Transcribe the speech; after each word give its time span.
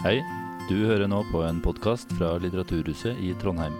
Hei, 0.00 0.22
du 0.64 0.78
hører 0.88 1.10
nå 1.12 1.18
på 1.28 1.42
en 1.44 1.58
podkast 1.60 2.14
fra 2.16 2.30
Litteraturhuset 2.40 3.18
i 3.20 3.34
Trondheim. 3.36 3.74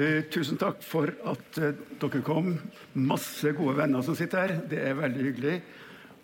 Eh, 0.00 0.24
tusen 0.32 0.56
takk 0.56 0.80
for 0.80 1.12
at 1.12 1.60
eh, 1.60 1.76
dere 2.00 2.24
kom. 2.24 2.54
Masse 2.96 3.52
gode 3.52 3.76
venner 3.82 4.08
som 4.08 4.16
sitter 4.16 4.46
her. 4.46 4.62
Det 4.72 4.80
er 4.88 5.02
veldig 5.04 5.28
hyggelig. 5.28 5.58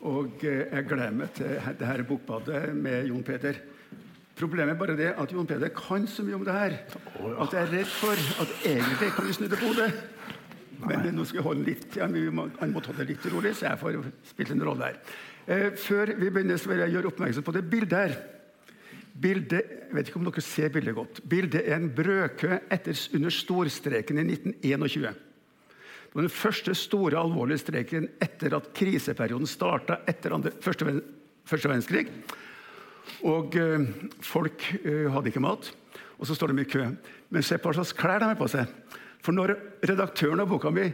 Og 0.01 0.45
eh, 0.49 0.65
jeg 0.65 0.87
gleder 0.89 1.13
meg 1.13 1.35
til 1.37 1.59
dette 1.77 2.07
bokbadet 2.09 2.71
med 2.73 3.11
Jon 3.11 3.25
Peder. 3.25 3.59
Problemet 4.41 4.73
er 4.73 4.81
bare 4.81 4.97
det 4.97 5.11
at 5.21 5.33
Jon 5.35 5.49
Peder 5.49 5.69
kan 5.77 6.07
så 6.09 6.25
mye 6.25 6.39
om 6.39 6.45
det 6.47 6.55
her 6.57 6.77
at 6.81 7.53
jeg 7.53 7.61
er 7.61 7.73
redd 7.75 7.91
for 7.93 8.23
at 8.41 8.55
egentlig 8.65 9.11
kan 9.13 9.29
vi 9.29 9.37
snu 9.37 9.45
det 9.51 9.61
på 9.61 9.69
hodet. 9.69 9.91
Men 10.81 11.11
nå 11.13 11.27
skal 11.29 11.43
jeg 11.43 11.45
holde 11.45 11.67
litt, 11.67 11.99
han 12.01 12.17
må, 12.33 12.47
han 12.57 12.73
må 12.73 12.81
ta 12.81 12.95
det 12.97 13.11
litt 13.11 13.27
rolig, 13.29 13.53
så 13.53 13.69
jeg 13.69 13.81
får 13.83 13.99
spilt 14.31 14.55
en 14.55 14.65
rolle 14.65 14.89
her. 14.89 15.01
Eh, 15.45 15.67
før 15.77 16.15
vi 16.17 16.31
begynner, 16.31 16.57
så 16.57 16.73
vil 16.73 16.81
jeg 16.87 16.95
gjøre 16.95 17.11
oppmerksom 17.13 17.45
på 17.45 17.57
det 17.59 17.67
bildet 17.69 17.99
her. 17.99 18.15
Bildet, 19.21 19.75
jeg 19.91 19.97
vet 19.99 20.09
ikke 20.09 20.21
om 20.23 20.29
dere 20.31 20.45
ser 20.47 20.73
bildet 20.73 20.97
godt. 20.97 21.21
Bildet 21.29 21.67
er 21.67 21.77
en 21.77 21.91
brødkø 21.93 22.55
etter, 22.73 22.97
under 23.19 23.35
storstreken 23.37 24.23
i 24.23 24.25
1921. 24.31 25.13
Den 26.17 26.31
første 26.33 26.75
store, 26.75 27.19
alvorlige 27.21 27.63
streken 27.63 28.09
etter 28.23 28.57
at 28.57 28.71
kriseperioden 28.75 29.47
starta 29.47 30.01
etter 30.11 30.35
andre, 30.35 30.51
første, 30.63 30.97
første 31.47 31.71
verdenskrig. 31.71 32.09
Og 33.27 33.55
eh, 33.59 33.85
folk 34.25 34.65
eh, 34.81 35.07
hadde 35.13 35.31
ikke 35.31 35.45
mat, 35.45 35.71
og 36.19 36.27
så 36.27 36.35
står 36.35 36.51
de 36.51 36.65
i 36.65 36.71
kø. 36.71 36.89
Men 37.31 37.47
se 37.47 37.59
på 37.59 37.71
hva 37.71 37.79
slags 37.79 37.95
klær 37.95 38.23
de 38.23 38.31
har 38.33 38.39
på 38.39 38.51
seg. 38.51 38.67
For 39.23 39.37
når 39.37 39.55
redaktøren 39.87 40.43
av 40.43 40.51
boka 40.51 40.73
mi 40.75 40.89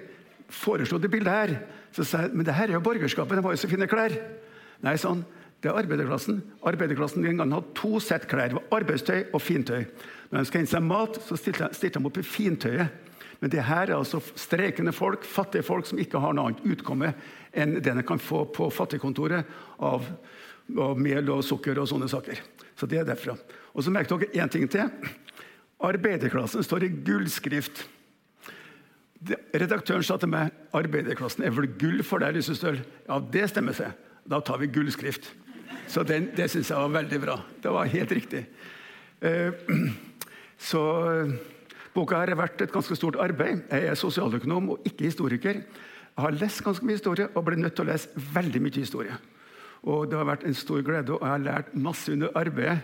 foreslo 0.53 1.01
det 1.01 1.11
bildet 1.11 1.33
her, 1.33 1.55
så 1.97 2.05
sa 2.05 2.27
jeg 2.27 2.37
men 2.37 2.47
det 2.47 2.55
her 2.55 2.69
er 2.69 2.77
jo 2.77 2.85
borgerskapet, 2.85 3.39
de 3.39 3.47
har 3.47 3.57
jo 3.57 3.63
så 3.63 3.71
fine 3.71 3.89
klær. 3.91 4.15
Nei, 4.85 4.99
sånn, 5.01 5.25
det 5.65 5.71
er 5.71 5.81
arbeiderklassen. 5.81 6.43
Arbeiderklassen 6.69 7.25
den 7.25 7.41
gangen 7.41 7.57
hadde 7.57 7.73
to 7.79 7.97
sett 8.05 8.29
klær. 8.29 8.53
Det 8.53 8.59
var 8.59 8.83
arbeidstøy 8.83 9.33
og 9.33 9.41
fintøy. 9.41 9.87
Når 10.29 10.43
de 10.43 10.51
skal 10.51 10.63
hente 10.63 10.75
seg 10.75 10.85
mat, 10.85 11.21
så 11.25 11.39
stilte 11.41 11.71
de 11.73 12.05
opp 12.05 12.21
i 12.21 12.27
fintøyet. 12.27 13.06
Men 13.41 13.53
det 13.53 13.65
her 13.67 13.91
er 13.91 13.99
altså 13.99 14.21
strekende 14.35 14.95
folk, 14.97 15.25
fattige 15.29 15.67
folk 15.67 15.89
som 15.89 16.01
ikke 16.01 16.21
har 16.23 16.35
noe 16.37 16.51
annet 16.51 16.65
utkomme 16.65 17.13
enn 17.57 17.79
det 17.81 17.93
de 17.99 18.05
kan 18.07 18.21
få 18.21 18.45
på 18.53 18.69
fattigkontoret 18.73 19.49
av, 19.85 20.07
av 20.77 21.01
mel 21.01 21.33
og 21.35 21.45
sukker 21.45 21.79
og 21.81 21.89
sånne 21.91 22.09
saker. 22.11 22.41
Så 22.77 22.89
det 22.89 23.01
er 23.01 23.09
derfra. 23.09 23.37
Og 23.77 23.85
så 23.85 23.93
merker 23.93 24.21
dere 24.21 24.45
én 24.45 24.53
ting 24.53 24.67
til. 24.73 24.89
Arbeiderklassen 25.85 26.65
står 26.65 26.87
i 26.87 26.93
gullskrift. 27.05 27.85
Redaktøren 29.57 30.05
sa 30.05 30.17
til 30.21 30.31
meg 30.33 30.53
arbeiderklassen 30.77 31.45
er 31.45 31.55
vel 31.57 31.69
gull 31.81 32.03
for 32.07 32.23
deg, 32.23 32.37
Lysestøl? 32.37 32.81
Ja, 33.09 33.19
det 33.21 33.49
stemmer 33.53 33.77
seg. 33.77 33.97
Da 34.29 34.41
tar 34.45 34.61
vi 34.61 34.71
gullskrift. 34.73 35.29
Så 35.89 36.03
den, 36.07 36.31
det 36.37 36.49
syns 36.53 36.71
jeg 36.73 36.81
var 36.81 36.95
veldig 36.97 37.21
bra. 37.23 37.37
Det 37.63 37.73
var 37.73 37.93
helt 37.93 38.13
riktig. 38.17 38.43
Eh, 39.21 39.53
så 40.71 40.83
boka 41.97 42.21
her 42.21 42.33
har 42.35 42.41
vært 42.43 42.63
et 42.65 42.75
ganske 42.75 42.97
stort 42.99 43.17
arbeid. 43.23 43.65
Jeg 43.73 43.89
er 43.91 43.99
sosialøkonom 43.99 44.75
og 44.75 44.89
ikke 44.89 45.09
historiker. 45.09 45.63
Jeg 45.63 46.25
har 46.25 46.37
lest 46.37 46.63
ganske 46.65 46.87
mye 46.87 46.99
historie 46.99 47.29
og 47.33 47.45
ble 47.49 47.59
nødt 47.61 47.77
til 47.77 47.87
å 47.87 47.91
lese 47.91 48.27
veldig 48.37 48.63
mye 48.65 48.81
historie. 48.81 49.17
Og 49.87 50.11
Det 50.11 50.19
har 50.19 50.29
vært 50.29 50.47
en 50.49 50.57
stor 50.57 50.83
glede, 50.83 51.15
og 51.15 51.23
jeg 51.23 51.31
har 51.31 51.45
lært 51.45 51.75
masse 51.75 52.13
under 52.13 52.33
arbeidet. 52.35 52.79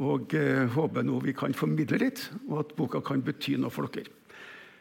Og 0.00 0.34
eh, 0.34 0.66
håper 0.70 1.04
nå 1.04 1.18
vi 1.24 1.34
kan 1.36 1.54
formidle 1.54 1.98
litt, 2.00 2.22
og 2.48 2.62
at 2.62 2.74
boka 2.76 3.02
kan 3.04 3.22
bety 3.24 3.56
noe 3.60 3.72
for 3.72 3.90
dere. 3.92 4.12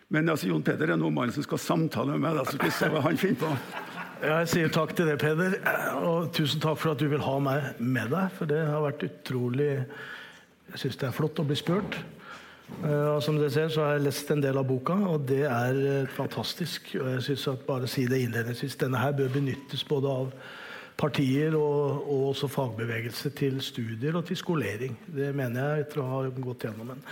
Men 0.09 0.29
altså, 0.29 0.47
Jon 0.49 0.63
Peder 0.65 0.93
er 0.93 0.97
nå 0.97 1.09
mannen 1.13 1.33
som 1.35 1.45
skal 1.45 1.61
samtale 1.61 2.15
med 2.15 2.23
meg. 2.23 2.37
Da, 2.39 2.45
så 2.45 2.57
skal 2.57 2.69
vi 2.69 2.77
se 2.77 2.89
hva 2.93 3.01
han 3.05 3.19
finner 3.19 3.41
på. 3.43 3.89
Jeg 4.19 4.47
sier 4.51 4.71
takk 4.73 4.95
til 4.97 5.07
deg, 5.07 5.19
Peder. 5.21 5.59
Og 6.03 6.31
tusen 6.35 6.61
takk 6.63 6.79
for 6.81 6.95
at 6.95 7.01
du 7.01 7.05
vil 7.11 7.21
ha 7.23 7.35
meg 7.43 7.77
med 7.79 8.09
deg. 8.11 8.31
For 8.35 8.49
det 8.49 8.63
har 8.67 8.81
vært 8.83 9.05
utrolig 9.05 9.69
Jeg 10.69 10.81
syns 10.81 10.97
det 11.01 11.07
er 11.07 11.13
flott 11.15 11.39
å 11.41 11.45
bli 11.45 11.57
spurt. 11.57 11.99
Eh, 12.83 13.09
Og 13.15 13.23
som 13.23 13.37
dere 13.39 13.51
ser, 13.51 13.67
så 13.73 13.83
har 13.83 13.97
jeg 13.97 14.05
lest 14.07 14.31
en 14.31 14.43
del 14.43 14.57
av 14.57 14.67
boka, 14.69 14.95
og 15.11 15.27
det 15.27 15.43
er 15.49 15.81
eh, 15.83 16.13
fantastisk. 16.15 16.93
Og 17.01 17.11
jeg 17.15 17.27
synes 17.27 17.47
at 17.53 17.67
bare 17.67 17.89
si 17.91 18.05
det 18.07 18.21
innledningsvis, 18.23 18.79
denne 18.79 19.01
her 19.01 19.11
bør 19.17 19.33
benyttes 19.33 19.83
både 19.83 20.15
av 20.21 20.31
partier 20.99 21.55
og, 21.55 22.01
og 22.11 22.23
også 22.33 22.49
fagbevegelse 22.51 23.31
til 23.37 23.61
studier 23.63 24.17
og 24.19 24.25
til 24.27 24.39
skolering. 24.39 24.97
Det 25.07 25.29
mener 25.35 25.75
jeg 25.75 25.85
etter 25.85 26.01
å 26.03 26.09
ha 26.09 26.23
gått 26.29 26.67
gjennom 26.67 26.91
den. 26.93 27.05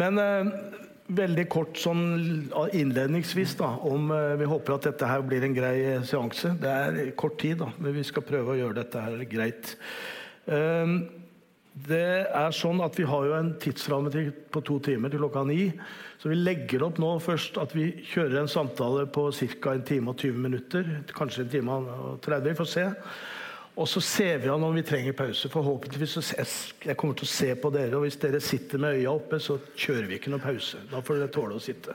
Men 0.00 0.20
eh, 0.22 0.54
veldig 1.16 1.46
kort 1.50 1.78
sånn 1.80 2.04
innledningsvis 2.76 3.56
da, 3.58 3.72
om 3.86 4.10
eh, 4.14 4.36
vi 4.40 4.48
håper 4.50 4.76
at 4.76 4.88
dette 4.90 5.08
her 5.10 5.24
blir 5.26 5.44
en 5.46 5.56
grei 5.56 5.76
eh, 5.94 6.04
seanse. 6.06 6.54
Det 6.60 6.70
er 6.70 7.00
kort 7.18 7.38
tid, 7.42 7.58
da, 7.62 7.70
men 7.78 7.96
vi 7.96 8.04
skal 8.06 8.26
prøve 8.26 8.54
å 8.54 8.60
gjøre 8.60 8.78
dette 8.82 9.04
her 9.04 9.24
greit. 9.30 9.74
Eh, 10.46 10.94
det 11.70 12.26
er 12.34 12.54
sånn 12.54 12.80
at 12.82 12.96
Vi 12.98 13.06
har 13.06 13.26
jo 13.28 13.34
en 13.36 13.52
tidsramme 13.62 14.10
på 14.50 14.62
to 14.66 14.78
timer 14.82 15.12
til 15.12 15.22
klokka 15.22 15.44
ni. 15.46 15.70
Så 16.18 16.28
vi 16.32 16.38
legger 16.38 16.82
opp 16.84 16.98
nå 17.00 17.12
først 17.22 17.60
at 17.62 17.74
vi 17.76 17.92
kjører 18.10 18.42
en 18.42 18.50
samtale 18.50 19.06
på 19.06 19.30
ca. 19.30 19.74
en 19.74 19.84
time 19.86 20.10
og 20.10 20.18
20 20.18 20.34
minutter. 20.36 20.90
Kanskje 21.14 21.46
en 21.46 21.52
time 21.52 21.76
og 21.78 22.18
30. 22.20 22.48
Vi 22.48 22.58
får 22.58 22.70
se. 22.74 22.86
Og 23.76 23.88
så 23.88 24.00
ser 24.02 24.42
vi 24.42 24.50
an 24.50 24.64
om 24.66 24.74
vi 24.74 24.82
trenger 24.82 25.12
pause. 25.16 25.48
Forhåpentligvis 25.48 26.18
så 26.18 26.44
Jeg 26.84 26.96
kommer 26.96 27.14
til 27.14 27.24
å 27.24 27.34
se 27.36 27.54
på 27.54 27.70
dere, 27.70 27.96
og 27.96 28.02
hvis 28.02 28.18
dere 28.20 28.40
sitter 28.40 28.78
med 28.78 28.98
øya 28.98 29.10
oppe, 29.14 29.38
så 29.38 29.58
kjører 29.76 30.08
vi 30.08 30.18
ikke 30.18 30.30
noe 30.30 30.42
pause. 30.42 30.76
Da 30.90 31.00
får 31.00 31.16
dere 31.16 31.32
tåle 31.32 31.54
å 31.54 31.62
sitte. 31.62 31.94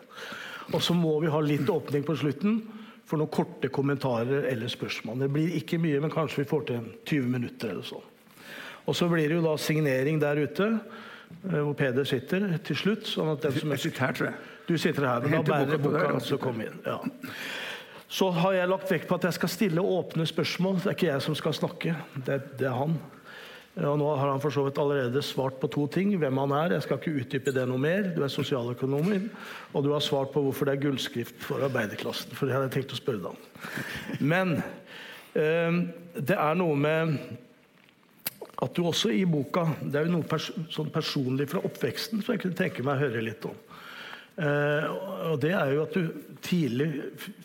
Og 0.73 0.81
så 0.81 0.93
må 0.93 1.19
vi 1.19 1.29
ha 1.29 1.39
litt 1.41 1.69
åpning 1.69 2.03
på 2.03 2.15
slutten 2.15 2.63
for 3.05 3.17
noen 3.17 3.29
korte 3.29 3.69
kommentarer 3.69 4.47
eller 4.49 4.67
spørsmål. 4.67 5.19
Det 5.19 5.29
blir 5.29 5.57
ikke 5.59 5.77
mye, 5.77 5.99
men 5.99 6.09
kanskje 6.09 6.41
vi 6.41 6.49
får 6.49 6.65
til 6.71 6.91
20 7.05 7.29
minutter 7.29 7.69
eller 7.69 7.85
sånn. 7.85 8.14
Og 8.85 8.95
så 8.95 9.09
blir 9.09 9.29
det 9.29 9.39
jo 9.39 9.45
da 9.45 9.55
signering 9.57 10.19
der 10.21 10.41
ute, 10.45 10.79
eh, 11.49 11.59
hvor 11.59 11.73
Peder 11.73 12.05
sitter, 12.05 12.57
til 12.63 12.75
slutt. 12.75 13.07
sånn 13.09 13.33
at 13.33 13.41
den 13.41 13.59
som 13.59 13.71
Jeg 13.71 13.79
sitter 13.79 14.05
her, 14.05 14.13
tror 14.13 14.27
jeg. 14.27 14.35
du 14.67 14.77
sitter 14.77 15.07
her, 15.07 15.21
men 15.21 15.31
da 15.31 15.41
bærer 15.41 15.65
boka 15.65 15.77
på 15.77 15.89
boka 15.91 16.19
døra. 16.19 16.37
kom 16.41 16.61
inn. 16.61 16.79
Ja. 16.85 16.99
Så 18.07 18.31
har 18.31 18.53
jeg 18.53 18.69
lagt 18.69 18.91
vekt 18.91 19.07
på 19.07 19.15
at 19.15 19.23
jeg 19.23 19.33
skal 19.33 19.49
stille 19.49 19.81
åpne 19.81 20.25
spørsmål. 20.25 20.75
Det 20.75 20.85
er 20.85 20.95
ikke 20.95 21.13
jeg 21.13 21.21
som 21.21 21.35
skal 21.35 21.53
snakke, 21.53 21.95
det, 22.25 22.41
det 22.59 22.67
er 22.67 22.77
han. 22.77 22.99
Og 23.75 23.97
nå 23.99 24.07
har 24.15 24.29
han 24.31 24.39
for 24.39 24.53
så 24.55 24.63
vidt 24.63 24.77
allerede 24.79 25.19
svart 25.25 25.57
på 25.59 25.67
to 25.67 25.83
ting. 25.91 26.13
Hvem 26.15 26.37
han 26.37 26.51
er. 26.55 26.75
Jeg 26.77 26.85
skal 26.85 26.99
ikke 27.01 27.15
utdype 27.19 27.51
det 27.51 27.65
noe 27.67 27.81
mer. 27.81 28.07
Du 28.15 28.21
er 28.23 28.31
sosialøkonomer. 28.31 29.25
Og 29.73 29.83
du 29.83 29.91
har 29.91 29.99
svart 29.99 30.31
på 30.31 30.45
hvorfor 30.45 30.69
det 30.69 30.77
er 30.77 30.83
gullskrift 30.85 31.43
for 31.43 31.65
arbeiderklassen. 31.67 32.31
For 32.31 32.47
det 32.47 32.55
hadde 32.55 32.69
jeg 32.69 32.75
tenkt 32.77 32.95
å 32.95 32.99
spørre 33.01 33.19
deg 33.25 33.33
om. 33.33 34.21
Men 34.23 34.53
eh, 35.35 35.81
det 36.15 36.37
er 36.39 36.55
noe 36.55 36.79
med 36.79 37.17
at 38.63 38.75
du 38.75 38.85
også 38.87 39.11
i 39.11 39.25
boka 39.27 39.65
Det 39.81 39.99
er 39.99 40.07
jo 40.07 40.15
noe 40.15 40.27
pers 40.29 40.47
sånn 40.71 40.91
personlig 40.93 41.49
fra 41.51 41.63
oppveksten 41.67 42.21
som 42.23 42.35
jeg 42.35 42.43
kunne 42.45 42.59
tenke 42.59 42.85
meg 42.85 42.97
å 42.97 43.05
høre 43.07 43.23
litt 43.25 43.47
om. 43.47 43.57
Eh, 44.35 44.87
og 45.31 45.39
det 45.43 45.53
er 45.55 45.73
jo 45.75 45.83
at 45.85 45.95
du 45.95 46.39
tidlig 46.43 46.89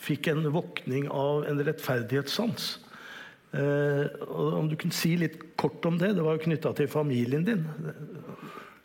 fikk 0.03 0.31
en 0.33 0.47
våkning 0.55 1.09
av 1.11 1.47
en 1.51 1.63
rettferdighetssans. 1.67 2.71
Eh, 3.51 4.07
om 4.31 4.71
du 4.71 4.77
kunne 4.79 4.95
si 4.95 5.17
litt 5.19 5.39
kort 5.59 5.87
om 5.87 5.99
det? 5.99 6.13
Det 6.17 6.27
var 6.27 6.39
jo 6.39 6.45
knytta 6.47 6.75
til 6.79 6.91
familien 6.91 7.47
din. 7.47 7.65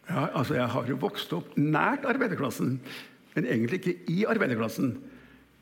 Ja, 0.09 0.29
altså 0.33 0.57
Jeg 0.57 0.69
har 0.73 0.89
jo 0.89 1.01
vokst 1.01 1.33
opp 1.33 1.53
nært 1.57 2.05
arbeiderklassen, 2.05 2.79
men 3.35 3.49
egentlig 3.49 3.81
ikke 3.81 3.97
i 4.13 4.25
arbeiderklassen. 4.29 4.95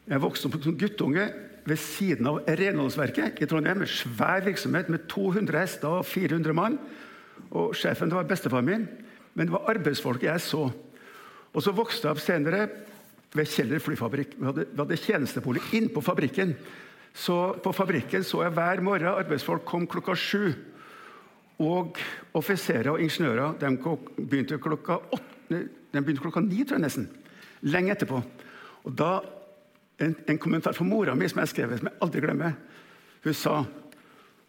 Jeg 0.08 0.24
vokste 0.24 0.50
opp 0.50 0.60
som 0.64 0.80
guttunge 0.80 1.30
ved 1.66 1.80
siden 1.80 2.28
av 2.28 2.42
renholdsverket 2.48 3.42
i 3.42 3.48
Trondheim. 3.50 3.84
Med 3.84 3.92
svær 3.92 4.44
virksomhet 4.46 4.90
med 4.92 5.08
200 5.12 5.60
hester 5.60 6.00
og 6.00 6.08
400 6.08 6.56
mann. 6.58 6.80
Og 7.54 7.76
Sjefen 7.78 8.12
det 8.12 8.18
var 8.18 8.28
bestefaren 8.30 8.68
min, 8.68 8.88
men 9.34 9.48
det 9.48 9.54
var 9.56 9.70
arbeidsfolket 9.74 10.30
jeg 10.30 10.42
så. 10.42 10.68
Og 11.54 11.62
Så 11.62 11.72
vokste 11.76 12.08
jeg 12.08 12.16
opp 12.16 12.22
senere 12.24 12.68
ved 13.34 13.50
Kjeller 13.50 13.82
flyfabrikk. 13.82 14.38
Vi 14.38 14.46
hadde, 14.46 14.68
vi 14.72 14.82
hadde 14.82 14.98
tjenestebolig 14.98 15.62
innpå 15.74 16.02
fabrikken. 16.02 16.56
Så 17.14 17.54
På 17.64 17.74
fabrikken 17.74 18.24
så 18.26 18.44
jeg 18.44 18.54
hver 18.54 18.82
morgen 18.82 19.14
arbeidsfolk 19.14 19.66
kom 19.66 19.88
klokka 19.88 20.16
sju. 20.18 20.54
Og 21.62 22.00
offiserer 22.34 22.90
og 22.92 23.02
ingeniører 23.02 23.60
de 23.62 23.70
begynte 24.18 24.58
klokka 24.58 24.98
åtte, 25.14 25.60
de 25.94 26.02
begynte 26.02 26.24
klokka 26.24 26.42
ni, 26.42 26.64
tror 26.66 26.80
jeg 26.80 26.86
nesten. 26.88 27.06
Lenge 27.62 27.94
etterpå. 27.94 28.24
Og 28.84 28.96
da, 28.98 29.22
En, 30.02 30.16
en 30.28 30.38
kommentar 30.42 30.74
fra 30.74 30.86
mora 30.88 31.16
mi 31.16 31.28
som 31.30 31.42
jeg 31.44 31.52
skrev, 31.52 31.78
som 31.78 31.90
jeg 31.90 32.02
aldri 32.02 32.24
glemmer. 32.24 32.56
Hun 33.24 33.38
sa 33.38 33.64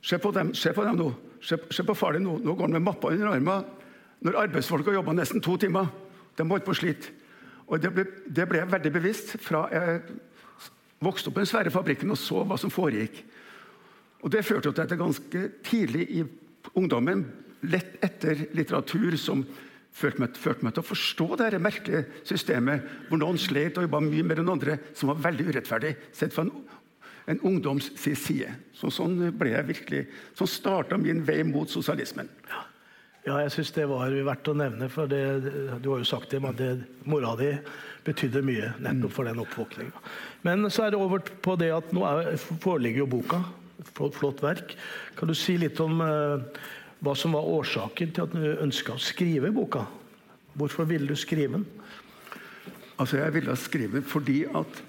Se 0.04 0.18
på 0.20 0.30
dem, 0.36 0.50
se 0.54 0.68
på 0.76 0.84
dem 0.84 0.98
nå. 1.00 1.06
Se, 1.40 1.56
se 1.72 1.84
på 1.84 1.94
far 1.96 2.12
din 2.12 2.26
nå. 2.26 2.34
Nå 2.44 2.54
går 2.54 2.66
han 2.66 2.74
med 2.76 2.82
mappa 2.84 3.08
under 3.08 3.30
armen. 3.32 3.64
Når 4.20 4.36
arbeidsfolk 4.36 4.90
har 4.90 4.98
jobba 4.98 5.14
nesten 5.16 5.40
to 5.40 5.56
timer. 5.56 5.88
De 6.36 6.44
holdt 6.44 6.66
på 6.66 6.74
å 6.74 6.76
slite. 6.76 7.14
Og 7.72 7.80
det 7.80 7.88
ble, 7.94 8.04
det 8.28 8.44
ble 8.50 8.60
jeg 8.60 8.72
veldig 8.74 8.92
bevisst 8.92 9.32
fra 9.40 9.62
jeg 9.72 10.02
vokste 11.04 11.30
opp 11.30 11.38
i 11.38 11.42
den 11.42 11.48
svære 11.48 11.72
fabrikken 11.72 12.12
og 12.12 12.20
så 12.20 12.42
hva 12.44 12.58
som 12.60 12.72
foregikk. 12.72 13.22
Og 14.24 14.32
Det 14.32 14.44
førte 14.44 14.72
til 14.72 14.84
at 14.84 14.92
jeg 14.92 15.00
ganske 15.00 15.44
tidlig 15.64 16.04
i 16.18 16.24
ungdommen 16.76 17.24
lett 17.68 17.96
etter 18.04 18.46
litteratur 18.56 19.16
som 19.20 19.44
førte 19.94 20.22
meg, 20.22 20.36
førte 20.40 20.66
meg 20.66 20.74
til 20.74 20.82
å 20.84 20.88
forstå 20.88 21.28
det 21.40 21.62
merkelige 21.62 22.04
systemet 22.26 22.84
hvor 23.08 23.20
noen 23.22 23.38
slet 23.40 23.78
og 23.78 23.86
jobba 23.86 24.02
mye 24.04 24.26
mer 24.26 24.42
enn 24.42 24.52
andre, 24.56 24.78
som 24.96 25.12
var 25.12 25.22
veldig 25.30 25.48
urettferdig 25.52 25.94
sett 26.12 26.34
fra 26.34 26.46
en, 26.46 26.52
en 27.30 27.42
ungdoms 27.46 27.92
side. 28.00 28.50
Så 28.74 28.90
sånn 28.92 29.18
ble 29.38 29.54
jeg 29.54 29.70
virkelig, 29.70 30.04
sånn 30.38 30.50
starta 30.50 30.98
min 31.00 31.22
vei 31.26 31.42
mot 31.46 31.70
sosialismen. 31.70 32.30
Ja. 32.50 32.68
Ja, 33.24 33.38
jeg 33.40 33.54
syns 33.54 33.70
det 33.72 33.86
var 33.88 34.12
verdt 34.12 34.48
å 34.52 34.52
nevne, 34.58 34.86
for 34.92 35.08
det, 35.08 35.22
du 35.80 35.86
har 35.88 36.02
jo 36.02 36.04
sagt 36.04 36.34
det, 36.34 36.42
men 36.44 36.56
det, 36.58 36.74
mora 37.08 37.30
di 37.40 37.54
betydde 38.04 38.42
mye 38.44 38.74
nettopp 38.84 39.14
for 39.16 39.24
den 39.24 39.40
oppvåkninga. 39.40 40.02
Men 40.44 40.68
så 40.68 40.84
er 40.84 40.92
det 40.92 41.00
over 41.00 41.24
på 41.24 41.54
det 41.56 41.70
at 41.72 41.88
nå 41.96 42.04
er, 42.04 42.34
foreligger 42.36 43.00
jo 43.00 43.12
boka. 43.14 43.40
Flott, 43.94 44.18
flott, 44.18 44.44
verk. 44.44 44.74
Kan 45.16 45.32
du 45.32 45.34
si 45.38 45.56
litt 45.56 45.80
om 45.80 46.04
uh, 46.04 46.36
hva 47.00 47.14
som 47.18 47.34
var 47.36 47.48
årsaken 47.58 48.12
til 48.14 48.26
at 48.26 48.34
du 48.34 48.62
ønska 48.64 48.94
å 48.94 49.02
skrive 49.02 49.52
boka? 49.54 49.84
Hvorfor 50.54 50.86
ville 50.88 51.08
du 51.10 51.18
skrive 51.18 51.58
den? 51.58 51.66
Altså, 52.98 53.18
Jeg 53.18 53.34
ville 53.34 53.56
skrive 53.56 53.98
den 53.98 54.06
fordi 54.06 54.44
at 54.44 54.82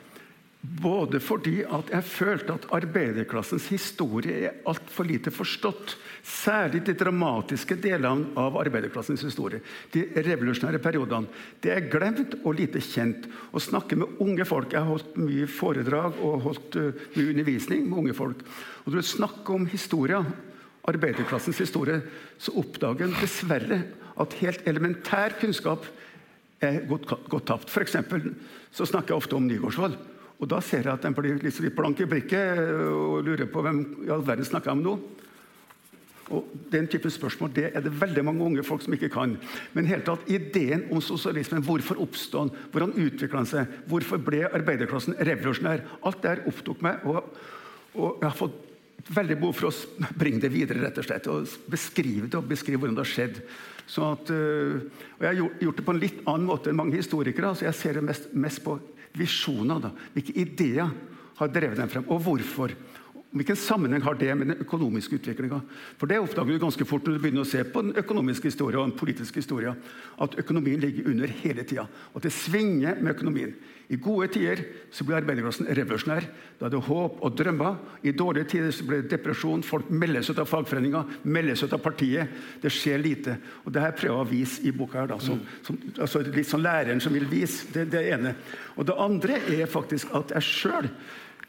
både 0.66 1.20
fordi 1.22 1.60
at 1.64 1.90
jeg 1.94 2.08
følte 2.10 2.56
at 2.56 2.68
arbeiderklassens 2.74 3.68
historie 3.70 4.48
er 4.48 4.62
altfor 4.70 5.08
lite 5.08 5.32
forstått. 5.34 5.96
Særlig 6.26 6.82
de 6.88 6.96
dramatiske 6.98 7.78
delene 7.82 8.32
av 8.40 8.58
arbeiderklassens 8.58 9.24
historie. 9.28 9.62
De 9.94 10.06
revolusjonære 10.26 10.82
periodene. 10.82 11.30
Det 11.62 11.74
er 11.74 11.90
glemt 11.92 12.38
og 12.44 12.58
lite 12.58 12.82
kjent. 12.82 13.28
Å 13.54 13.62
snakke 13.62 14.00
med 14.00 14.18
unge 14.24 14.48
folk 14.48 14.74
Jeg 14.74 14.82
har 14.82 14.90
holdt 14.90 15.18
mye 15.22 15.48
foredrag 15.48 16.20
og 16.26 16.42
holdt 16.48 16.80
uh, 16.80 17.06
mye 17.16 17.32
undervisning 17.36 17.86
med 17.86 18.00
unge 18.06 18.18
folk. 18.18 18.42
Og 18.86 18.94
Når 18.94 19.02
du 19.02 19.12
snakker 19.12 19.60
om 19.60 19.70
historia, 19.70 20.24
arbeiderklassens 20.90 21.60
historie, 21.62 22.02
så 22.38 22.54
oppdager 22.60 23.08
en 23.08 23.18
dessverre 23.20 23.82
at 24.22 24.36
helt 24.42 24.68
elementær 24.70 25.36
kunnskap 25.42 25.88
er 26.64 26.84
gått, 26.88 27.10
tapt. 27.48 27.72
For 27.72 27.84
eksempel, 27.84 28.32
så 28.74 28.88
snakker 28.88 29.14
jeg 29.14 29.24
ofte 29.24 29.38
om 29.38 29.48
Nygaardsvold. 29.48 29.98
Og 30.36 30.50
Da 30.52 30.60
ser 30.60 30.84
jeg 30.84 30.94
at 30.94 31.04
den 31.06 31.16
blir 31.16 31.40
litt 31.40 31.76
blank 31.76 32.00
i 32.04 32.10
blikket 32.10 32.60
og 32.92 33.24
lurer 33.24 33.48
på 33.48 33.62
hvem 33.64 33.86
i 34.06 34.12
all 34.12 34.26
verden 34.26 34.48
snakker 34.48 34.72
jeg 34.72 34.78
om 34.80 34.84
nå. 34.84 34.96
Og 36.34 36.50
Den 36.72 36.88
type 36.90 37.10
spørsmål 37.10 37.52
det 37.54 37.70
er 37.72 37.84
det 37.86 37.94
veldig 38.02 38.24
mange 38.26 38.44
unge 38.44 38.64
folk 38.66 38.82
som 38.82 38.94
ikke 38.94 39.12
kan. 39.14 39.38
Men 39.74 39.86
helt 39.86 40.08
tatt, 40.08 40.26
ideen 40.28 40.88
om 40.92 41.02
sosialismen, 41.02 41.64
hvorfor 41.64 42.02
oppstod 42.02 42.50
den? 42.50 42.64
Hvordan 42.74 42.96
utvikla 42.98 43.44
den 43.44 43.52
seg? 43.52 43.76
Hvorfor 43.88 44.18
ble 44.18 44.48
arbeiderklassen 44.50 45.16
revolusjonær? 45.20 45.86
Alt 46.04 46.24
det 46.26 46.40
opptok 46.50 46.82
meg. 46.82 47.06
Og, 47.06 47.30
og, 47.94 48.18
jeg 48.22 48.28
har 48.28 48.40
fått 48.40 48.65
veldig 49.06 49.38
behov 49.40 49.58
for 49.58 49.70
å 49.70 50.10
bringe 50.18 50.42
det 50.42 50.52
videre 50.54 50.82
rett 50.82 50.98
og 51.02 51.06
slett, 51.08 51.28
og 51.30 51.72
beskrive 51.72 52.30
det 52.30 52.40
og 52.40 52.50
beskrive 52.50 52.82
hvordan 52.82 52.98
det 52.98 53.06
har 53.06 53.12
skjedd. 53.12 53.42
Så 53.86 54.02
at, 54.16 54.30
øh, 54.34 54.82
og 55.18 55.22
Jeg 55.22 55.30
har 55.30 55.50
gjort, 55.62 55.78
det 55.78 55.86
på 55.86 55.94
en 55.94 56.02
litt 56.02 56.22
annen 56.26 56.48
måte 56.48 56.70
enn 56.70 56.76
mange 56.76 56.98
historikere. 56.98 57.56
så 57.56 57.66
Jeg 57.66 57.76
ser 57.76 57.94
det 57.94 58.04
mest, 58.04 58.34
mest 58.34 58.64
på 58.64 58.80
visjoner. 59.14 59.80
Da. 59.80 59.92
Hvilke 60.14 60.34
ideer 60.34 60.90
har 61.38 61.48
drevet 61.48 61.78
dem 61.78 61.90
frem, 61.90 62.06
og 62.10 62.22
hvorfor? 62.22 62.74
Hvilken 63.36 63.58
sammenheng 63.60 64.02
har 64.02 64.16
det 64.16 64.32
med 64.36 64.48
den 64.48 64.62
økonomiske 64.64 65.18
utviklinga? 65.20 65.60
Det 66.00 66.20
oppdager 66.20 66.56
du 66.56 66.60
ganske 66.60 66.86
fort 66.88 67.04
når 67.04 67.18
du 67.18 67.20
begynner 67.20 67.44
å 67.44 67.50
se 67.50 67.66
på 67.68 67.82
den 67.84 67.98
økonomiske 68.00 68.48
historien 68.48 68.80
og 68.80 68.90
den 68.90 69.00
politiske 69.00 69.42
historien, 69.42 69.76
at 70.24 70.38
økonomien 70.40 70.80
ligger 70.80 71.10
under 71.12 71.28
hele 71.28 71.66
tida. 71.68 71.84
At 72.16 72.24
det 72.24 72.32
svinger 72.32 72.96
med 73.02 73.12
økonomien. 73.18 73.52
I 73.88 73.98
gode 74.02 74.28
tider 74.34 74.64
så 74.94 75.06
blir 75.06 75.20
arbeiderklassen 75.20 75.68
revolusjonær. 75.78 76.26
Da 76.58 76.66
er 76.68 76.74
det 76.74 76.82
håp 76.88 77.20
og 77.26 77.36
drømmer. 77.38 77.78
I 78.02 78.16
dårlige 78.18 78.50
tider 78.56 78.74
så 78.74 78.86
blir 78.88 79.04
det 79.04 79.12
depresjon. 79.14 79.64
Folk 79.66 79.92
melder 79.94 80.26
seg 80.26 80.38
ut 80.38 80.42
av 80.42 80.50
fagforeninga, 80.50 81.04
melder 81.24 81.60
seg 81.60 81.70
ut 81.70 81.78
av 81.78 81.84
partiet. 81.86 82.40
Det 82.64 82.72
skjer 82.74 83.04
lite. 83.04 83.38
Og 83.64 83.76
det 83.76 83.84
her 83.84 83.94
prøver 83.98 84.16
jeg 84.16 84.26
å 84.26 84.32
vise 84.32 84.66
i 84.66 84.74
boka. 84.74 85.04
her 85.04 85.12
da, 85.14 85.20
som, 85.22 85.42
som, 85.66 85.78
altså 86.00 86.24
Litt 86.26 86.50
sånn 86.50 86.66
læreren 86.66 87.04
som 87.04 87.14
vil 87.14 87.28
vise. 87.30 87.70
Det, 87.74 87.86
det 87.94 88.06
ene. 88.16 88.34
Og 88.76 88.90
det 88.90 88.98
andre 88.98 89.40
er 89.54 89.70
faktisk 89.70 90.14
at 90.18 90.34
jeg 90.38 90.50
sjøl 90.50 90.90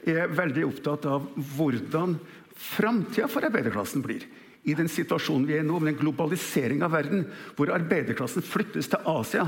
er 0.06 0.28
veldig 0.30 0.66
opptatt 0.68 1.06
av 1.08 1.30
hvordan 1.56 2.18
framtida 2.56 3.28
for 3.32 3.48
arbeiderklassen 3.48 4.04
blir. 4.04 4.26
I 4.66 4.74
den 4.74 4.90
situasjonen 4.90 5.46
vi 5.46 5.56
er 5.56 5.64
i 5.64 5.66
nå, 5.66 5.78
med 5.78 5.94
en 5.94 6.00
globalisering 6.00 6.82
av 6.82 6.92
verden, 6.96 7.24
hvor 7.56 7.70
arbeiderklassen 7.74 8.44
flyttes 8.44 8.90
til 8.90 9.08
Asia. 9.08 9.46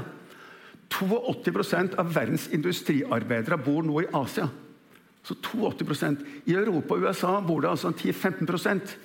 82% 0.89 1.99
av 2.01 2.15
verdens 2.15 2.49
industriarbeidere 2.55 3.59
bor 3.61 3.85
nå 3.85 4.01
i 4.03 4.09
Asia. 4.17 4.49
Så 5.23 5.35
82% 5.35 6.25
I 6.49 6.57
Europa 6.57 6.97
og 6.97 7.05
USA 7.05 7.35
bor 7.45 7.61
det 7.63 7.71
altså 7.71 7.93
10-15% 7.93 8.97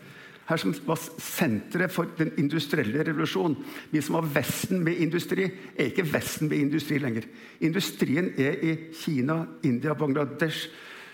her 0.48 0.60
som 0.60 0.74
var 0.86 1.00
senteret 1.00 1.92
for 1.92 2.10
den 2.18 2.34
industrielle 2.40 3.04
revolusjonen. 3.08 3.56
Vi 3.92 4.02
som 4.04 4.18
var 4.18 4.28
Vesten 4.36 4.84
med 4.84 5.00
industri, 5.00 5.48
er 5.78 5.92
ikke 5.92 6.08
Vesten 6.12 6.50
med 6.52 6.60
industri 6.66 7.00
lenger. 7.00 7.28
Industrien 7.64 8.34
er 8.38 8.60
i 8.60 8.74
Kina, 8.92 9.46
India, 9.64 9.96
Bangladesh, 9.96 10.68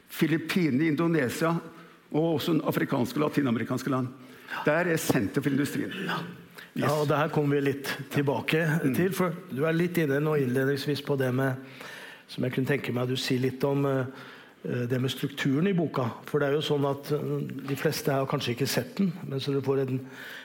Filippinene, 0.09 0.89
Indonesia 0.89 1.53
og 2.09 2.35
også 2.39 2.57
afrikanske 2.65 3.19
og 3.19 3.27
latinamerikanske 3.27 3.93
land. 3.93 4.09
Der 4.65 4.89
er 4.89 4.97
senter 4.97 5.41
for 5.41 5.53
industrien. 5.53 5.93
Yes. 6.79 6.87
Ja, 6.87 6.95
og 7.01 7.07
Det 7.09 7.17
her 7.17 7.31
kommer 7.33 7.57
vi 7.57 7.67
litt 7.73 7.89
tilbake 8.13 8.63
mm. 8.83 8.95
til. 8.95 9.13
for 9.15 9.35
Du 9.51 9.65
er 9.67 9.75
litt 9.75 9.97
inne 9.99 10.19
nå 10.23 10.37
innledningsvis 10.39 11.03
på 11.03 11.17
det 11.19 11.31
med 11.35 11.79
som 12.29 12.45
jeg 12.45 12.53
kunne 12.53 12.69
tenke 12.69 12.93
meg 12.93 13.07
at 13.07 13.11
du 13.11 13.17
sier 13.19 13.41
litt 13.41 13.63
om 13.65 13.87
uh, 13.89 14.05
det 14.61 14.99
med 15.01 15.11
strukturen 15.11 15.67
i 15.67 15.73
boka. 15.73 16.05
For 16.29 16.39
det 16.39 16.49
er 16.49 16.59
jo 16.59 16.61
sånn 16.63 16.85
at 16.85 17.09
uh, 17.17 17.39
De 17.41 17.77
fleste 17.79 18.13
har 18.13 18.29
kanskje 18.29 18.53
ikke 18.53 18.69
sett 18.69 18.93
den, 18.99 19.09
men 19.25 19.41
så 19.41 19.51
du 19.51 19.63
får 19.65 19.81
en 19.83 19.99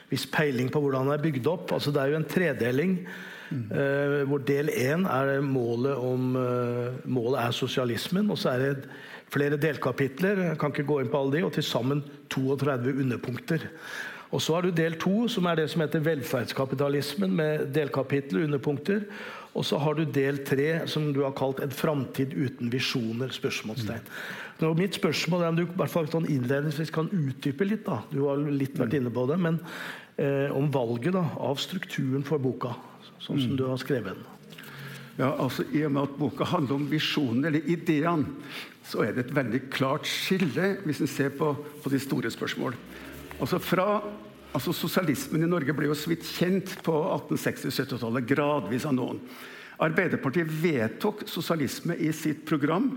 viss 0.09 0.25
peiling 0.27 0.71
på 0.73 0.81
hvordan 0.81 1.07
den 1.07 1.15
er 1.15 1.23
bygd 1.23 1.47
opp. 1.51 1.75
Altså 1.77 1.93
Det 1.93 2.01
er 2.01 2.11
jo 2.11 2.19
en 2.19 2.27
tredeling. 2.27 2.97
Mm. 3.45 3.67
Uh, 3.69 4.21
hvor 4.31 4.41
del 4.41 4.73
én 4.73 5.05
er 5.05 5.37
målet 5.45 5.93
om 6.01 6.33
Målet 7.05 7.43
er 7.43 7.53
sosialismen, 7.53 8.33
og 8.33 8.41
så 8.41 8.55
er 8.55 8.65
det 8.65 8.89
flere 9.29 9.61
delkapitler. 9.61 10.41
Jeg 10.49 10.59
kan 10.59 10.73
ikke 10.73 10.89
gå 10.89 10.99
inn 10.99 11.13
på 11.13 11.21
alle 11.21 11.37
de, 11.37 11.45
og 11.45 11.53
til 11.53 11.63
sammen 11.63 12.03
32 12.33 12.97
underpunkter. 13.05 13.69
Og 14.35 14.41
Så 14.43 14.57
har 14.57 14.65
du 14.65 14.71
del 14.75 14.97
to, 14.99 15.29
som 15.31 15.47
er 15.47 15.61
det 15.61 15.69
som 15.71 15.81
heter 15.81 16.03
velferdskapitalismen, 16.03 17.31
med 17.31 17.69
delkapitler, 17.75 18.43
underpunkter. 18.49 19.05
Og 19.55 19.63
så 19.63 19.79
har 19.79 19.95
du 19.95 20.03
del 20.03 20.41
tre, 20.43 20.81
som 20.91 21.13
du 21.13 21.21
har 21.23 21.31
kalt 21.31 21.61
'En 21.61 21.71
framtid 21.71 22.35
uten 22.35 22.69
visjoner?' 22.69 23.31
spørsmålstegn. 23.31 24.03
Nå, 24.59 24.73
mitt 24.73 24.95
spørsmål 24.95 25.41
er 25.41 25.47
om 25.47 25.55
du 25.55 25.61
i 25.63 25.65
hvert 25.65 25.89
fall 25.89 26.07
sånn 26.07 26.27
innledningsvis 26.27 26.91
kan 26.91 27.09
utdype 27.09 27.65
litt. 27.65 27.85
da, 27.85 28.03
Du 28.11 28.27
har 28.27 28.37
litt 28.37 28.77
vært 28.77 28.93
inne 28.93 29.09
på 29.09 29.27
det. 29.27 29.39
Men 29.39 29.59
eh, 30.17 30.51
om 30.51 30.69
valget 30.71 31.13
da, 31.13 31.25
av 31.37 31.55
strukturen 31.57 32.23
for 32.23 32.37
boka, 32.37 32.75
sånn 33.19 33.39
som 33.39 33.51
mm. 33.51 33.57
du 33.57 33.67
har 33.67 33.77
skrevet 33.77 34.15
den. 34.15 34.23
Ja, 35.17 35.31
altså 35.39 35.63
I 35.71 35.85
og 35.87 35.91
med 35.95 36.03
at 36.03 36.17
boka 36.19 36.43
handler 36.43 36.75
om 36.75 36.87
visjonen, 36.91 37.45
eller 37.45 37.63
ideene, 37.71 38.25
så 38.83 39.05
er 39.05 39.15
det 39.15 39.25
et 39.25 39.35
veldig 39.35 39.61
klart 39.73 40.05
skille 40.05 40.75
hvis 40.85 41.01
en 41.01 41.09
ser 41.09 41.29
på, 41.29 41.53
på, 41.55 41.89
de 41.89 41.99
store 41.99 42.31
spørsmål. 42.31 42.75
Altså 43.39 43.59
fra, 43.59 44.03
altså 44.55 44.73
Sosialismen 44.75 45.43
i 45.43 45.49
Norge 45.49 45.75
ble 45.75 45.89
jo 45.89 45.97
så 45.97 46.11
vidt 46.11 46.25
kjent 46.27 46.77
på 46.85 46.95
1860-70-tallet, 46.95 48.27
gradvis 48.29 48.87
av 48.87 48.95
noen. 48.97 49.19
Arbeiderpartiet 49.83 50.51
vedtok 50.61 51.25
sosialisme 51.27 51.97
i 51.99 52.11
sitt 52.15 52.45
program 52.47 52.93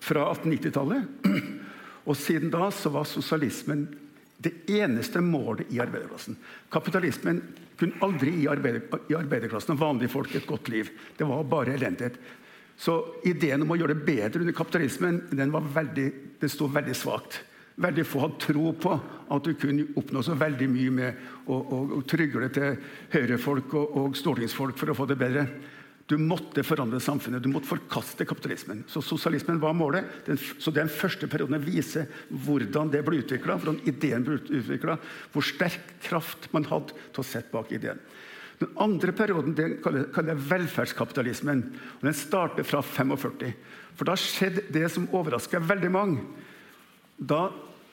fra 0.00 0.28
1890-tallet. 0.30 1.26
Og 2.08 2.16
siden 2.16 2.52
da 2.52 2.70
så 2.72 2.92
var 2.94 3.08
sosialismen 3.08 3.88
det 4.40 4.54
eneste 4.72 5.20
målet 5.20 5.68
i 5.74 5.80
arbeiderklassen. 5.82 6.38
Kapitalismen 6.72 7.42
kunne 7.80 7.98
aldri 8.04 8.32
gi 8.38 8.46
arbeider, 8.48 8.86
i 9.10 9.16
arbeiderklassen 9.18 9.74
og 9.74 9.82
vanlige 9.82 10.12
folk 10.14 10.32
et 10.34 10.48
godt 10.48 10.70
liv. 10.72 10.88
Det 11.18 11.28
var 11.28 11.44
bare 11.48 11.74
elendighet. 11.76 12.16
Så 12.80 12.94
ideen 13.28 13.66
om 13.66 13.74
å 13.74 13.76
gjøre 13.76 13.98
det 13.98 14.06
bedre 14.06 14.40
under 14.40 14.56
kapitalismen 14.56 15.20
den, 15.34 15.52
var 15.52 15.66
veldig, 15.74 16.06
den 16.40 16.52
sto 16.52 16.70
veldig 16.72 16.96
svakt. 16.96 17.42
Veldig 17.80 18.04
få 18.06 18.24
hadde 18.26 18.40
tro 18.44 18.72
på 18.76 18.94
at 19.30 19.46
du 19.46 19.54
kunne 19.56 19.86
oppnå 19.96 20.22
så 20.26 20.34
veldig 20.38 20.68
mye 20.68 20.94
med 20.94 21.20
å, 21.46 21.56
å, 21.56 21.82
å 21.96 22.00
trygle 22.08 22.50
til 22.52 22.80
høyrefolk 23.14 23.76
og, 23.78 24.00
og 24.00 24.18
stortingsfolk 24.18 24.78
for 24.78 24.92
å 24.92 24.96
få 24.98 25.06
det 25.08 25.18
bedre. 25.20 25.46
Du 26.10 26.16
måtte 26.18 26.64
forandre 26.66 26.98
samfunnet, 26.98 27.42
du 27.44 27.52
måtte 27.52 27.70
forkaste 27.70 28.26
kapitalismen. 28.26 28.82
Så 28.90 28.98
sosialismen 29.06 29.60
var 29.62 29.76
målet. 29.78 30.08
Den, 30.26 30.40
så 30.58 30.72
den 30.74 30.90
første 30.90 31.28
perioden 31.30 31.60
viser 31.62 32.08
hvordan 32.46 32.90
det 32.90 33.04
ble 33.06 33.20
utvikla, 33.22 33.60
hvordan 33.60 33.78
ideen 33.86 34.26
ble 34.26 34.40
utvikla, 34.42 34.98
hvor 35.30 35.46
sterk 35.46 35.94
kraft 36.02 36.50
man 36.56 36.66
hadde 36.66 36.96
til 36.98 37.22
å 37.22 37.26
sette 37.28 37.54
bak 37.54 37.70
ideen. 37.76 38.02
Den 38.60 38.74
andre 38.82 39.14
perioden 39.16 39.54
den 39.56 39.78
kaller 39.80 40.34
jeg 40.34 40.44
velferdskapitalismen. 40.50 41.62
og 42.00 42.04
Den 42.10 42.18
starter 42.18 42.66
fra 42.66 42.82
45. 42.84 43.54
For 43.94 44.10
da 44.10 44.18
skjedde 44.18 44.66
det 44.74 44.88
som 44.92 45.08
overraska 45.14 45.62
veldig 45.62 45.94
mange. 45.94 46.26
Da 47.16 47.46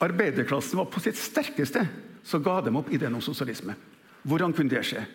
arbeiderklassen 0.04 0.80
var 0.80 0.90
på 0.92 1.02
sitt 1.04 1.18
sterkeste, 1.20 1.86
så 2.24 2.40
ga 2.44 2.60
de 2.62 2.74
opp 2.76 2.92
ideen 2.94 3.16
om 3.16 3.24
sosialisme. 3.24 3.76
Hvordan 4.28 4.54
kunne 4.54 4.74
det 4.74 4.84
skje? 4.86 5.06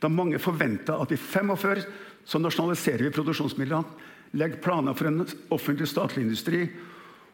Da 0.00 0.10
mange 0.10 0.40
forventa 0.42 0.96
at 1.02 1.12
i 1.14 1.18
45 1.20 1.84
så 2.24 2.40
nasjonaliserer 2.40 3.06
vi 3.06 3.14
produksjonsmidlene, 3.14 4.08
legger 4.38 4.62
planer 4.64 4.96
for 4.96 5.10
en 5.10 5.26
offentlig 5.52 5.88
statlig 5.90 6.24
industri 6.24 6.62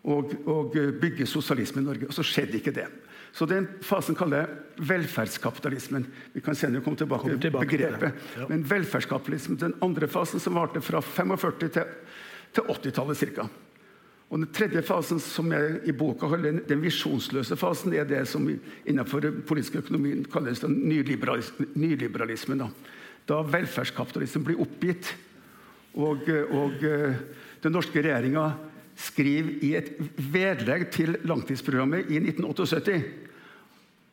og, 0.02 0.32
og 0.48 0.74
bygger 0.74 1.28
sosialisme 1.28 1.82
i 1.82 1.86
Norge. 1.86 2.08
Og 2.08 2.16
så 2.16 2.24
skjedde 2.26 2.58
ikke 2.58 2.74
det. 2.74 2.88
Så 3.32 3.46
den 3.46 3.68
fasen 3.84 4.16
kaller 4.18 4.42
jeg 4.42 4.88
velferdskapitalismen. 4.88 6.06
Vi 6.32 6.42
kan 6.42 6.56
senere 6.58 6.82
komme 6.82 6.98
tilbake 6.98 7.36
til 7.36 7.52
begrepet. 7.54 8.20
Ja. 8.38 8.48
Men 8.50 8.64
velferdskapitalismen, 8.66 9.60
den 9.60 9.76
andre 9.84 10.08
fasen 10.10 10.42
som 10.42 10.56
varte 10.58 10.82
fra 10.82 11.02
45 11.04 11.68
til, 11.68 11.96
til 12.56 12.72
80-tallet 12.72 13.24
ca. 13.36 13.48
Og 14.28 14.42
Den 14.42 14.50
tredje 14.52 14.82
fasen 14.84 15.20
som 15.24 15.48
jeg 15.54 15.78
i 15.88 15.94
boka 15.96 16.28
holder, 16.28 16.60
den 16.68 16.82
visjonsløse 16.84 17.56
fasen, 17.56 17.94
er 17.96 18.04
det 18.04 18.26
som 18.28 18.44
innenfor 18.48 19.24
politisk 19.48 19.78
økonomi 19.80 20.18
kalles 20.28 20.60
den 20.60 20.76
nyliberalismen. 20.84 22.60
Da, 22.60 22.68
da 23.30 23.40
velferdskapitalismen 23.48 24.44
blir 24.44 24.60
oppgitt. 24.60 25.14
Og, 25.96 26.28
og 26.28 26.84
eh, 26.84 27.16
den 27.64 27.74
norske 27.74 28.02
regjeringa 28.04 28.50
skriver 28.98 29.64
i 29.64 29.72
et 29.78 29.94
vedlegg 30.18 30.90
til 30.92 31.16
langtidsprogrammet 31.26 32.10
i 32.12 32.20
1978 32.20 32.98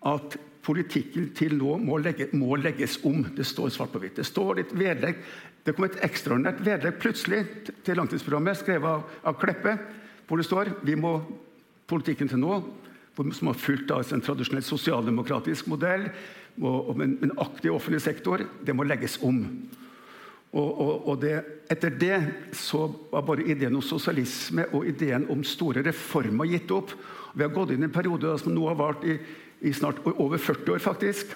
at 0.05 0.37
politikken 0.65 1.27
til 1.37 1.57
nå 1.59 1.75
må, 1.81 1.99
legge, 2.01 2.29
må, 2.37 2.55
legges 2.57 2.97
om. 3.05 3.19
Det 3.35 3.45
står 3.45 3.73
svart 3.73 3.91
på 3.93 4.01
hvitt. 4.01 4.15
Det 4.21 4.25
står 4.25 4.63
et 4.63 4.73
vedlegg. 4.77 5.19
Det 5.65 5.75
kom 5.75 5.87
et 5.89 5.99
ekstraordinært 6.05 6.63
vedlegg 6.65 6.97
plutselig 7.01 7.43
til 7.85 7.99
langtidsprogrammet, 7.99 8.61
skrevet 8.61 8.89
av, 8.89 9.05
av 9.25 9.37
Kleppe, 9.41 9.75
hvor 10.27 10.41
det 10.41 10.47
står 10.47 10.73
vi 10.85 10.97
må 10.99 11.19
politikken 11.89 12.29
til 12.31 12.41
nå, 12.41 12.59
som 13.15 13.51
har 13.51 13.59
fulgt 13.61 13.91
av 13.93 14.03
en 14.11 14.23
tradisjonell 14.23 14.65
sosialdemokratisk 14.65 15.69
modell, 15.71 16.09
og 16.63 17.01
en 17.03 17.33
aktiv 17.43 17.73
offentlig 17.75 18.01
sektor, 18.03 18.43
det 18.63 18.75
må 18.75 18.85
legges 18.87 19.17
om. 19.23 19.41
Og, 20.55 20.69
og, 20.79 21.07
og 21.11 21.17
det, 21.19 21.33
etter 21.71 21.91
det 21.99 22.17
så 22.55 22.85
var 23.11 23.25
bare 23.27 23.43
ideen 23.43 23.75
om 23.75 23.83
sosialisme 23.83 24.63
og 24.71 24.87
ideen 24.87 25.27
om 25.31 25.41
store 25.43 25.83
reformer 25.83 26.47
gitt 26.47 26.71
opp. 26.71 26.93
Vi 27.35 27.43
har 27.43 27.51
gått 27.51 27.73
inn 27.75 27.83
i 27.83 27.89
en 27.89 27.95
periode 27.95 28.31
som 28.39 28.55
nå 28.55 28.63
har 28.69 28.77
vart 28.79 29.03
i, 29.03 29.17
i 29.67 29.73
snart 29.75 29.99
over 30.13 30.39
40 30.39 30.77
år, 30.77 30.83
faktisk. 30.83 31.35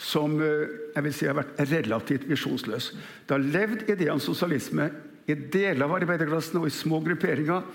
Som 0.00 0.38
eh, 0.40 0.70
jeg 0.94 1.06
vil 1.08 1.16
si 1.16 1.26
har 1.26 1.40
vært 1.40 1.58
relativt 1.72 2.28
visjonsløs. 2.30 2.92
Det 3.26 3.34
har 3.34 3.42
levd 3.42 3.90
ideen 3.90 4.14
om 4.14 4.22
sosialisme 4.22 4.86
i 5.28 5.34
deler 5.34 5.84
av 5.86 5.96
arbeiderklassen 5.98 6.60
og 6.60 6.68
i 6.68 6.74
små 6.74 7.00
grupperinger, 7.04 7.66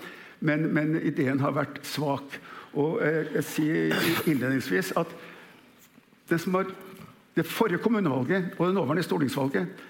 men, 0.46 0.66
men 0.74 0.96
ideen 1.00 1.40
har 1.40 1.54
vært 1.56 1.80
svak. 1.86 2.38
Og 2.76 3.00
eh, 3.04 3.32
jeg 3.38 3.46
sier 3.50 4.08
innledningsvis 4.28 4.92
at 5.00 5.12
det, 6.28 6.40
var 6.50 6.68
det 7.36 7.46
forrige 7.46 7.82
kommunevalget 7.84 8.56
og 8.58 8.66
det 8.66 8.74
nåværende 8.76 9.06
stortingsvalget 9.06 9.84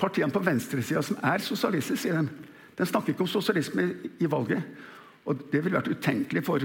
partiene 0.00 0.32
på 0.32 0.42
venstresida 0.44 1.02
som 1.04 1.18
er 1.22 1.42
sosialistiske, 1.44 2.06
sier 2.06 2.22
de. 2.22 2.48
De 2.78 2.86
snakker 2.88 3.12
ikke 3.12 3.26
om 3.26 3.28
sosialisme 3.28 3.90
i 4.20 4.30
valget. 4.30 4.62
Og 5.28 5.42
Det 5.52 5.60
ville 5.64 5.76
vært 5.76 5.92
utenkelig 5.92 6.44
for 6.44 6.64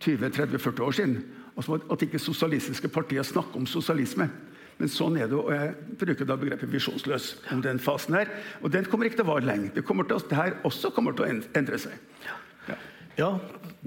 20-30-40 0.00 0.82
år 0.82 0.92
siden. 0.94 1.16
Altså 1.56 1.80
At 1.90 2.02
ikke 2.02 2.18
sosialistiske 2.18 2.88
partier 2.88 3.22
snakker 3.22 3.56
om 3.58 3.66
sosialisme. 3.66 4.30
Men 4.76 4.90
sånn 4.92 5.14
er 5.16 5.30
det, 5.30 5.36
og 5.40 5.52
jeg 5.54 5.96
bruker 5.96 6.28
da 6.28 6.36
begrepet 6.36 6.68
visjonsløs 6.68 7.30
om 7.54 7.62
den 7.64 7.78
fasen 7.80 8.18
her. 8.18 8.32
Og 8.60 8.72
den 8.74 8.84
kommer 8.90 9.08
ikke 9.08 9.22
til 9.22 9.28
å 9.28 9.32
vare 9.32 9.48
lenge. 9.48 9.70
Det, 9.72 9.84
kommer 9.88 10.04
til, 10.08 10.20
det 10.28 10.36
her 10.36 10.58
også 10.68 10.90
kommer 10.92 11.16
til 11.16 11.24
å 11.24 11.30
endre 11.56 11.78
seg. 11.80 11.96
Ja. 12.26 12.76
ja, 13.16 13.30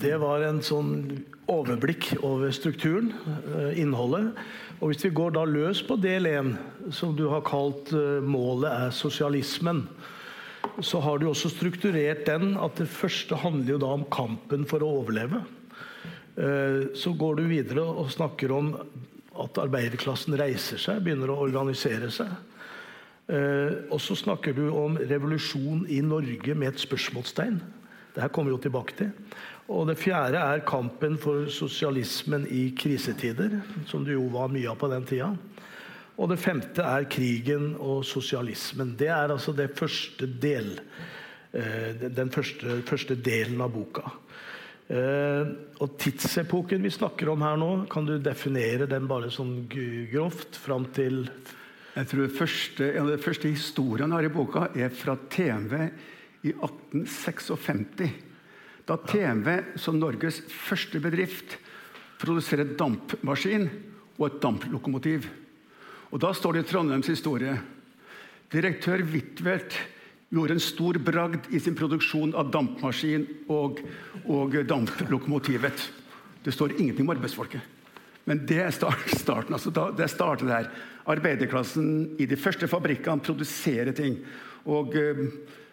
det 0.02 0.16
var 0.24 0.42
en 0.48 0.64
sånn 0.66 0.96
overblikk 1.50 2.16
over 2.26 2.50
strukturen, 2.56 3.12
eh, 3.54 3.82
innholdet. 3.84 4.32
Og 4.80 4.90
Hvis 4.90 5.06
vi 5.06 5.14
går 5.14 5.36
da 5.36 5.44
løs 5.46 5.84
på 5.86 5.98
del 6.02 6.26
1, 6.26 6.54
som 6.96 7.14
du 7.16 7.28
har 7.30 7.44
kalt 7.46 7.92
uh, 7.94 8.24
'målet 8.24 8.72
er 8.72 8.96
sosialismen', 8.96 9.86
så 10.82 11.02
har 11.04 11.20
du 11.20 11.28
også 11.28 11.52
strukturert 11.52 12.26
den 12.26 12.56
at 12.58 12.80
det 12.80 12.88
første 12.88 13.36
handler 13.36 13.76
jo 13.76 13.82
da 13.84 13.92
om 13.94 14.06
kampen 14.10 14.66
for 14.66 14.82
å 14.82 15.04
overleve. 15.04 15.44
Uh, 16.40 16.96
så 16.96 17.12
går 17.12 17.36
du 17.36 17.44
videre 17.52 17.84
og 17.84 18.10
snakker 18.10 18.56
om 18.56 18.74
at 19.40 19.60
arbeiderklassen 19.62 20.38
reiser 20.40 20.82
seg, 20.82 21.04
begynner 21.04 21.32
å 21.34 21.42
organisere 21.46 22.12
seg. 22.14 22.32
Eh, 23.30 23.86
og 23.94 24.00
så 24.02 24.18
snakker 24.18 24.56
du 24.58 24.66
om 24.74 24.98
revolusjon 24.98 25.86
i 25.92 26.02
Norge 26.02 26.56
med 26.58 26.74
et 26.74 26.82
spørsmålstegn. 26.82 27.60
Det 28.16 28.24
her 28.24 28.32
kommer 28.34 28.50
vi 28.50 28.58
jo 28.58 28.64
tilbake 28.66 28.98
til. 28.98 29.12
Og 29.70 29.86
det 29.86 30.00
fjerde 30.02 30.42
er 30.42 30.66
kampen 30.66 31.18
for 31.22 31.46
sosialismen 31.54 32.48
i 32.50 32.72
krisetider, 32.78 33.60
som 33.88 34.02
det 34.06 34.16
jo 34.16 34.26
var 34.34 34.50
mye 34.50 34.72
av 34.72 34.80
på 34.82 34.90
den 34.90 35.06
tida. 35.06 35.30
Og 36.20 36.32
det 36.32 36.40
femte 36.42 36.84
er 36.84 37.06
krigen 37.12 37.76
og 37.78 38.02
sosialismen. 38.08 38.96
Det 39.00 39.12
er 39.14 39.30
altså 39.30 39.54
det 39.56 39.70
første 39.78 40.28
del, 40.42 40.74
eh, 41.54 42.10
den 42.10 42.34
første, 42.34 42.82
første 42.82 43.16
delen 43.16 43.62
av 43.62 43.72
boka. 43.78 44.10
Eh, 44.90 45.50
og 45.86 45.98
tidsepoken 46.02 46.82
vi 46.82 46.90
snakker 46.90 47.30
om 47.30 47.44
her 47.46 47.60
nå, 47.62 47.70
kan 47.92 48.08
du 48.08 48.16
definere 48.18 48.88
den 48.90 49.06
bare 49.10 49.30
sånn 49.30 49.68
grovt 49.70 50.58
fram 50.58 50.88
til 50.96 51.28
Jeg 51.94 52.08
tror 52.10 52.32
første, 52.34 52.88
ja, 52.96 53.04
første 53.22 53.52
historien 53.52 54.14
her 54.16 54.26
i 54.26 54.32
boka 54.34 54.70
er 54.74 54.90
fra 54.94 55.18
TMV 55.30 55.74
i 56.48 56.54
1856. 56.56 58.10
Da 58.90 58.98
TMV 58.98 59.78
som 59.78 60.00
Norges 60.00 60.40
første 60.50 61.02
bedrift 61.04 61.58
produserer 62.22 62.74
dampmaskin 62.80 63.68
og 64.18 64.26
et 64.26 64.40
damplokomotiv. 64.42 65.28
Og 66.10 66.20
Da 66.20 66.34
står 66.34 66.54
det 66.54 66.66
i 66.66 66.70
Trondheims 66.72 67.12
historie. 67.12 67.54
Direktør 68.50 69.04
Huitfeldt 69.06 69.78
gjorde 70.30 70.56
en 70.58 70.64
stor 70.64 71.00
bragd 71.02 71.50
i 71.54 71.60
sin 71.62 71.78
produksjon 71.78 72.36
av 72.38 72.52
dampmaskin 72.54 73.26
og, 73.50 73.82
og 74.30 74.58
damplokomotivet. 74.70 75.88
Det 76.46 76.54
står 76.54 76.78
ingenting 76.78 77.08
om 77.08 77.16
arbeidsfolket. 77.16 77.78
Men 78.30 78.44
det 78.46 78.60
er 78.62 78.74
starten. 78.74 79.56
Altså 79.56 79.74
det 79.98 80.10
starter 80.12 80.50
der. 80.50 80.70
Arbeiderklassen 81.10 82.20
i 82.22 82.28
de 82.30 82.38
første 82.38 82.70
fabrikkene 82.70 83.26
produserer 83.26 83.96
ting. 83.98 84.20
Og 84.70 84.94
eh, 85.00 85.24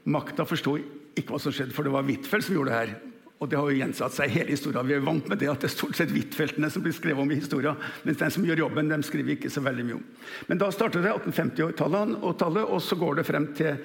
makta 0.09 0.47
forsto 0.49 0.79
ikke 1.17 1.35
hva 1.35 1.41
som 1.43 1.53
skjedde, 1.53 1.75
for 1.77 1.85
det 1.85 1.93
var 1.93 2.07
Huitfeldt 2.07 2.49
som 2.49 2.57
gjorde 2.57 2.73
det 2.73 2.81
her. 2.81 2.97
Og 3.37 3.51
det 3.53 3.59
har 3.61 3.69
jo 3.69 3.77
gjensatt 3.77 4.15
seg 4.17 4.33
hele 4.33 4.55
historien. 4.55 4.89
Vi 4.89 4.97
er 4.97 5.05
vant 5.05 5.27
med 5.29 5.41
det 5.43 5.51
at 5.53 5.61
det 5.61 5.69
er 5.69 5.75
stort 5.75 5.99
sett 5.99 6.13
Huitfeldtene 6.15 6.71
som 6.73 6.85
blir 6.85 6.97
skrevet 6.97 7.21
om 7.21 7.33
i 7.33 7.37
historien, 7.37 7.77
mens 8.07 8.21
den 8.23 8.33
som 8.33 8.47
gjør 8.49 8.63
jobben, 8.65 8.89
dem 8.89 9.05
skriver 9.05 9.35
ikke 9.35 9.53
så 9.53 9.61
veldig 9.65 9.85
mye 9.85 9.99
om. 9.99 10.07
Men 10.49 10.63
da 10.63 10.71
starter 10.73 11.05
det 11.05 11.13
1850-tallet, 11.13 12.65
og 12.65 12.81
så 12.81 12.97
går 12.97 13.21
det 13.21 13.27
frem 13.29 13.51
til 13.59 13.77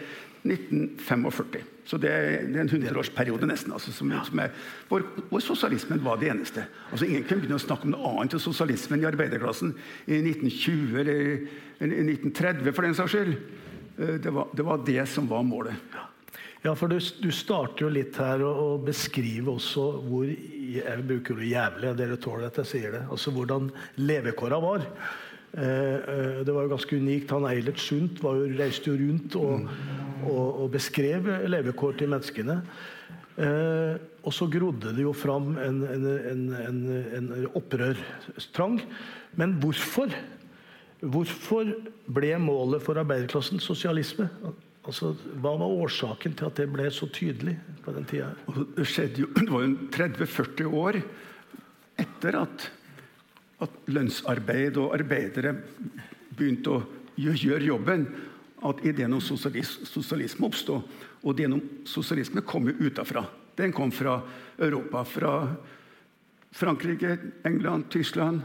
1945. 0.43 1.63
Så 1.86 1.98
det 2.01 2.12
er 2.12 2.45
en 2.62 2.69
hundreårsperiode 2.69 3.48
nesten, 3.50 3.74
altså, 3.75 3.91
som, 3.93 4.12
som 4.25 4.41
er, 4.43 4.53
hvor, 4.89 5.03
hvor, 5.29 5.41
sosialismen 5.43 6.03
var 6.05 6.21
det 6.21 6.29
eneste. 6.31 6.63
Altså 6.91 7.07
Ingen 7.07 7.25
kunne 7.27 7.43
begynne 7.43 7.60
å 7.60 7.63
snakke 7.63 7.89
om 7.89 7.95
noe 7.95 8.13
annet 8.13 8.38
enn 8.38 8.43
sosialismen 8.43 9.03
i 9.03 9.10
arbeiderklassen 9.10 9.74
i 10.05 10.21
1920 10.21 11.01
eller, 11.03 11.33
eller 11.81 12.13
1930, 12.13 12.71
for 12.71 12.88
den 12.88 12.98
saks 12.98 13.15
skyld. 13.15 13.36
Eh, 13.98 14.15
det 14.24 14.33
var, 14.33 14.53
det 14.55 14.67
var 14.67 14.86
det 14.88 15.03
som 15.10 15.27
var 15.29 15.43
målet. 15.48 15.98
Ja, 16.62 16.75
for 16.77 16.91
du, 16.91 17.00
du, 17.01 17.31
starter 17.33 17.88
jo 17.88 17.89
litt 17.89 18.17
her 18.21 18.43
og, 18.45 18.60
og 18.62 18.83
beskriver 18.86 19.55
også 19.55 19.86
hvor 20.05 20.29
Jeg 20.29 21.05
bruker 21.10 21.39
det 21.41 21.50
jævlig, 21.50 21.95
dere 21.98 22.19
tåler 22.21 22.48
at 22.48 22.62
jeg 22.62 22.69
sier 22.69 22.93
det. 22.95 23.01
Altså 23.12 23.33
hvordan 23.36 23.71
levekåra 24.00 24.62
var. 24.62 24.86
Eh, 25.51 25.63
eh, 25.63 26.39
det 26.46 26.53
var 26.53 26.63
jo 26.65 26.72
ganske 26.72 26.96
unikt. 26.96 27.31
Han 27.36 27.48
Eilert 27.50 27.81
Sundt 27.81 28.22
jo, 28.24 28.48
reiste 28.55 28.91
jo 28.91 28.98
rundt 29.00 29.36
og, 29.39 29.67
og, 30.24 30.46
og, 30.63 30.67
beskrev 30.72 31.27
levekår 31.51 32.00
til 32.00 32.12
menneskene. 32.13 32.62
Eh, 33.41 33.96
og 34.22 34.36
så 34.36 34.48
grodde 34.51 34.93
det 34.96 35.03
jo 35.03 35.13
fram 35.17 35.55
en, 35.60 35.81
en, 35.88 36.08
en, 36.62 36.81
en 37.17 37.31
opprørstrang. 37.58 38.79
Men 39.39 39.58
hvorfor? 39.60 40.13
Hvorfor 41.01 41.72
ble 42.13 42.36
målet 42.38 42.84
for 42.86 43.00
arbeiderklassen 43.01 43.60
sosialisme? 43.63 44.27
Altså, 44.81 45.12
hva 45.41 45.53
var 45.58 45.74
årsaken 45.84 46.36
til 46.38 46.48
at 46.48 46.58
det 46.58 46.67
ble 46.74 46.88
så 46.93 47.08
tydelig 47.13 47.55
på 47.86 47.93
den 47.93 48.05
tida? 48.10 48.31
Det 48.77 48.86
jo, 49.20 49.27
det 49.38 49.50
var 49.50 49.65
jo 49.65 49.75
30-40 49.93 50.77
år 50.81 51.01
etter 52.01 52.38
at, 52.39 52.70
at, 53.62 53.77
lønnsarbeid 53.91 54.80
og 54.82 54.96
arbeidere 54.98 55.53
begynte 56.38 56.74
å 56.74 56.82
gjøre 57.20 57.65
jobben, 57.68 58.08
at 58.62 58.82
ideen 58.86 59.13
om 59.18 59.22
sosialisme, 59.24 60.46
oppstod. 60.46 60.86
Og 61.22 61.34
ideen 61.34 61.58
om 61.58 61.62
sosialisme 61.89 62.44
kom 62.46 62.70
jo 62.70 62.77
utafra. 62.88 63.25
Den 63.58 63.74
kom 63.74 63.91
fra 63.94 64.20
Europa. 64.62 65.03
Fra 65.06 65.34
Frankrike, 66.53 67.18
England, 67.48 67.89
Tyskland. 67.89 68.41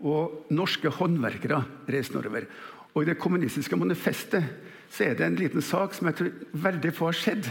Og 0.00 0.46
norske 0.56 0.88
håndverkere 0.96 1.60
reiste 1.92 2.16
nordover. 2.16 2.48
Og 2.94 3.04
i 3.04 3.10
det 3.10 3.20
kommunistiske 3.20 3.76
manifestet 3.76 4.46
så 4.90 5.06
er 5.06 5.18
det 5.18 5.26
en 5.26 5.38
liten 5.38 5.62
sak 5.62 5.94
som 5.94 6.08
jeg 6.08 6.18
tror 6.18 6.30
veldig 6.64 6.92
få 6.96 7.10
har 7.10 7.18
sett. 7.20 7.50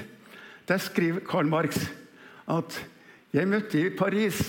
Der 0.67 0.81
skriver 0.81 1.23
Karl 1.25 1.47
Marx 1.49 1.85
at 2.49 2.81
jeg 3.33 3.47
møtte 3.47 3.77
i 3.77 3.93
Paris 3.93 4.41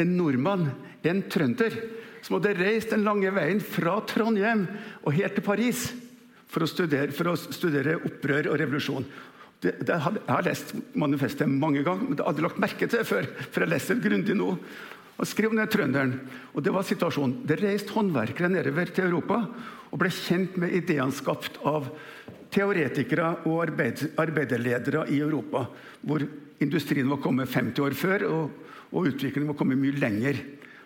en 0.00 0.16
nordmann, 0.16 0.70
en 1.10 1.22
trønder, 1.30 1.76
som 2.24 2.38
hadde 2.38 2.56
reist 2.56 2.94
den 2.94 3.04
lange 3.04 3.30
veien 3.36 3.60
fra 3.60 3.98
Trondheim 4.08 4.64
og 5.02 5.12
helt 5.16 5.36
til 5.36 5.44
Paris 5.44 5.86
for 6.48 6.64
å 6.64 6.70
studere, 6.70 7.12
for 7.12 7.32
å 7.32 7.36
studere 7.36 7.98
opprør 7.98 8.52
og 8.52 8.58
revolusjon. 8.62 9.06
det, 9.64 9.74
det, 9.80 9.94
jeg 9.94 10.30
har 10.30 10.46
lest 10.46 10.74
manifestet 10.94 11.50
mange 11.50 11.82
ganger, 11.84 12.08
men 12.08 12.18
jeg 12.18 12.26
hadde 12.28 12.44
lagt 12.46 12.60
merke 12.62 12.88
til 12.88 13.00
det 13.00 13.08
før. 13.08 13.28
For 13.50 13.64
jeg 13.64 13.72
leser 13.72 13.98
det 13.98 14.08
grundig 14.08 14.36
nå. 14.38 14.50
Og 15.14 15.28
skrev 15.30 15.54
ned 15.54 15.70
trønderen. 15.70 16.16
Og 16.54 16.64
det 16.64 16.72
var 16.74 16.86
situasjonen. 16.86 17.44
Det 17.46 17.60
reiste 17.60 17.94
håndverkere 17.94 18.50
nedover 18.50 18.90
til 18.90 19.08
Europa 19.08 19.44
og 19.94 20.00
ble 20.02 20.10
kjent 20.10 20.56
med 20.58 20.74
ideene 20.74 21.14
skapt 21.14 21.60
av 21.70 21.86
teoretikere 22.54 23.30
og 23.46 23.60
arbeid, 23.68 24.02
arbeiderledere 24.18 25.06
i 25.14 25.20
Europa. 25.22 25.68
Hvor 26.02 26.24
industrien 26.62 27.10
var 27.10 27.22
kommet 27.22 27.50
50 27.50 27.84
år 27.84 27.96
før, 27.98 28.26
og, 28.30 28.74
og 28.90 29.10
utviklingen 29.12 29.52
var 29.52 29.58
kommet 29.58 29.80
mye 29.80 29.98
lenger. 30.02 30.42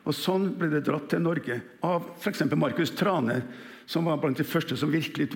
Og 0.09 0.17
Sånn 0.17 0.55
ble 0.57 0.71
det 0.73 0.87
dratt 0.89 1.11
til 1.13 1.21
Norge 1.21 1.61
av 1.85 2.15
f.eks. 2.17 2.47
Markus 2.57 2.95
Trane, 2.97 3.43
som 3.89 4.09
var 4.09 4.21
blant 4.23 4.41
de 4.41 4.47
første 4.49 4.77
som 4.77 4.93
virkelig 4.93 5.29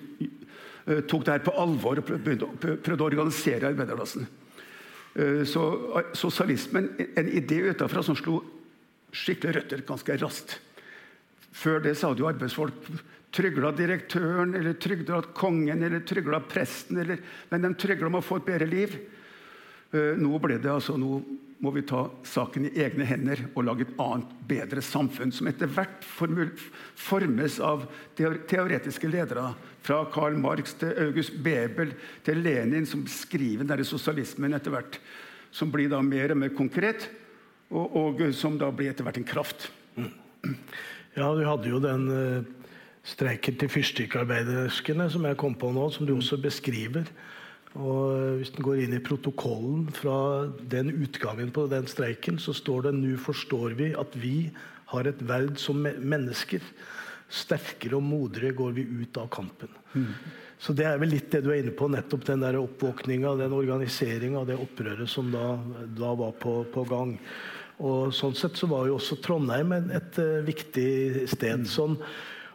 Eh, 0.86 1.00
tok 1.06 1.24
det 1.26 1.36
her 1.36 1.44
på 1.46 1.54
alvor 1.62 2.00
og 2.00 2.08
prøvde, 2.08 2.96
å 2.96 3.06
organisere 3.06 3.70
arbeiderklassen. 3.70 4.26
Eh, 5.14 5.42
så 5.46 5.62
eh, 6.00 6.10
sosialismen, 6.18 6.90
en 6.98 7.30
idé 7.30 7.60
utenfra 7.70 8.02
som 8.02 8.18
slo 8.18 8.40
skikkelig 9.14 9.54
røtter 9.58 9.84
ganske 9.86 10.18
raskt. 10.18 10.58
Før 11.52 11.82
det 11.84 11.94
sa 12.00 12.10
det 12.10 12.24
jo 12.24 12.30
arbeidsfolk 12.30 12.88
trygla 13.32 13.70
direktøren, 13.76 14.56
eller 14.58 14.74
trygla 14.80 15.20
kongen 15.36 15.84
eller 15.84 16.02
trygla 16.08 16.42
presten. 16.48 16.98
Eller, 17.04 17.22
men 17.52 17.62
de 17.62 17.72
trygla 17.78 18.08
om 18.08 18.18
å 18.18 18.24
få 18.24 18.40
et 18.40 18.48
bedre 18.48 18.68
liv. 18.68 18.96
Nå 19.92 20.38
ble 20.40 20.56
det 20.60 20.70
altså 20.72 20.96
noe 20.96 21.20
må 21.62 21.70
vi 21.70 21.84
ta 21.86 22.08
saken 22.26 22.66
i 22.66 22.72
egne 22.82 23.06
hender 23.06 23.44
og 23.52 23.66
lage 23.68 23.84
et 23.86 23.98
annet, 24.02 24.30
bedre 24.50 24.82
samfunn, 24.82 25.30
som 25.30 25.46
etter 25.46 25.70
hvert 25.70 26.02
formes 26.04 27.58
av 27.62 27.84
teoretiske 28.18 29.10
ledere. 29.10 29.52
Fra 29.82 30.00
Karl 30.14 30.34
Marx 30.38 30.74
til 30.78 30.90
August 31.04 31.36
Bebel 31.42 31.94
til 32.26 32.42
Lenin, 32.42 32.86
som 32.86 33.04
skriver 33.06 33.66
denne 33.66 33.86
sosialismen 33.86 34.58
etter 34.58 34.74
hvert. 34.74 34.98
Som 35.54 35.70
blir 35.70 35.90
da 35.92 36.00
mer 36.02 36.34
og 36.34 36.42
mer 36.42 36.54
konkret, 36.56 37.06
og, 37.70 37.94
og 37.96 38.24
som 38.34 38.58
da 38.58 38.70
blir 38.74 38.90
etter 38.90 39.06
hvert 39.06 39.22
en 39.22 39.28
kraft. 39.28 39.70
Ja, 41.14 41.28
du 41.36 41.44
hadde 41.46 41.70
jo 41.70 41.78
den 41.82 42.06
uh, 42.08 42.66
streiken 43.06 43.58
til 43.60 43.70
fyrstikkarbeiderskene 43.70 45.06
som 45.12 45.26
jeg 45.28 45.38
kom 45.38 45.54
på 45.58 45.70
nå, 45.74 45.90
som 45.94 46.08
du 46.08 46.16
også 46.16 46.40
beskriver. 46.42 47.06
Og 47.80 48.38
Hvis 48.40 48.52
en 48.52 48.66
går 48.66 48.82
inn 48.84 48.96
i 48.96 49.04
protokollen 49.04 49.86
fra 49.96 50.48
den 50.60 50.90
utgangen 50.92 51.52
på 51.54 51.66
den 51.72 51.86
streiken, 51.88 52.38
så 52.38 52.52
står 52.52 52.88
det 52.88 52.96
nå 52.98 53.16
forstår 53.20 53.78
vi 53.78 53.92
at 53.96 54.16
vi 54.18 54.50
har 54.92 55.08
et 55.08 55.22
verd 55.24 55.56
som 55.60 55.80
mennesker. 55.80 56.60
Sterkere 57.32 57.96
og 57.96 58.04
modigere 58.04 58.52
går 58.56 58.74
vi 58.76 58.84
ut 58.84 59.16
av 59.16 59.30
kampen. 59.32 59.72
Mm. 59.94 60.12
Så 60.62 60.72
Det 60.76 60.84
er 60.86 61.00
vel 61.00 61.10
litt 61.10 61.32
det 61.32 61.40
du 61.42 61.50
er 61.50 61.62
inne 61.62 61.72
på, 61.74 61.88
nettopp 61.90 62.26
den 62.28 62.44
der 62.44 62.60
oppvåkninga, 62.60 63.34
den 63.40 63.56
organiseringa, 63.56 64.44
det 64.46 64.60
opprøret 64.60 65.10
som 65.10 65.32
da, 65.32 65.56
da 65.96 66.12
var 66.18 66.36
på, 66.38 66.60
på, 66.70 66.84
gang. 66.86 67.16
Og 67.82 68.12
Sånn 68.14 68.36
sett 68.38 68.60
så 68.60 68.68
var 68.70 68.86
jo 68.86 68.98
også 69.00 69.18
Trondheim 69.24 69.72
et, 69.74 69.88
et, 69.96 70.20
uh, 70.22 70.44
viktig 70.46 71.24
sted. 71.32 71.66
Sånn 71.66 71.96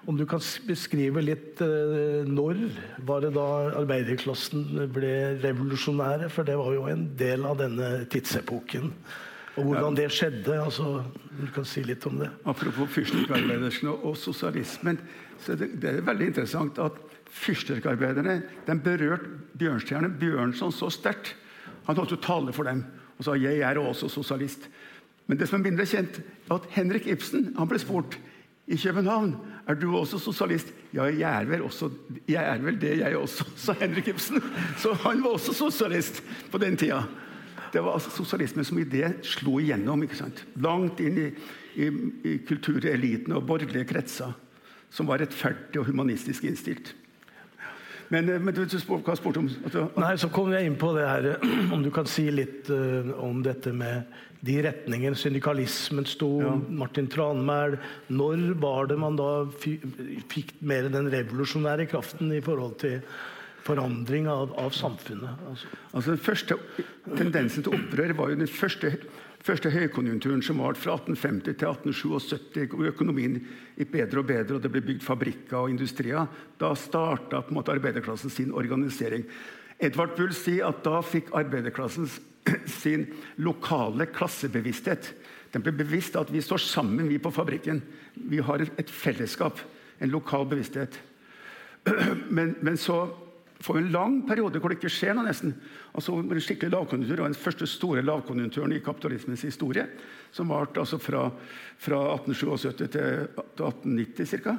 om 0.08 0.16
du 0.16 0.24
kan 0.30 0.42
beskrive 0.68 1.22
litt 1.24 1.60
eh, 1.64 2.24
når 2.28 2.62
var 3.08 3.26
det 3.26 3.34
da 3.36 3.48
arbeiderklassen 3.76 4.88
ble 4.96 5.14
revolusjonære? 5.44 6.30
For 6.32 6.48
det 6.48 6.56
var 6.60 6.72
jo 6.76 6.86
en 6.88 7.10
del 7.20 7.44
av 7.48 7.58
denne 7.60 7.90
tidsepoken. 8.12 8.94
Og 9.58 9.66
hvordan 9.66 9.98
det 9.98 10.08
skjedde. 10.14 10.54
altså, 10.62 11.02
du 11.42 11.48
kan 11.54 11.66
si 11.66 11.84
litt 11.84 12.06
om 12.08 12.22
det. 12.22 12.30
Apropos 12.46 12.88
fyrstikkarbeiderskene 12.94 13.98
og 14.06 14.16
sosialismen. 14.18 15.00
så 15.44 15.56
det, 15.56 15.74
det, 15.82 15.90
er 15.90 16.08
veldig 16.08 16.32
interessant 16.32 16.80
at 16.80 17.04
Fyrstikkarbeiderne 17.28 18.38
den 18.66 18.80
berørte 18.80 19.28
Bjørnstjerne 19.60 20.10
Bjørnson 20.20 20.72
så 20.72 20.88
sterkt. 20.90 21.36
Han 21.86 21.98
holdt 22.00 22.16
jo 22.16 22.22
tale 22.24 22.54
for 22.56 22.64
dem 22.64 22.86
og 23.18 23.26
sa 23.26 23.36
'jeg 23.36 23.60
er 23.60 23.78
også 23.78 24.08
sosialist'. 24.08 24.70
Men 25.28 25.38
det 25.38 25.50
som 25.50 25.60
er 25.60 25.70
mindre 25.70 25.86
kjent, 25.86 26.22
er 26.50 26.56
at 26.56 26.70
Henrik 26.70 27.08
Ibsen 27.08 27.56
han 27.58 27.68
ble 27.68 27.80
spurt 27.80 28.18
i 28.68 28.76
København. 28.76 29.36
Er 29.68 29.76
du 29.76 29.90
også 29.98 30.20
sosialist? 30.20 30.70
Ja, 30.96 31.10
jeg 31.12 31.28
er 31.28 31.48
vel, 31.50 31.62
også, 31.68 31.90
jeg 32.28 32.44
er 32.44 32.62
vel 32.64 32.78
det, 32.80 32.98
jeg 33.02 33.18
også, 33.20 33.46
sa 33.66 33.76
Henrik 33.82 34.08
Ibsen. 34.14 34.42
Så 34.80 34.94
han 35.04 35.24
var 35.24 35.36
også 35.36 35.54
sosialist 35.54 36.24
på 36.52 36.62
den 36.64 36.78
tida. 36.80 37.02
Det 37.74 37.84
var 37.84 37.98
altså 37.98 38.14
sosialismen 38.16 38.66
som 38.66 38.80
idé 38.80 39.10
slo 39.28 39.58
igjennom 39.60 40.06
ikke 40.06 40.22
sant? 40.22 40.46
langt 40.64 41.02
inn 41.04 41.18
i, 41.20 41.26
i, 41.76 41.90
i 42.24 42.38
kultureliten 42.48 43.36
og 43.36 43.44
borgerlige 43.50 43.90
kretser, 43.90 44.32
som 44.90 45.10
var 45.10 45.20
rettferdig 45.20 45.82
og 45.82 45.90
humanistisk 45.90 46.48
innstilt. 46.48 46.94
Men, 48.14 48.30
eh, 48.30 48.40
men 48.40 48.56
du, 48.56 48.64
du 48.66 48.78
spør, 48.80 49.02
hva 49.06 49.16
spurte 49.20 49.42
om? 49.44 49.50
Nei, 50.00 50.14
Så 50.20 50.30
kom 50.34 50.54
jeg 50.56 50.70
inn 50.70 50.78
på 50.80 50.94
det 50.96 51.08
her, 51.08 51.30
om 51.76 51.84
du 51.84 51.92
kan 51.94 52.08
si 52.10 52.28
litt 52.32 52.72
uh, 52.72 53.12
om 53.24 53.42
dette 53.46 53.74
med 53.76 54.08
de 54.48 54.60
retninger 54.68 55.16
syndikalismen 55.18 56.06
sto, 56.08 56.30
ja. 56.44 56.52
Martin 56.70 57.08
Tranmæl 57.10 57.80
Når 58.14 58.44
var 58.62 58.86
det 58.92 59.00
man 59.02 59.18
da 59.18 59.48
fikk 59.58 60.54
mer 60.62 60.92
den 60.94 61.10
revolusjonære 61.10 61.88
kraften 61.90 62.32
i 62.36 62.44
forhold 62.46 62.78
til 62.84 63.00
forandring 63.66 64.30
av, 64.32 64.54
av 64.62 64.76
samfunnet? 64.78 65.42
Altså. 65.50 65.72
altså 65.92 66.14
Den 66.14 66.24
første 66.30 66.60
tendensen 67.18 67.66
til 67.66 67.80
opprør 67.80 68.14
var 68.20 68.32
jo 68.32 68.40
den 68.44 68.52
første, 68.52 68.94
første 69.48 69.72
høykonjunkturen 69.72 70.42
som 70.44 70.60
varte 70.60 70.82
fra 70.82 70.98
1850 70.98 71.44
til 71.46 71.70
1877. 71.70 72.74
hvor 72.74 72.90
Økonomien 72.90 73.38
gikk 73.78 73.94
bedre 73.94 74.22
og 74.22 74.28
bedre, 74.28 74.58
og 74.58 74.64
det 74.64 74.72
ble 74.74 74.84
bygd 74.84 75.06
fabrikker 75.06 75.58
og 75.62 75.72
industrier. 75.72 76.28
Da 76.60 76.74
starta 76.76 77.44
arbeiderklassen 77.46 78.34
sin 78.34 78.52
organisering. 78.52 79.24
Edvard 79.80 80.16
Bull 80.18 80.34
sier 80.34 80.68
at 80.68 80.84
da 80.84 81.02
fikk 81.06 81.32
arbeiderklassen 81.38 82.10
sin 82.82 83.08
lokale 83.38 84.10
klassebevissthet. 84.10 85.14
Den 85.54 85.64
ble 85.64 85.72
bevisst 85.72 86.18
at 86.20 86.32
vi 86.34 86.42
står 86.44 86.64
sammen 86.64 87.08
vi 87.08 87.20
på 87.22 87.32
fabrikken. 87.32 87.82
Vi 88.16 88.42
har 88.44 88.66
et 88.66 88.90
fellesskap, 88.92 89.62
en 90.02 90.12
lokal 90.12 90.48
bevissthet. 90.50 91.00
Men, 92.36 92.58
men 92.60 92.76
så 92.76 93.06
får 93.64 93.78
vi 93.78 93.82
en 93.86 93.94
lang 93.94 94.16
periode 94.28 94.60
hvor 94.60 94.70
det 94.70 94.82
ikke 94.82 94.92
skjer 94.92 95.16
noe. 95.16 95.24
nesten. 95.24 95.54
Altså 95.98 96.14
En 96.22 96.42
skikkelig 96.42 96.76
lavkonjunktur, 96.76 97.24
og 97.24 97.32
den 97.32 97.40
første 97.42 97.68
store 97.70 98.04
lavkonjunkturen 98.06 98.76
i 98.76 98.84
kapitalismens 98.86 99.42
historie. 99.48 99.88
Som 100.32 100.52
varte 100.54 100.80
altså 100.84 101.00
fra, 101.02 101.24
fra 101.82 102.02
1877 102.20 102.92
til 102.94 103.08
1890 103.34 104.36
ca. 104.46 104.54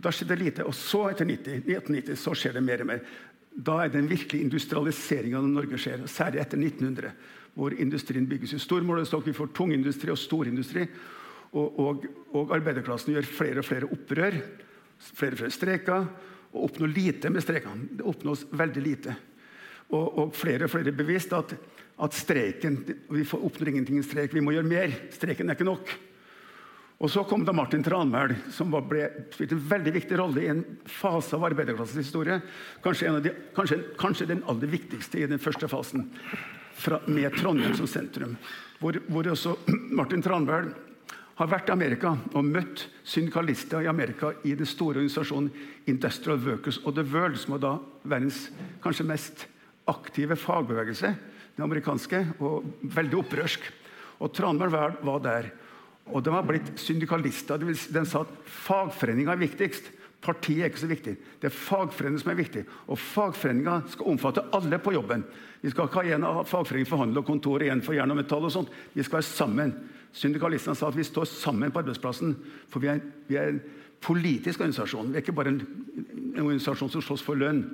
Da 0.00 0.12
skjedde 0.14 0.32
det 0.32 0.44
lite. 0.44 0.64
Og 0.64 0.72
så, 0.76 1.02
etter 1.10 1.28
90, 1.28 1.66
1990, 1.68 2.16
så 2.16 2.32
skjer 2.32 2.56
det 2.56 2.64
mer 2.64 2.80
og 2.84 2.88
mer. 2.88 3.04
Da 3.50 3.82
er 3.84 3.92
den 3.92 4.08
virkelige 4.08 4.46
industrialiseringa 4.46 5.40
av 5.40 5.48
Norge 5.50 5.80
skjer, 5.80 6.06
særlig 6.08 6.40
etter 6.40 6.60
1900. 6.60 7.12
Hvor 7.58 7.74
industrien 7.76 8.28
bygges 8.30 8.54
i 8.56 8.62
stor 8.62 8.84
målestokk. 8.86 9.26
Vi 9.28 9.36
får 9.36 9.52
tungindustri 9.56 10.12
og 10.14 10.20
storindustri. 10.22 10.86
Og, 11.50 11.80
og, 11.82 12.06
og, 12.30 12.52
arbeiderklassen 12.54 13.12
gjør 13.12 13.26
flere 13.26 13.60
og 13.60 13.66
flere 13.66 13.88
opprør, 13.90 14.36
flere 15.02 15.34
og 15.34 15.42
flere 15.42 15.54
streker, 15.54 16.06
og 16.54 16.68
oppnår 16.68 16.94
lite 16.94 17.32
med 17.34 17.44
streikene. 17.44 17.90
Det 17.98 18.06
oppnås 18.06 18.46
veldig 18.54 18.84
lite. 18.86 19.16
Og, 19.90 20.06
og 20.22 20.36
flere 20.36 20.66
og 20.66 20.72
flere 20.72 20.94
bevisst 20.94 21.32
at, 21.34 21.56
at 22.00 22.14
streiken 22.14 22.78
Vi 23.10 23.24
oppnår 23.26 23.72
ingenting 23.72 23.98
i 23.98 24.06
streik, 24.06 24.34
vi 24.34 24.42
må 24.44 24.54
gjøre 24.54 24.70
mer. 24.70 24.94
Streiken 25.14 25.50
er 25.50 25.58
ikke 25.58 25.68
nok. 25.68 25.90
Og 27.00 27.08
Så 27.08 27.22
kom 27.24 27.46
da 27.48 27.52
Martin 27.56 27.82
Tranmæl, 27.82 28.34
som 28.52 28.74
ble, 28.88 29.06
spilte 29.32 29.56
en 29.56 29.62
veldig 29.70 29.92
viktig 29.94 30.18
rolle 30.20 30.42
i 30.42 30.50
en 30.52 30.60
fase 30.84 31.32
av 31.36 31.46
arbeiderklassens 31.48 32.04
historie. 32.04 32.36
Kanskje, 32.84 33.14
de, 33.24 33.32
kanskje, 33.56 33.78
kanskje, 34.00 34.26
den 34.28 34.42
aller 34.52 34.68
viktigste 34.68 35.22
i 35.22 35.28
den 35.30 35.40
første 35.40 35.68
fasen, 35.68 36.10
fra, 36.76 37.00
med 37.08 37.32
Trondheim 37.40 37.72
som 37.78 37.88
sentrum. 37.88 38.36
Hvor, 38.82 39.00
hvor 39.08 39.30
også 39.32 39.56
Martin 39.98 40.20
Tranmæl 40.22 40.68
har 41.40 41.48
vært 41.48 41.72
i 41.72 41.72
Amerika 41.72 42.12
og 42.36 42.44
møtt 42.44 42.84
syndikalister 43.00 43.80
i 43.80 43.88
Amerika 43.88 44.34
i 44.44 44.52
den 44.52 44.68
store 44.68 45.00
organisasjonen 45.00 45.48
Industrial 45.88 46.36
Workers 46.44 46.82
of 46.84 46.98
the 47.00 47.06
World, 47.14 47.40
som 47.40 47.56
var 47.56 47.64
da 47.64 47.72
verdens 48.12 48.50
kanskje 48.84 49.08
mest 49.08 49.46
aktive 49.88 50.36
fagbevegelse, 50.36 51.14
den 51.56 51.64
amerikanske, 51.64 52.24
og 52.40 52.66
veldig 52.82 53.22
opprørsk. 53.22 53.64
Og 54.20 54.32
Tranmæl 54.36 54.70
var 54.70 55.22
der. 55.24 55.50
Og 56.10 56.24
de 56.24 56.32
har 56.34 56.44
blitt 56.46 56.72
syndikalister. 56.80 57.60
De 57.60 58.04
sa 58.04 58.24
at 58.24 58.36
fagforeninga 58.44 59.32
er 59.32 59.44
viktigst. 59.44 59.90
Partiet 60.20 60.64
er 60.64 60.68
ikke 60.68 60.82
så 60.82 60.90
viktig. 60.90 61.14
Det 61.40 61.48
er 61.48 61.54
fagforeninga 61.54 62.20
som 62.20 62.32
er 62.32 62.40
viktig. 62.40 62.64
Og 62.92 62.98
fagforeninga 63.00 63.78
skal 63.94 64.10
omfatte 64.12 64.44
alle 64.56 64.80
på 64.82 64.92
jobben. 64.92 65.24
Vi 65.62 65.72
skal 65.72 65.88
ikke 65.88 66.02
ha 66.02 66.16
en 66.16 66.26
av 66.28 66.42
fagforeningen 66.48 66.88
for 66.88 67.00
handel 67.00 67.22
og 67.22 67.28
kontor 67.28 67.62
igjen 67.62 67.78
en 67.78 67.84
for 67.84 67.96
jern 67.96 68.12
og 68.12 68.20
metall. 68.20 68.44
og 68.44 68.52
sånt. 68.52 68.72
Vi 68.92 69.02
skal 69.02 69.20
være 69.20 69.30
sammen. 69.30 69.74
Syndikalistene 70.12 70.76
sa 70.76 70.88
at 70.88 70.98
vi 70.98 71.06
står 71.06 71.28
sammen 71.30 71.70
på 71.72 71.80
arbeidsplassen. 71.80 72.34
For 72.68 72.80
vi 72.80 72.90
er, 72.92 73.00
vi 73.28 73.36
er 73.36 73.54
en 73.54 73.62
politisk 74.00 74.60
organisasjon. 74.60 75.12
Vi 75.12 75.20
er 75.20 75.24
ikke 75.24 75.36
bare 75.36 75.54
en, 75.54 75.62
en 76.34 76.44
organisasjon 76.44 76.90
som 76.90 77.04
slåss 77.04 77.24
for 77.24 77.38
lønn. 77.38 77.64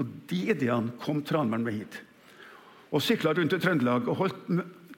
Og 0.00 0.12
de 0.30 0.44
ideene 0.54 0.96
kom 1.02 1.20
Tranmæl 1.26 1.64
med 1.64 1.76
hit. 1.76 2.00
Og 2.90 3.02
sykla 3.04 3.34
rundt 3.36 3.54
i 3.54 3.60
Trøndelag 3.60 4.08
og 4.08 4.22
holdt 4.24 4.48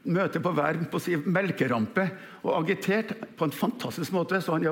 møte 0.02 0.40
på 0.42 0.50
hver 0.56 0.78
på 0.90 0.98
si, 1.02 1.14
melkerampe 1.16 2.08
og 2.42 2.54
agitert 2.56 3.12
på 3.38 3.46
en 3.46 3.54
fantastisk 3.54 4.14
måte. 4.14 4.40
Så 4.42 4.56
han, 4.56 4.66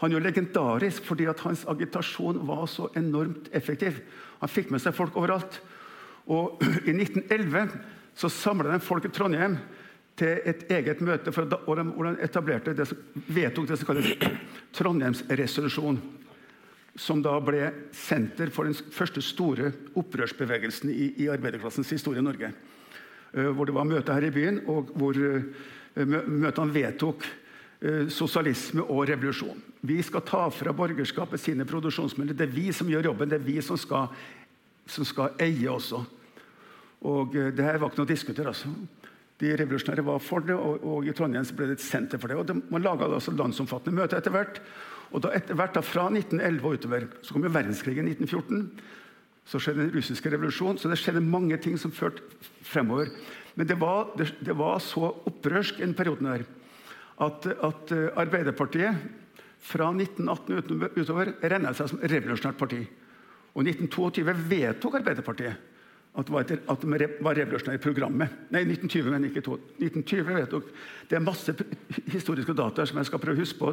han 0.00 0.10
er 0.10 0.16
jo 0.16 0.24
legendarisk 0.24 1.06
fordi 1.06 1.28
at 1.30 1.42
hans 1.46 1.66
agitasjon 1.70 2.40
var 2.48 2.64
så 2.70 2.88
enormt 2.98 3.50
effektiv. 3.54 4.00
Han 4.40 4.50
fikk 4.50 4.72
med 4.72 4.82
seg 4.82 4.96
folk 4.96 5.18
overalt. 5.18 5.60
Og 6.30 6.62
I 6.90 6.96
1911 6.96 7.76
så 8.18 8.30
samla 8.32 8.72
de 8.72 8.82
folk 8.84 9.06
i 9.08 9.12
Trondheim 9.14 9.58
til 10.18 10.42
et 10.48 10.66
eget 10.70 11.00
møte 11.00 11.32
for 11.32 11.48
og 11.56 11.78
de 11.78 12.12
etablerte 12.24 12.74
det 12.76 12.84
som, 12.90 12.98
vedtok 13.32 13.70
det 13.70 13.78
som 13.80 13.88
kalles 13.88 14.10
Trondheimsresolusjon. 14.76 16.02
Som 16.98 17.22
da 17.24 17.38
ble 17.40 17.70
senter 17.96 18.50
for 18.52 18.68
den 18.68 18.76
første 18.92 19.22
store 19.24 19.70
opprørsbevegelsen 19.96 20.90
i, 20.92 21.12
i 21.24 21.28
arbeiderklassens 21.32 21.92
historie 21.94 22.20
i 22.20 22.26
Norge. 22.26 22.52
Uh, 23.32 23.48
hvor 23.56 23.68
det 23.68 23.76
var 23.76 23.88
møte 23.88 24.12
her 24.12 24.28
i 24.28 24.34
byen, 24.34 24.60
og 24.68 24.92
hvor 25.00 25.16
uh, 25.16 25.68
møtene 26.04 26.74
vedtok 26.74 27.24
uh, 27.24 28.08
sosialisme 28.12 28.84
og 28.84 29.06
revolusjon. 29.08 29.62
Vi 29.88 29.96
skal 30.04 30.26
ta 30.28 30.44
fra 30.52 30.74
borgerskapet 30.76 31.40
sine 31.40 31.64
produksjonsmidler. 31.68 32.36
Det 32.36 32.48
er 32.50 32.56
vi 32.58 32.68
som 32.76 32.90
gjør 32.92 33.08
jobben. 33.10 33.32
Det 33.32 33.40
er 33.40 33.46
vi 33.48 33.56
som 33.64 33.80
skal, 33.80 34.12
som 34.86 35.08
skal 35.08 35.32
eie 35.42 35.70
også. 35.72 36.04
Og 37.08 37.32
det 37.34 37.64
her 37.64 37.80
var 37.80 37.90
ikke 37.90 37.98
noe 37.98 38.06
å 38.06 38.12
diskutere. 38.12 38.52
altså. 38.52 38.68
De 39.42 39.50
revolusjonære 39.58 40.04
var 40.06 40.20
for 40.22 40.44
det, 40.46 40.54
og, 40.54 40.84
og, 40.86 41.06
i 41.06 41.12
Trondheim 41.16 41.46
ble 41.56 41.72
det 41.72 41.80
et 41.80 41.84
senter 41.84 42.20
for 42.20 42.30
det. 42.30 42.38
og 42.38 42.46
det, 42.46 42.56
Man 42.70 42.84
laga 42.84 43.08
altså 43.08 43.34
landsomfattende 43.34 43.98
møter 43.98 44.20
etter 44.20 44.34
hvert. 44.34 44.60
Og 45.12 45.22
da 45.24 45.32
etter 45.36 45.56
hvert 45.58 45.76
da, 45.76 45.84
Fra 45.84 46.08
1911 46.08 46.64
og 46.64 46.78
utover 46.78 47.06
så 47.22 47.34
kom 47.34 47.44
jo 47.44 47.52
verdenskrigen 47.52 48.08
i 48.08 48.16
1914. 48.16 48.66
Så 49.44 49.60
skjedde 49.60 49.84
den 49.84 49.94
russiske 49.96 50.30
revolusjonen. 50.32 50.78
Så 50.78 50.88
det 50.88 50.98
skjedde 51.00 51.24
mange 51.24 51.58
ting 51.60 51.78
som 51.80 51.92
førte 51.92 52.22
fremover. 52.64 53.10
Men 53.54 53.68
det 53.68 53.76
var, 53.80 54.12
det, 54.16 54.30
det 54.40 54.56
var 54.56 54.80
så 54.80 55.10
opprørsk 55.28 55.82
en 55.82 55.94
periode 55.94 56.24
der 56.24 56.46
at, 57.22 57.46
at 57.46 57.92
eh, 57.92 58.08
Arbeiderpartiet 58.16 58.96
fra 59.62 59.90
1918 59.92 60.88
utover 60.96 61.34
regna 61.42 61.74
seg 61.76 61.90
som 61.90 62.00
revolusjonært 62.00 62.58
parti. 62.58 62.80
Og 63.52 63.66
1922 63.68 64.34
vedtok 64.48 64.96
Arbeiderpartiet 64.98 65.71
at 66.12 66.28
det 66.28 66.32
var, 66.34 66.44
etter, 66.44 66.58
at 66.68 66.82
det 66.84 67.06
var 67.24 67.36
revolusjonære 67.38 67.78
i 67.78 67.80
programmet. 67.80 68.32
Nei, 68.52 68.66
1920, 68.66 69.06
men 69.14 69.24
ikke 69.30 69.40
to. 69.46 69.54
1920 69.80 70.34
vedtok 70.36 70.66
Det 71.08 71.16
er 71.16 71.24
masse 71.24 71.54
historiske 72.12 72.52
data 72.56 72.84
som 72.84 72.98
jeg 73.00 73.08
skal 73.08 73.22
prøve 73.22 73.40
å 73.40 73.40
huske 73.40 73.56
på 73.58 73.70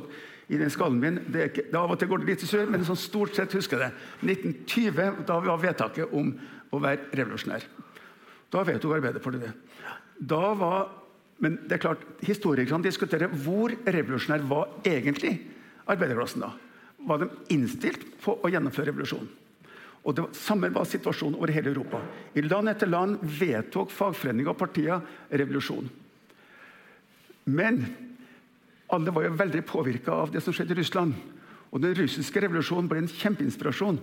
i 0.47 0.59
den 0.61 0.71
skallen 0.71 1.01
min. 1.03 1.19
Det 1.27 1.41
er 1.41 1.51
ikke, 1.51 1.65
det 1.67 1.79
Av 1.81 1.91
og 1.91 1.99
til 1.99 2.07
går 2.07 2.23
det 2.23 2.29
litt 2.31 2.45
i 2.45 2.47
sør, 2.47 2.71
men 2.71 2.85
sånn 2.87 2.99
stort 2.99 3.35
sett 3.35 3.55
husker 3.57 3.83
jeg 3.83 3.91
det. 3.91 4.37
1920, 4.37 5.25
Da 5.27 5.39
var 5.43 5.59
vedtaket 5.59 6.15
om 6.15 6.31
å 6.71 6.79
være 6.79 7.11
revolusjonær. 7.19 7.67
Da 8.49 8.63
vedtok 8.63 8.95
Arbeiderpartiet 8.95 9.43
det. 9.43 9.51
Da 10.31 10.53
var, 10.55 10.87
men 11.43 11.59
det 11.67 11.75
er 11.75 11.83
klart, 11.89 12.07
Historikerne 12.23 12.87
diskuterer 12.87 13.35
hvor 13.43 13.75
revolusjonær 13.83 14.47
var 14.47 14.79
egentlig 14.87 15.35
arbeiderklassen 15.91 16.47
da. 16.47 16.53
Var 17.03 17.19
de 17.19 17.29
innstilt 17.55 18.07
på 18.23 18.39
å 18.39 18.51
gjennomføre 18.51 18.93
revolusjonen? 18.93 19.38
Og 20.07 20.15
det 20.15 20.27
Samme 20.37 20.69
var 20.73 20.87
situasjonen 20.87 21.35
over 21.37 21.51
hele 21.51 21.73
Europa. 21.73 21.99
I 22.33 22.45
land 22.45 22.71
etter 22.71 22.87
land 22.87 23.19
vedtok 23.21 23.91
fagforeninger 23.91 24.53
og 24.53 24.59
partier 24.59 25.01
revolusjon. 25.31 25.89
Men 27.49 27.81
alle 28.89 29.11
var 29.13 29.27
jo 29.27 29.35
veldig 29.37 29.65
påvirka 29.67 30.15
av 30.23 30.31
det 30.33 30.41
som 30.41 30.55
skjedde 30.55 30.73
i 30.73 30.79
Russland. 30.79 31.13
Og 31.69 31.81
Den 31.81 31.93
russiske 31.97 32.41
revolusjonen 32.41 32.87
ble 32.89 33.03
en 33.03 33.11
kjempeinspirasjon. 33.11 33.99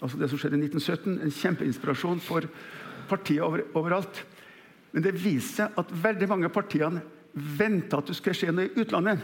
Altså 0.00 0.18
det 0.20 0.28
som 0.30 0.40
skjedde 0.40 0.58
i 0.58 0.66
1917, 0.66 1.20
En 1.22 1.32
kjempeinspirasjon 1.32 2.20
for 2.20 2.48
partier 3.08 3.44
over, 3.44 3.64
overalt. 3.74 4.24
Men 4.92 5.02
det 5.02 5.14
viste 5.14 5.62
seg 5.62 5.78
at 5.78 5.92
veldig 6.02 6.28
mange 6.28 6.48
av 6.48 6.54
partiene 6.54 7.02
venta 7.32 8.00
at 8.00 8.10
det 8.10 8.16
skulle 8.18 8.36
skje 8.36 8.52
noe 8.52 8.66
i 8.66 8.82
utlandet. 8.82 9.22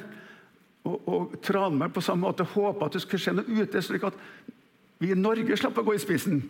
Og, 0.87 1.09
og 1.11 1.39
Tranmæl 1.43 1.91
på 1.91 2.05
samme 2.05 2.29
måte 2.29 2.47
håpa 2.47 2.87
at 2.87 2.97
det 2.97 3.03
skulle 3.03 3.23
skje 3.23 3.35
noe 3.35 3.63
ute. 3.63 3.83
slik 3.83 4.07
at 4.07 4.19
vi 4.99 5.13
i 5.13 5.19
Norge 5.19 5.59
slapp 5.59 5.79
å 5.81 5.85
gå 5.87 5.97
i 5.97 6.01
spissen. 6.03 6.41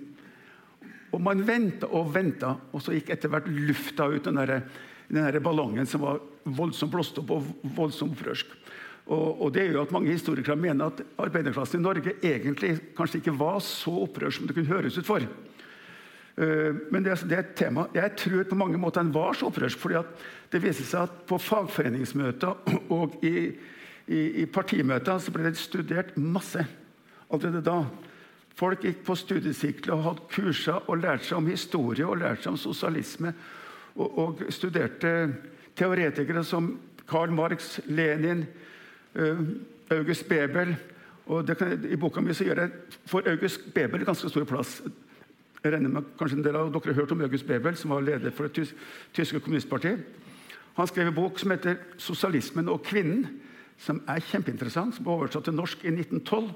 Og 1.15 1.23
man 1.23 1.43
venta 1.47 1.89
og 1.97 2.11
venta, 2.15 2.57
og 2.73 2.83
så 2.83 2.95
gikk 2.95 3.11
etter 3.15 3.33
hvert 3.33 3.49
lufta 3.51 4.09
ut 4.13 4.27
den, 4.27 4.39
der, 4.41 4.61
den 5.09 5.27
der 5.27 5.41
ballongen 5.43 5.89
som 5.89 6.05
var 6.05 6.21
voldsomt 6.45 6.93
blåst 6.93 7.19
opp 7.23 7.33
og 7.35 7.47
voldsomt 7.77 8.15
opprørsk. 8.17 8.53
Og, 9.07 9.43
og, 9.43 9.53
det 9.55 9.69
gjør 9.69 9.85
at 9.85 9.93
Mange 9.95 10.11
historikere 10.11 10.59
mener 10.59 10.91
at 10.91 11.03
arbeiderklassen 11.23 11.79
i 11.79 11.85
Norge 11.85 12.17
egentlig 12.27 12.73
kanskje 12.97 13.21
ikke 13.21 13.37
var 13.39 13.61
så 13.63 13.93
opprørsk 14.03 14.41
som 14.41 14.49
det 14.49 14.57
kunne 14.57 14.73
høres 14.73 14.99
ut 14.99 15.07
for. 15.07 15.27
Uh, 16.37 16.83
men 16.93 17.07
det, 17.07 17.15
det, 17.25 17.37
er 17.37 17.45
et 17.45 17.55
tema. 17.57 17.87
Jeg 17.95 18.17
tror 18.19 18.49
på 18.51 18.59
mange 18.59 18.81
måter 18.83 19.07
den 19.07 19.15
var 19.15 19.39
så 19.39 19.47
opprørsk. 19.49 19.79
fordi 19.79 20.03
det 20.53 20.63
viser 20.63 20.85
seg 20.85 21.07
at 21.07 21.23
på 21.29 21.39
fagforeningsmøter 21.39 22.75
og 22.99 23.15
i, 23.25 23.55
i, 24.11 24.21
i 24.43 24.47
partimøter 24.51 25.23
så 25.23 25.33
ble 25.33 25.47
det 25.49 25.63
studert 25.63 26.17
masse 26.19 26.67
allerede 27.31 27.63
da. 27.65 27.79
Folk 28.57 28.87
gikk 28.87 29.03
på 29.05 29.15
studiesirkler 29.21 29.93
og 29.95 30.05
hadde 30.07 30.27
kurser 30.33 30.89
og 30.89 31.03
lærte 31.03 31.29
seg 31.29 31.39
om 31.39 31.49
historie 31.51 32.07
og 32.09 32.23
lærte 32.23 32.47
seg 32.47 32.55
om 32.55 32.61
sosialisme. 32.61 33.35
Og, 33.97 34.19
og 34.19 34.45
studerte 34.53 35.11
teoretikere 35.77 36.45
som 36.45 36.71
Karl 37.07 37.35
Marx, 37.37 37.77
Lenin, 37.87 38.47
uh, 39.19 39.43
August 39.93 40.29
Bebel. 40.29 40.73
Og 41.27 41.53
kan, 41.59 41.75
I 41.85 41.99
boka 42.01 42.23
mi 42.25 42.35
så 42.35 42.47
gjør 42.47 42.63
jeg 42.65 43.03
for 43.11 43.29
August 43.29 43.69
Bebel 43.75 44.07
ganske 44.09 44.31
stor 44.33 44.49
plass. 44.49 44.79
Jeg 45.63 45.75
regner 45.75 45.93
med 45.93 46.09
kanskje 46.19 46.39
en 46.39 46.47
del 46.47 46.57
av 46.57 46.73
dere 46.73 46.95
har 46.95 47.01
hørt 47.03 47.13
om 47.13 47.25
August 47.27 47.47
Bebel, 47.47 47.77
som 47.77 47.93
var 47.93 48.05
leder 48.07 48.33
for 48.33 48.49
det 48.49 48.69
tyske 49.13 49.41
kommunistpartiet. 49.41 50.01
Han 50.77 50.89
skrev 50.89 51.09
en 51.09 51.17
bok 51.17 51.39
som 51.39 51.51
heter 51.51 51.77
'Sosialismen 51.99 52.69
og 52.69 52.83
kvinnen', 52.83 53.27
som 53.79 54.03
er 54.09 54.21
kjempeinteressant. 54.21 54.95
som 54.95 55.05
ble 55.05 55.13
oversatt 55.13 55.45
til 55.45 55.55
norsk 55.55 55.85
i 55.85 55.89
1912. 55.89 56.53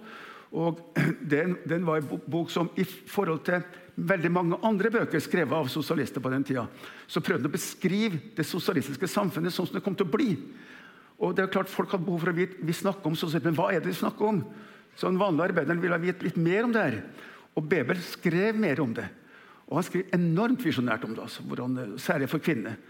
Og 0.51 0.81
den, 1.33 1.57
den, 1.69 1.87
var 1.87 2.01
en 2.01 2.25
bok 2.27 2.51
som 2.51 2.71
i 2.79 2.85
forhold 2.85 3.45
til 3.47 3.63
veldig 4.01 4.31
mange 4.33 4.59
andre 4.67 4.91
bøker 4.91 5.23
skrevet 5.23 5.55
av 5.55 5.69
sosialister 5.71 6.23
på 6.23 6.33
den 6.33 6.45
tida, 6.47 6.65
så 7.07 7.23
prøvde 7.23 7.45
han 7.45 7.53
å 7.53 7.57
beskrive 7.59 8.21
det 8.37 8.47
sosialistiske 8.49 9.11
samfunnet 9.11 9.55
sånn 9.55 9.69
som 9.69 9.79
det 9.79 9.85
kom 9.85 9.97
til 9.99 10.09
å 10.09 10.15
bli. 10.15 10.35
Og 11.21 11.35
det 11.37 11.45
er 11.45 11.53
klart 11.53 11.71
Folk 11.71 11.93
hadde 11.93 12.07
behov 12.07 12.23
for 12.25 12.33
å 12.33 12.37
vite 12.39 12.65
vi 12.65 12.75
snakker 12.75 13.11
om 13.11 13.19
sosialisme, 13.19 13.53
men 13.53 13.59
hva 13.61 13.71
er 13.75 13.83
det 13.83 13.93
vi 13.93 13.99
snakker 14.01 14.31
om? 14.31 14.45
Så 14.97 15.11
Den 15.11 15.21
vanlige 15.21 15.51
arbeideren 15.51 15.83
ville 15.83 16.01
vite 16.03 16.27
litt 16.27 16.39
mer 16.41 16.67
om 16.67 16.73
det 16.75 16.87
her. 16.87 16.97
Og 17.59 17.67
Bebel 17.69 18.01
skrev 18.03 18.57
mer 18.59 18.81
om 18.83 18.95
det. 18.97 19.07
Og 19.69 19.79
han 19.79 19.87
skrev 19.87 20.15
enormt 20.17 20.65
visjonært 20.65 21.05
om 21.07 21.15
det, 21.15 21.23
altså, 21.23 21.45
hvordan, 21.47 21.77
særlig 22.01 22.29
for 22.33 22.43
kvinner. 22.43 22.81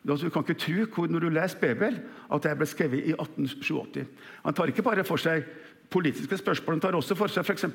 Du 0.00 0.14
kan 0.32 0.44
ikke 0.46 0.86
tro 0.88 1.04
når 1.04 1.26
du 1.26 1.28
leser 1.34 1.60
Bebel, 1.60 1.98
at 2.32 2.46
det 2.46 2.54
ble 2.56 2.68
skrevet 2.68 3.04
i 3.04 3.12
1887. 3.12 4.06
Han 4.46 4.56
tar 4.56 4.72
ikke 4.72 4.84
bare 4.86 5.04
for 5.04 5.20
seg 5.20 5.44
politiske 5.90 6.38
spørsmålene 6.38 6.84
tar 6.84 6.96
også 6.98 7.16
for 7.18 7.32
seg 7.32 7.46
f.eks. 7.46 7.66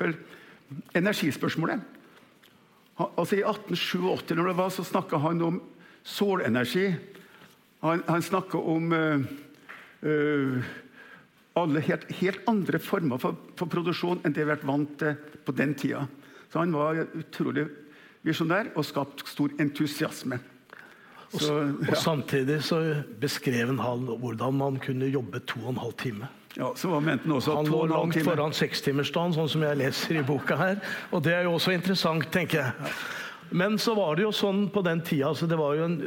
energispørsmålet. 0.96 1.84
Altså 3.04 3.36
I 3.36 3.44
1887 3.44 4.36
når 4.38 4.50
det 4.50 4.58
var, 4.58 4.72
så 4.72 4.86
snakka 4.88 5.20
han 5.20 5.44
om 5.44 5.60
solenergi. 6.06 6.94
Han, 7.84 8.04
han 8.08 8.24
snakka 8.24 8.58
om 8.58 8.94
uh, 8.96 9.26
uh, 10.06 10.70
alle 11.60 11.84
helt, 11.88 12.08
helt, 12.22 12.40
andre 12.48 12.80
former 12.80 13.20
for, 13.22 13.38
for, 13.60 13.72
produksjon 13.72 14.24
enn 14.24 14.34
det 14.36 14.44
vi 14.44 14.48
har 14.48 14.56
vært 14.56 14.68
vant 14.68 14.96
til 15.02 15.18
på 15.46 15.56
den 15.56 15.76
tida. 15.78 16.06
Så 16.52 16.62
han 16.64 16.76
var 16.76 17.04
utrolig 17.16 17.68
visjonær 18.26 18.72
og 18.76 18.88
skapte 18.88 19.28
stor 19.30 19.54
entusiasme. 19.62 20.40
Så, 21.36 21.52
ja. 21.52 21.92
og, 21.92 21.98
Samtidig 22.00 22.62
så 22.64 22.80
beskrev 23.20 23.76
han 23.82 24.08
hvordan 24.08 24.60
man 24.62 24.80
kunne 24.80 25.12
jobbe 25.12 25.44
to 25.44 25.60
og 25.66 25.74
en 25.76 25.84
halv 25.84 26.00
time. 26.00 26.32
Ja, 26.56 26.72
så 26.76 26.88
var 26.88 27.04
menten 27.04 27.34
også? 27.36 27.58
Han 27.58 27.68
lå 27.68 27.82
langt 27.92 28.16
foran 28.24 28.54
sekstimersdagen, 28.56 29.36
sånn 29.36 29.52
som 29.52 29.64
jeg 29.66 29.80
leser 29.82 30.22
i 30.22 30.24
boka 30.24 30.56
her. 30.56 30.78
Og 31.12 31.24
det 31.26 31.34
er 31.36 31.50
jo 31.50 31.58
også 31.58 31.74
interessant, 31.76 32.30
tenker 32.32 32.62
jeg. 32.62 32.92
Men 33.56 33.76
så 33.82 33.94
var 33.98 34.16
det 34.16 34.24
jo 34.24 34.32
sånn 34.34 34.70
på 34.74 34.82
den 34.86 35.04
tida 35.06 35.28
altså 35.30 35.46
det 35.46 35.58
var 35.60 35.76
jo 35.78 35.84
en, 35.86 36.00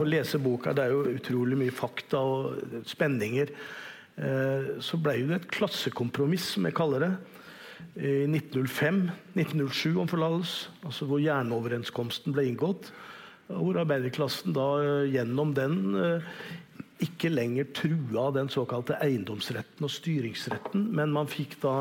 Å 0.00 0.04
lese 0.08 0.38
boka 0.40 0.72
det 0.72 0.86
er 0.86 0.94
jo 0.94 1.16
utrolig 1.18 1.58
mye 1.60 1.74
fakta 1.74 2.22
og 2.24 2.78
spenninger. 2.88 3.50
Eh, 4.16 4.70
så 4.80 5.00
ble 5.02 5.18
det 5.28 5.40
et 5.40 5.50
klassekompromiss, 5.52 6.54
som 6.54 6.68
jeg 6.68 6.76
kaller 6.78 7.04
det. 7.04 7.10
I 7.96 8.14
1905, 8.28 9.02
1907 9.34 9.98
om 10.00 10.08
forlatelse, 10.08 10.70
altså 10.86 11.08
hvor 11.10 11.20
jernoverenskomsten 11.20 12.36
ble 12.36 12.46
inngått. 12.52 12.92
Hvor 13.50 13.82
arbeiderklassen 13.82 14.56
da 14.56 14.68
eh, 14.84 15.10
gjennom 15.16 15.52
den 15.56 15.76
eh, 16.00 16.30
ikke 17.04 17.28
lenger 17.28 17.66
trua 17.76 18.30
den 18.32 18.48
såkalte 18.48 18.96
eiendomsretten 19.04 19.84
og 19.84 19.92
styringsretten, 19.92 20.86
men 20.96 21.12
man 21.12 21.28
fikk 21.28 21.58
da 21.60 21.74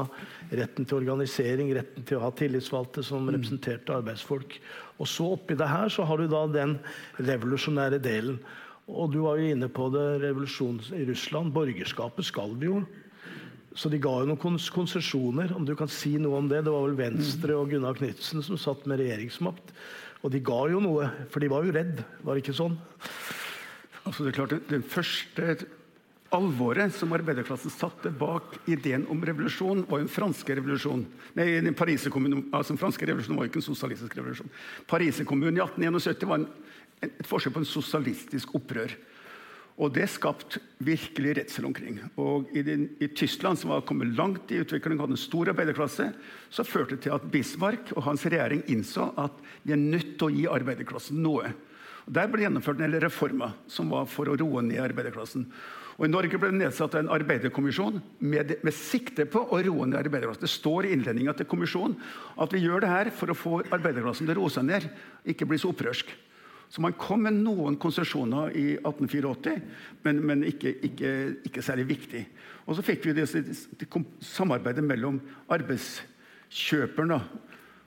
retten 0.51 0.87
til 0.87 0.99
organisering, 0.99 1.71
retten 1.77 2.03
til 2.07 2.19
å 2.19 2.25
ha 2.25 2.31
tillitsvalgte 2.35 3.03
som 3.05 3.23
mm. 3.23 3.31
representerte 3.37 3.95
arbeidsfolk. 3.95 4.57
Og 4.99 5.07
så 5.07 5.29
oppi 5.37 5.55
det 5.55 5.69
her 5.71 5.87
så 5.93 6.03
har 6.09 6.19
du 6.19 6.27
da 6.31 6.43
den 6.51 6.75
revolusjonære 7.21 8.01
delen. 8.03 8.41
Og 8.91 9.13
du 9.15 9.21
var 9.23 9.39
jo 9.39 9.53
inne 9.55 9.69
på 9.71 9.87
det, 9.93 10.03
revolusjonen 10.25 10.99
i 10.99 11.07
Russland. 11.07 11.55
Borgerskapet 11.55 12.27
skal 12.27 12.51
vi 12.59 12.67
jo. 12.69 12.83
Så 13.75 13.89
de 13.91 13.99
ga 13.99 14.11
jo 14.19 14.27
noen 14.29 14.59
konsesjoner. 14.59 15.55
Om 15.55 15.65
du 15.67 15.73
kan 15.79 15.91
si 15.91 16.13
noe 16.21 16.43
om 16.43 16.51
det? 16.51 16.61
Det 16.67 16.75
var 16.75 16.85
vel 16.89 16.99
Venstre 16.99 17.55
og 17.55 17.71
Gunnar 17.71 17.97
Knutsen 17.97 18.43
som 18.45 18.59
satt 18.59 18.85
med 18.87 19.01
regjeringsmakt. 19.01 19.73
Og 20.23 20.31
de 20.33 20.43
ga 20.43 20.61
jo 20.71 20.83
noe, 20.83 21.09
for 21.31 21.43
de 21.43 21.49
var 21.51 21.65
jo 21.65 21.73
redd, 21.75 21.99
var 22.25 22.35
det 22.35 22.45
ikke 22.45 22.59
sånn? 22.59 22.77
Altså 24.05 24.23
det 24.23 24.31
er 24.31 24.37
klart, 24.37 24.69
Den 24.69 24.85
første 24.85 25.55
alvoret 26.35 26.93
som 26.95 27.13
arbeiderklassen 27.15 27.73
satte 27.73 28.11
bak 28.11 28.57
ideen 28.69 29.05
om 29.11 29.21
revolusjon, 29.25 29.85
var 29.89 30.01
den 30.01 30.11
franske 30.11 30.57
revolusjonen. 30.57 31.05
Nei, 31.37 31.47
den 31.63 31.77
Pariserkommunen, 31.77 32.47
altså 32.51 32.73
den 32.73 32.81
franske 32.81 33.07
revolusjonen 33.07 33.39
var 33.39 33.49
ikke 33.49 33.61
en 33.61 33.67
sosialistisk 33.69 34.17
revolusjon. 34.19 34.53
Pariserkommunen 34.89 35.59
i 35.59 35.63
1871 35.63 36.29
var 36.29 36.41
en, 36.41 36.47
et 37.05 37.27
forsøk 37.29 37.55
på 37.55 37.63
en 37.63 37.69
sosialistisk 37.69 38.55
opprør. 38.57 38.95
Og 39.75 39.91
det 39.91 40.05
skapte 40.07 40.61
virkelig 40.87 41.33
redsel 41.35 41.65
omkring. 41.67 41.97
Og 42.21 42.47
i, 42.55 42.61
den, 42.63 42.87
i, 43.03 43.09
Tyskland, 43.11 43.59
som 43.59 43.73
var 43.73 43.83
kommet 43.87 44.13
langt 44.15 44.51
i 44.55 44.61
utviklingen, 44.63 45.01
hadde 45.03 45.17
en 45.17 45.19
stor 45.19 45.51
arbeiderklasse, 45.51 46.07
så 46.49 46.63
førte 46.63 46.95
det 46.95 47.03
til 47.03 47.15
at 47.15 47.25
Bismarck 47.31 47.91
og 47.95 48.05
hans 48.07 48.23
regjering 48.23 48.63
innså 48.71 49.09
at 49.19 49.35
de 49.65 49.75
er 49.75 49.81
nødt 49.81 50.15
til 50.15 50.29
å 50.29 50.35
gi 50.35 50.45
arbeiderklassen 50.47 51.19
noe. 51.19 51.51
Der 52.05 52.29
ble 52.29 52.37
det 52.37 52.45
gjennomført 52.45 52.81
en 52.81 52.93
del 52.93 53.01
reformer 53.01 53.55
som 53.71 53.89
var 53.89 54.05
for 54.09 54.29
å 54.29 54.37
roe 54.37 54.61
ned 54.65 54.81
arbeiderklassen. 54.83 55.47
Og 55.95 56.05
I 56.05 56.11
Norge 56.11 56.37
ble 56.37 56.51
det 56.51 56.59
nedsatt 56.59 56.97
en 56.99 57.09
arbeiderkommisjon 57.15 58.01
med, 58.19 58.57
med 58.61 58.75
sikte 58.75 59.25
på 59.31 59.41
å 59.41 59.61
roe 59.63 59.87
ned 59.87 59.97
arbeiderklassen. 60.01 60.43
Det 60.43 60.51
står 60.51 60.85
i 60.85 60.93
innledninga 60.93 61.33
til 61.39 61.47
kommisjonen 61.49 61.95
at 62.43 62.53
vi 62.53 62.61
gjør 62.65 62.83
det 62.83 62.91
her 62.91 63.11
for 63.15 63.31
å 63.31 63.37
få 63.37 63.61
arbeiderklassen 63.63 64.27
til 64.27 64.35
å 64.35 64.43
roe 64.43 64.53
seg 64.53 64.67
ned, 64.67 64.89
ikke 65.25 65.47
bli 65.49 65.59
så 65.61 65.71
opprørsk. 65.71 66.11
Så 66.69 66.81
man 66.83 66.97
kom 66.99 67.23
med 67.23 67.37
noen 67.39 67.77
konsesjoner 67.79 68.53
i 68.57 68.65
1884, 68.81 69.55
men, 70.03 70.21
men 70.25 70.43
ikke, 70.49 70.73
ikke, 70.89 71.11
ikke, 71.47 71.63
særlig 71.63 71.87
viktig. 71.93 72.25
Og 72.65 72.75
så 72.75 72.85
fikk 72.85 73.05
vi 73.05 73.15
det, 73.15 73.27
det 73.79 73.87
samarbeidet 74.25 74.83
mellom 74.83 75.21
arbeidskjøperen 75.55 77.15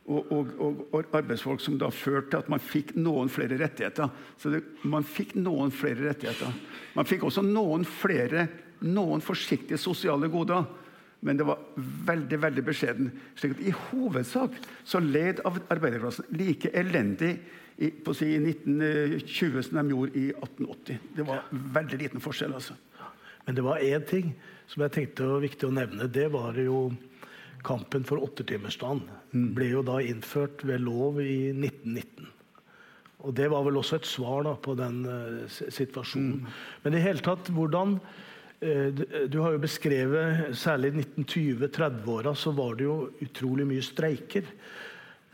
og, 0.09 0.33
og, 0.33 0.53
og, 0.57 0.83
og, 0.93 1.11
arbeidsfolk 1.19 1.61
som 1.61 1.77
da 1.81 1.91
førte 1.93 2.33
til 2.33 2.41
at 2.41 2.51
man 2.53 2.63
fikk 2.65 2.95
noen 2.97 3.29
flere 3.33 3.59
rettigheter. 3.61 4.09
Så 4.41 4.53
det, 4.55 4.63
man 4.89 5.05
fikk 5.05 5.35
noen 5.37 5.73
flere 5.75 6.09
rettigheter. 6.09 6.55
Man 6.97 7.09
fikk 7.09 7.27
også 7.29 7.45
noen 7.45 7.85
flere, 7.85 8.47
noen 8.89 9.25
forsiktige 9.25 9.81
sosiale 9.81 10.31
goder. 10.33 10.65
Men 11.21 11.39
det 11.39 11.47
var 11.49 11.61
veldig 12.09 12.41
veldig 12.41 12.65
beskjeden. 12.65 13.11
slik 13.37 13.57
at 13.57 13.63
I 13.67 13.75
hovedsak 13.91 14.59
så 14.87 15.01
led 15.03 15.43
arbeiderklassen 15.45 16.29
like 16.39 16.71
elendig 16.73 17.35
i, 17.77 17.91
på 17.91 18.15
si 18.15 18.31
1920 18.39 19.63
som 19.67 19.81
de 19.81 19.95
gjorde 19.95 20.19
i 20.19 20.29
1880. 20.31 21.01
Det 21.17 21.27
var 21.27 21.51
veldig 21.51 21.99
liten 21.99 22.23
forskjell. 22.23 22.55
altså. 22.55 22.79
Men 23.47 23.55
det 23.55 23.65
var 23.67 23.83
én 23.83 24.07
ting 24.07 24.33
som 24.69 24.83
jeg 24.85 24.95
tenkte 24.95 25.27
var 25.27 25.45
viktig 25.45 25.69
å 25.69 25.75
nevne. 25.75 26.09
Det 26.13 26.29
var 26.33 26.57
jo 26.61 26.89
kampen 27.67 28.05
for 28.07 28.23
åttetimersdagen. 28.25 29.03
Ble 29.57 29.71
jo 29.73 29.85
da 29.87 29.99
innført 30.05 30.65
ved 30.67 30.83
lov 30.85 31.21
i 31.23 31.51
1919. 31.53 32.35
Og 33.27 33.35
det 33.35 33.49
var 33.51 33.65
vel 33.67 33.81
også 33.81 33.99
et 33.99 34.07
svar 34.07 34.45
da, 34.47 34.55
på 34.55 34.77
den 34.79 35.03
uh, 35.09 35.45
situasjonen. 35.51 36.39
Mm. 36.39 36.59
Men 36.85 36.95
i 36.95 37.03
hele 37.03 37.23
tatt, 37.25 37.51
hvordan 37.55 37.97
uh, 37.99 38.89
du, 38.95 39.03
du, 39.27 39.41
har 39.43 39.57
jo 39.57 39.65
beskrevet 39.65 40.55
Særlig 40.59 40.93
i 40.93 41.03
1920-30-åra 41.03 42.35
så 42.39 42.55
var 42.55 42.79
det 42.79 42.87
jo 42.87 43.01
utrolig 43.25 43.67
mye 43.67 43.85
streiker. 43.85 44.47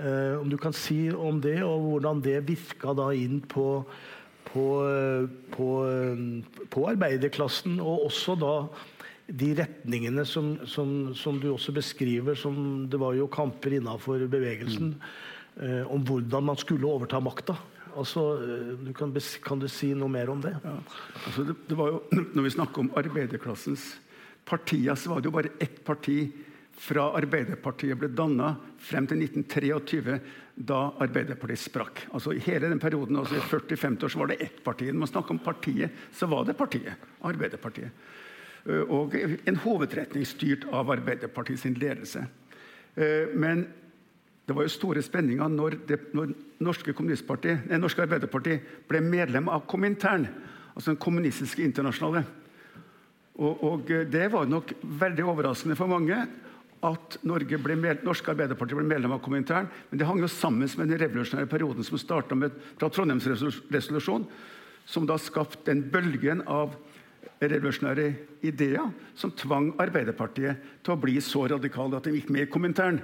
Uh, 0.00 0.40
om 0.40 0.48
du 0.50 0.56
kan 0.60 0.74
si 0.74 1.06
om 1.12 1.42
det, 1.44 1.58
og 1.66 1.90
hvordan 1.90 2.24
det 2.24 2.40
virka 2.48 2.96
da 2.96 3.10
inn 3.12 3.42
på, 3.52 3.68
på, 4.48 4.66
på, 5.52 5.68
på 6.72 6.88
arbeiderklassen, 6.88 7.78
og 7.84 8.08
også 8.08 8.36
da 8.40 8.56
de 9.26 9.50
retningene 9.56 10.24
som, 10.28 10.54
som, 10.68 11.14
som, 11.16 11.38
du 11.40 11.48
også 11.52 11.72
beskriver 11.72 12.36
som 12.36 12.84
Det 12.90 12.98
var 13.00 13.14
jo 13.16 13.30
kamper 13.32 13.78
innafor 13.78 14.26
bevegelsen 14.28 14.94
mm. 14.98 15.86
om 15.88 16.04
hvordan 16.04 16.50
man 16.50 16.60
skulle 16.60 16.90
overta 16.90 17.22
makta. 17.24 17.56
Altså, 17.94 18.22
eh, 18.42 18.72
du 18.84 18.92
kan, 18.92 19.12
kan, 19.44 19.60
du 19.62 19.68
si 19.70 19.92
noe 19.94 20.10
mer 20.10 20.32
om 20.32 20.42
det? 20.42 20.54
Ja. 20.64 20.78
Altså 21.24 21.44
det, 21.46 21.56
det 21.70 21.78
jo, 21.78 22.00
når 22.34 22.48
vi 22.48 22.54
snakker 22.56 22.84
om 22.84 22.90
arbeiderklassens 22.98 23.94
partier, 24.44 24.94
så 24.98 25.14
var 25.14 25.22
det 25.22 25.30
jo 25.30 25.36
bare 25.38 25.54
ett 25.62 25.80
parti 25.86 26.18
fra 26.74 27.12
Arbeiderpartiet 27.14 27.98
ble 27.98 28.10
danna 28.10 28.54
frem 28.82 29.06
til 29.06 29.22
1923, 29.22 30.16
da 30.54 30.80
Arbeiderpartiet 31.02 31.62
sprakk. 31.62 32.02
Altså 32.14 32.34
I 32.34 32.42
hele 32.42 32.70
den 32.70 32.82
perioden, 32.82 33.18
altså 33.20 33.38
i 33.38 33.44
40-50 33.46 34.06
år, 34.06 34.12
så 34.12 34.20
var 34.20 34.32
det 34.32 34.40
ett 34.42 34.58
parti. 34.64 34.90
Når 34.90 35.04
man 35.04 35.12
snakker 35.12 35.36
om 35.36 35.42
partiet, 35.44 36.02
så 36.14 36.28
var 36.30 36.48
det 36.48 36.58
partiet. 36.58 37.06
Arbeiderpartiet. 37.22 37.94
Eh, 38.64 38.84
og 38.88 39.14
en 39.16 39.60
hovedretning 39.64 40.26
styrt 40.28 40.66
av 40.72 40.92
Arbeiderpartiet 40.94 41.60
sin 41.60 41.76
ledelse. 41.80 42.24
Eh, 42.96 43.34
men 43.36 43.66
det 44.44 44.56
var 44.56 44.66
jo 44.66 44.72
store 44.72 45.02
spenninger 45.04 45.48
når, 45.48 45.78
det, 45.88 46.00
når 46.16 46.32
Norske, 46.64 46.94
Norske 47.80 48.04
Arbeiderparti 48.04 48.58
ble 48.88 49.00
medlem 49.04 49.48
av 49.52 49.64
Komintern, 49.68 50.26
altså 50.74 50.92
den 50.92 51.00
kommunistiske 51.00 51.64
internasjonale. 51.64 52.24
Og, 53.34 53.62
og, 53.66 53.92
det 54.12 54.26
var 54.30 54.46
nok 54.46 54.76
veldig 55.00 55.24
overraskende 55.26 55.76
for 55.78 55.90
mange 55.90 56.18
at 56.84 57.16
Norge 57.24 57.58
ble 57.58 57.74
med, 57.80 58.04
Norsk 58.04 58.28
Arbeiderparti 58.30 58.76
ble 58.76 58.84
medlem 58.86 59.14
av 59.16 59.22
Komintern. 59.24 59.70
Men 59.90 60.00
det 60.00 60.06
hang 60.06 60.20
jo 60.20 60.28
sammen 60.30 60.68
med 60.68 60.92
den 60.92 61.00
revolusjonære 61.00 61.48
perioden 61.50 61.86
som 61.86 61.98
starta 61.98 62.36
fra 62.36 62.90
Trondheimsresolusjonen, 62.92 64.28
som 64.84 65.08
da 65.08 65.16
skapte 65.16 65.64
den 65.70 65.86
bølgen 65.88 66.44
av 66.44 66.76
revolusjonære 67.42 68.06
ideer 68.46 68.90
som 69.18 69.32
tvang 69.36 69.72
Arbeiderpartiet 69.82 70.60
til 70.84 70.94
å 70.94 71.00
bli 71.00 71.16
så 71.24 71.46
radikale 71.50 71.98
at 71.98 72.08
de 72.08 72.14
gikk 72.16 72.30
med 72.34 72.46
i 72.46 72.50
Komintern. 72.50 73.00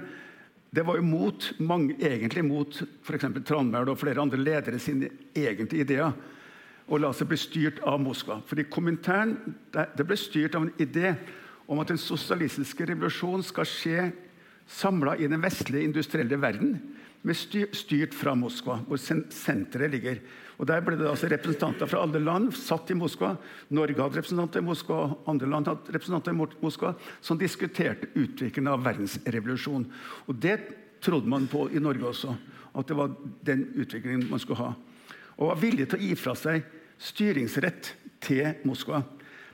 Det 0.71 0.85
var 0.87 0.97
jo 0.99 1.03
mot, 1.03 1.49
mange, 1.59 1.97
egentlig 1.99 2.45
mot 2.47 2.81
f.eks. 3.03 3.27
Tranmæl 3.47 3.91
og 3.91 3.99
flere 3.99 4.23
andre 4.23 4.39
ledere 4.39 4.79
sine 4.79 5.11
egentlige 5.35 5.87
ideer. 5.87 6.15
Å 6.91 6.99
la 6.99 7.11
seg 7.15 7.29
bli 7.29 7.39
styrt 7.39 7.81
av 7.87 7.99
Moskva. 8.03 8.39
Fordi 8.47 8.65
Komintern 8.71 9.35
det 9.71 10.07
ble 10.07 10.17
styrt 10.19 10.55
av 10.55 10.67
en 10.67 10.75
idé 10.81 11.13
om 11.71 11.79
at 11.79 11.91
den 11.91 11.99
sosialistiske 12.01 12.87
revolusjonen 12.89 13.43
skal 13.47 13.67
skje 13.67 14.09
samla 14.71 15.17
i 15.19 15.27
den 15.27 15.43
vestlige 15.43 15.87
industrielle 15.87 16.39
verden, 16.39 16.77
med 17.21 17.37
styrt 17.37 18.15
fra 18.17 18.33
Moskva, 18.33 18.79
hvor 18.87 18.97
senteret 18.97 19.91
ligger. 19.93 20.21
Og 20.61 20.67
Der 20.69 20.83
ble 20.85 20.93
det 20.93 21.07
altså 21.09 21.25
representanter 21.31 21.89
fra 21.89 22.03
alle 22.05 22.19
land 22.21 22.51
satt 22.53 22.91
i 22.93 22.97
Moskva. 22.97 23.31
Norge 23.73 23.97
hadde 23.97 24.19
representanter 24.19 24.61
i 24.61 24.65
Moskva, 24.67 24.99
andre 25.25 25.49
land 25.49 25.65
hadde 25.71 25.95
representanter 25.95 26.35
i 26.35 26.37
Moskva, 26.61 26.91
som 27.17 27.39
diskuterte 27.39 28.11
utviklingen 28.13 28.69
av 28.69 28.83
verdensrevolusjonen. 28.85 29.87
Og 30.29 30.37
Det 30.37 30.59
trodde 31.01 31.27
man 31.33 31.47
på 31.49 31.65
i 31.73 31.81
Norge 31.81 32.05
også, 32.11 32.35
at 32.77 32.87
det 32.87 32.99
var 32.99 33.15
den 33.41 33.65
utviklingen 33.73 34.29
man 34.29 34.39
skulle 34.39 34.61
ha. 34.61 34.75
Og 35.39 35.49
var 35.49 35.63
villig 35.63 35.89
til 35.89 35.97
å 35.97 36.05
gi 36.05 36.13
fra 36.19 36.37
seg 36.37 36.61
styringsrett 37.01 37.95
til 38.21 38.61
Moskva. 38.69 39.01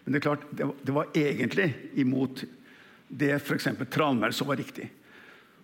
Men 0.04 0.12
det 0.12 0.20
er 0.20 0.28
klart, 0.28 0.44
det 0.52 0.94
var 0.96 1.16
egentlig 1.16 1.70
imot 2.04 2.44
det 3.08 3.32
f.eks. 3.40 3.72
Tranmæl 3.88 4.36
som 4.36 4.52
var 4.52 4.60
riktig. 4.60 4.90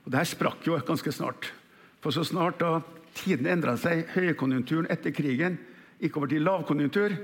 Og 0.05 0.11
Det 0.11 0.21
her 0.21 0.31
sprakk 0.31 0.63
jo 0.67 0.79
ganske 0.87 1.11
snart. 1.11 1.51
For 1.99 2.15
så 2.15 2.23
snart 2.27 2.63
da 2.63 2.77
tiden 3.17 3.49
endra 3.49 3.75
seg, 3.79 4.07
høykonjunkturen 4.15 4.89
etter 4.93 5.13
krigen 5.15 5.59
gikk 6.03 6.17
over 6.19 6.31
til 6.31 6.43
lavkonjunktur, 6.43 7.15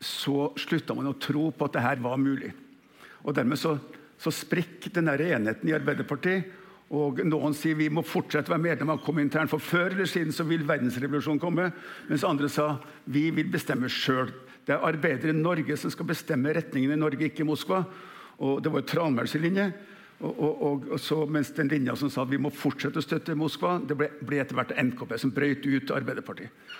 så 0.00 0.50
slutta 0.60 0.94
man 0.96 1.10
å 1.10 1.18
tro 1.20 1.50
på 1.50 1.68
at 1.68 1.76
dette 1.78 2.04
var 2.04 2.20
mulig. 2.20 2.52
Og 3.24 3.34
Dermed 3.36 3.58
så, 3.58 3.76
så 4.20 4.32
denne 4.92 5.16
enheten 5.16 5.68
i 5.68 5.74
Arbeiderpartiet. 5.76 6.52
Og 6.94 7.18
Noen 7.26 7.54
sier 7.56 7.74
vi 7.74 7.88
må 7.90 8.04
fortsette 8.06 8.52
å 8.52 8.54
være 8.54 8.62
medlem 8.62 8.92
av 8.94 9.00
Komintern, 9.02 9.50
for 9.50 9.58
før 9.58 9.90
eller 9.90 10.06
siden 10.06 10.32
så 10.32 10.46
vil 10.46 10.62
verdensrevolusjonen 10.68 11.42
komme. 11.42 11.72
Mens 12.06 12.24
andre 12.24 12.48
sa 12.52 12.76
vi 13.10 13.30
vil 13.34 13.50
bestemme 13.50 13.90
sjøl. 13.90 14.30
Det 14.66 14.74
er 14.74 14.86
arbeidere 14.86 15.34
i 15.34 15.38
Norge 15.38 15.76
som 15.78 15.90
skal 15.90 16.06
bestemme 16.06 16.54
retningen 16.54 16.94
i 16.94 17.00
Norge, 17.00 17.26
ikke 17.26 17.42
i 17.42 17.48
Moskva. 17.48 17.82
Og 18.38 18.62
Det 18.62 18.70
var 18.70 18.86
Tranmæls 18.86 19.34
linje. 19.34 19.72
Og, 20.24 20.32
og, 20.40 20.86
og, 20.94 21.00
så, 21.00 21.18
mens 21.28 21.50
den 21.52 21.68
linja 21.68 21.92
som 21.98 22.08
sa 22.12 22.24
vi 22.24 22.38
må 22.40 22.48
fortsette 22.54 23.02
å 23.02 23.04
støtte 23.04 23.36
Moskva, 23.36 23.76
det 23.84 23.98
ble, 23.98 24.08
ble 24.24 24.40
etter 24.40 24.56
hvert 24.56 24.72
NKP 24.72 25.18
som 25.20 25.32
brøt 25.34 25.66
ut 25.68 25.92
Arbeiderpartiet. 25.92 26.72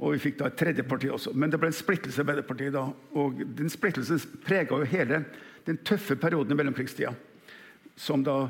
Og 0.00 0.14
vi 0.14 0.22
fikk 0.22 0.38
da 0.38 0.48
et 0.48 0.56
tredje 0.56 0.84
parti 0.88 1.10
også. 1.12 1.34
Men 1.36 1.52
det 1.52 1.60
ble 1.60 1.68
en 1.68 1.76
splittelse 1.76 2.16
i 2.16 2.24
Arbeiderpartiet 2.24 2.72
da. 2.72 2.86
Og 3.20 3.42
den 3.58 3.68
splittelsen 3.72 4.22
prega 4.46 4.78
jo 4.80 4.88
hele 4.88 5.24
den 5.66 5.80
tøffe 5.84 6.16
perioden 6.16 6.54
i 6.54 6.60
mellomkrigstida. 6.60 7.12
Som 8.00 8.24
da 8.24 8.46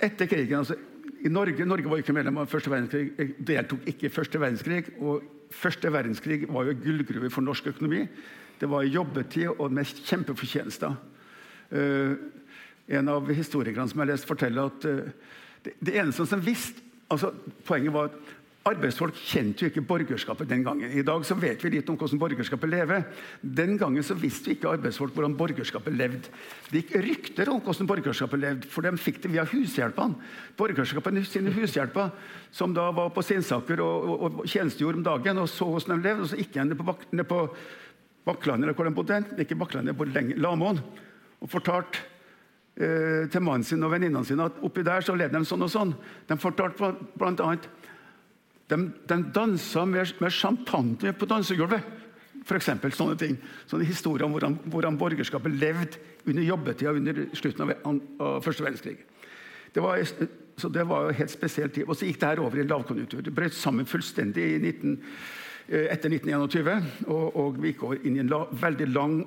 Etter 0.00 0.24
krigen 0.24 0.62
altså, 0.62 0.78
i 1.20 1.28
Norge, 1.28 1.66
Norge 1.68 1.90
var 1.92 2.00
ikke 2.00 2.14
medlem 2.16 2.38
av 2.40 2.48
første 2.48 2.70
verdenskrig, 2.72 3.10
jeg 3.18 3.34
deltok 3.44 3.82
ikke 3.90 4.06
i 4.08 4.12
første 4.14 4.40
verdenskrig. 4.40 4.86
og 4.96 5.26
Første 5.52 5.90
verdenskrig 5.92 6.46
var 6.48 6.68
jo 6.68 6.76
gullgruve 6.80 7.28
for 7.30 7.44
norsk 7.44 7.68
økonomi. 7.74 8.06
Det 8.60 8.68
var 8.70 8.86
jobbetid 8.88 9.60
og 9.60 9.74
med 9.76 9.92
kjempefortjenester. 10.08 10.96
Uh, 11.70 12.14
en 12.90 13.12
av 13.12 13.30
historikerne 13.32 13.88
som 13.88 14.00
jeg 14.00 14.06
har 14.06 14.12
lest, 14.12 14.28
forteller 14.28 14.70
at 14.70 14.86
uh, 14.90 15.32
det, 15.66 15.94
eneste 15.94 16.26
som 16.26 16.42
visste 16.42 16.82
altså, 17.12 17.32
Poenget 17.68 17.94
var 17.94 18.10
at 18.10 18.36
Arbeidsfolk 18.68 19.16
kjente 19.16 19.64
jo 19.64 19.70
ikke 19.70 19.82
borgerskapet 19.88 20.48
den 20.50 20.60
gangen. 20.66 20.90
I 20.92 21.00
dag 21.06 21.22
så 21.24 21.32
vet 21.40 21.62
vi 21.64 21.70
litt 21.72 21.88
om 21.88 21.96
hvordan 21.96 22.20
borgerskapet 22.20 22.68
lever. 22.68 23.06
Den 23.40 23.78
gangen 23.80 24.04
så 24.04 24.12
visste 24.20 24.52
ikke 24.52 24.68
arbeidsfolk 24.74 25.14
hvordan 25.16 25.32
borgerskapet 25.38 25.96
levde. 25.96 26.28
Det 26.68 26.82
gikk 26.82 26.92
rykter 27.06 27.48
om 27.48 27.62
hvordan 27.64 27.88
borgerskapet 27.88 28.42
levde, 28.42 28.68
for 28.68 28.84
de 28.84 28.92
fikk 29.00 29.22
det 29.24 29.32
via 29.32 29.46
hushjelpene. 29.48 30.28
Borgerskapet 30.60 31.22
sine 31.30 31.54
hushjelper, 31.56 32.12
som 32.52 32.76
da 32.76 32.90
var 32.92 33.08
på 33.16 33.24
Sinsaker 33.24 33.80
og, 33.80 34.12
og, 34.12 34.28
og 34.28 34.44
tjenestegjorde 34.44 35.00
om 35.00 35.08
dagen 35.08 35.40
og 35.40 35.48
så 35.48 35.70
hvordan 35.70 35.96
de 35.96 36.08
levde. 36.10 36.28
og 36.28 36.32
så 36.34 36.42
gikk 36.42 36.52
de 36.58 36.68
ned 36.68 36.82
på, 36.82 36.98
ned 37.16 37.30
på 37.32 37.42
Bakklandet, 38.28 38.68
eller 38.68 38.76
hvor 38.76 38.90
de 38.90 38.96
bodde. 39.00 39.22
Ikke 39.40 39.56
Bakklandet, 39.56 39.96
på 39.96 40.04
Lamoen. 40.36 40.84
Og 41.40 41.48
fortalte 41.48 42.09
eh, 42.80 43.28
til 43.30 43.44
mannen 43.44 43.66
sin 43.66 43.84
og 43.84 43.92
venninnene 43.92 44.26
sine 44.26 44.48
at 44.48 44.58
oppi 44.66 44.84
der 44.86 45.04
så 45.04 45.14
levde 45.16 45.38
de 45.38 45.48
sånn 45.48 45.66
og 45.66 45.72
sånn. 45.72 45.94
De 46.28 46.38
fortalte 46.40 46.90
annet 47.20 47.68
de, 48.70 48.78
de 49.10 49.18
dansa 49.34 49.84
med, 49.88 50.12
med 50.22 50.34
champagne 50.34 51.12
på 51.16 51.28
dansegulvet. 51.30 51.96
For 52.46 52.56
eksempel, 52.56 52.92
sånne 52.94 53.18
ting. 53.20 53.36
Sånne 53.68 53.86
historier 53.88 54.26
om 54.26 54.34
hvordan, 54.34 54.56
hvordan 54.72 54.98
borgerskapet 54.98 55.58
levde 55.60 56.00
under 56.28 56.44
jobbetida 56.46 56.94
under 56.96 57.24
slutten 57.36 57.66
av, 57.66 57.72
av 57.84 58.44
første 58.44 58.64
verdenskrig. 58.64 58.96
Det 59.74 59.82
var, 59.84 60.00
så 60.58 60.70
det 60.72 60.86
var 60.88 61.08
jo 61.08 61.18
helt 61.20 61.32
spesiell 61.32 61.70
tid. 61.70 61.86
Og 61.86 61.98
så 61.98 62.08
gikk 62.08 62.20
det 62.22 62.32
her 62.32 62.42
over 62.42 62.58
i 62.58 62.66
lavkonjunktur. 62.66 63.22
Det 63.26 63.34
brøt 63.34 63.56
sammen 63.56 63.88
fullstendig 63.88 64.48
19, 64.58 64.96
eh, 65.68 65.86
etter 65.92 66.10
1921. 66.10 66.88
Og, 67.06 67.36
og, 67.36 67.60
vi 67.60 67.74
gikk 67.74 67.84
over 67.86 68.02
inn 68.02 68.18
i 68.18 68.24
en 68.24 68.32
la, 68.32 68.44
veldig 68.50 68.88
lang 68.94 69.20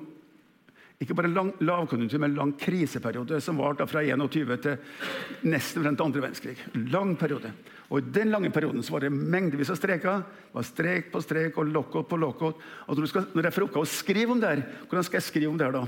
ikke 1.02 1.16
bare 1.18 1.32
lang 1.32 1.50
lavkonjunktur, 1.58 2.20
men 2.22 2.36
lang 2.38 2.52
kriseperiode 2.58 3.40
som 3.42 3.58
varte 3.58 3.86
fra 3.90 4.02
21 4.06 4.56
til 4.62 5.48
nesten 5.50 5.82
frem 5.82 5.96
til 5.98 6.06
andre 6.06 6.22
verdenskrig. 6.22 6.54
Lang 6.92 7.16
periode. 7.18 7.50
Og 7.90 7.98
I 7.98 8.12
den 8.14 8.30
lange 8.32 8.52
perioden 8.54 8.82
så 8.82 8.94
var 8.94 9.04
det 9.04 9.12
mengdevis 9.12 9.72
av 9.74 9.78
streker. 9.78 10.22
Det 10.22 10.54
var 10.54 10.66
Strek 10.68 11.10
på 11.12 11.20
strek 11.22 11.58
og 11.60 11.72
lockout 11.74 12.08
på 12.08 12.18
lockout. 12.20 12.62
Og 12.86 13.02
når 13.02 13.48
jeg 13.48 13.56
får 13.56 13.66
oppgave 13.66 13.84
å 13.84 13.90
skrive 13.90 14.32
om 14.32 14.40
det 14.40 14.52
her, 14.52 14.64
hvordan 14.86 15.06
skal 15.06 15.20
jeg 15.20 15.28
skrive 15.28 15.50
om 15.50 15.58
det 15.58 15.66
her 15.66 15.76
da? 15.80 15.84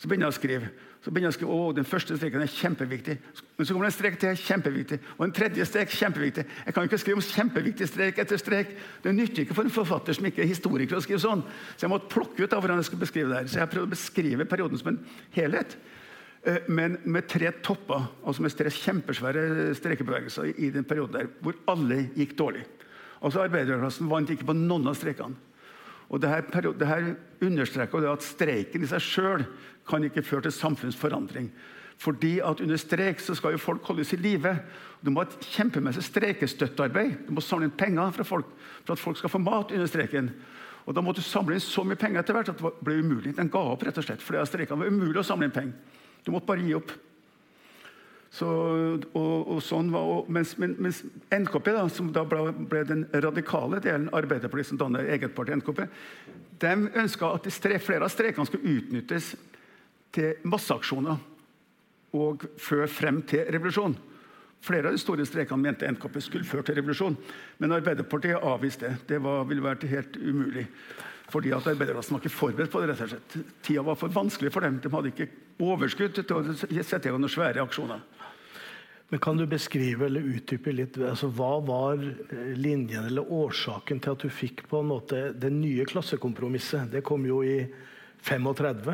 Så 0.00 0.08
begynner 0.08 0.28
jeg 0.28 0.34
å 0.34 0.40
skrive. 0.40 0.72
Så 1.00 1.08
begynner 1.08 1.30
jeg 1.30 1.32
å 1.32 1.38
skrive, 1.38 1.56
å, 1.56 1.68
Den 1.72 1.86
første 1.88 2.16
streken 2.18 2.42
er 2.44 2.50
kjempeviktig. 2.52 3.14
Men 3.56 3.66
så 3.66 3.72
kommer 3.72 3.88
det 3.88 3.92
en 3.94 3.96
strek 3.96 4.18
til. 4.20 4.36
kjempeviktig. 4.36 4.98
Og 5.16 5.22
en 5.24 5.32
tredje 5.32 5.64
strek 5.64 5.94
kjempeviktig. 5.96 6.44
Jeg 6.66 6.76
kan 6.76 6.88
ikke 6.88 6.98
skrive 7.00 7.20
om 7.20 7.24
kjempeviktig 7.24 7.88
strek 7.88 8.20
etter 8.20 8.40
strek. 8.40 8.74
Det 9.00 9.14
nytter 9.16 9.46
ikke 9.46 9.56
for 9.56 9.64
en 9.64 9.72
forfatter 9.72 10.16
som 10.16 10.28
ikke 10.28 10.44
er 10.44 10.50
historiker 10.50 10.98
å 10.98 11.00
skrive 11.04 11.22
sånn. 11.22 11.46
Så 11.76 11.86
jeg 11.86 11.92
måtte 11.94 12.12
plukke 12.12 12.44
ut 12.44 12.52
av 12.52 12.60
hvordan 12.60 12.82
jeg 12.82 12.90
skulle 12.90 13.06
beskrive 13.06 13.32
det 13.32 13.40
her. 13.40 13.48
Så 13.48 13.62
jeg 13.62 13.72
prøvde 13.72 13.88
å 13.88 13.94
beskrive 13.94 14.48
perioden 14.50 14.82
som 14.82 14.92
en 14.92 15.00
helhet. 15.38 15.78
Eh, 16.44 16.68
men 16.68 16.98
med 17.04 17.28
tre 17.32 17.48
topper, 17.64 18.04
altså 18.20 18.44
med 18.44 18.56
tre 18.56 18.72
kjempesvære 18.72 19.74
strekebevegelser 19.80 20.52
i 20.56 20.68
den 20.74 20.84
perioden 20.84 21.16
der, 21.16 21.32
hvor 21.40 21.56
alle 21.72 22.10
gikk 22.16 22.36
dårlig. 22.36 22.66
Altså 23.20 23.40
Arbeiderklassen 23.44 24.08
vant 24.08 24.30
ikke 24.32 24.48
på 24.48 24.56
noen 24.56 24.92
av 24.92 24.96
strekene. 25.00 25.36
Og 26.10 26.20
det 26.20 26.30
her, 26.30 27.14
understreker 27.40 28.06
at 28.10 28.24
streiken 28.26 28.82
i 28.84 28.88
seg 28.90 29.00
sjøl 29.00 29.44
kan 29.88 30.04
ikke 30.04 30.24
føre 30.26 30.48
til 30.48 30.52
samfunnsforandring. 30.52 31.46
Fordi 32.00 32.38
at 32.40 32.60
Under 32.60 32.76
streik 32.76 33.20
så 33.20 33.34
skal 33.36 33.54
jo 33.54 33.60
folk 33.60 33.84
holdes 33.84 34.12
i 34.12 34.16
live. 34.16 34.54
Du 35.04 35.10
må 35.10 35.20
ha 35.22 35.28
et 35.28 35.48
kjempemessig 35.52 36.02
streikestøttearbeid. 36.06 37.26
Du 37.28 37.34
må 37.36 37.44
samle 37.44 37.68
inn 37.68 37.76
penger 37.76 38.10
fra 38.16 38.24
folk, 38.24 38.48
for 38.84 38.96
at 38.96 39.02
folk 39.02 39.20
skal 39.20 39.32
få 39.32 39.38
mat 39.38 39.72
under 39.72 39.86
streiken. 39.86 40.30
Og 40.86 40.94
Da 40.96 41.00
måtte 41.04 41.20
du 41.20 41.28
samle 41.28 41.54
inn 41.54 41.60
så 41.60 41.84
mye 41.84 42.00
penger 42.00 42.20
etter 42.20 42.34
hvert 42.34 42.48
at 42.48 42.58
det 42.58 42.72
ble 42.84 42.96
umulig. 43.04 43.36
Den 43.36 43.52
ga 43.52 43.60
opp, 43.60 43.84
rett 43.84 43.98
og 44.00 44.04
slett, 44.04 44.24
fordi 44.24 44.46
streikene 44.48 44.80
var 44.80 44.88
umulig 44.88 45.20
å 45.20 45.26
samle 45.28 45.46
inn 45.46 45.54
penger. 45.54 45.76
Du 46.24 46.32
måtte 46.32 46.48
bare 46.48 46.64
gi 46.64 46.74
opp. 46.74 46.90
Så, 48.30 48.46
og, 48.46 49.48
og 49.50 49.58
sånn 49.66 49.88
var, 49.90 50.28
mens, 50.30 50.52
mens, 50.58 51.00
NKP, 51.34 51.72
da, 51.74 51.86
som 51.90 52.12
da 52.14 52.22
ble, 52.28 52.52
ble, 52.70 52.84
den 52.86 53.02
radikale 53.24 53.80
delen 53.82 54.06
Arbeiderpartiet 54.14 54.70
som 54.70 54.78
danner 54.78 55.08
eget 55.10 55.34
parti, 55.34 55.56
NKP, 55.58 55.82
de 56.62 56.74
ønska 57.02 57.32
at 57.34 57.48
de 57.48 57.80
flere 57.82 58.06
av 58.06 58.12
streikene 58.12 58.46
skulle 58.46 58.76
utnyttes 58.76 59.32
til 60.14 60.46
masseaksjoner 60.46 61.18
og 62.20 62.46
føre 62.58 62.86
frem 62.90 63.20
til 63.26 63.50
revolusjon. 63.50 63.96
Flere 64.62 64.90
av 64.90 64.94
de 64.94 65.00
store 65.00 65.24
streikene 65.26 65.62
mente 65.62 65.88
NKP 65.88 66.20
skulle 66.22 66.46
føre 66.46 66.66
til 66.68 66.76
revolusjon, 66.78 67.16
men 67.58 67.74
Arbeiderpartiet 67.74 68.44
avviste 68.44 68.90
det. 68.90 68.96
Det 69.14 69.22
var, 69.24 69.46
ville 69.48 69.64
vært 69.64 69.88
helt 69.90 70.18
umulig. 70.20 70.66
Fordi 71.30 71.52
at 71.54 71.66
Arbeiderklassen 71.70 72.16
var 72.16 72.22
ikke 72.22 72.34
forberedt 72.34 72.72
på 72.72 72.82
det. 72.82 72.90
rett 72.90 73.04
og 73.06 73.12
slett. 73.12 73.36
Tida 73.62 73.82
var 73.86 73.98
for 73.98 74.12
vanskelig 74.12 74.52
for 74.52 74.66
dem. 74.66 74.80
De 74.82 74.90
hadde 74.90 75.12
ikke 75.12 75.28
overskudd 75.62 76.18
til 76.18 76.36
å 76.36 76.42
sette 76.82 77.06
i 77.06 77.12
gang 77.12 77.22
noen 77.22 77.32
svære 77.32 77.62
aksjoner. 77.62 78.02
Men 79.10 79.18
Kan 79.18 79.36
du 79.36 79.46
beskrive 79.50 80.06
eller 80.06 80.22
utdype 80.22 80.72
litt 80.72 80.98
altså, 81.02 81.32
hva 81.34 81.56
var 81.66 81.98
eh, 81.98 82.52
linjen 82.54 83.08
eller 83.08 83.26
årsaken 83.26 83.98
til 83.98 84.14
at 84.14 84.22
du 84.22 84.30
fikk 84.30 84.68
på 84.70 84.80
en 84.80 84.90
måte 84.92 85.22
det 85.34 85.50
nye 85.50 85.86
klassekompromisset? 85.90 86.92
Det 86.92 87.02
kom 87.06 87.26
jo 87.26 87.40
i 87.42 87.64
35. 88.22 88.92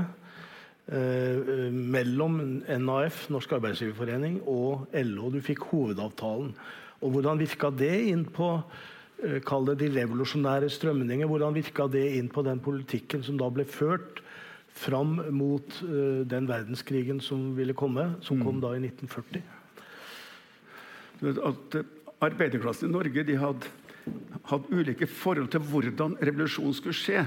Eh, 0.86 1.72
mellom 1.72 2.38
NAF, 2.64 3.26
Norsk 3.34 3.56
Arbeidsgiverforening, 3.58 4.38
og 4.48 4.86
LO. 5.04 5.32
Du 5.34 5.40
fikk 5.44 5.66
hovedavtalen. 5.72 6.52
Og 7.02 7.12
Hvordan 7.12 7.40
virka 7.42 7.72
det 7.74 7.92
inn 8.08 8.22
på 8.24 8.54
eh, 9.20 9.40
kall 9.44 9.68
det 9.68 9.80
de 9.82 9.90
revolusjonære 9.98 10.70
strømninger? 10.72 11.28
Hvordan 11.28 11.58
virka 11.58 11.90
det 11.92 12.06
inn 12.16 12.32
på 12.32 12.46
den 12.46 12.62
politikken 12.64 13.26
som 13.26 13.36
da 13.36 13.50
ble 13.52 13.66
ført 13.68 14.22
fram 14.76 15.18
mot 15.34 15.82
eh, 15.84 16.22
den 16.24 16.48
verdenskrigen 16.48 17.20
som 17.20 17.50
ville 17.58 17.76
komme, 17.76 18.14
som 18.24 18.40
kom 18.40 18.62
mm. 18.62 18.64
da 18.64 18.72
i 18.76 18.82
1940? 18.86 19.55
At 21.22 21.76
Arbeiderklassen 22.24 22.88
i 22.88 22.92
Norge 22.92 23.24
de 23.24 23.36
hadde, 23.40 23.72
hadde 24.50 24.72
ulike 24.72 25.08
forhold 25.08 25.50
til 25.52 25.64
hvordan 25.64 26.16
revolusjonen 26.20 26.76
skulle 26.76 26.96
skje. 26.96 27.24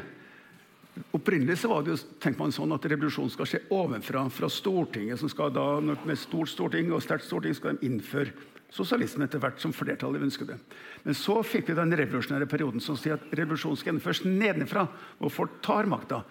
Opprinnelig 1.16 1.62
så 1.62 1.70
var 1.72 1.86
det 1.86 1.94
jo, 1.94 2.00
tenkte 2.20 2.42
man 2.42 2.54
sånn 2.54 2.74
at 2.76 2.86
revolusjonen 2.92 3.32
skal 3.32 3.48
skje 3.48 3.62
ovenfra, 3.74 4.26
fra 4.34 4.50
Stortinget. 4.52 5.20
som 5.20 5.30
skal 5.30 5.54
da, 5.54 5.80
Med 5.80 6.18
stort 6.18 6.50
storting 6.50 6.92
og 6.92 7.04
sterkt 7.04 7.26
storting 7.26 7.54
skal 7.56 7.78
de 7.78 7.88
innføre 7.88 8.34
sosialisme 8.70 9.26
etter 9.26 9.42
hvert 9.42 9.62
som 9.62 9.74
flertallet 9.74 10.22
ønsker 10.22 10.46
det. 10.46 10.58
Men 11.04 11.16
så 11.18 11.40
fikk 11.44 11.70
vi 11.70 11.78
den 11.78 11.96
revolusjonære 11.98 12.50
perioden 12.50 12.84
som 12.84 12.98
sier 12.98 13.18
at 13.18 13.32
revolusjonen 13.34 13.80
skal 13.80 13.94
gjennomføres 13.94 14.26
nedenfra, 14.26 14.86
og 15.20 15.34
folk 15.34 15.58
tar 15.66 15.90
makta. 15.90 16.22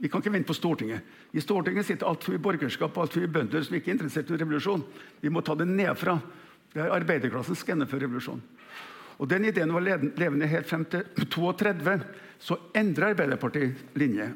Vi 0.00 0.08
kan 0.08 0.22
ikke 0.22 0.32
vente 0.32 0.48
på 0.48 0.56
Stortinget. 0.56 1.04
I 1.32 1.42
Stortinget 1.44 1.86
sitter 1.86 2.08
altfor 2.08 2.34
mye 2.34 2.42
borgerskap 2.42 2.96
og 2.96 3.04
altfor 3.04 3.22
mye 3.22 3.34
bønder 3.36 3.62
som 3.62 3.76
ikke 3.76 3.92
er 3.92 3.98
interessert 3.98 4.32
i 4.32 4.40
revolusjon. 4.40 4.82
Vi 5.20 5.30
må 5.32 5.42
ta 5.44 5.54
det 5.58 5.68
nedfra. 5.70 6.18
Det 6.74 6.82
er 6.82 6.94
arbeiderklassen 6.94 7.56
skal 7.56 7.74
gjennomføre 7.74 8.08
revolusjon. 8.08 8.42
Og 9.22 9.28
Den 9.30 9.46
ideen 9.46 9.72
var 9.72 9.84
levende 9.84 10.48
helt 10.50 10.66
frem 10.66 10.84
til 10.90 11.04
32. 11.30 12.00
Så 12.42 12.58
endrer 12.74 13.12
Arbeiderpartiet 13.12 13.94
linje. 13.94 14.32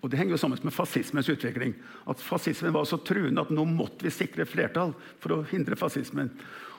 Og 0.00 0.10
Det 0.10 0.18
henger 0.18 0.32
jo 0.32 0.40
sammen 0.40 0.58
med 0.62 0.72
fascismens 0.72 1.28
utvikling. 1.28 1.74
At 2.08 2.22
Fascismen 2.22 2.72
var 2.72 2.84
så 2.84 2.96
truende 2.96 3.42
at 3.42 3.50
nå 3.50 3.64
måtte 3.68 4.06
vi 4.06 4.10
sikre 4.14 4.46
flertall 4.46 4.94
for 5.20 5.34
å 5.34 5.44
hindre 5.50 5.76
fascismen. 5.76 6.30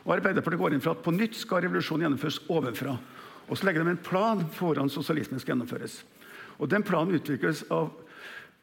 Og 0.05 0.15
Arbeiderpartiet 0.15 0.61
går 0.61 0.73
inn 0.73 0.81
for 0.81 0.95
at 0.95 1.03
på 1.03 1.13
nytt 1.13 1.35
skal 1.37 1.61
revolusjonen 1.65 2.07
gjennomføres 2.07 2.39
ovenfra. 2.49 2.95
Og 3.49 3.57
så 3.57 3.67
legger 3.67 3.83
de 3.83 3.93
en 3.93 4.01
plan 4.01 4.41
for 4.47 4.71
hvordan 4.71 4.89
sosialismen 4.89 5.43
skal 5.43 5.53
gjennomføres. 5.53 6.01
Og 6.57 6.69
Den 6.69 6.83
planen 6.87 7.19
utvikles 7.19 7.65
av, 7.69 7.91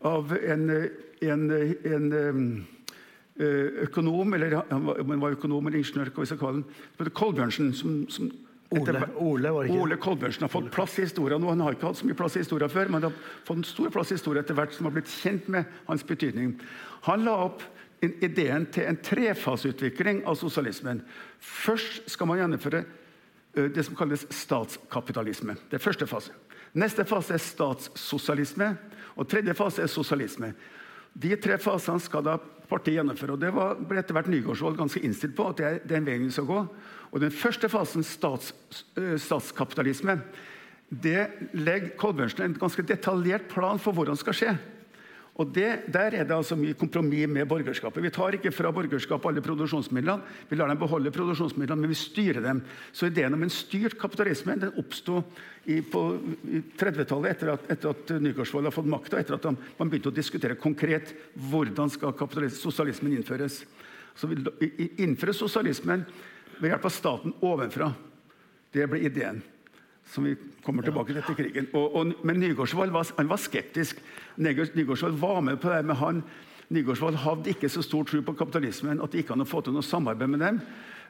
av 0.00 0.32
en, 0.32 0.70
en, 1.20 1.44
en, 1.52 2.12
eh, 2.12 2.77
økonom, 3.38 4.34
eller 4.34 4.58
han 4.70 5.20
var 5.20 5.36
økonom 5.36 5.66
eller 5.66 5.78
ingeniør, 5.78 6.10
hva 6.10 6.24
vi 6.24 6.30
skal 6.30 6.40
kalle 6.40 6.62
han, 6.64 7.10
Kolbjørnsen, 7.14 7.72
som, 7.76 8.00
som 8.10 8.30
Ole, 8.68 9.00
Ole, 9.16 9.50
Ole 9.72 9.96
Kolbjørnsen 9.96 10.44
har 10.44 10.52
fått 10.52 10.68
plass 10.74 10.98
i 10.98 11.06
historien 11.06 11.40
nå. 11.40 11.48
Han 11.54 11.62
har 11.64 11.76
ikke 11.76 11.88
hatt 11.88 12.00
så 12.02 12.08
mye 12.08 12.18
plass 12.18 12.36
i 12.36 12.42
historien 12.42 12.68
før, 12.68 12.90
men 12.90 13.00
han 13.00 13.06
har 13.08 13.30
fått 13.46 13.62
en 13.62 13.64
stor 13.64 13.92
plass 13.94 14.10
i 14.12 14.18
historien 14.18 14.44
etter 14.44 14.58
hvert 14.58 14.74
som 14.76 14.88
har 14.88 14.96
blitt 14.98 15.08
kjent 15.08 15.48
med 15.54 15.70
hans 15.86 16.04
betydning. 16.04 16.58
Han 17.06 17.24
la 17.24 17.36
opp 17.46 17.64
ideen 18.04 18.66
til 18.74 18.90
en 18.90 18.98
trefaseutvikling 19.02 20.20
av 20.28 20.36
sosialismen. 20.38 21.00
Først 21.40 22.10
skal 22.12 22.28
man 22.28 22.42
gjennomføre 22.42 22.82
det 23.72 23.86
som 23.86 23.96
kalles 23.96 24.26
statskapitalisme. 24.36 25.56
Det 25.70 25.78
er 25.78 25.82
første 25.82 26.06
fase. 26.06 26.36
Neste 26.78 27.06
fase 27.08 27.38
er 27.38 27.42
statssosialisme, 27.42 28.74
og 29.16 29.26
tredje 29.30 29.56
fase 29.56 29.82
er 29.82 29.90
sosialisme. 29.90 30.52
De 31.16 31.32
tre 31.40 31.56
fasene 31.58 32.04
skal 32.04 32.26
da 32.26 32.36
partiet 32.68 32.98
gjennomføre. 32.98 33.34
og 33.34 33.40
Det 33.40 33.50
var, 33.54 33.78
ble 33.80 34.00
etter 34.00 34.16
hvert 34.16 34.30
Nygaardsvold 34.32 34.78
ganske 34.78 35.02
innstilt 35.04 35.36
på 35.36 35.48
at 35.50 35.60
det 35.60 35.66
er 35.68 35.78
den 35.88 36.06
veien 36.06 36.26
vi 36.26 36.34
skal 36.34 36.48
gå. 36.48 36.62
Og 37.12 37.20
Den 37.20 37.32
første 37.32 37.68
fasen, 37.72 38.04
stats, 38.04 38.52
eh, 38.96 39.16
statskapitalisme, 39.16 40.20
det 40.88 41.52
legger 41.52 41.96
Kolbjørnsen 42.00 42.44
en 42.44 42.58
ganske 42.58 42.82
detaljert 42.82 43.48
plan 43.48 43.78
for 43.78 43.92
hvordan 43.92 44.16
det 44.16 44.24
skal 44.24 44.36
skje. 44.36 44.52
Og 45.38 45.52
det, 45.54 45.86
Der 45.94 46.14
er 46.18 46.24
det 46.26 46.34
altså 46.34 46.56
mye 46.58 46.74
kompromiss 46.74 47.28
med 47.30 47.46
borgerskapet. 47.46 48.02
Vi 48.02 48.10
tar 48.10 48.34
ikke 48.34 48.50
fra 48.50 48.72
borgerskapet 48.74 49.28
alle 49.30 49.42
produksjonsmidlene. 49.42 50.22
Vi 50.50 50.56
lar 50.56 50.66
dem 50.68 50.78
beholde 50.80 51.12
produksjonsmidlene, 51.14 51.80
men 51.80 51.92
vi 51.92 51.94
styrer 51.94 52.42
dem. 52.42 52.62
Så 52.92 53.06
ideen 53.06 53.34
om 53.34 53.42
en 53.46 53.52
styrt 53.52 53.94
kapitalisme 54.00 54.56
den 54.58 54.74
oppsto 54.82 55.22
på 55.92 56.02
30-tallet, 56.80 57.30
etter 57.30 57.52
etter 57.70 57.92
at 57.92 58.10
Nygaardsvold 58.18 58.66
har 58.66 58.74
fått 58.74 58.90
makta, 58.90 59.20
etter 59.20 59.36
at 59.36 59.46
man 59.78 59.86
begynte 59.92 60.10
å 60.10 60.16
diskutere 60.16 60.58
konkret 60.58 61.14
hvordan 61.50 61.92
skal 61.94 62.16
sosialismen 62.50 63.14
innføres. 63.14 63.62
Så 64.18 64.26
vi 64.26 64.42
innfører 64.98 65.38
sosialismen 65.38 66.02
ved 66.58 66.72
hjelp 66.72 66.90
av 66.90 66.96
staten 66.96 67.36
ovenfra. 67.46 67.92
Det 68.74 68.90
ble 68.90 69.06
ideen 69.06 69.38
som 70.08 70.24
vi 70.24 70.34
kommer 70.64 70.84
tilbake 70.86 71.12
til 71.12 71.20
etter 71.20 71.36
krigen. 71.36 71.68
Og, 71.76 71.96
og, 71.96 72.12
men 72.26 72.40
Nygaardsvold 72.40 72.92
var, 72.94 73.08
var, 73.28 73.40
skeptisk. 73.40 74.00
Nygaardsvold 74.40 75.18
var 75.20 75.40
med 75.44 75.58
på 75.60 75.72
det, 75.72 75.82
men 75.84 76.00
han, 76.00 76.22
Nygaardsvold 76.72 77.20
hadde 77.24 77.52
ikke 77.52 77.70
så 77.72 77.84
stor 77.84 78.08
tro 78.08 78.22
på 78.24 78.36
kapitalismen 78.38 79.02
at 79.04 79.12
det 79.12 79.22
gikk 79.22 79.34
an 79.34 79.44
å 79.44 79.48
få 79.48 79.62
til 79.64 79.76
noe 79.76 79.86
samarbeid 79.86 80.32
med 80.32 80.44
dem. 80.44 80.62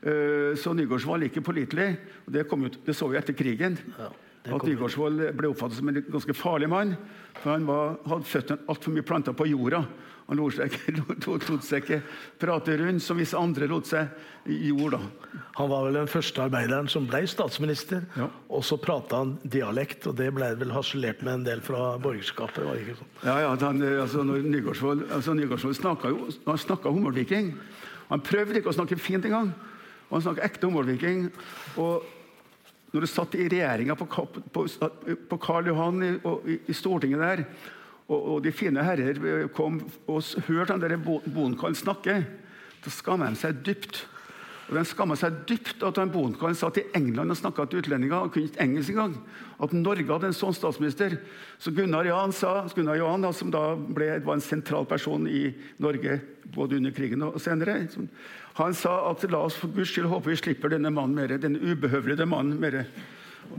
Uh, 0.03 0.55
så 0.59 0.75
Nygaardsvold 0.75 1.29
ikke 1.29 1.45
pålitelig. 1.47 1.93
og 2.27 2.35
det, 2.35 2.47
ut, 2.51 2.81
det, 2.87 2.97
så 2.97 3.11
vi 3.11 3.19
etter 3.19 3.39
krigen. 3.39 3.79
Ja, 3.99 4.11
at 4.49 4.65
Nygaardsvold 4.65 5.25
ble 5.37 5.51
oppfattet 5.51 5.81
som 5.81 5.91
en 5.91 6.03
ganske 6.05 6.35
farlig 6.35 6.71
mann. 6.71 6.95
For 7.39 7.55
han 7.55 7.67
var, 7.69 7.99
hadde 8.09 8.31
føttene 8.31 8.71
altfor 8.71 8.95
mye 8.95 9.07
planta 9.07 9.35
på 9.37 9.49
jorda. 9.51 9.83
Han 10.29 10.37
lot 10.37 10.59
seg, 10.59 10.75
lot, 11.25 11.65
seg 11.65 11.87
ikke 11.87 12.03
prate 12.41 12.75
rundt 12.77 13.01
som 13.01 13.17
hvis 13.17 13.33
andre 13.37 13.69
lot 13.71 13.89
seg 13.89 14.11
i 14.53 14.69
jord. 14.69 14.99
da. 14.99 15.39
Han 15.57 15.71
var 15.71 15.87
vel 15.87 15.97
den 16.03 16.11
første 16.11 16.43
arbeideren 16.45 16.91
som 16.93 17.07
ble 17.09 17.23
statsminister. 17.29 18.05
Ja. 18.19 18.29
Og 18.53 18.65
så 18.69 18.77
prata 18.81 19.23
han 19.23 19.37
dialekt, 19.43 20.05
og 20.11 20.19
det 20.21 20.29
ble 20.37 20.51
vel 20.61 20.75
harselert 20.77 21.25
med 21.25 21.41
en 21.41 21.47
del 21.47 21.65
fra 21.65 21.95
borgerskapet. 22.03 22.61
var 22.67 22.77
det 22.77 22.85
ikke 22.85 22.99
sånn? 23.01 23.15
Ja, 23.23 23.39
ja, 23.47 23.55
han, 23.65 23.81
eh, 23.81 23.97
altså, 24.03 24.27
når 24.29 24.45
Nygaardsvold 24.45 25.09
altså, 25.17 25.73
snakka 25.81 26.13
jo 26.13 26.29
han 26.45 26.61
snakka 26.61 26.93
humorviking. 26.93 27.55
Han 28.13 28.25
prøvde 28.25 28.61
ikke 28.61 28.73
å 28.73 28.77
snakke 28.77 29.01
fint 29.01 29.25
engang. 29.29 29.55
Han 30.13 30.25
snakka 30.25 30.45
ekte 30.45 30.69
humorviking. 30.69 31.27
Og 31.81 32.05
når 32.93 33.05
du 33.05 33.11
satt 33.11 33.37
i 33.37 33.49
regjeringa 33.49 33.97
på, 33.97 34.07
på, 34.53 34.69
på 35.29 35.41
Karl 35.41 35.73
Johan 35.73 36.05
i, 36.05 36.13
og, 36.21 36.45
i, 36.49 36.61
i 36.69 36.77
Stortinget 36.77 37.25
der, 37.25 37.45
og, 38.09 38.21
og 38.35 38.39
de 38.45 38.53
fine 38.57 38.85
herrer 38.85 39.49
kom 39.55 39.83
og 40.09 40.23
hørte 40.49 40.75
den 40.77 40.85
der 40.87 41.01
Bo- 41.03 41.23
Bonkallen 41.25 41.77
snakke, 41.77 42.23
da 42.85 42.93
skamma 42.93 43.29
de 43.29 43.41
seg 43.41 43.61
dypt. 43.67 44.07
Og 44.69 44.77
De 44.77 44.83
skamma 44.85 45.17
seg 45.17 45.43
dypt 45.49 45.85
at 45.85 45.97
han 46.01 46.11
Bonkallen 46.13 46.57
satt 46.57 46.81
i 46.81 46.87
England 46.97 47.33
og 47.33 47.39
snakka 47.41 47.65
til 47.69 47.81
utlendinger 47.81 48.27
og 48.27 48.33
kunne 48.35 48.51
ikke 48.51 48.61
engelsk 48.65 48.93
engang. 48.93 49.15
At 49.65 49.73
Norge 49.77 50.09
hadde 50.09 50.29
en 50.29 50.37
sånn 50.37 50.57
statsminister. 50.57 51.19
Så 51.61 51.73
Gunnar 51.77 52.09
Jan, 52.09 52.33
sa, 52.37 52.63
Gunnar 52.77 52.99
Johan, 53.01 53.25
som 53.37 53.53
da 53.53 53.71
ble, 53.77 54.11
var 54.25 54.37
en 54.37 54.45
sentral 54.45 54.89
person 54.89 55.25
i 55.29 55.47
Norge 55.81 56.19
både 56.55 56.79
under 56.81 56.93
krigen 56.97 57.25
og 57.25 57.37
senere, 57.41 57.83
han 58.59 58.75
sa 58.75 58.95
at 59.11 59.23
la 59.31 59.45
oss 59.47 59.55
for 59.61 59.71
Guds 59.71 59.93
skyld 59.93 60.09
håpe 60.11 60.33
vi 60.33 60.39
slipper 60.41 60.73
denne 60.73 60.91
mannen 60.91 61.15
mer, 61.15 61.37
denne 61.39 61.61
ubehøvlede 61.63 62.25
mannen 62.27 62.59
mer. 62.59 62.81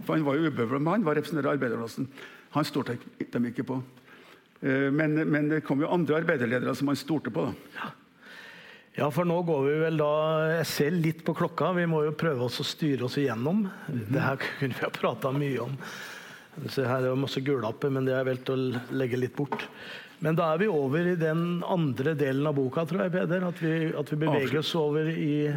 For 0.03 0.17
han 0.17 0.25
var 0.25 0.35
jo 0.35 0.49
ubehøvlet, 0.49 0.81
men 0.81 0.91
han 0.97 1.05
var 1.05 1.15
representant 1.15 1.47
arbeiderklassen. 1.53 2.09
Han 2.57 2.67
stolte 2.67 2.97
dem 3.31 3.47
ikke 3.47 3.63
på. 3.69 3.77
Eh, 4.61 4.89
Men, 4.91 5.15
men 5.31 5.49
det 5.49 5.61
kom 5.67 5.81
jo 5.81 5.89
andre 5.91 6.19
arbeiderledere 6.21 6.75
som 6.75 6.87
han 6.91 6.99
stolte 6.99 7.31
på. 7.31 7.47
da. 7.49 7.89
Ja, 8.99 9.07
for 9.15 9.23
nå 9.23 9.37
går 9.47 9.61
vi 9.63 9.73
vel 9.79 9.99
da 10.01 10.07
Jeg 10.57 10.65
ser 10.67 10.91
litt 10.91 11.21
på 11.23 11.35
klokka. 11.37 11.69
Vi 11.77 11.85
må 11.87 12.01
jo 12.03 12.11
prøve 12.19 12.43
oss 12.49 12.59
å 12.59 12.65
styre 12.67 13.05
oss 13.07 13.15
igjennom. 13.21 13.61
Det 13.87 14.19
her 14.19 14.35
kunne 14.59 14.75
vi 14.75 14.83
ha 14.83 14.89
prata 14.91 15.31
mye 15.31 15.61
om. 15.63 15.77
Så 16.67 16.83
her 16.83 17.05
er 17.05 17.13
det 17.13 17.21
masse 17.21 17.39
gullapper, 17.45 17.93
men 17.93 18.03
det 18.03 18.11
har 18.17 18.25
jeg 18.25 18.31
valgt 18.33 18.51
å 18.51 18.57
legge 18.99 19.19
litt 19.21 19.35
bort. 19.37 19.63
Men 20.19 20.35
da 20.35 20.49
er 20.51 20.59
vi 20.59 20.67
over 20.67 21.05
i 21.07 21.15
den 21.15 21.61
andre 21.63 22.11
delen 22.19 22.49
av 22.49 22.57
boka, 22.57 22.83
tror 22.89 23.05
jeg, 23.05 23.13
Peder. 23.13 23.45
At 23.47 23.61
vi, 23.63 23.71
at 23.95 24.11
vi 24.11 24.17
beveger 24.19 24.59
oss 24.59 24.73
over 24.75 25.07
i 25.13 25.53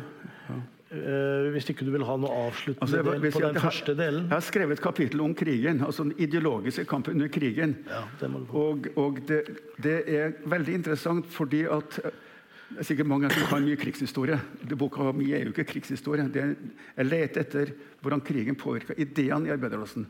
eh, 0.93 1.51
Hvis 1.55 1.69
ikke 1.73 1.85
du 1.87 1.91
vil 1.95 2.05
ha 2.05 2.17
noe 2.21 2.31
avsluttende 2.49 2.83
Altså, 2.85 2.97
jeg 2.97 3.05
del 3.23 3.33
på 3.33 3.41
den 3.41 3.55
har- 3.57 3.71
første 3.71 3.95
delen. 3.97 4.23
Jeg 4.29 4.37
har 4.37 4.41
skrevet 4.47 4.73
et 4.79 4.83
kapittel 4.85 5.21
om 5.25 5.35
krigen, 5.35 5.81
altså 5.85 6.03
den 6.05 6.15
ideologiske 6.19 6.85
kampen 6.85 7.15
under 7.15 7.29
krigen. 7.29 7.77
Ja, 7.89 8.03
det. 8.21 8.31
Og, 8.53 8.87
og 8.97 9.21
det, 9.29 9.41
det 9.83 9.97
er 10.09 10.33
veldig 10.47 10.75
interessant 10.75 11.27
fordi 11.27 11.65
at 11.65 11.99
eh, 12.05 12.11
det 12.73 12.79
er 12.81 12.89
sikkert 12.89 13.07
mange 13.07 13.29
som 13.31 13.47
kan 13.51 13.65
mye 13.67 13.77
krigshistorie. 13.77 14.39
Det 14.65 14.79
Boka 14.81 15.11
mi 15.13 15.27
er 15.33 15.43
jo 15.45 15.51
ikke 15.53 15.65
krigshistorie. 15.75 16.25
Det 16.33 16.41
er, 16.43 16.55
jeg 16.97 17.07
leter 17.07 17.41
etter 17.45 17.73
hvordan 18.01 18.23
krigen 18.25 18.57
påvirka 18.57 18.95
ideene 18.97 19.49
i 19.49 19.53
arbeiderklassen. 19.53 20.07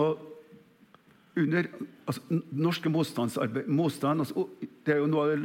Og 0.00 0.18
under 1.38 1.66
altså, 2.08 2.22
norske 2.50 2.90
motstandsarbeid 2.90 3.68
motstand, 3.70 4.24
altså, 4.24 4.46
Det 4.84 4.94
er 4.94 5.02
jo 5.02 5.06
noe, 5.10 5.36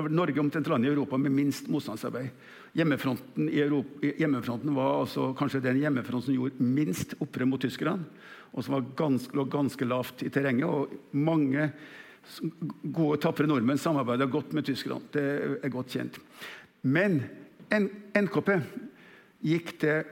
av 0.00 0.08
Norge 0.10 0.40
omtrent 0.40 0.68
landet 0.70 0.88
i 0.88 0.94
Europa 0.94 1.18
med 1.20 1.34
minst 1.34 1.68
motstandsarbeid. 1.70 2.30
Hjemmefronten, 2.74 3.48
Europa, 3.48 4.10
hjemmefronten 4.18 4.74
var 4.74 5.02
altså 5.02 5.30
kanskje 5.38 5.62
den 5.64 5.80
hjemmefronten 5.82 6.32
som 6.32 6.34
gjorde 6.34 6.64
minst 6.64 7.14
opprør 7.22 7.48
mot 7.48 7.62
tyskerne, 7.62 8.08
og 8.52 8.64
som 8.64 8.78
ganske, 8.96 9.36
lå 9.36 9.44
ganske 9.50 9.86
lavt 9.86 10.24
i 10.26 10.32
terrenget. 10.32 10.66
og 10.66 10.88
mange 11.12 11.70
gode, 12.82 13.20
tapre 13.22 13.46
nordmenn 13.46 13.78
samarbeida 13.78 14.26
godt 14.26 14.52
med 14.52 14.66
tyskerne. 14.66 15.00
Det 15.12 15.26
er 15.62 15.72
godt 15.72 15.94
kjent. 15.94 16.18
Men 16.82 17.22
N 17.74 17.88
NKP 18.16 18.54
gikk 19.44 19.74
til 19.80 20.06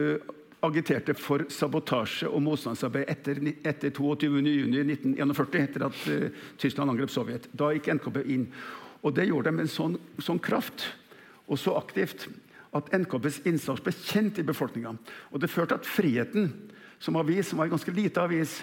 ø, 0.00 0.18
agiterte 0.66 1.14
for 1.16 1.46
sabotasje 1.52 2.28
og 2.28 2.42
motstandsarbeid 2.44 3.08
etter, 3.10 3.40
etter 3.64 3.92
22.6.1941, 3.96 5.58
etter 5.62 5.86
at 5.88 6.02
uh, 6.12 6.46
Tyskland 6.60 6.92
angrep 6.92 7.12
Sovjet. 7.12 7.48
Da 7.56 7.70
gikk 7.74 7.92
NKP 7.96 8.22
inn. 8.34 8.48
Og 9.00 9.14
det 9.16 9.30
gjorde 9.30 9.48
de 9.48 9.56
med 9.56 9.66
en 9.66 9.72
sånn, 9.72 9.96
sånn 10.20 10.42
kraft 10.42 10.90
og 11.50 11.58
så 11.58 11.74
aktivt 11.78 12.28
at 12.76 12.92
NKPs 12.94 13.40
innsats 13.50 13.82
ble 13.82 13.94
kjent 13.96 14.38
i 14.38 14.46
befolkninga. 14.46 14.92
Og 15.34 15.42
det 15.42 15.50
førte 15.50 15.80
at 15.80 15.88
Friheten, 15.88 16.52
som 17.02 17.16
avis, 17.18 17.50
som 17.50 17.58
var 17.58 17.66
en 17.66 17.74
ganske 17.74 17.94
lite 17.96 18.22
avis, 18.22 18.60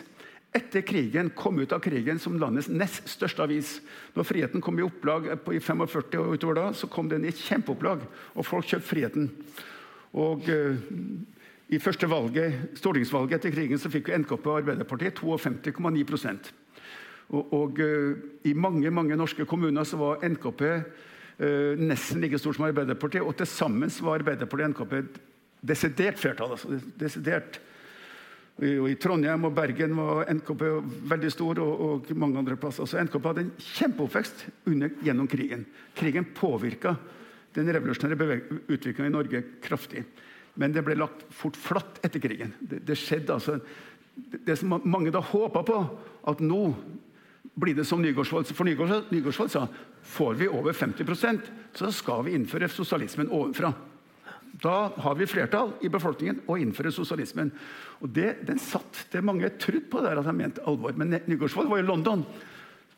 etter 0.56 0.86
krigen 0.88 1.30
kom 1.36 1.60
ut 1.60 1.74
av 1.76 1.82
krigen 1.84 2.22
som 2.24 2.38
landets 2.40 2.70
nest 2.72 3.10
største 3.12 3.44
avis. 3.44 3.74
Når 4.16 4.28
Friheten 4.30 4.64
kom 4.64 4.80
i 4.80 4.86
opplag 4.86 5.28
på, 5.44 5.58
i 5.58 5.60
45 5.60 6.22
og 6.22 6.38
utover 6.38 6.60
da, 6.62 6.68
så 6.74 6.88
kom 6.92 7.10
den 7.12 7.28
i 7.28 7.34
kjempeopplag, 7.36 8.06
og 8.34 8.48
folk 8.48 8.70
kjøpte 8.70 8.88
Friheten. 8.88 9.28
Og 10.18 10.48
eh, 10.50 10.80
i 11.68 11.80
første 11.84 12.08
valget, 12.08 12.78
stortingsvalget 12.80 13.42
etter 13.42 13.52
krigen 13.52 13.80
så 13.82 13.92
fikk 13.92 14.08
jo 14.08 14.20
NKP 14.22 14.46
og 14.48 14.62
Arbeiderpartiet 14.62 15.20
52,9 15.20 16.36
og, 17.28 17.54
og 17.54 17.80
uh, 17.84 18.14
i 18.48 18.54
mange 18.56 18.92
mange 18.92 19.18
norske 19.20 19.44
kommuner 19.46 19.84
så 19.84 20.00
var 20.00 20.24
NKP 20.24 20.62
uh, 20.72 21.74
nesten 21.76 22.24
like 22.24 22.40
stor 22.40 22.56
som 22.56 22.70
Arbeiderpartiet, 22.70 23.24
og 23.24 23.36
til 23.36 23.50
sammen 23.52 23.92
var 24.00 24.22
Arbeiderpartiet 24.22 24.70
og 24.70 24.72
NKP 24.72 24.94
desidert 25.68 26.22
flertall. 26.22 26.54
altså 26.56 26.80
desidert. 27.00 27.60
I 28.58 28.96
Trondheim 28.98 29.44
og 29.46 29.54
Bergen 29.54 29.92
var 29.94 30.32
NKP 30.34 30.64
veldig 31.12 31.30
stor, 31.30 31.60
og, 31.62 31.82
og 31.82 32.08
mange 32.18 32.40
andre 32.40 32.56
plasser. 32.58 32.88
Så 32.90 33.04
NKP 33.04 33.28
hadde 33.30 33.44
en 33.44 33.52
kjempeoppvekst 33.62 34.48
under, 34.72 34.96
gjennom 35.06 35.28
krigen. 35.30 35.68
Krigen 35.94 36.26
påvirka 36.34 36.96
den 37.54 37.70
revolusjonære 37.76 38.40
utviklinga 38.66 39.12
i 39.12 39.14
Norge 39.14 39.44
kraftig. 39.62 40.06
Men 40.58 40.74
det 40.74 40.84
ble 40.86 40.98
lagt 40.98 41.26
fort 41.34 41.58
flatt 41.60 42.00
etter 42.06 42.22
krigen. 42.24 42.56
Det, 42.60 42.82
det 42.88 42.98
skjedde 42.98 43.36
altså 43.36 43.60
det, 44.18 44.56
som 44.58 44.80
mange 44.84 45.14
da 45.14 45.22
håpa 45.22 45.62
på, 45.66 45.82
at 46.28 46.42
nå 46.42 46.62
blir 47.58 47.78
det 47.78 47.86
som 47.90 48.02
Nygaardsvold 48.02 48.50
For 48.54 48.68
Nygaardsvold, 48.68 49.52
sa 49.54 49.68
får 50.08 50.34
vi 50.40 50.48
over 50.48 50.74
50% 50.74 51.50
så 51.78 51.92
skal 51.92 52.24
vi 52.26 52.34
innføre 52.38 52.70
sosialismen 52.72 53.30
ovenfra. 53.34 53.74
Da 54.62 54.92
har 55.04 55.16
vi 55.20 55.28
flertall 55.30 55.74
i 55.86 55.90
befolkningen 55.94 56.40
og 56.48 56.62
innfører 56.62 56.94
sosialismen. 56.96 57.52
Og 58.02 58.10
det, 58.14 58.40
den 58.48 58.62
satt, 58.62 59.04
det 59.12 59.22
Mange 59.26 59.52
trodde 59.62 59.90
på 59.92 60.02
der 60.02 60.18
at 60.18 60.26
han 60.26 60.38
mente 60.38 60.64
alvor. 60.66 60.96
Men 60.98 61.20
Nygaardsvold 61.28 61.70
var 61.70 61.84
i 61.84 61.86
London. 61.86 62.24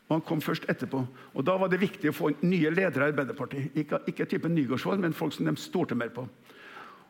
Og 0.08 0.14
han 0.14 0.24
kom 0.26 0.40
først 0.42 0.64
etterpå. 0.70 1.02
Og 1.34 1.44
Da 1.44 1.58
var 1.60 1.68
det 1.68 1.82
viktig 1.82 2.10
å 2.10 2.16
få 2.16 2.32
nye 2.40 2.72
ledere 2.72 3.10
i 3.10 3.12
Arbeiderpartiet. 3.12 3.76
Ikke, 3.76 4.00
ikke 4.08 4.28
typen 4.30 4.54
Nygaardsvold, 4.56 5.02
men 5.02 5.16
folk 5.16 5.36
som 5.36 5.46
de 5.46 5.54
stolte 5.60 5.98
mer 5.98 6.14
på. 6.14 6.24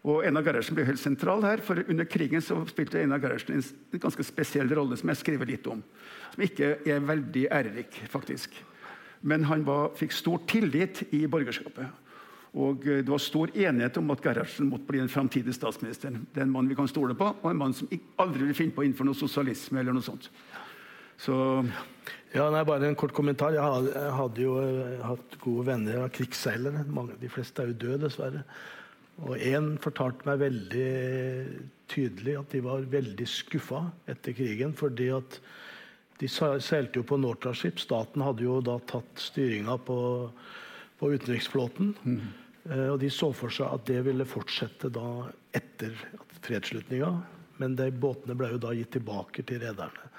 Og 0.08 0.24
Einar 0.24 0.44
Gerhardsen 0.46 0.76
ble 0.76 0.86
helt 0.88 1.00
sentral 1.00 1.42
her, 1.44 1.60
for 1.64 1.82
under 1.82 2.06
krigen 2.08 2.40
så 2.44 2.56
spilte 2.70 3.02
Einar 3.02 3.20
Gerhardsen 3.20 3.58
en, 3.58 4.00
ganske 4.00 4.24
spesiell 4.24 4.70
rolle 4.72 4.96
som 4.96 5.12
jeg 5.12 5.20
skriver 5.20 5.50
litt 5.50 5.66
om. 5.68 5.82
Som 6.32 6.44
ikke 6.46 6.78
er 6.88 7.02
veldig 7.04 7.46
ærerik, 7.52 7.98
faktisk. 8.08 8.56
Men 9.20 9.44
han 9.50 9.66
var, 9.66 9.90
fikk 10.00 10.16
stor 10.16 10.40
tillit 10.48 11.02
i 11.12 11.26
borgerskapet. 11.28 12.08
Og 12.56 12.86
eh, 12.88 13.02
det 13.04 13.12
var 13.12 13.22
stor 13.22 13.52
enighet 13.52 14.00
om 14.00 14.10
at 14.14 14.24
Gerhardsen 14.24 14.70
måtte 14.70 14.88
bli 14.88 15.02
den 15.02 15.12
framtidige 15.12 15.54
statsministeren. 15.54 16.24
Det 16.32 16.40
er 16.40 16.48
en 16.48 16.54
mann 16.54 16.70
vi 16.70 16.78
kan 16.78 16.88
stole 16.88 17.14
på, 17.14 17.28
og 17.36 17.50
en 17.50 17.60
mann 17.60 17.76
som 17.76 17.90
aldri 18.24 18.48
vil 18.48 18.56
finne 18.56 18.74
på 18.74 18.82
å 18.82 18.88
innføre 18.88 19.10
noe 19.10 19.20
sosialisme 19.20 19.82
eller 19.82 19.96
noe 19.96 20.06
sånt. 20.06 20.30
Så 21.20 21.36
Ja, 22.32 22.46
nei, 22.48 22.62
Bare 22.64 22.86
en 22.86 22.94
kort 22.96 23.12
kommentar. 23.12 23.52
Jeg 23.52 24.12
hadde, 24.16 24.40
jo 24.40 24.56
eh, 24.62 25.00
hatt 25.04 25.38
gode 25.42 25.66
venner 25.66 26.04
av 26.06 26.12
krigsseilere. 26.14 26.86
De 27.20 27.30
fleste 27.30 27.62
er 27.62 27.72
jo 27.72 27.80
døde, 27.84 28.04
dessverre. 28.06 28.44
Og 29.26 29.36
én 29.36 29.74
fortalte 29.82 30.24
meg 30.28 30.40
veldig 30.40 30.92
tydelig 31.90 32.36
at 32.40 32.54
de 32.54 32.62
var 32.64 32.86
veldig 32.88 33.26
skuffa 33.28 33.82
etter 34.08 34.36
krigen. 34.36 34.72
fordi 34.72 35.10
at 35.16 35.40
de 36.20 36.28
seilte 36.28 37.00
jo 37.00 37.04
på 37.04 37.16
Nortraship. 37.16 37.80
Staten 37.80 38.22
hadde 38.22 38.44
jo 38.44 38.60
da 38.64 38.78
tatt 38.84 39.20
styringa 39.20 39.78
på, 39.84 39.98
på 41.00 41.12
utenriksflåten. 41.14 41.94
Eh, 42.68 42.88
og 42.92 42.98
de 43.00 43.10
så 43.12 43.30
for 43.32 43.52
seg 43.52 43.72
at 43.72 43.86
det 43.88 44.02
ville 44.04 44.28
fortsette 44.28 44.92
da 44.92 45.30
etter 45.56 45.96
fredsslutninga. 46.44 47.12
Men 47.60 47.76
de 47.76 47.90
båtene 47.92 48.36
ble 48.36 48.54
jo 48.54 48.60
da 48.60 48.74
gitt 48.76 48.92
tilbake 48.96 49.44
til 49.48 49.62
rederne. 49.64 50.10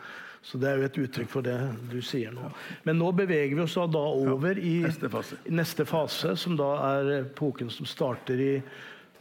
Så 0.41 0.57
det 0.57 0.71
er 0.71 0.79
jo 0.79 0.87
et 0.87 0.97
uttrykk 1.03 1.29
for 1.29 1.45
det 1.45 1.57
du 1.91 1.99
sier 2.01 2.33
nå. 2.33 2.47
Men 2.87 2.97
nå 2.97 3.11
beveger 3.13 3.53
vi 3.53 3.61
oss 3.61 3.77
da 3.77 4.01
over 4.01 4.57
i 4.57 4.79
neste 4.81 5.09
fase. 5.13 5.37
i 5.45 5.53
neste 5.53 5.85
fase, 5.85 6.33
som 6.33 6.55
da 6.57 6.71
er 6.87 7.11
epoken 7.19 7.69
som 7.69 7.85
starter 7.85 8.41
i 8.41 8.55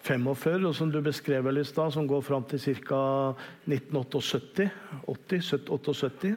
45, 0.02 0.66
og 0.66 0.74
som 0.74 0.90
du 0.90 1.00
beskrev 1.04 1.46
i 1.52 1.64
stad, 1.64 1.92
som 1.92 2.08
går 2.08 2.20
fram 2.24 2.44
til 2.48 2.60
ca. 2.60 3.34
1978. 3.68 4.70
80, 5.06 5.52
78. 5.68 6.36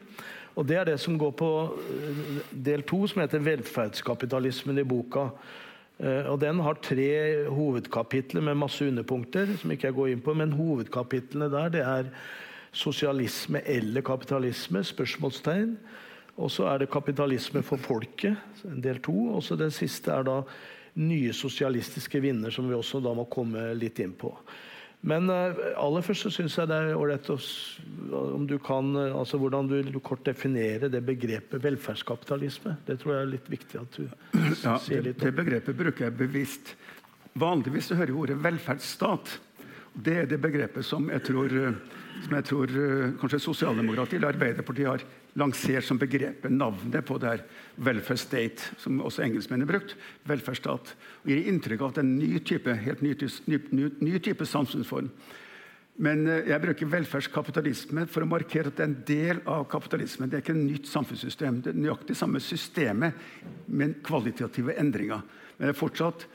Og 0.55 0.68
det 0.68 0.78
er 0.78 0.86
det 0.86 0.99
som 0.99 1.18
går 1.18 1.32
på 1.32 1.49
eh, 1.74 2.24
del 2.66 2.84
to, 2.84 3.07
som 3.07 3.22
heter 3.22 3.39
'Velferdskapitalismen' 3.39 4.80
i 4.80 4.84
boka. 4.84 5.30
Eh, 5.99 6.32
Og 6.32 6.39
Den 6.41 6.59
har 6.59 6.74
tre 6.74 7.45
hovedkapitler 7.49 8.41
med 8.41 8.55
masse 8.55 8.88
underpunkter, 8.88 9.57
som 9.57 9.72
ikke 9.72 9.88
jeg 9.88 9.93
går 9.93 10.07
inn 10.07 10.22
på. 10.22 10.34
Men 10.34 10.51
hovedkapitlene 10.51 11.51
der 11.51 11.70
det 11.70 11.82
er 11.82 12.03
sosialisme 12.72 13.61
eller 13.66 14.01
kapitalisme? 14.01 14.84
spørsmålstegn. 14.84 15.78
Og 16.38 16.51
så 16.51 16.66
er 16.66 16.78
det 16.78 16.89
kapitalisme 16.89 17.61
for 17.64 17.78
folket, 17.78 18.38
del 18.84 18.99
to. 18.99 19.36
Og 19.36 19.43
så 19.43 19.55
den 19.55 19.72
siste 19.72 20.11
er 20.11 20.24
da 20.24 20.41
nye 20.99 21.33
sosialistiske 21.33 22.21
vinder, 22.21 22.53
som 22.53 22.67
vi 22.69 22.77
også 22.77 23.01
da 23.03 23.13
må 23.17 23.25
komme 23.31 23.71
litt 23.77 23.99
inn 24.03 24.13
på. 24.17 24.31
Men 25.03 25.27
uh, 25.27 25.57
aller 25.83 26.03
først 26.05 26.27
så 26.27 26.31
syns 26.31 26.53
jeg 26.55 26.69
det 26.71 26.77
er 26.79 26.93
ålreit 26.95 27.27
om 28.15 28.45
du 28.47 28.55
kan 28.63 28.93
uh, 28.95 29.17
altså 29.19 29.39
Hvordan 29.41 29.67
du, 29.67 29.75
du 29.83 29.99
kort 29.99 30.23
definerer 30.23 30.87
det 30.91 31.01
begrepet 31.03 31.59
velferdskapitalisme. 31.63 32.77
Det 32.87 33.01
tror 33.01 33.17
jeg 33.17 33.25
er 33.25 33.33
litt 33.33 33.49
viktig 33.51 33.81
at 33.81 33.97
du 33.97 34.05
ja, 34.05 34.77
sier 34.79 35.03
litt 35.03 35.19
om. 35.19 35.25
Det, 35.25 35.33
begrepet 35.41 35.79
bruker 35.81 36.07
jeg 36.07 36.15
bevisst. 36.21 36.75
Vanligvis 37.35 37.91
så 37.91 37.99
hører 37.99 38.13
jeg 38.13 38.21
ordet 38.21 38.39
velferdsstat. 38.45 39.35
Det 39.93 40.15
er 40.21 40.29
det 40.29 40.39
begrepet 40.41 40.87
som 40.87 41.09
jeg 41.11 41.25
tror, 41.27 41.51
som 42.23 42.37
jeg 42.37 42.47
tror 42.47 42.71
kanskje 43.19 43.41
sosialdemokratiet 43.43 44.21
eller 44.21 44.31
Arbeiderpartiet 44.33 44.89
har 44.89 45.03
lansert 45.39 45.86
som 45.86 45.97
begrepet, 45.97 46.51
navnet 46.51 47.05
på 47.05 47.17
det 47.21 47.29
her 47.29 47.45
welfare 47.81 48.21
state, 48.21 48.73
som 48.81 49.01
også 49.01 49.23
engelskmennene 49.25 49.69
brukt, 49.69 49.95
velferdsstat. 50.29 50.93
og 51.23 51.31
Gir 51.31 51.47
inntrykk 51.49 51.81
av 51.81 51.93
at 51.93 51.97
det 51.97 52.03
er 52.03 52.09
en 52.09 52.19
ny 52.19 52.43
type, 52.45 52.75
helt 52.86 53.01
ny, 53.01 53.15
ny, 53.49 53.89
ny 54.03 54.19
type 54.21 54.45
samfunnsform. 54.45 55.09
Men 56.03 56.25
eh, 56.25 56.47
jeg 56.49 56.61
bruker 56.61 56.89
velferdskapitalisme 56.89 58.05
for 58.09 58.25
å 58.25 58.29
markere 58.29 58.71
at 58.71 58.77
det 58.77 58.86
er 58.86 58.91
en 58.91 59.01
del 59.09 59.41
av 59.49 59.67
kapitalismen. 59.69 60.29
Det 60.29 60.39
er 60.39 60.45
ikke 60.45 60.55
et 60.55 60.63
nytt 60.63 60.89
samfunnssystem. 60.89 61.61
Det 61.61 61.73
er 61.73 61.81
nøyaktig 61.81 62.17
samme 62.17 62.41
systemet, 62.41 63.19
men 63.67 63.97
kvalitative 64.05 64.77
endringer. 64.81 65.21
Men 65.57 65.69
det 65.69 65.75
er 65.75 65.84
fortsatt 65.84 66.27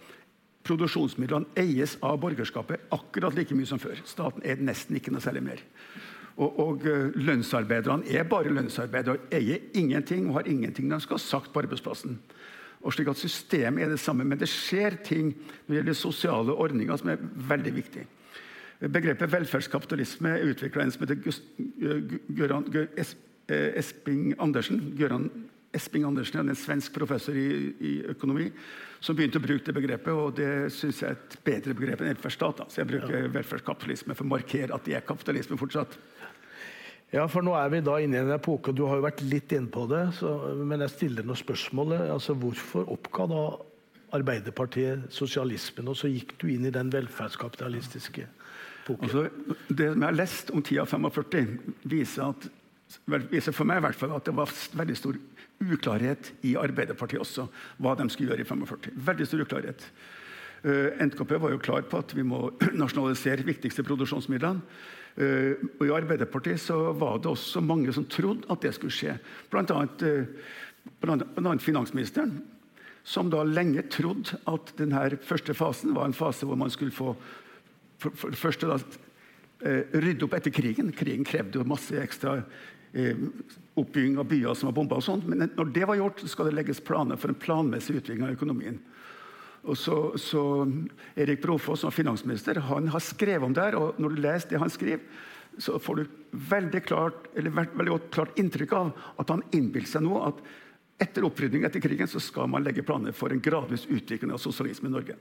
Produksjonsmidlene 0.68 1.49
eies 1.57 1.94
av 2.05 2.18
borgerskapet 2.20 2.90
akkurat 2.92 3.32
like 3.32 3.57
mye 3.57 3.68
som 3.70 3.80
før. 3.80 4.03
Staten 4.05 4.42
er 4.44 4.61
nesten 4.61 4.99
ikke 4.99 5.14
noe 5.14 5.22
særlig 5.24 5.40
mer. 5.46 5.62
Og, 6.39 6.59
og 6.62 6.84
eh, 6.86 7.09
Lønnsarbeiderne 7.18 8.07
er 8.14 8.26
bare 8.30 8.53
lønnsarbeidere 8.55 9.16
og 9.16 9.32
eier 9.34 9.64
ingenting 9.78 10.28
og 10.28 10.39
har 10.39 10.51
ingenting 10.51 10.91
de 10.91 11.01
skal 11.03 11.18
ha 11.18 11.24
sagt 11.24 11.53
på 11.53 11.64
arbeidsplassen. 11.64 12.18
Og 12.78 12.95
slik 12.95 13.11
at 13.11 13.18
Systemet 13.18 13.82
er 13.84 13.91
det 13.91 13.99
samme, 13.99 14.24
men 14.24 14.39
det 14.39 14.51
skjer 14.51 15.01
ting 15.03 15.32
når 15.34 15.72
det 15.72 15.80
gjelder 15.80 15.99
sosiale 15.99 16.55
ordninger 16.55 17.01
som 17.01 17.11
er 17.11 17.24
veldig 17.51 17.74
viktig. 17.74 18.07
Begrepet 18.78 19.32
velferdskapitalisme 19.32 20.36
er 20.36 20.53
utvikla 20.53 20.84
en 20.84 20.93
som 20.95 21.03
heter 21.03 21.18
Gøran 22.39 22.68
eh, 22.78 23.72
Esping 23.80 24.36
Andersen. 24.39 24.93
Gøran 24.99 25.26
Esping 25.74 26.07
Andersen 26.07 26.39
er 26.39 26.47
en 26.47 26.57
svensk 26.59 26.95
professor 26.95 27.34
i, 27.36 27.49
i, 27.82 27.97
økonomi 28.14 28.47
som 29.05 29.18
begynte 29.18 29.41
å 29.41 29.45
bruke 29.45 29.66
det 29.66 29.74
begrepet. 29.74 30.14
og 30.14 30.39
Det 30.39 30.70
syns 30.72 31.03
jeg 31.03 31.11
er 31.11 31.18
et 31.18 31.36
bedre 31.45 31.74
begrep 31.74 32.05
enn 32.05 32.12
velferdsstat. 32.12 32.62
Så 32.70 32.84
jeg 32.84 32.91
bruker 32.93 33.26
ja. 33.26 33.32
velferdskapitalisme 33.34 34.14
for 34.14 34.28
å 34.28 34.32
markere 34.36 34.78
at 34.78 34.86
det 34.86 34.95
er 34.97 35.05
kapitalisme 35.07 35.59
fortsatt. 35.59 35.99
Ja, 37.09 37.24
for 37.30 37.44
nå 37.44 37.54
er 37.56 37.70
vi 37.72 37.80
da 37.80 37.94
inne 38.04 38.18
i 38.18 38.20
en 38.20 38.34
epoke, 38.34 38.70
og 38.70 38.76
du 38.76 38.84
har 38.84 38.98
jo 38.98 39.06
vært 39.06 39.22
litt 39.24 39.52
inne 39.56 39.70
på 39.72 39.86
det. 39.88 40.02
Så, 40.18 40.28
men 40.61 40.84
jeg 40.84 40.92
stiller 40.92 41.24
noen 41.24 41.40
spørsmål. 41.40 41.94
Altså, 42.02 42.36
hvorfor 42.36 42.90
oppga 42.92 43.28
da 43.30 43.44
Arbeiderpartiet 44.18 45.09
sosialismen, 45.12 45.88
og 45.92 45.96
så 46.00 46.09
gikk 46.09 46.34
du 46.40 46.46
inn 46.52 46.68
i 46.68 46.72
den 46.72 46.92
velferdskapitalistiske 46.92 48.24
epoken? 48.24 49.09
Altså, 49.09 49.24
det 49.68 49.90
som 49.92 50.04
jeg 50.04 50.09
har 50.09 50.16
lest 50.16 50.52
om 50.52 50.64
tida 50.64 50.84
45, 50.88 51.50
viser, 51.88 52.30
at, 52.32 52.46
viser 53.32 53.56
for 53.56 53.68
meg 53.68 53.80
i 53.80 53.86
hvert 53.88 54.00
fall 54.00 54.14
at 54.16 54.28
det 54.28 54.36
var 54.36 54.52
veldig 54.80 54.96
stor 54.96 55.18
uklarhet 55.59 56.32
i 56.48 56.54
Arbeiderpartiet 56.61 57.24
også, 57.24 57.48
hva 57.84 57.96
de 57.98 58.09
skulle 58.12 58.32
gjøre 58.32 58.44
i 58.44 58.48
45. 58.48 58.96
Veldig 59.09 59.28
stor 59.28 59.44
uklarhet. 59.44 59.88
Uh, 60.64 60.70
eh, 60.72 61.04
NKP 61.06 61.36
var 61.38 61.52
jo 61.54 61.61
klar 61.62 61.84
på 61.88 62.00
at 62.00 62.12
vi 62.16 62.24
må 62.26 62.48
nasjonalisere 62.82 63.48
viktigste 63.48 63.84
produksjonsmidlene. 63.86 64.64
Uh, 65.19 65.59
og 65.81 65.83
I 65.89 65.95
Arbeiderpartiet 65.97 66.61
så 66.62 66.93
var 66.99 67.19
det 67.19 67.31
også 67.33 67.62
mange 67.64 67.93
som 67.95 68.07
trodde 68.07 68.47
at 68.53 68.62
det 68.62 68.75
skulle 68.77 68.95
skje. 68.95 69.16
Blant 69.51 69.73
annet, 69.75 70.05
annet 71.03 71.64
finansministeren, 71.64 72.39
som 73.09 73.33
da 73.33 73.43
lenge 73.43 73.83
trodde 73.91 74.39
at 74.51 74.73
denne 74.79 75.19
første 75.27 75.57
fasen 75.59 75.97
var 75.97 76.07
en 76.07 76.16
fase 76.16 76.47
hvor 76.47 76.59
man 76.61 76.71
skulle 76.71 76.95
få 76.95 77.14
for, 77.99 78.14
for 78.14 78.31
det 78.31 78.39
første 78.39 78.69
da, 78.71 78.77
uh, 78.79 79.97
rydde 79.99 80.29
opp 80.29 80.37
etter 80.39 80.55
krigen. 80.55 80.93
Krigen 80.95 81.27
krevde 81.27 81.59
jo 81.59 81.66
masse 81.66 81.99
ekstra 81.99 82.41
oppbygging 83.79 84.14
av 84.16 84.25
byer 84.31 84.55
som 84.57 84.71
var 84.71 84.77
bomba. 84.79 84.97
og 84.97 85.05
sånt, 85.05 85.27
Men 85.29 85.51
når 85.55 85.73
det 85.75 85.85
var 85.87 85.99
gjort, 85.99 86.23
skal 86.25 86.49
det 86.49 86.55
legges 86.57 86.81
planer 86.81 87.19
for 87.21 87.29
en 87.29 87.37
planmessig 87.37 87.99
utvikling 87.99 88.25
av 88.25 88.33
økonomien. 88.39 88.79
Og 89.66 89.76
så, 89.78 89.96
så 90.20 90.42
Erik 91.18 91.42
Brofoss, 91.42 91.82
som 91.82 91.94
finansminister, 91.94 92.61
han 92.68 92.88
har 92.92 93.02
skrevet 93.04 93.46
om 93.46 93.56
det 93.56 93.66
her. 93.66 93.78
og 93.78 93.98
Når 93.98 94.14
du 94.14 94.22
leser 94.22 94.52
det 94.52 94.62
han 94.62 94.72
skriver, 94.72 95.02
så 95.59 95.78
får 95.82 95.98
du 95.98 96.38
veldig 96.48 96.82
klart, 96.86 97.28
veldig 97.34 97.90
godt 97.90 98.11
klart 98.14 98.38
inntrykk 98.38 98.74
av 98.78 98.90
at 99.18 99.32
han 99.34 99.42
innbiller 99.50 99.90
seg 99.90 100.04
nå 100.06 100.20
at 100.22 100.42
etter 100.99 101.24
opprydning 101.26 101.64
etter 101.64 101.82
krigen 101.82 102.11
så 102.11 102.20
skal 102.22 102.51
man 102.51 102.64
legge 102.66 102.82
planer 102.82 103.14
for 103.14 103.30
en 103.32 103.42
gradvis 103.42 103.86
utvikling 103.86 104.32
av 104.34 104.42
sosialisme 104.42 104.90
i 104.90 104.94
Norge. 104.96 105.16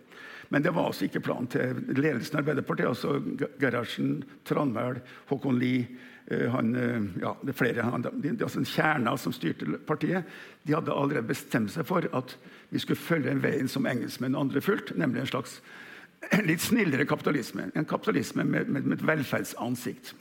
Men 0.50 0.64
det 0.64 0.74
var 0.74 0.90
altså 0.90 1.06
ikke 1.06 1.22
planen 1.22 1.50
til 1.52 1.82
ledelsen 1.94 2.38
i 2.38 2.42
Arbeiderpartiet. 2.42 2.88
altså 2.88 3.50
Gerhardsen, 3.62 4.24
Tranmæl, 4.48 5.02
Håkon 5.30 5.60
Lie 5.60 5.86
Eh, 6.32 6.50
han, 6.50 6.76
eh, 6.76 7.22
ja, 7.22 7.38
det 7.42 7.54
er 7.54 7.56
flere, 7.56 7.82
han, 7.82 8.04
de, 8.04 8.34
altså 8.44 8.60
Kjerna 8.68 9.14
som 9.18 9.32
styrte 9.32 9.78
partiet, 9.88 10.28
de 10.68 10.74
hadde 10.76 10.92
allerede 10.92 11.30
bestemt 11.30 11.72
seg 11.72 11.88
for 11.88 12.04
at 12.12 12.34
vi 12.68 12.82
skulle 12.84 13.00
følge 13.00 13.32
en 13.32 13.44
veien 13.44 13.72
som 13.72 13.88
engelskmenn 13.88 14.36
og 14.36 14.50
andre 14.50 14.64
fulgte, 14.64 14.98
nemlig 15.00 15.24
en 15.24 15.30
slags 15.32 15.62
litt 16.50 16.66
snillere 16.66 17.08
kapitalisme. 17.08 17.70
En 17.80 17.88
kapitalisme 17.88 18.44
med, 18.44 18.68
med, 18.68 18.90
med 18.90 18.98
et 19.00 19.08
velferdsansikt. 19.08 20.12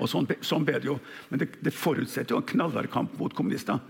Og 0.00 0.08
sånn, 0.08 0.30
sånn 0.40 0.64
ble 0.64 0.80
det 0.80 0.88
jo. 0.88 0.96
Men 1.28 1.44
det, 1.44 1.50
det 1.60 1.76
forutsetter 1.76 2.32
jo 2.32 2.40
en 2.40 2.48
knallhard 2.48 2.88
kamp 2.90 3.12
mot 3.20 3.36
kommunister. 3.36 3.82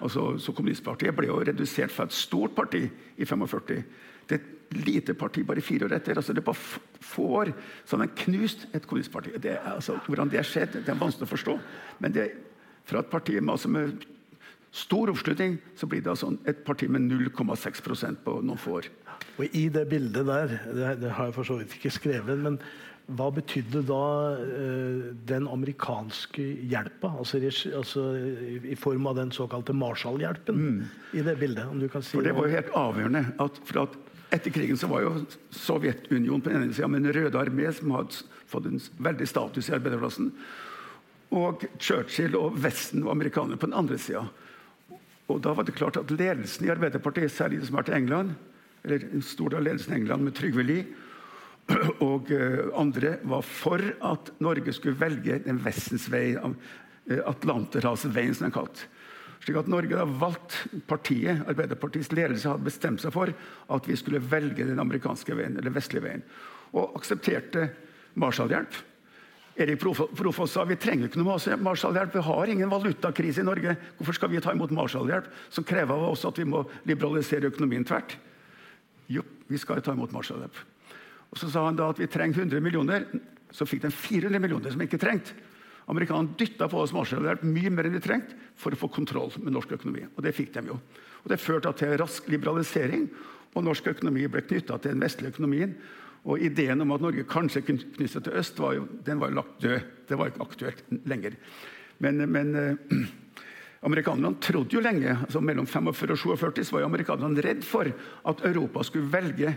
Altså, 0.00 0.38
så 0.38 0.52
Kommunistpartiet 0.52 1.14
ble 1.16 1.28
jo 1.30 1.38
redusert 1.44 1.92
fra 1.94 2.08
et 2.08 2.16
stort 2.16 2.54
parti 2.56 2.82
i 3.16 3.28
45 3.28 3.84
det 4.28 4.36
er 4.36 4.40
et 4.40 4.78
lite 4.86 5.14
parti 5.14 5.44
bare 5.46 5.62
fire 5.64 5.86
år 5.86 5.96
etter. 5.98 6.16
altså 6.16 6.32
Det 6.32 6.44
på 6.44 6.54
få 6.54 7.26
år 7.40 7.52
så 7.84 7.96
har 7.96 8.04
man 8.04 8.16
knust 8.16 8.66
et 8.72 8.86
kommunistparti. 8.86 9.36
Det, 9.42 9.58
altså, 9.64 9.98
hvordan 10.06 10.30
det 10.30 10.40
har 10.40 10.48
skjedd, 10.48 10.80
det 10.80 10.88
er 10.88 11.00
vanskelig 11.00 11.28
å 11.28 11.34
forstå. 11.34 11.58
Men 12.00 12.14
det, 12.14 12.30
fra 12.84 13.04
et 13.04 13.12
parti 13.12 13.36
med, 13.40 13.52
altså 13.52 13.68
med 13.68 14.06
stor 14.74 15.12
oppslutning, 15.12 15.58
så 15.76 15.86
blir 15.86 16.02
det 16.02 16.10
altså 16.10 16.32
et 16.48 16.64
parti 16.66 16.88
med 16.90 17.06
0,6% 17.12 18.24
på 18.24 18.40
noen 18.42 18.58
få 18.58 18.80
år. 18.80 18.90
Og 19.38 19.54
I 19.54 19.68
det 19.68 19.86
bildet 19.90 20.26
der, 20.26 20.56
det 20.98 21.12
har 21.12 21.28
jeg 21.28 21.36
for 21.36 21.46
så 21.46 21.58
vidt 21.60 21.76
ikke 21.76 21.92
skrevet, 21.94 22.38
men 22.38 22.58
hva 23.12 23.26
betydde 23.36 23.82
da 23.84 24.04
eh, 24.40 25.08
den 25.28 25.48
amerikanske 25.50 26.44
hjelpa, 26.70 27.10
altså, 27.20 27.40
altså, 27.76 28.04
i 28.64 28.76
form 28.80 29.10
av 29.10 29.18
den 29.18 29.32
såkalte 29.34 29.74
Marshall-hjelpen, 29.76 30.56
mm. 30.56 30.78
i 31.12 31.24
det 31.26 31.36
bildet? 31.40 31.66
om 31.68 31.82
du 31.82 31.88
kan 31.92 32.02
si 32.02 32.16
For 32.16 32.24
Det 32.24 32.32
var 32.36 32.48
jo 32.48 32.56
helt 32.56 32.72
avgjørende. 32.80 33.24
at, 33.44 33.60
for 33.68 33.82
at 33.84 33.98
etter 34.34 34.54
krigen 34.54 34.80
så 34.80 34.88
var 34.90 35.04
jo 35.04 35.12
Sovjetunionen 35.52 36.42
på 36.42 36.50
den 36.50 36.64
ene 36.64 36.74
sida 36.74 36.88
med 36.88 37.04
Den 37.04 37.14
røde 37.14 37.38
armé, 37.38 37.68
som 37.76 37.92
hadde 37.94 38.24
fått 38.50 38.70
en 38.70 38.80
veldig 38.80 39.28
status 39.28 39.68
i 39.68 39.76
arbeiderplassen. 39.76 40.32
Og 41.34 41.68
Churchill 41.76 42.34
og 42.38 42.56
Vesten 42.64 43.04
og 43.04 43.12
amerikanerne 43.12 43.60
på 43.60 43.68
den 43.68 43.76
andre 43.78 44.00
sida. 44.00 44.24
Og 45.28 45.40
da 45.44 45.52
var 45.56 45.68
det 45.68 45.76
klart 45.76 46.00
at 46.00 46.10
ledelsen 46.12 46.66
i 46.66 46.72
Arbeiderpartiet, 46.72 47.32
særlig 47.32 47.60
de 47.60 47.68
som 47.68 47.76
var 47.76 47.86
til 47.86 47.96
England, 47.96 48.34
eller 48.84 49.04
en 49.12 49.24
stor 49.24 49.52
del 49.52 49.60
av 49.60 49.68
ledelsen 49.68 49.92
i 49.92 50.00
England 50.00 50.24
med 50.24 50.36
Trygve 50.36 50.64
Lie 50.64 51.03
og 52.04 52.30
eh, 52.34 52.64
andre, 52.76 53.18
var 53.24 53.44
for 53.46 53.82
at 54.04 54.32
Norge 54.44 54.74
skulle 54.76 55.00
velge 55.00 55.38
den 55.46 55.60
Vestens 55.64 56.06
vei, 56.12 56.34
eh, 56.36 57.20
Atlanterhavsveien, 57.24 58.36
som 58.36 58.48
den 58.48 58.56
kalt. 58.56 58.86
Slik 59.44 59.58
at 59.60 59.68
Norge 59.68 59.96
da 59.96 60.06
valgt 60.08 60.56
partiet, 60.88 61.44
Arbeiderpartiets 61.48 62.12
ledelse 62.16 62.48
hadde 62.48 62.64
bestemt 62.64 63.02
seg 63.02 63.12
for 63.12 63.32
at 63.32 63.88
vi 63.88 63.96
skulle 64.00 64.22
velge 64.22 64.64
den 64.64 64.80
amerikanske 64.80 65.36
veien, 65.36 65.58
eller 65.60 65.74
vestlige 65.74 66.06
veien, 66.06 66.24
og 66.72 66.96
aksepterte 66.98 67.68
Marshallhjelp. 68.20 68.76
Erik 69.54 69.78
Profoss 69.78 70.56
sa 70.56 70.64
vi 70.66 70.74
trenger 70.80 71.06
ikke 71.06 71.20
noe 71.20 71.36
Marshallhjelp. 71.62 72.16
Vi 72.16 72.22
har 72.26 72.50
ingen 72.50 72.72
valutakrise 72.72 73.44
i 73.44 73.46
Norge. 73.46 73.76
Hvorfor 73.98 74.16
skal 74.16 74.32
vi 74.32 74.42
ta 74.42 74.54
imot 74.54 74.72
Marshallhjelp, 74.74 75.28
som 75.54 75.66
krever 75.66 75.94
av 75.94 76.08
oss 76.08 76.24
at 76.26 76.40
vi 76.40 76.46
må 76.48 76.64
liberalisere 76.88 77.52
økonomien 77.52 77.86
tvert? 77.86 78.16
Jo, 79.12 79.22
vi 79.46 79.60
skal 79.60 79.84
ta 79.84 79.94
imot 79.94 80.14
Marshallhjelp. 80.14 80.58
Og 81.34 81.40
Så 81.40 81.50
sa 81.50 81.64
han 81.66 81.78
da 81.78 81.90
at 81.90 81.98
vi 81.98 82.06
trenger 82.06 82.44
100 82.44 82.62
millioner. 82.62 83.08
Så 83.50 83.66
fikk 83.66 83.82
de 83.82 83.90
400 83.90 84.38
millioner 84.42 84.70
som 84.70 84.82
ikke 84.82 85.00
trengte. 85.02 85.34
Amerikanerne 85.90 86.38
dytta 86.38 86.68
på 86.70 86.78
oss 86.80 86.94
marsjhjelp 86.96 87.42
mye 87.44 87.72
mer 87.74 87.88
enn 87.88 87.96
de 87.98 88.00
trengte 88.00 88.38
for 88.56 88.72
å 88.72 88.78
få 88.78 88.88
kontroll 88.94 89.34
med 89.42 89.52
norsk 89.52 89.74
økonomi. 89.76 90.06
Og 90.14 90.22
det 90.24 90.32
fikk 90.36 90.54
de 90.54 90.70
jo. 90.70 90.78
Og 91.24 91.28
Det 91.32 91.40
førte 91.40 91.72
til 91.76 91.96
rask 92.00 92.28
liberalisering, 92.30 93.08
og 93.54 93.66
norsk 93.66 93.90
økonomi 93.92 94.24
ble 94.30 94.44
knytta 94.46 94.78
til 94.78 94.94
den 94.94 95.04
vestlige 95.04 95.34
økonomien. 95.34 95.74
Og 96.24 96.40
Ideen 96.40 96.80
om 96.80 96.94
at 96.94 97.02
Norge 97.04 97.26
kanskje 97.28 97.62
kunne 97.66 97.90
knytte 97.98 98.14
seg 98.14 98.24
til 98.24 98.38
øst, 98.40 98.62
var 98.62 98.78
jo, 98.78 98.86
den 99.04 99.20
var 99.20 99.34
lagt 99.34 99.60
død. 99.60 99.90
Det 100.08 100.18
var 100.18 100.30
ikke 100.30 100.46
aktuelt 100.46 100.82
lenger. 101.04 101.36
Men, 102.00 102.24
men 102.32 102.54
eh, 102.56 103.04
amerikanerne 103.84 104.40
trodde 104.40 104.78
jo 104.78 104.82
lenge, 104.84 105.18
altså 105.26 105.42
mellom 105.44 105.68
45 105.68 106.16
og 106.16 106.38
47 106.40 106.64
så 106.64 106.78
var 106.78 106.84
jo 106.84 106.88
amerikanerne 106.88 107.44
redd 107.44 107.64
for 107.68 107.92
at 107.92 108.44
Europa 108.48 108.86
skulle 108.88 109.12
velge 109.12 109.52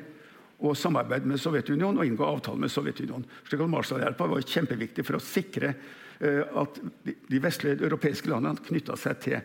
og 0.57 0.77
samarbeide 0.77 1.29
med 1.29 1.39
Sovjetunionen 1.41 2.01
og 2.01 2.09
inngå 2.09 2.25
avtale 2.25 2.61
med 2.61 2.71
Sovjetunionen. 2.73 3.27
Slik 3.45 3.61
at 3.61 3.71
Marshallhjelpa 3.71 4.29
var 4.31 4.45
kjempeviktig 4.45 5.05
for 5.05 5.19
å 5.19 5.23
sikre 5.23 5.73
uh, 5.73 6.61
at 6.63 6.79
de 7.05 7.41
vestlige 7.43 7.83
europeiske 7.85 8.31
landene 8.31 8.63
knytta 8.65 8.97
seg 8.97 9.19
til 9.21 9.43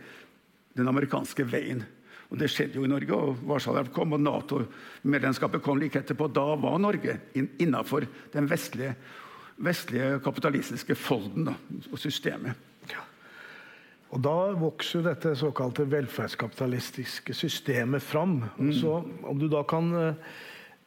den 0.78 0.88
amerikanske 0.88 1.44
veien. 1.44 1.84
Og 2.32 2.38
Det 2.40 2.48
skjedde 2.48 2.78
jo 2.80 2.86
i 2.86 2.88
Norge, 2.88 3.12
og 3.12 3.40
Marshallhjelp 3.44 3.90
kom, 3.92 4.14
og 4.16 4.22
Nato-medlemskapet 4.24 5.60
kom 5.60 5.76
like 5.82 6.00
etterpå. 6.00 6.30
Da 6.32 6.54
var 6.56 6.78
Norge 6.80 7.18
innafor 7.60 8.06
den 8.32 8.48
vestlige, 8.48 8.94
vestlige 9.60 10.14
kapitalistiske 10.24 10.96
folden 10.96 11.50
da, 11.50 11.58
og 11.90 12.00
systemet. 12.00 12.56
Ja. 12.88 13.04
Og 14.16 14.24
Da 14.24 14.36
vokser 14.56 15.04
dette 15.04 15.34
såkalte 15.36 15.84
velferdskapitalistiske 15.92 17.36
systemet 17.36 18.02
fram. 18.02 18.38
Mm. 18.56 18.72
Så 18.80 19.04
Om 19.28 19.38
du 19.38 19.48
da 19.52 19.60
kan 19.68 19.92
eh, 19.94 20.32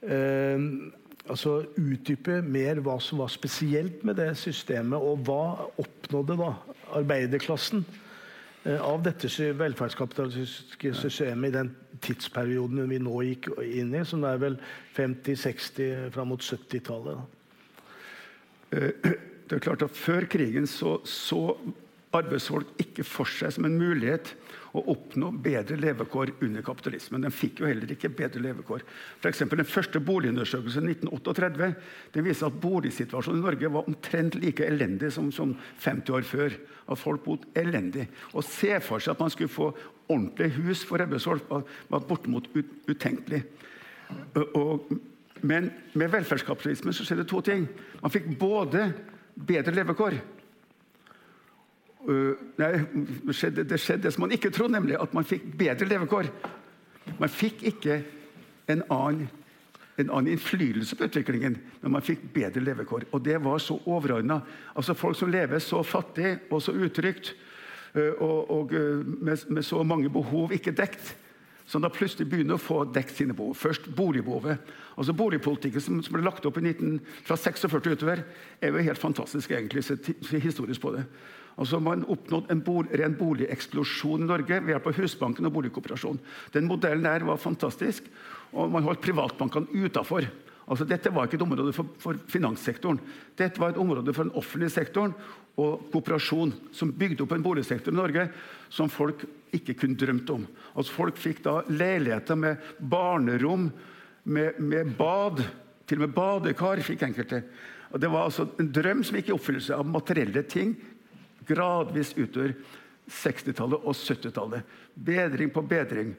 altså 0.03 1.53
utdype 1.79 2.41
mer 2.45 2.81
hva 2.85 2.97
som 3.01 3.21
var 3.23 3.31
spesielt 3.33 4.03
med 4.05 4.19
det 4.19 4.31
systemet, 4.37 4.99
og 4.99 5.23
hva 5.25 5.69
oppnådde 5.81 6.37
da 6.41 6.51
arbeiderklassen? 6.99 7.85
Eh, 8.65 8.81
av 8.81 9.03
dette 9.05 9.29
velferdskapitalistiske 9.53 10.93
systemet 10.97 11.51
i 11.51 11.57
den 11.59 11.71
tidsperioden 12.01 12.87
vi 12.89 12.97
nå 12.97 13.21
gikk 13.27 13.51
inn 13.61 13.93
i, 13.93 14.01
som 14.05 14.25
er 14.25 14.41
vel 14.41 14.57
50-, 14.97 15.37
60-, 15.43 16.07
fram 16.15 16.31
mot 16.33 16.41
70-tallet? 16.41 17.19
Eh, 18.73 19.11
det 19.45 19.59
er 19.59 19.61
klart 19.61 19.85
at 19.85 19.93
Før 19.93 20.25
krigen 20.25 20.65
så, 20.65 20.97
så 21.05 21.53
arbeidsfolk 22.15 22.73
ikke 22.81 23.05
for 23.05 23.29
seg 23.29 23.53
som 23.53 23.67
en 23.67 23.77
mulighet 23.77 24.33
å 24.75 24.83
oppnå 24.91 25.29
bedre 25.43 25.77
levekår 25.79 26.33
under 26.43 26.63
kapitalismen. 26.65 27.23
Den 27.25 27.33
fikk 27.33 27.61
jo 27.61 27.69
heller 27.69 27.91
ikke 27.91 28.11
bedre 28.13 28.41
levekår. 28.43 28.83
For 29.21 29.29
eksempel, 29.29 29.61
den 29.61 29.69
første 29.69 30.01
boligundersøkelsen 30.03 30.89
i 30.89 30.95
1938 30.97 31.69
den 32.15 32.27
viser 32.27 32.49
at 32.49 32.59
boligsituasjonen 32.63 33.41
i 33.41 33.45
Norge 33.45 33.71
var 33.71 33.89
omtrent 33.89 34.37
like 34.41 34.65
elendig 34.67 35.13
som, 35.15 35.31
som 35.35 35.55
50 35.83 36.17
år 36.17 36.27
før. 36.27 36.59
At 36.91 37.01
folk 37.01 37.23
bodde 37.25 37.49
elendig. 37.57 38.07
Å 38.35 38.43
se 38.45 38.75
for 38.83 39.01
seg 39.01 39.15
at 39.15 39.23
man 39.23 39.33
skulle 39.33 39.53
få 39.53 39.71
ordentlige 40.05 40.59
hus 40.59 40.83
for 40.85 41.01
arbeidsfolk, 41.01 41.47
var, 41.49 42.05
bortimot 42.05 42.51
utenkelig. 42.89 43.41
Og, 44.53 44.91
men 45.41 45.71
med 45.97 46.13
velferdskapitalismen 46.13 46.93
så 46.93 47.07
skjedde 47.07 47.25
to 47.29 47.41
ting. 47.45 47.65
Man 48.03 48.13
fikk 48.13 48.29
både 48.39 48.89
bedre 49.35 49.73
levekår 49.75 50.19
nei, 52.05 52.71
det 53.25 53.33
skjedde, 53.35 53.65
det 54.03 54.11
som 54.13 54.25
man 54.25 54.33
ikke 54.35 54.51
trodde, 54.53 54.75
nemlig 54.77 54.97
at 55.01 55.13
man 55.15 55.27
fikk 55.27 55.47
bedre 55.57 55.87
levekår. 55.89 56.29
Man 57.19 57.31
fikk 57.31 57.63
ikke 57.71 57.99
en 58.71 58.83
annen, 58.89 59.27
en 59.95 60.09
annen 60.09 60.33
innflytelse 60.33 60.97
på 60.97 61.07
utviklingen, 61.07 61.57
men 61.81 61.93
man 61.93 62.03
fikk 62.03 62.23
bedre 62.35 62.63
levekår. 62.63 63.07
Og 63.11 63.23
det 63.25 63.37
var 63.43 63.61
så 63.63 63.77
overordna. 63.85 64.41
Altså 64.75 64.97
folk 64.97 65.17
som 65.17 65.31
lever 65.31 65.61
så 65.63 65.83
fattig 65.85 66.35
og 66.49 66.63
så 66.63 66.75
utrygt, 66.75 67.33
uh, 67.95 68.11
og, 68.19 68.39
og 68.51 68.73
uh, 68.73 69.05
med, 69.05 69.45
med, 69.47 69.63
så 69.63 69.83
mange 69.83 70.11
behov 70.11 70.53
ikke 70.55 70.75
dekt, 70.75 71.15
som 71.65 71.81
da 71.81 71.89
plutselig 71.89 72.27
begynner 72.29 72.59
å 72.59 72.61
få 72.61 72.83
dekt 72.93 73.15
sine 73.17 73.33
behov. 73.33 73.55
Først 73.57 73.87
boligbehovet. 73.95 74.59
Altså 74.99 75.15
Boligpolitikken 75.17 75.81
som, 75.81 76.03
ble 76.13 76.21
lagt 76.21 76.45
opp 76.45 76.59
i 76.59 76.65
19, 76.67 76.99
fra 77.25 77.37
46 77.39 77.95
utover, 77.95 78.21
er 78.61 78.69
jo 78.69 78.83
helt 78.85 79.01
fantastisk, 79.01 79.51
egentlig, 79.51 79.81
se 79.83 80.39
historisk 80.43 80.83
på 80.83 80.93
det. 80.93 81.07
Altså 81.55 81.79
Man 81.79 82.03
oppnådde 82.11 82.51
en 82.51 82.63
bol, 82.65 82.87
ren 82.91 83.15
boligeksplosjon 83.15 84.25
i 84.25 84.27
Norge 84.27 84.59
ved 84.59 84.73
hjelp 84.73 84.89
av 84.91 84.97
Husbanken 84.99 85.47
og 85.47 85.53
Boligkooperasjonen. 85.55 86.19
Den 86.51 86.67
modellen 86.67 87.05
der 87.07 87.23
var 87.27 87.39
fantastisk, 87.39 88.09
og 88.51 88.73
man 88.73 88.83
holdt 88.83 89.03
privatbankene 89.05 89.85
utafor. 89.85 90.27
Altså, 90.65 90.85
dette 90.89 91.11
var 91.13 91.27
ikke 91.27 91.37
et 91.37 91.45
område 91.45 91.71
for, 91.75 91.89
for, 92.01 92.17
finanssektoren. 92.31 92.99
Dette 93.37 93.61
var 93.61 93.71
et 93.71 93.81
område 93.81 94.13
for 94.15 94.25
den 94.25 94.37
offentlige 94.37 94.73
sektoren 94.73 95.13
og 95.61 95.85
kooperasjon, 95.93 96.51
som 96.75 96.91
bygde 96.91 97.23
opp 97.23 97.35
en 97.35 97.45
boligsektor 97.45 97.93
i 97.93 97.99
Norge 97.99 98.25
som 98.73 98.89
folk 98.91 99.23
ikke 99.55 99.77
kunne 99.79 99.99
drømt 99.99 100.31
om. 100.33 100.47
Altså, 100.73 100.95
folk 100.95 101.21
fikk 101.21 101.43
da 101.45 101.59
leiligheter 101.69 102.39
med 102.39 102.73
barnerom, 102.79 103.69
med, 104.23 104.59
med 104.59 104.95
bad. 104.97 105.45
Til 105.85 106.01
og 106.01 106.07
med 106.07 106.15
badekar 106.17 106.81
fikk 106.81 107.05
enkelte. 107.05 107.43
Og 107.93 108.01
Det 108.01 108.09
var 108.09 108.25
altså 108.25 108.47
en 108.59 108.71
drøm 108.73 109.03
som 109.05 109.19
gikk 109.19 109.29
i 109.29 109.35
oppfyllelse 109.35 109.77
av 109.77 109.85
materielle 109.85 110.41
ting 110.49 110.73
Gradvis 111.47 112.13
utover 112.17 112.55
60-tallet 113.05 113.85
og 113.85 113.93
70-tallet. 113.95 114.77
Bedring 114.95 115.51
på 115.53 115.63
bedring. 115.65 116.15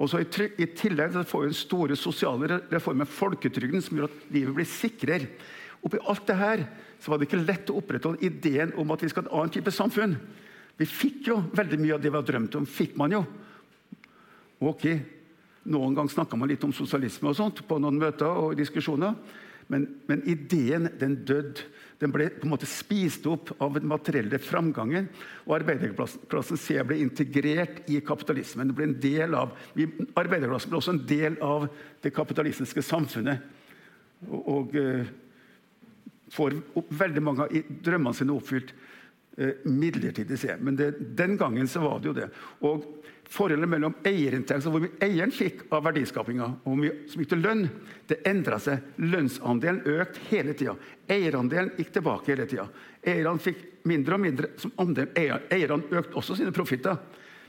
Og 0.00 0.08
så 0.08 0.22
I, 0.22 0.66
tillegg 0.72 1.12
så 1.12 1.24
får 1.28 1.44
vi 1.44 1.56
store 1.56 1.96
sosiale 2.00 2.60
reformer, 2.72 3.08
folketrygden, 3.08 3.82
som 3.84 3.98
gjør 3.98 4.08
at 4.08 4.30
livet 4.32 4.56
blir 4.56 4.68
sikrere. 4.68 5.28
Oppi 5.82 6.00
alt 6.00 6.26
det 6.28 6.38
her 6.38 6.64
så 7.02 7.10
var 7.10 7.18
det 7.18 7.28
ikke 7.28 7.42
lett 7.42 7.72
å 7.72 7.80
opprettholde 7.80 8.24
ideen 8.24 8.72
om 8.78 8.94
at 8.94 9.02
vi 9.02 9.10
skal 9.12 9.26
ha 9.26 9.32
en 9.32 9.40
annen 9.40 9.54
type 9.54 9.74
samfunn. 9.74 10.14
Vi 10.78 10.88
fikk 10.88 11.28
jo 11.28 11.40
veldig 11.52 11.78
mye 11.82 11.96
av 11.96 12.02
det 12.02 12.12
vi 12.12 12.18
har 12.18 12.28
drømt 12.28 12.56
om. 12.56 12.66
fikk 12.66 12.94
man 12.96 13.12
jo. 13.12 13.24
Ok, 14.62 14.86
Noen 15.62 15.94
ganger 15.94 16.10
snakka 16.10 16.38
man 16.38 16.50
litt 16.50 16.64
om 16.66 16.74
sosialisme 16.74 17.30
og 17.30 17.38
sånt 17.38 17.62
på 17.68 17.78
noen 17.78 18.00
møter 18.00 18.26
og 18.26 18.56
diskusjoner. 18.58 19.14
Men, 19.70 19.86
men 20.08 20.24
ideen 20.26 20.88
den 20.98 21.20
døde 21.26 21.68
den 22.02 22.12
ble 22.14 22.26
på 22.34 22.46
en 22.46 22.52
måte 22.52 22.66
spist 22.66 23.26
opp 23.30 23.52
av 23.62 23.76
den 23.76 23.86
materielle 23.90 24.40
framgangen. 24.42 25.06
Og 25.46 25.54
arbeiderklassen 25.60 26.58
C 26.60 26.78
ble 26.86 26.98
integrert 27.04 27.84
i 27.92 28.00
kapitalismen. 28.04 28.72
Ble 28.74 28.88
en 28.88 28.96
del 29.02 29.36
av, 29.38 29.54
arbeiderklassen 30.18 30.72
ble 30.72 30.80
også 30.80 30.96
en 30.96 31.04
del 31.06 31.38
av 31.44 31.68
det 32.02 32.14
kapitalistiske 32.14 32.82
samfunnet. 32.86 33.44
Og, 34.28 34.40
og 34.40 34.74
uh, 34.78 35.12
får 36.32 36.58
opp, 36.78 36.90
veldig 37.02 37.22
mange 37.22 37.46
av 37.46 37.72
drømmene 37.86 38.18
sine 38.18 38.34
oppfylt 38.34 38.74
uh, 39.38 39.62
midlertidig. 39.70 40.40
Men 40.58 40.78
det, 40.78 40.92
den 41.18 41.38
gangen 41.38 41.70
så 41.70 41.84
var 41.86 42.02
det 42.02 42.10
jo 42.10 42.18
det. 42.18 42.28
Og 42.66 42.86
Forholdet 43.32 43.70
mellom 43.70 43.94
eierinntekt 44.04 44.66
hvor 44.68 44.82
mye 44.82 44.98
eieren 45.00 45.32
fikk 45.32 45.64
av 45.72 45.86
verdiskapinga, 45.86 46.50
og 46.52 46.66
hvor 46.68 46.80
mye 46.82 46.96
som 47.08 47.22
gikk 47.22 47.30
til 47.30 47.40
lønn, 47.40 47.62
det 48.10 48.18
endra 48.28 48.58
seg. 48.60 48.90
Lønnsandelen 49.00 49.80
økte 49.88 50.26
hele 50.28 50.52
tida. 50.58 50.74
Eierandelen 51.08 51.72
gikk 51.78 51.94
tilbake 51.94 52.34
hele 52.34 52.44
tida. 52.50 52.66
Eierne 53.00 53.40
fikk 53.40 53.62
mindre 53.88 54.18
og 54.18 54.22
mindre 54.26 54.50
som 54.60 54.74
andel. 54.84 55.08
Eierne 55.16 55.88
økte 55.96 56.18
også 56.20 56.36
sine 56.36 56.52
profitter. 56.52 57.00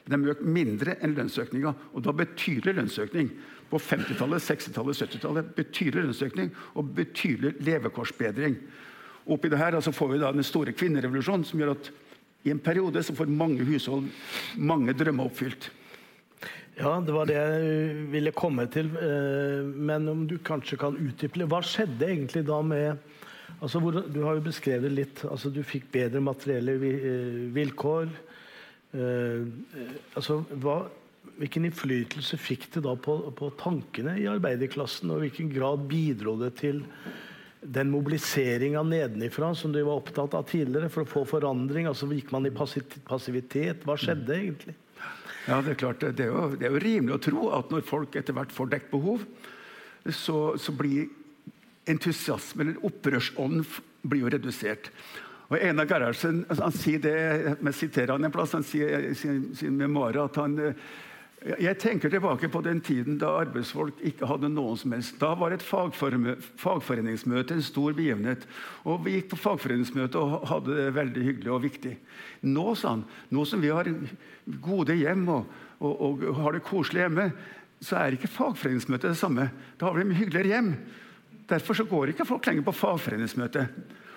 Men 0.07 0.23
de 0.23 0.31
økte 0.31 0.53
mindre 0.55 0.95
enn 1.03 1.17
lønnsøkninga. 1.17 1.75
Og 1.91 2.05
da 2.07 2.15
betydelig 2.15 2.77
lønnsøkning. 2.79 3.33
På 3.71 3.79
50-tallet, 3.81 4.43
60-tallet, 4.45 5.03
70-tallet. 5.03 5.51
Betydelig 5.57 6.07
lønnsøkning 6.07 6.51
og 6.79 6.95
betydelig 6.95 7.57
levekårsbedring. 7.59 8.55
Oppi 9.35 9.51
det 9.51 9.59
her 9.59 9.75
altså 9.75 9.91
får 9.95 10.13
vi 10.13 10.23
da 10.23 10.31
den 10.35 10.47
store 10.47 10.73
kvinnerevolusjonen, 10.75 11.45
som 11.47 11.59
gjør 11.59 11.75
at 11.75 11.91
i 12.43 12.51
en 12.51 12.59
periode 12.59 13.03
så 13.03 13.15
får 13.15 13.31
mange 13.31 13.63
hushold 13.67 14.09
mange 14.59 14.95
drømmer 14.97 15.29
oppfylt. 15.29 15.69
Ja, 16.73 16.97
det 17.05 17.13
var 17.13 17.29
det 17.29 17.37
jeg 17.37 17.95
ville 18.11 18.33
komme 18.33 18.65
til. 18.73 18.89
Eh, 18.97 19.61
men 19.63 20.07
om 20.09 20.25
du 20.27 20.39
kanskje 20.41 20.79
kan 20.81 20.97
utdype 20.97 21.45
Hva 21.49 21.61
skjedde 21.61 22.09
egentlig 22.09 22.45
da 22.47 22.61
med 22.65 22.97
altså 23.61 23.79
Du 24.09 24.23
har 24.23 24.35
jo 24.35 24.47
beskrevet 24.47 24.91
litt. 24.91 25.23
altså 25.29 25.49
Du 25.53 25.61
fikk 25.63 25.91
bedre 25.93 26.19
materielle 26.23 26.73
eh, 26.73 27.39
vilkår. 27.53 28.09
Eh, 28.93 29.45
altså, 30.17 30.41
hva, 30.63 30.81
hvilken 31.37 31.69
innflytelse 31.69 32.37
fikk 32.41 32.71
det 32.73 32.83
da 32.87 32.95
på, 32.97 33.19
på 33.37 33.51
tankene 33.61 34.17
i 34.19 34.27
arbeiderklassen? 34.29 35.13
Og 35.13 35.21
i 35.21 35.27
hvilken 35.29 35.53
grad 35.53 35.85
bidro 35.89 36.35
det 36.41 36.55
til 36.59 36.83
den 37.63 37.91
mobiliseringa 37.91 38.83
nedenifra 38.83 39.53
som 39.55 39.71
du 39.71 39.81
var 39.83 40.01
opptatt 40.01 40.35
av 40.37 40.45
tidligere, 40.49 40.89
for 40.91 41.03
å 41.03 41.09
få 41.09 41.23
forandring. 41.29 41.87
altså 41.87 42.09
Gikk 42.11 42.31
man 42.35 42.47
i 42.47 42.53
passivitet? 42.53 43.85
Hva 43.87 43.97
skjedde 43.99 44.35
egentlig? 44.35 44.75
Ja, 45.47 45.61
Det 45.61 45.73
er 45.73 45.79
klart, 45.79 45.99
det 46.03 46.23
er, 46.23 46.31
jo, 46.31 46.53
det 46.55 46.67
er 46.67 46.75
jo 46.75 46.83
rimelig 46.83 47.17
å 47.17 47.23
tro 47.23 47.49
at 47.55 47.71
når 47.71 47.83
folk 47.87 48.15
etter 48.15 48.35
hvert 48.35 48.53
får 48.55 48.71
dekket 48.71 48.93
behov, 48.93 49.25
så, 50.07 50.55
så 50.59 50.75
blir 50.75 51.09
entusiasme 51.89 52.63
eller 52.63 52.85
opprørsånd 52.87 53.63
blir 54.07 54.23
jo 54.23 54.31
redusert. 54.31 54.89
Og 55.51 55.59
Einar 55.59 55.87
Gerhardsen 55.89 56.43
han 56.49 56.75
sier 56.75 57.01
det, 57.03 57.15
jeg 57.59 57.75
siterer 57.77 58.15
han 58.15 58.25
en 58.25 58.33
plass, 58.33 58.55
han 58.55 58.65
sier 58.65 59.11
i 59.11 59.15
sin, 59.17 59.75
memoarer 59.77 60.23
at 60.23 60.39
han 60.39 60.55
jeg 61.43 61.75
tenker 61.81 62.07
tilbake 62.07 62.47
på 62.47 62.61
den 62.63 62.79
tiden 62.83 63.17
da 63.19 63.33
arbeidsfolk 63.41 63.99
ikke 64.07 64.27
hadde 64.29 64.47
noen 64.51 64.77
som 64.79 64.93
helst. 64.95 65.17
Da 65.19 65.33
var 65.35 65.51
et 65.51 65.63
fagforeningsmøte 65.65 67.57
en 67.57 67.65
stor 67.65 67.91
begivenhet. 67.97 68.45
Og 68.87 69.03
Vi 69.03 69.17
gikk 69.17 69.29
på 69.33 69.41
fagforeningsmøte 69.41 70.19
og 70.21 70.47
hadde 70.47 70.77
det 70.77 70.95
veldig 70.95 71.23
hyggelig 71.25 71.51
og 71.51 71.65
viktig. 71.65 71.97
Nå, 72.47 72.75
sa 72.79 72.95
han, 72.95 73.03
nå 73.29 73.43
som 73.49 73.59
vi 73.63 73.73
har 73.75 73.91
gode 74.63 74.95
hjem 74.95 75.27
og, 75.35 75.43
og, 75.83 75.93
og 75.99 76.23
har 76.39 76.51
det 76.55 76.63
koselig 76.63 77.03
hjemme, 77.03 77.27
så 77.83 77.99
er 77.99 78.15
ikke 78.15 78.31
fagforeningsmøtet 78.31 79.11
det 79.11 79.19
samme. 79.19 79.49
Da 79.75 79.89
har 79.89 79.99
vi 79.99 80.07
mye 80.07 80.21
hyggeligere 80.21 80.53
hjem. 80.55 80.71
Derfor 81.49 81.75
så 81.75 81.83
går 81.83 82.13
ikke 82.13 82.29
folk 82.29 82.47
lenger 82.47 82.63
på 82.69 82.77
fagforeningsmøte. 82.77 83.67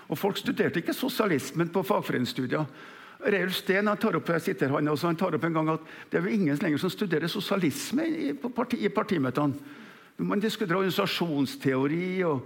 Og 0.06 0.18
Folk 0.18 0.38
studerte 0.38 0.78
ikke 0.78 0.94
sosialismen 0.94 1.74
på 1.74 1.82
fagforeningsstudier. 1.82 2.70
Reulf 3.18 3.56
Steen 3.56 3.88
han 3.88 3.98
tar 4.00 4.18
opp 4.18 4.28
jeg 4.34 4.44
sitter 4.44 4.74
han 4.74 4.88
også, 4.92 5.08
han 5.08 5.18
tar 5.18 5.34
opp 5.36 5.46
en 5.48 5.56
gang 5.56 5.70
at 5.72 5.88
det 6.10 6.18
er 6.18 6.26
jo 6.26 6.36
ingen 6.36 6.58
lenger 6.60 6.82
som 6.82 6.92
studerer 6.92 7.30
sosialisme 7.32 8.04
i, 8.06 8.28
parti, 8.36 8.82
i 8.84 8.92
partimøtene. 8.92 9.74
Man 10.16 10.40
diskuterer 10.40 10.80
organisasjonsteori 10.80 12.10
og, 12.28 12.44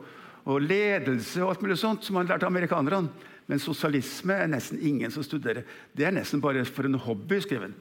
og 0.51 0.63
ledelse 0.63 1.43
og 1.43 1.53
alt 1.53 1.65
mulig 1.65 1.79
sånt 1.79 2.07
som 2.07 2.19
man 2.19 2.31
lærte 2.31 2.47
av 2.47 2.55
amerikanerne. 2.55 3.11
Men 3.51 3.59
sosialisme 3.63 4.37
er 4.39 4.51
nesten 4.51 4.79
ingen 4.87 5.11
som 5.11 5.25
studerer. 5.27 5.65
Det 5.91 6.07
er 6.07 6.15
nesten 6.15 6.43
bare 6.43 6.63
for 6.69 6.87
en 6.87 6.99
hobby, 7.03 7.41
skriver 7.43 7.73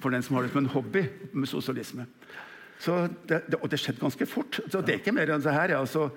For 0.00 0.10
den 0.10 0.22
som 0.24 0.36
har 0.36 0.46
det 0.46 0.52
som 0.52 0.62
en 0.64 0.72
hobby 0.72 1.04
med 1.32 1.48
sosialisme. 1.48 2.06
Det, 2.82 3.42
det, 3.46 3.58
og 3.60 3.68
det 3.70 3.78
skjedde 3.78 4.00
ganske 4.00 4.26
fort. 4.26 4.58
Så 4.68 4.80
det 4.80 4.94
er 4.94 5.02
ikke 5.02 5.14
mer 5.14 5.30
enn 5.30 5.44
det 5.44 5.52
her. 5.52 5.76
Altså, 5.78 6.08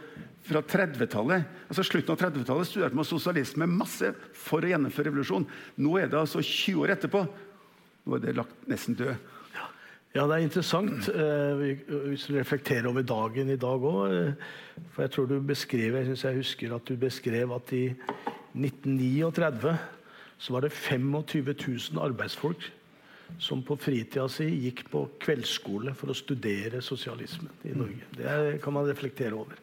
fra 0.46 0.62
30-tallet, 0.62 1.46
altså 1.70 1.86
Slutten 1.86 2.14
av 2.14 2.20
30-tallet 2.22 2.70
studerte 2.70 2.98
man 2.98 3.08
sosialisme 3.08 3.68
masse 3.70 4.12
for 4.38 4.66
å 4.66 4.70
gjennomføre 4.70 5.10
revolusjon. 5.10 5.48
Nå 5.82 5.96
er 6.00 6.12
det 6.12 6.20
altså 6.20 6.44
20 6.44 6.84
år 6.84 6.94
etterpå. 6.96 7.24
Nå 8.06 8.18
er 8.18 8.24
det 8.28 8.36
lagt 8.38 8.68
nesten 8.70 8.98
død. 9.00 9.16
Ja, 10.16 10.24
det 10.30 10.38
er 10.38 10.46
interessant 10.46 11.10
eh, 11.12 11.64
hvis 12.08 12.30
du 12.30 12.38
reflekterer 12.38 12.88
over 12.88 13.04
dagen 13.04 13.50
i 13.52 13.58
dag 13.60 13.84
òg. 13.84 14.14
Eh, 14.16 14.86
for 14.94 15.04
jeg 15.04 15.12
tror 15.12 15.28
du 15.28 15.36
beskrev, 15.44 15.98
jeg 15.98 16.08
synes 16.08 16.24
jeg 16.24 16.40
husker 16.40 16.76
at 16.78 16.88
du 16.88 16.96
beskrev 17.02 17.52
at 17.52 17.74
i 17.76 17.84
1939 18.56 19.76
så 20.40 20.56
var 20.56 20.64
det 20.64 20.72
25 20.72 21.52
000 21.92 22.00
arbeidsfolk 22.06 22.64
som 23.42 23.64
på 23.66 23.78
fritida 23.80 24.28
si 24.32 24.48
gikk 24.66 24.86
på 24.92 25.04
kveldsskole 25.22 25.94
for 25.98 26.12
å 26.12 26.18
studere 26.18 26.82
sosialismen 26.84 27.52
i 27.68 27.74
Norge. 27.76 28.10
Det 28.16 28.60
kan 28.64 28.76
man 28.76 28.88
reflektere 28.88 29.38
over. 29.38 29.60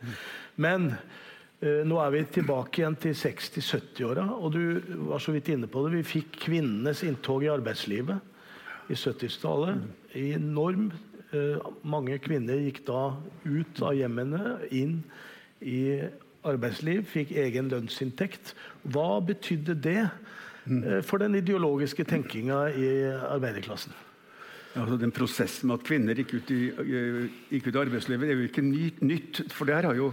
Men 0.60 0.90
eh, 0.92 1.82
nå 1.86 2.00
er 2.02 2.12
vi 2.14 2.24
tilbake 2.38 2.82
igjen 2.82 2.98
til 3.00 3.16
60-70-åra, 3.16 4.26
og 4.36 4.56
du 4.56 4.98
var 5.08 5.22
så 5.22 5.34
vidt 5.34 5.52
inne 5.54 5.70
på 5.70 5.84
det. 5.86 5.94
Vi 6.00 6.10
fikk 6.18 6.42
kvinnenes 6.48 7.04
inntog 7.06 7.46
i 7.46 7.52
arbeidslivet 7.52 8.90
i 8.92 8.98
70-tallet. 8.98 9.86
Enorm. 10.18 10.90
Eh, 11.32 11.70
mange 11.88 12.18
kvinner 12.22 12.60
gikk 12.60 12.82
da 12.88 13.06
ut 13.46 13.84
av 13.86 13.96
hjemmene, 13.96 14.58
inn 14.74 15.00
i 15.62 16.02
arbeidsliv, 16.46 17.06
fikk 17.08 17.32
egen 17.38 17.70
lønnsinntekt. 17.72 18.52
Hva 18.92 19.20
betydde 19.24 19.76
det 19.78 20.10
for 21.06 21.22
den 21.22 21.34
ideologiske 21.40 22.04
tenkinga 22.08 22.64
i 22.70 22.88
arbeiderklassen? 23.32 23.94
Altså, 24.72 24.96
den 24.96 25.12
Prosessen 25.12 25.68
med 25.68 25.80
at 25.80 25.86
kvinner 25.88 26.16
gikk 26.16 26.36
ut, 26.38 26.50
i, 26.54 26.60
eh, 26.72 27.24
gikk 27.52 27.66
ut 27.68 27.74
i 27.74 27.82
arbeidslivet, 27.82 28.28
det 28.28 28.32
er 28.32 28.40
jo 28.40 28.48
ikke 28.48 29.02
nytt. 29.04 29.42
For 29.52 29.68
det 29.68 29.74
her 29.76 29.90
har 29.90 29.98
jo 29.98 30.12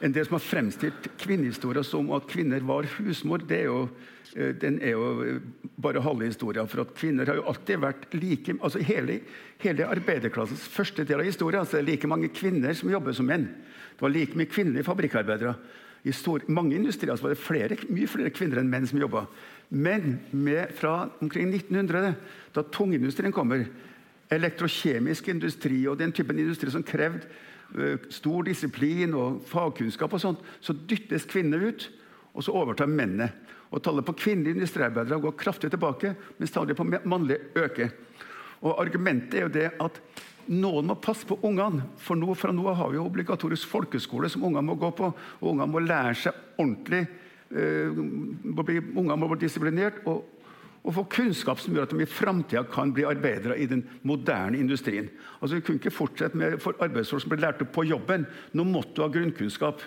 en 0.00 0.12
del 0.12 0.26
som 0.28 0.36
har 0.36 0.44
fremstilt 0.44 1.08
kvinnehistoria 1.18 1.82
som 1.82 2.12
at 2.14 2.28
kvinner 2.30 2.60
var 2.60 2.86
husmor. 2.98 3.42
det 3.46 3.64
er 3.64 3.64
jo 3.64 3.88
Eh, 4.36 4.52
den 4.60 4.76
er 4.84 4.92
jo 4.92 5.06
eh, 5.24 5.40
bare 5.80 6.02
halve 6.04 6.28
historia. 6.28 6.66
For 6.68 6.84
at 6.84 6.94
kvinner 6.96 7.28
har 7.28 7.38
jo 7.38 7.46
alltid 7.48 7.80
vært 7.80 8.06
like 8.16 8.56
altså 8.60 8.82
Hele, 8.84 9.20
hele 9.62 9.88
arbeiderklassens 9.88 10.66
første 10.72 11.06
del 11.06 11.22
av 11.22 11.28
historien 11.28 11.62
altså 11.62 11.78
det 11.78 11.84
er 11.84 11.90
like 11.92 12.10
mange 12.10 12.28
kvinner 12.34 12.76
som 12.76 12.92
jobber 12.92 13.16
som 13.16 13.28
menn. 13.28 13.48
Det 13.96 14.04
var 14.04 14.12
like 14.12 14.36
mye 14.36 14.50
kvinnelige 14.50 14.88
fabrikkarbeidere. 14.88 15.54
I 16.06 16.12
stor, 16.14 16.44
mange 16.52 16.76
industrier 16.76 17.16
var 17.18 17.32
det 17.32 17.40
flere, 17.40 17.78
mye 17.88 18.10
flere 18.10 18.30
kvinner 18.30 18.60
enn 18.60 18.68
menn 18.70 18.86
som 18.86 19.00
jobba. 19.00 19.24
Men 19.68 20.18
fra 20.78 21.08
omkring 21.18 21.50
1900, 21.54 22.14
da 22.54 22.62
tungindustrien 22.62 23.34
kommer, 23.34 23.66
elektrokjemisk 24.30 25.28
industri 25.30 25.84
og 25.86 25.98
den 26.00 26.12
typen 26.14 26.38
industri 26.38 26.70
som 26.74 26.84
krevde 26.86 27.26
uh, 27.78 27.98
stor 28.10 28.46
disiplin 28.46 29.14
og 29.14 29.42
fagkunnskap, 29.46 30.12
og 30.12 30.22
sånt, 30.22 30.42
så 30.60 30.74
dyttes 30.74 31.26
kvinner 31.30 31.62
ut, 31.62 31.88
og 32.34 32.46
så 32.46 32.54
overtar 32.54 32.90
mennene. 32.90 33.30
Og 33.74 33.82
Tallet 33.82 34.06
på 34.06 34.14
kvinnelige 34.18 34.58
industriarbeidere 34.58 35.20
går 35.22 35.38
kraftig 35.38 35.70
tilbake, 35.72 36.14
mens 36.38 36.54
tallet 36.54 36.78
på 36.78 36.86
mannlige 36.86 37.50
øker. 37.58 37.90
Og 38.62 38.78
Argumentet 38.80 39.34
er 39.34 39.46
jo 39.46 39.52
det 39.52 39.68
at 39.82 39.98
noen 40.46 40.86
må 40.86 40.96
passe 41.02 41.26
på 41.26 41.38
ungene. 41.44 41.82
For 41.98 42.18
nå, 42.18 42.34
fra 42.38 42.54
nå 42.54 42.66
har 42.70 42.92
vi 42.92 42.98
jo 43.00 43.06
obligatorisk 43.08 43.68
folkeskole 43.68 44.30
som 44.30 44.46
ungene 44.46 44.68
må 44.68 44.76
gå 44.78 44.92
på. 44.96 45.10
Og 45.40 45.48
ungene 45.50 45.68
må 45.70 45.82
lære 45.82 46.14
seg 46.20 46.38
ordentlig. 46.56 47.02
Uh, 47.46 47.94
ungene 47.94 49.16
må 49.20 49.28
bli 49.30 49.44
disiplinert 49.44 50.00
og, 50.10 50.24
og, 50.82 50.88
få 50.96 51.04
kunnskap 51.14 51.60
som 51.62 51.76
gjør 51.76 51.86
at 51.86 51.92
de 51.94 52.02
i 52.02 52.08
framtida 52.10 52.64
kan 52.72 52.90
bli 52.94 53.04
arbeidere 53.06 53.54
i 53.62 53.68
den 53.70 53.84
moderne 54.02 54.58
industrien. 54.58 55.06
Altså 55.38 55.60
Vi 55.60 55.62
kunne 55.66 55.78
ikke 55.78 55.94
fortsette 55.94 56.38
med 56.38 56.58
for 56.62 56.74
arbeidsfolk 56.82 57.22
som 57.22 57.30
ble 57.30 57.44
lært 57.44 57.62
opp 57.62 57.70
på 57.76 57.86
jobben. 57.86 58.26
Nå 58.52 58.66
måtte 58.66 58.96
du 58.96 59.04
ha 59.04 59.10
grunnkunnskap. 59.14 59.84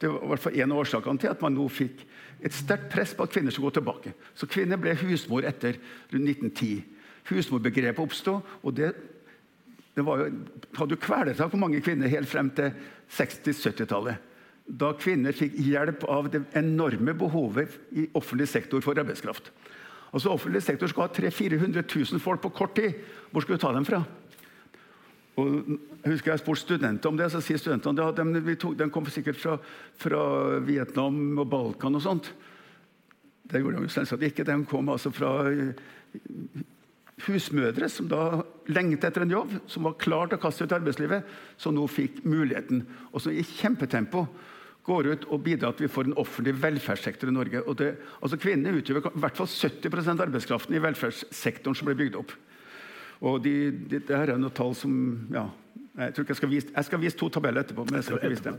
Det 0.00 0.10
var 0.10 0.24
i 0.24 0.30
hvert 0.32 0.44
fall 0.44 0.60
en 0.60 0.74
av 0.74 0.82
årsakene 0.82 1.22
til 1.22 1.30
at 1.32 1.42
man 1.46 1.54
nå 1.56 1.68
fikk 1.72 2.02
et 2.44 2.54
sterkt 2.54 2.90
press 2.92 3.14
på 3.16 3.24
at 3.24 3.32
kvinner 3.32 3.54
skulle 3.54 3.70
gå 3.70 3.78
tilbake. 3.78 4.12
Så 4.36 4.48
kvinner 4.50 4.80
ble 4.80 4.96
husmor 5.00 5.46
etter 5.48 5.78
rundt 6.12 6.32
1910. 6.34 6.84
Husmorbegrepet 7.30 8.02
oppsto, 8.02 8.40
og 8.62 8.74
det, 8.76 8.92
det 9.96 10.04
jo, 10.04 10.16
hadde 10.76 10.94
jo 10.94 11.02
kvelertak 11.02 11.50
på 11.50 11.60
mange 11.60 11.80
kvinner 11.82 12.12
helt 12.12 12.30
frem 12.30 12.50
til 12.54 12.74
60-70-tallet. 13.16 14.34
Da 14.66 14.90
kvinner 14.98 15.36
fikk 15.36 15.54
hjelp 15.62 16.04
av 16.10 16.30
det 16.32 16.42
enorme 16.58 17.14
behovet 17.14 17.76
i 17.94 18.08
offentlig 18.18 18.48
sektor 18.50 18.82
for 18.82 18.98
arbeidskraft. 18.98 19.52
Altså 20.12 20.32
Offentlig 20.32 20.62
sektor 20.64 20.90
skal 20.90 21.06
ha 21.06 21.12
300 21.12 21.58
000-400 21.58 22.12
000 22.12 22.22
folk 22.22 22.42
på 22.42 22.54
kort 22.56 22.76
tid. 22.78 22.94
Hvor 23.30 23.44
skal 23.44 23.58
du 23.58 23.62
ta 23.62 23.72
dem 23.74 23.86
fra? 23.86 24.02
Og 25.36 25.48
jeg 25.68 26.14
husker 26.14 26.32
jeg 26.32 26.40
spurte 26.40 26.62
studenter 26.62 27.10
om 27.10 27.18
det, 27.18 27.28
så 27.32 27.42
sier 27.44 27.60
studentene 27.60 28.06
at 28.08 28.16
de, 28.16 28.54
tok, 28.56 28.76
de 28.78 28.88
kom 28.92 29.08
sikkert 29.12 29.36
fra, 29.36 29.58
fra, 30.00 30.22
Vietnam 30.64 31.36
og 31.42 31.50
Balkan 31.52 31.98
og 31.98 32.04
sånt. 32.04 32.30
Det 33.46 33.60
gjorde 33.60 33.82
de 33.82 33.90
jo 33.90 33.92
selvsagt 33.92 34.24
ikke. 34.30 34.46
De 34.48 34.56
kom 34.70 34.88
altså 34.90 35.12
fra 35.14 35.34
eh, 35.50 35.76
husmødre 37.26 37.90
som 37.92 38.08
da 38.08 38.22
lengtet 38.72 39.10
etter 39.10 39.26
en 39.26 39.36
jobb, 39.36 39.52
som 39.68 39.84
var 39.86 40.00
klar 40.00 40.30
til 40.30 40.40
å 40.40 40.44
kaste 40.46 40.64
ut 40.64 40.74
arbeidslivet, 40.78 41.28
som 41.60 41.76
nå 41.76 41.84
fikk 41.90 42.24
muligheten. 42.24 42.86
Og 43.12 43.22
som 43.22 43.36
i 43.36 43.44
kjempetempo 43.44 44.24
går 44.86 45.10
ut 45.12 45.28
og 45.34 45.42
bidrar 45.42 45.74
til 45.74 45.84
at 45.84 45.84
vi 45.86 45.92
får 45.92 46.08
en 46.08 46.18
offentlig 46.22 46.54
velferdssektor 46.62 47.30
i 47.30 47.34
Norge. 47.34 47.62
Det, 47.78 47.92
altså 48.22 48.38
Kvinnene 48.40 48.78
utgjør 48.78 49.00
i 49.02 49.20
hvert 49.22 49.38
fall 49.38 49.50
70 49.50 50.10
av 50.12 50.26
arbeidskraften 50.28 50.76
i 50.76 50.82
velferdssektoren 50.82 51.78
som 51.78 51.90
blir 51.90 51.98
bygd 51.98 52.18
opp. 52.20 52.34
Og 53.26 53.40
de, 53.42 53.54
de, 53.72 53.98
det 53.98 54.12
her 54.16 54.34
er 54.34 54.40
noen 54.40 54.54
tall 54.54 54.74
som 54.76 54.92
ja, 55.32 55.46
jeg, 55.96 56.12
jeg, 56.20 56.36
skal 56.36 56.50
vise, 56.52 56.72
jeg 56.74 56.88
skal 56.88 57.00
vise 57.00 57.16
to 57.16 57.28
tabeller 57.32 57.64
etterpå. 57.64 57.86
Men 57.88 57.98
jeg 57.98 58.08
skal 58.08 58.20
ikke 58.20 58.32
vise 58.34 58.44
dem. 58.44 58.58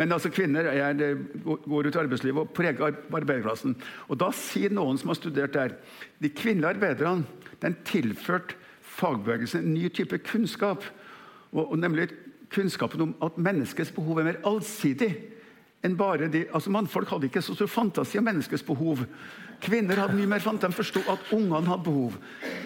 Men 0.00 0.16
altså, 0.16 0.32
kvinner 0.34 0.68
er, 0.72 1.04
går 1.44 1.88
ut 1.88 1.94
i 1.94 2.02
arbeidslivet 2.02 2.42
og 2.42 2.50
preger 2.56 2.98
arbeiderklassen. 3.14 3.76
Og 4.10 4.18
da 4.18 4.32
sier 4.34 4.74
noen 4.74 4.98
som 5.00 5.12
har 5.12 5.20
studert 5.20 5.54
der 5.54 5.76
de 6.22 6.32
kvinnelige 6.34 6.74
arbeiderne 6.74 7.24
den 7.62 7.78
tilførte 7.86 8.58
fagbevegelsen 8.92 9.62
en 9.62 9.76
ny 9.76 9.86
type 9.94 10.18
kunnskap. 10.26 10.84
Og, 11.52 11.64
og 11.64 11.78
nemlig 11.78 12.10
kunnskapen 12.52 13.06
om 13.06 13.14
at 13.24 13.38
menneskets 13.40 13.94
behov 13.94 14.18
er 14.20 14.32
mer 14.32 14.42
allsidig 14.48 15.14
enn 15.82 15.96
bare 15.98 16.28
de, 16.30 16.44
altså 16.54 16.70
Mannfolk 16.70 17.10
hadde 17.10 17.26
ikke 17.26 17.42
så 17.42 17.56
stor 17.56 17.70
fantasi 17.70 18.20
om 18.20 18.26
menneskets 18.28 18.62
behov. 18.66 19.02
Kvinner 19.62 19.98
hadde 19.98 20.14
mye 20.18 20.30
mer 20.30 20.42
fantasi. 20.42 20.70
De 20.72 20.78
forsto 20.78 21.02
at 21.10 21.32
ungene 21.34 21.66
hadde 21.66 21.86
behov. 21.86 22.16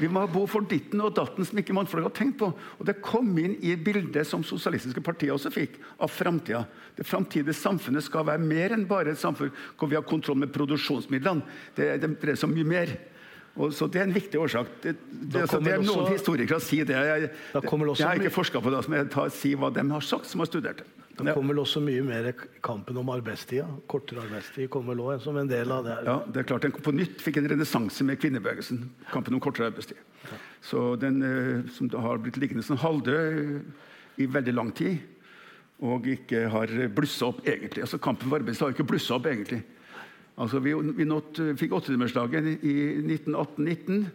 Vi 0.01 0.09
må 0.13 0.23
ha 0.23 0.29
behov 0.31 0.51
for 0.53 0.69
ditten 0.69 1.01
og 1.05 1.15
datten 1.17 1.45
som 1.49 1.61
ikke 1.61 1.77
mannfolk 1.77 2.07
hadde 2.07 2.19
tenkt 2.19 2.39
på. 2.43 2.51
Og 2.53 2.85
Det 2.89 2.99
kom 3.05 3.31
inn 3.41 3.57
i 3.65 3.75
bildet 3.77 4.29
som 4.29 4.45
sosialistiske 4.45 5.01
partier 5.05 5.33
også 5.33 5.53
fikk, 5.53 5.81
av 6.01 6.13
framtida. 6.13 6.65
Det 6.97 7.09
framtidige 7.09 7.57
samfunnet 7.57 8.05
skal 8.05 8.29
være 8.29 8.45
mer 8.45 8.77
enn 8.77 8.89
bare 8.89 9.13
et 9.13 9.21
samfunn 9.21 9.53
hvor 9.77 9.93
vi 9.93 9.97
har 9.97 10.05
kontroll 10.09 10.41
med 10.41 10.53
produksjonsmidlene. 10.53 11.45
Det, 11.77 11.95
det 12.03 12.13
dreier 12.21 12.41
seg 12.41 12.51
om 12.51 12.57
mye 12.57 12.69
mer. 12.69 12.97
Og 13.57 13.73
så 13.73 13.89
Det 13.89 14.03
er 14.03 14.11
en 14.11 14.13
viktig 14.13 14.41
årsak. 14.41 14.69
Det, 14.83 14.97
det, 15.09 15.41
altså, 15.41 15.61
det 15.65 15.73
er 15.73 15.81
Noen 15.81 16.05
også, 16.05 16.13
historikere 16.19 16.61
sier 16.61 16.85
det. 16.85 16.97
Jeg, 16.97 17.31
det, 17.33 17.65
jeg 17.65 18.07
har 18.07 18.21
ikke 18.21 18.35
forska 18.35 18.61
på 18.61 18.73
det, 18.73 18.85
men 18.89 19.01
jeg 19.05 19.13
tar, 19.17 19.33
sier 19.33 19.61
hva 19.61 19.73
de 19.73 19.85
har 19.89 20.05
sagt, 20.05 20.29
som 20.29 20.45
har 20.45 20.53
studert 20.53 20.85
det. 20.85 20.96
Det 21.17 21.33
kommer 21.33 21.55
vel 21.55 21.63
også 21.63 21.81
mye 21.81 22.03
mer 22.05 22.27
kampen 22.65 22.99
om 23.01 23.09
arbeidstida. 23.15 23.65
Kortere 23.89 24.27
arbeidstid 24.27 24.69
kommer 24.73 24.93
vel 24.93 25.05
òg 25.07 25.23
som 25.25 25.39
en 25.41 25.49
del 25.49 25.73
av 25.73 25.87
det. 25.87 25.95
Ja, 26.05 26.17
det 26.29 26.43
er 26.43 26.49
klart 26.51 26.67
den 26.67 26.75
På 26.77 26.93
nytt 26.93 27.23
fikk 27.25 27.39
en 27.41 27.49
renessanse 27.55 28.05
med 28.05 28.21
kvinnebevegelsen. 28.21 28.83
Kampen 29.13 29.37
om 29.37 29.41
kortere 29.41 29.71
arbeidstid. 29.71 29.97
Så 30.61 30.83
den 31.01 31.23
eh, 31.25 31.71
som 31.73 31.89
har 32.05 32.21
blitt 32.21 32.37
liggende 32.43 32.65
som 32.67 32.77
halvdød 32.83 34.21
i 34.21 34.29
veldig 34.29 34.55
lang 34.57 34.75
tid, 34.77 35.01
og 35.85 36.07
ikke 36.09 36.47
har 36.53 36.73
blussa 36.97 37.31
opp 37.31 37.41
egentlig. 37.47 37.85
Altså 37.87 38.01
Kampen 38.03 38.29
for 38.29 38.41
arbeidstid 38.41 38.67
har 38.67 38.77
ikke 38.77 38.89
blussa 38.93 39.17
opp 39.17 39.29
egentlig. 39.33 39.63
Altså 40.37 40.61
Vi, 40.61 40.75
vi 40.99 41.09
nått, 41.09 41.41
fikk 41.57 41.73
åttetimersdagen 41.79 42.59
i 42.61 42.77
1918-19. 43.01 44.11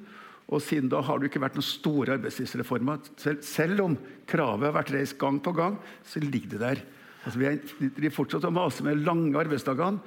Og 0.52 0.60
siden 0.64 0.90
da 0.92 1.00
har 1.08 1.20
det 1.20 1.30
ikke 1.30 1.42
vært 1.46 1.56
noen 1.56 1.68
store 1.68 2.18
arbeidslivsreformer. 2.18 3.06
Selv, 3.22 3.44
selv, 3.48 3.84
om 3.86 3.96
kravet 4.28 4.68
har 4.68 4.76
vært 4.76 4.92
reist 4.96 5.18
gang 5.22 5.40
på 5.44 5.54
gang, 5.56 5.78
så 6.04 6.20
ligger 6.24 6.56
det 6.56 6.60
der. 6.64 6.82
Altså, 7.24 7.40
vi, 7.40 7.48
er, 7.48 7.94
vi 8.04 8.12
fortsatt 8.12 8.48
å 8.50 8.52
mase 8.54 8.84
med 8.84 9.04
lange 9.06 9.38
arbeidsdagene 9.40 10.02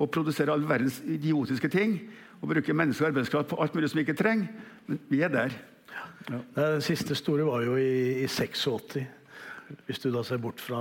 og 0.00 0.10
produsere 0.14 0.54
all 0.54 0.64
verdens 0.64 1.02
idiotiske 1.04 1.68
ting. 1.72 1.98
Og 2.40 2.48
bruke 2.54 2.72
menneskelig 2.72 3.10
arbeidskraft 3.10 3.50
på 3.50 3.58
alt 3.60 3.74
mulig 3.76 3.90
som 3.92 4.00
vi 4.00 4.06
ikke 4.06 4.16
trenger. 4.16 4.48
Men 4.88 5.02
vi 5.10 5.20
er 5.26 5.34
der. 5.34 5.56
Ja. 6.30 6.38
Den 6.56 6.84
siste 6.84 7.16
store 7.18 7.44
var 7.44 7.66
jo 7.66 7.76
i, 7.76 8.22
i 8.24 8.28
86. 8.28 9.02
Hvis 9.86 10.00
du 10.00 10.08
da 10.14 10.22
ser 10.24 10.40
bort 10.42 10.62
fra 10.62 10.80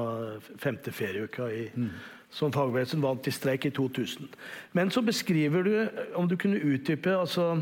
femte 0.61 0.93
ferieuka 0.95 1.49
i, 1.51 1.67
mm. 1.75 1.89
som 2.33 2.53
fagbevegelsen 2.55 3.03
vant 3.03 3.27
i 3.27 3.33
streik 3.35 3.67
i 3.67 3.73
2000. 3.75 4.31
Men 4.77 4.93
så 4.95 5.03
beskriver 5.05 5.67
du, 5.67 5.75
om 6.15 6.29
du 6.29 6.37
kunne 6.39 6.61
utdype 6.63 7.17
altså 7.17 7.57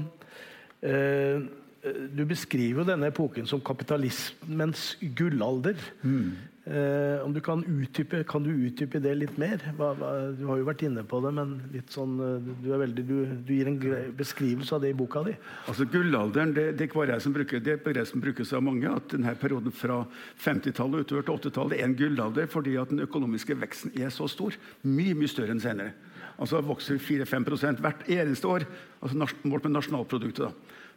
du 0.82 2.21
beskriver 2.28 2.84
jo 2.84 2.88
denne 2.88 3.09
epoken 3.09 3.47
som 3.49 3.61
kapitalismens 3.63 4.91
gullalder. 5.17 5.80
Mm. 6.03 6.36
Eh, 6.67 7.25
om 7.25 7.34
du 7.34 7.39
kan, 7.39 7.61
utdype, 7.63 8.23
kan 8.28 8.43
du 8.43 8.49
utdype 8.51 8.99
det 8.99 9.13
litt 9.15 9.38
mer? 9.39 9.61
Hva, 9.78 9.93
hva, 9.95 10.09
du 10.36 10.41
har 10.49 10.57
jo 10.59 10.65
vært 10.67 10.82
inne 10.84 11.05
på 11.07 11.21
det, 11.23 11.32
men 11.38 11.53
sånn, 11.93 12.17
eh, 12.19 12.49
du, 12.65 12.67
veldig, 12.82 13.05
du, 13.07 13.13
du 13.47 13.53
gir 13.55 13.69
en 13.71 13.78
beskrivelse 14.17 14.75
av 14.75 14.84
det 14.84 14.91
i 14.91 14.97
boka 14.97 15.23
di. 15.23 15.38
Altså 15.71 15.88
Gullalderen 15.88 16.51
det, 16.57 16.65
det, 16.82 16.89
som 17.23 17.36
bruker, 17.36 17.63
det 17.63 17.78
begrep 17.86 18.09
som 18.11 18.23
brukes 18.23 18.51
av 18.51 18.65
mange. 18.67 18.89
at 18.89 19.15
denne 19.15 19.36
Perioden 19.39 19.71
fra 19.71 20.01
50-tallet 20.43 21.07
utover 21.07 21.23
til 21.23 21.38
80-tallet 21.38 21.80
er 21.80 21.88
en 21.88 21.95
gullalder 21.95 22.51
fordi 22.51 22.75
at 22.82 22.91
den 22.91 23.05
økonomiske 23.05 23.55
veksten 23.63 23.95
er 23.95 24.11
så 24.11 24.28
stor. 24.28 24.57
Mye 24.84 25.15
mye 25.15 25.32
større 25.32 25.55
enn 25.55 25.63
senere. 25.63 25.95
Altså 26.38 26.61
vokser 26.61 26.99
4-5% 27.01 27.81
hvert 27.81 28.03
eneste 28.07 28.47
år. 28.47 28.65
altså 29.01 29.27
Målt 29.43 29.63
med 29.63 29.73
nasjonalproduktet. 29.73 30.45
da. 30.45 30.51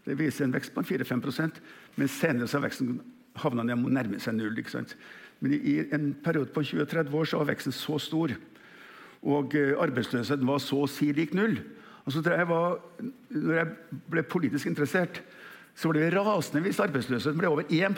Det 0.05 0.19
viser 0.19 0.45
en 0.45 0.53
vekst 0.53 0.75
på 0.75 0.83
4-5% 0.83 1.61
men 1.97 2.09
senere 2.09 2.49
så 2.49 2.59
har 2.59 2.69
veksten 2.69 3.01
havna 3.41 3.65
ned 3.67 3.85
og 3.85 3.93
nærmer 3.93 4.23
seg 4.23 4.37
null. 4.37 4.57
ikke 4.59 4.73
sant? 4.73 4.97
Men 5.41 5.57
i 5.57 5.81
en 5.93 6.13
periode 6.25 6.53
på 6.55 6.63
20-30 6.63 7.15
år 7.17 7.29
så 7.29 7.41
var 7.41 7.51
veksten 7.53 7.73
så 7.73 7.99
stor, 7.99 8.35
og 9.21 9.55
eh, 9.57 9.77
arbeidsløsheten 9.81 10.49
var 10.49 10.61
så 10.65 10.85
å 10.85 10.89
si 10.91 11.11
lik 11.17 11.35
null. 11.37 11.59
Altså, 12.05 12.23
jeg 12.25 12.49
var, 12.49 12.79
når 13.31 13.55
jeg 13.59 13.99
ble 14.13 14.25
politisk 14.25 14.69
interessert, 14.71 15.21
så 15.77 15.89
var 15.89 15.99
det 15.99 16.13
rasende 16.17 16.65
hvis 16.65 16.81
arbeidsløsheten 16.83 17.41
ble 17.41 17.49
over 17.49 17.69
1 17.69 17.97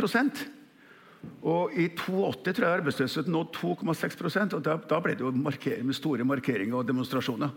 og 1.42 1.72
I 1.74 1.88
82 1.98 2.54
tror 2.54 2.66
jeg 2.66 2.78
arbeidsløsheten 2.78 3.32
nådde 3.34 3.58
2,6 3.58 4.54
og 4.54 4.64
da, 4.64 4.76
da, 4.90 4.98
ble 5.02 5.14
det 5.18 5.24
jo 5.24 5.30
med 5.30 5.94
store 5.94 6.24
markeringer 6.24 6.76
og 6.78 6.86
demonstrasjoner. 6.88 7.50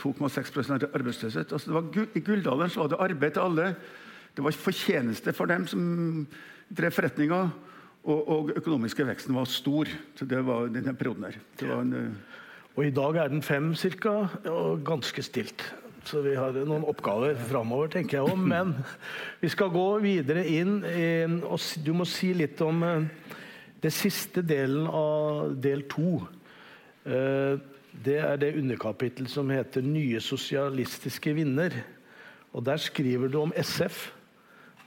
2,6 0.00 0.84
arbeidsløshet. 0.94 1.52
Altså, 1.52 1.72
var, 1.72 1.88
I 2.14 2.20
gullalderen 2.20 2.70
var 2.76 2.90
det 2.92 3.00
arbeid 3.00 3.30
til 3.30 3.40
alle. 3.40 3.70
Det 4.36 4.44
var 4.44 4.52
fortjeneste 4.52 5.32
for 5.32 5.48
dem 5.48 5.66
som 5.66 6.26
drev 6.68 6.92
forretninger. 6.92 7.48
Og, 8.06 8.28
og 8.28 8.50
økonomiske 8.54 9.06
veksten 9.06 9.34
var 9.34 9.48
stor. 9.50 9.88
Så 10.14 10.28
det 10.28 10.44
var 10.46 10.68
denne 10.68 10.94
perioden 10.94 11.24
her. 11.24 11.40
En. 11.80 12.16
Og 12.76 12.84
i 12.84 12.92
dag 12.92 13.16
er 13.16 13.28
den 13.32 13.42
fem 13.42 13.74
ca. 13.74 14.28
og 14.44 14.84
ganske 14.84 15.22
stilt. 15.22 15.64
Så 16.06 16.20
vi 16.22 16.36
har 16.38 16.54
noen 16.54 16.84
oppgaver 16.86 17.34
framover, 17.48 17.90
tenker 17.90 18.20
jeg 18.20 18.30
om. 18.30 18.44
Men 18.46 18.74
vi 19.40 19.50
skal 19.50 19.72
gå 19.74 19.86
videre 20.04 20.44
inn. 20.46 20.78
og 21.42 21.58
Du 21.82 21.92
må 21.98 22.06
si 22.06 22.30
litt 22.36 22.60
om 22.62 22.84
uh, 22.86 23.32
det 23.82 23.90
siste 23.94 24.44
delen 24.46 24.86
av 24.86 25.56
del 25.58 25.82
to. 25.90 26.20
Uh, 27.06 27.58
det 28.06 28.20
er 28.22 28.38
det 28.38 28.54
underkapittel 28.60 29.26
som 29.26 29.50
heter 29.50 29.82
'Nye 29.82 30.20
sosialistiske 30.20 31.34
vinner'. 31.34 31.82
Og 32.52 32.64
Der 32.64 32.76
skriver 32.76 33.28
du 33.28 33.40
om 33.40 33.52
SF 33.56 34.12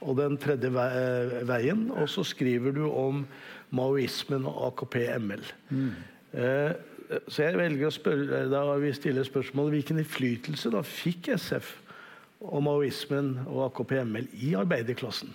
og 0.00 0.16
den 0.16 0.38
tredje 0.40 0.68
eh, 0.68 1.48
veien. 1.48 1.90
Og 1.90 2.08
så 2.08 2.24
skriver 2.24 2.72
du 2.72 2.86
om 2.90 3.26
maoismen 3.70 4.46
og 4.46 4.72
AKP-ML. 4.72 5.44
Mm. 5.68 5.92
Eh, 7.10 7.26
så 7.28 7.46
jeg 7.46 7.58
velger 7.58 7.90
å 7.90 7.94
spørre, 7.94 8.46
da 8.52 8.64
vi 8.80 8.94
stiller 8.96 9.26
spørsmålet 9.26 9.78
hvilken 9.78 10.02
innflytelse 10.02 10.72
da 10.72 10.82
fikk 10.86 11.32
SF 11.36 11.76
og 12.40 12.62
maoismen 12.64 13.34
og 13.46 13.66
AKP-ML 13.68 14.30
i 14.46 14.54
arbeiderklassen? 14.58 15.32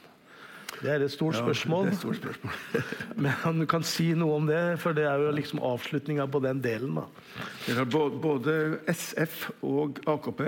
Det 0.76 0.90
er 0.92 1.04
et 1.06 1.12
stort 1.14 1.38
spørsmål. 1.38 1.86
Ja, 1.86 1.92
det 1.92 1.96
et 1.96 2.02
stort 2.02 2.18
spørsmål. 2.20 2.56
Men 3.24 3.62
du 3.62 3.68
kan 3.70 3.86
si 3.88 4.10
noe 4.18 4.40
om 4.42 4.50
det, 4.50 4.62
for 4.82 4.98
det 4.98 5.06
er 5.08 5.22
jo 5.24 5.32
liksom 5.36 5.62
avslutninga 5.64 6.26
på 6.32 6.42
den 6.44 6.60
delen. 6.64 6.98
da. 7.00 7.86
Både 7.86 8.82
SF 8.92 9.38
og 9.64 10.02
AKP 10.12 10.44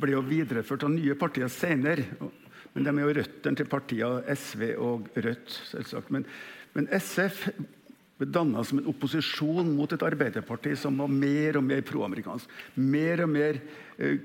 ble 0.00 0.16
jo 0.16 0.24
videreført 0.24 0.86
av 0.86 0.94
nye 0.94 1.16
partier 1.20 1.52
senere. 1.52 2.06
Men 2.74 2.86
de 2.86 2.94
er 2.94 3.04
jo 3.04 3.16
røttene 3.20 3.60
til 3.60 3.70
partiene 3.70 4.36
SV 4.38 4.66
og 4.82 5.10
Rødt, 5.14 5.58
selvsagt. 5.68 6.10
Men, 6.14 6.24
men 6.74 6.88
SF 6.96 7.50
ble 8.18 8.30
danna 8.30 8.62
som 8.64 8.78
en 8.78 8.88
opposisjon 8.92 9.74
mot 9.74 9.90
et 9.92 10.06
arbeiderparti 10.06 10.76
som 10.78 11.00
var 11.02 11.10
mer 11.10 11.58
og 11.58 11.66
mer 11.66 11.82
proamerikansk. 11.86 12.50
Mer 12.78 13.24
og 13.24 13.32
mer 13.34 13.60
eh, 13.98 14.22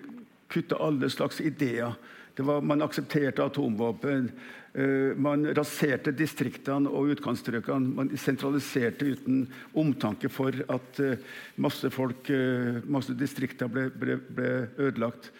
kutta 0.49 0.79
alle 0.81 1.09
slags 1.09 1.41
ideer. 1.41 1.97
Var, 2.39 2.61
man 2.63 2.85
aksepterte 2.85 3.43
atomvåpen. 3.43 4.29
Eh, 4.73 5.17
man 5.17 5.47
raserte 5.57 6.13
distriktene 6.15 6.91
og 6.91 7.15
utkantstrøkene. 7.15 7.95
Man 7.97 8.13
sentraliserte 8.17 9.09
uten 9.09 9.43
omtanke 9.73 10.29
for 10.31 10.55
at 10.69 11.01
eh, 11.03 11.19
masse 11.59 11.89
folk, 11.93 12.29
eh, 12.29 12.79
masse 12.85 13.15
distrikter 13.17 13.71
ble, 13.71 13.89
ble, 13.89 14.19
ble 14.29 14.51
ødelagt. 14.77 15.31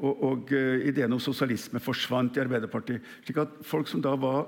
Og, 0.00 0.22
og 0.24 0.52
uh, 0.56 0.78
ideen 0.88 1.12
om 1.12 1.20
sosialisme 1.20 1.76
forsvant 1.84 2.38
i 2.38 2.40
Arbeiderpartiet. 2.40 3.04
slik 3.20 3.36
at 3.42 3.58
folk 3.68 3.84
som 3.84 4.00
da 4.00 4.14
var 4.16 4.46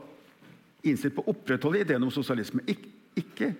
innstilt 0.81 1.13
på 1.13 1.27
å 1.27 1.35
opprettholde 1.35 1.83
ideen 1.83 2.07
om 2.07 2.13
sosialisme, 2.15 2.65
ikke, 2.65 2.89
ikke 3.19 3.53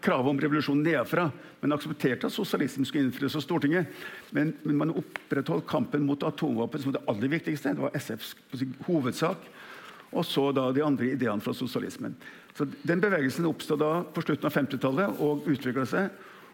kravet 0.00 0.30
om 0.30 0.40
revolusjon 0.40 0.82
nedenfra, 0.82 1.28
men 1.60 1.74
aksepterte 1.76 2.28
at 2.28 2.34
sosialismen 2.34 2.88
skulle 2.88 3.08
innfris 3.08 3.36
av 3.36 3.44
Stortinget. 3.44 3.90
Men, 4.32 4.54
men, 4.62 4.78
man 4.80 4.94
opprettholdt 4.96 5.68
kampen 5.68 6.06
mot 6.06 6.22
atomvåpen 6.24 6.82
som 6.82 6.94
det 6.94 7.02
aller 7.10 7.32
viktigste. 7.36 7.74
Det 7.76 7.84
var 7.84 7.96
SFs 7.98 8.34
hovedsak. 8.86 9.44
Og 10.10 10.24
så 10.26 10.48
da 10.56 10.70
de 10.74 10.82
andre 10.82 11.12
ideene 11.12 11.44
fra 11.44 11.54
sosialismen. 11.54 12.16
Så 12.56 12.66
Den 12.82 13.02
bevegelsen 13.02 13.46
oppstod 13.46 13.78
da 13.82 14.00
på 14.02 14.24
slutten 14.24 14.48
av 14.48 14.56
50-tallet 14.56 15.20
og 15.22 15.46
utvikla 15.50 15.86
seg. 15.86 16.10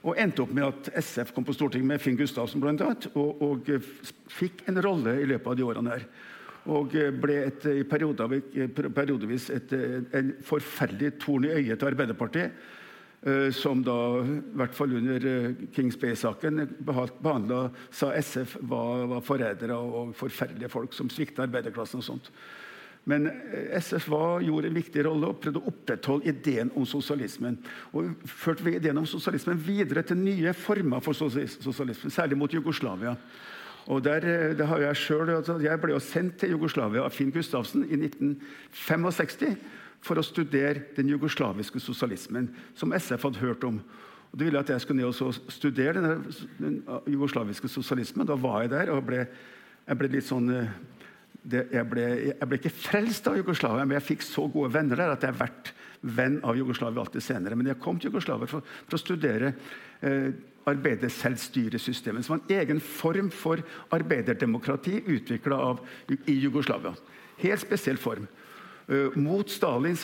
Og 0.06 0.18
endte 0.20 0.44
opp 0.44 0.52
med 0.54 0.66
at 0.66 0.90
SF 1.00 1.32
kom 1.34 1.46
på 1.46 1.54
Stortinget 1.56 1.88
med 1.88 2.02
Finn 2.02 2.18
Gustavsen 2.18 2.60
blant 2.62 2.82
annet, 2.84 3.08
og, 3.16 3.40
og 3.42 3.70
fikk 4.30 4.66
en 4.70 4.78
rolle 4.84 5.16
i 5.22 5.26
løpet 5.26 5.48
av 5.50 5.56
de 5.58 5.64
årene 5.66 5.94
her. 5.96 6.04
Og 6.72 6.96
eh, 6.98 7.12
ble 7.14 7.38
et, 7.46 7.68
i 7.70 7.84
periodevis 7.86 9.50
et, 9.54 9.76
en 10.16 10.34
forferdelig 10.44 11.14
torn 11.22 11.46
i 11.46 11.54
øyet 11.54 11.78
til 11.78 11.92
Arbeiderpartiet. 11.92 12.66
Eh, 13.26 13.48
som 13.50 13.80
da, 13.82 13.96
i 14.22 14.58
hvert 14.60 14.76
fall 14.76 14.92
under 14.98 15.24
Kings 15.74 15.96
Bay-saken, 15.98 16.62
behandla 16.86 17.64
sa 17.90 18.12
SF 18.20 18.58
var, 18.70 19.06
var 19.14 19.24
forrædere 19.24 19.78
og 19.78 20.14
forferdelige 20.14 20.70
folk 20.70 20.94
som 20.94 21.10
svikta 21.10 21.46
arbeiderklassen. 21.46 22.04
og 22.04 22.04
sånt. 22.04 22.30
Men 23.06 23.28
SF 23.80 24.08
var, 24.10 24.40
gjorde 24.42 24.66
en 24.68 24.78
viktig 24.78 25.04
rolle 25.06 25.28
og 25.30 25.38
prøvde 25.38 25.60
å 25.62 25.70
opprettholde 25.70 26.26
ideen 26.26 26.72
om 26.74 26.86
sosialismen. 26.86 27.60
Og 27.94 28.16
førte 28.26 28.66
ideen 28.66 28.98
om 28.98 29.06
sosialismen 29.06 29.60
videre 29.62 30.02
til 30.02 30.18
nye 30.18 30.54
former 30.58 31.02
for 31.02 31.14
sosialismen, 31.14 32.10
særlig 32.10 32.38
mot 32.38 32.52
Jugoslavia. 32.52 33.14
Og 33.87 34.03
der, 34.03 34.16
eh, 34.16 34.57
det 34.59 34.66
har 34.66 34.78
Jeg 34.78 34.97
selv, 34.97 35.30
altså, 35.30 35.59
jeg 35.59 35.80
ble 35.80 35.93
jo 35.93 35.99
sendt 35.99 36.39
til 36.39 36.51
Jugoslavia 36.51 37.05
av 37.05 37.11
Finn 37.11 37.30
Gustavsen 37.30 37.84
i 37.84 37.97
1965 37.97 39.57
for 40.01 40.18
å 40.18 40.24
studere 40.26 40.82
den 40.97 41.09
jugoslaviske 41.09 41.80
sosialismen, 41.80 42.51
som 42.74 42.93
SF 42.93 43.22
hadde 43.22 43.43
hørt 43.43 43.64
om. 43.64 43.80
Og 44.32 44.39
De 44.39 44.45
ville 44.45 44.59
at 44.59 44.68
jeg 44.68 44.80
skulle 44.80 45.03
ned 45.03 45.22
og 45.22 45.34
studere 45.49 46.03
den, 46.03 46.26
den 46.59 46.82
jugoslaviske 47.07 47.68
sosialismen. 47.68 48.26
Da 48.26 48.34
var 48.34 48.62
jeg 48.62 48.70
der 48.70 48.91
og 48.91 49.07
ble, 49.07 49.26
jeg 49.87 49.99
ble 49.99 50.09
litt 50.09 50.26
sånn 50.26 50.51
eh, 50.51 50.74
det, 51.47 51.68
jeg, 51.70 51.87
ble, 51.87 52.05
jeg, 52.32 52.49
ble, 52.49 52.59
ikke 52.59 52.74
frelst 52.74 53.28
av 53.30 53.37
Jugoslavia, 53.39 53.84
men 53.87 54.01
jeg 54.01 54.09
fikk 54.09 54.26
så 54.26 54.49
gode 54.51 54.72
venner 54.74 54.99
der 54.99 55.14
at 55.14 55.22
jeg 55.22 55.30
har 55.30 55.45
vært 55.47 55.72
venn 56.03 56.41
av 56.45 56.59
Jugoslavia 56.59 57.05
alltid 57.05 57.22
senere. 57.22 57.55
Men 57.59 57.70
jeg 57.70 57.78
kom 57.82 58.01
til 58.03 58.11
Jugoslavia 58.11 58.51
for, 58.51 58.66
for 58.87 58.99
å 58.99 59.01
studere 59.01 59.53
eh, 60.03 60.32
arbeiderselvstyresystemet, 60.66 62.26
som 62.26 62.36
var 62.36 62.42
en 62.42 62.58
egen 62.60 62.80
form 62.80 63.30
for 63.30 63.62
arbeiderdemokrati 63.94 65.02
utvikla 65.06 65.60
i 66.26 66.40
Jugoslavia. 66.40 66.94
Helt 67.42 67.62
spesiell 67.62 68.00
form. 68.00 68.26
Uh, 68.86 69.10
mot 69.18 69.50
Stalin 69.50 69.96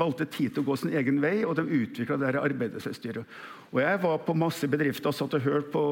valgte 0.00 0.24
Tito 0.32 0.62
å 0.62 0.64
gå 0.64 0.78
sin 0.80 0.94
egen 0.96 1.18
vei, 1.20 1.42
og 1.44 1.58
de 1.58 1.64
utvikla 1.82 2.16
arbeiderselvstyret. 2.40 3.34
Og 3.74 3.80
Jeg 3.82 4.00
var 4.00 4.22
på 4.24 4.36
masse 4.38 4.68
bedrifter 4.70 5.10
og 5.10 5.16
satt 5.18 5.36
og 5.36 5.44
hørte 5.44 5.72
på 5.74 5.84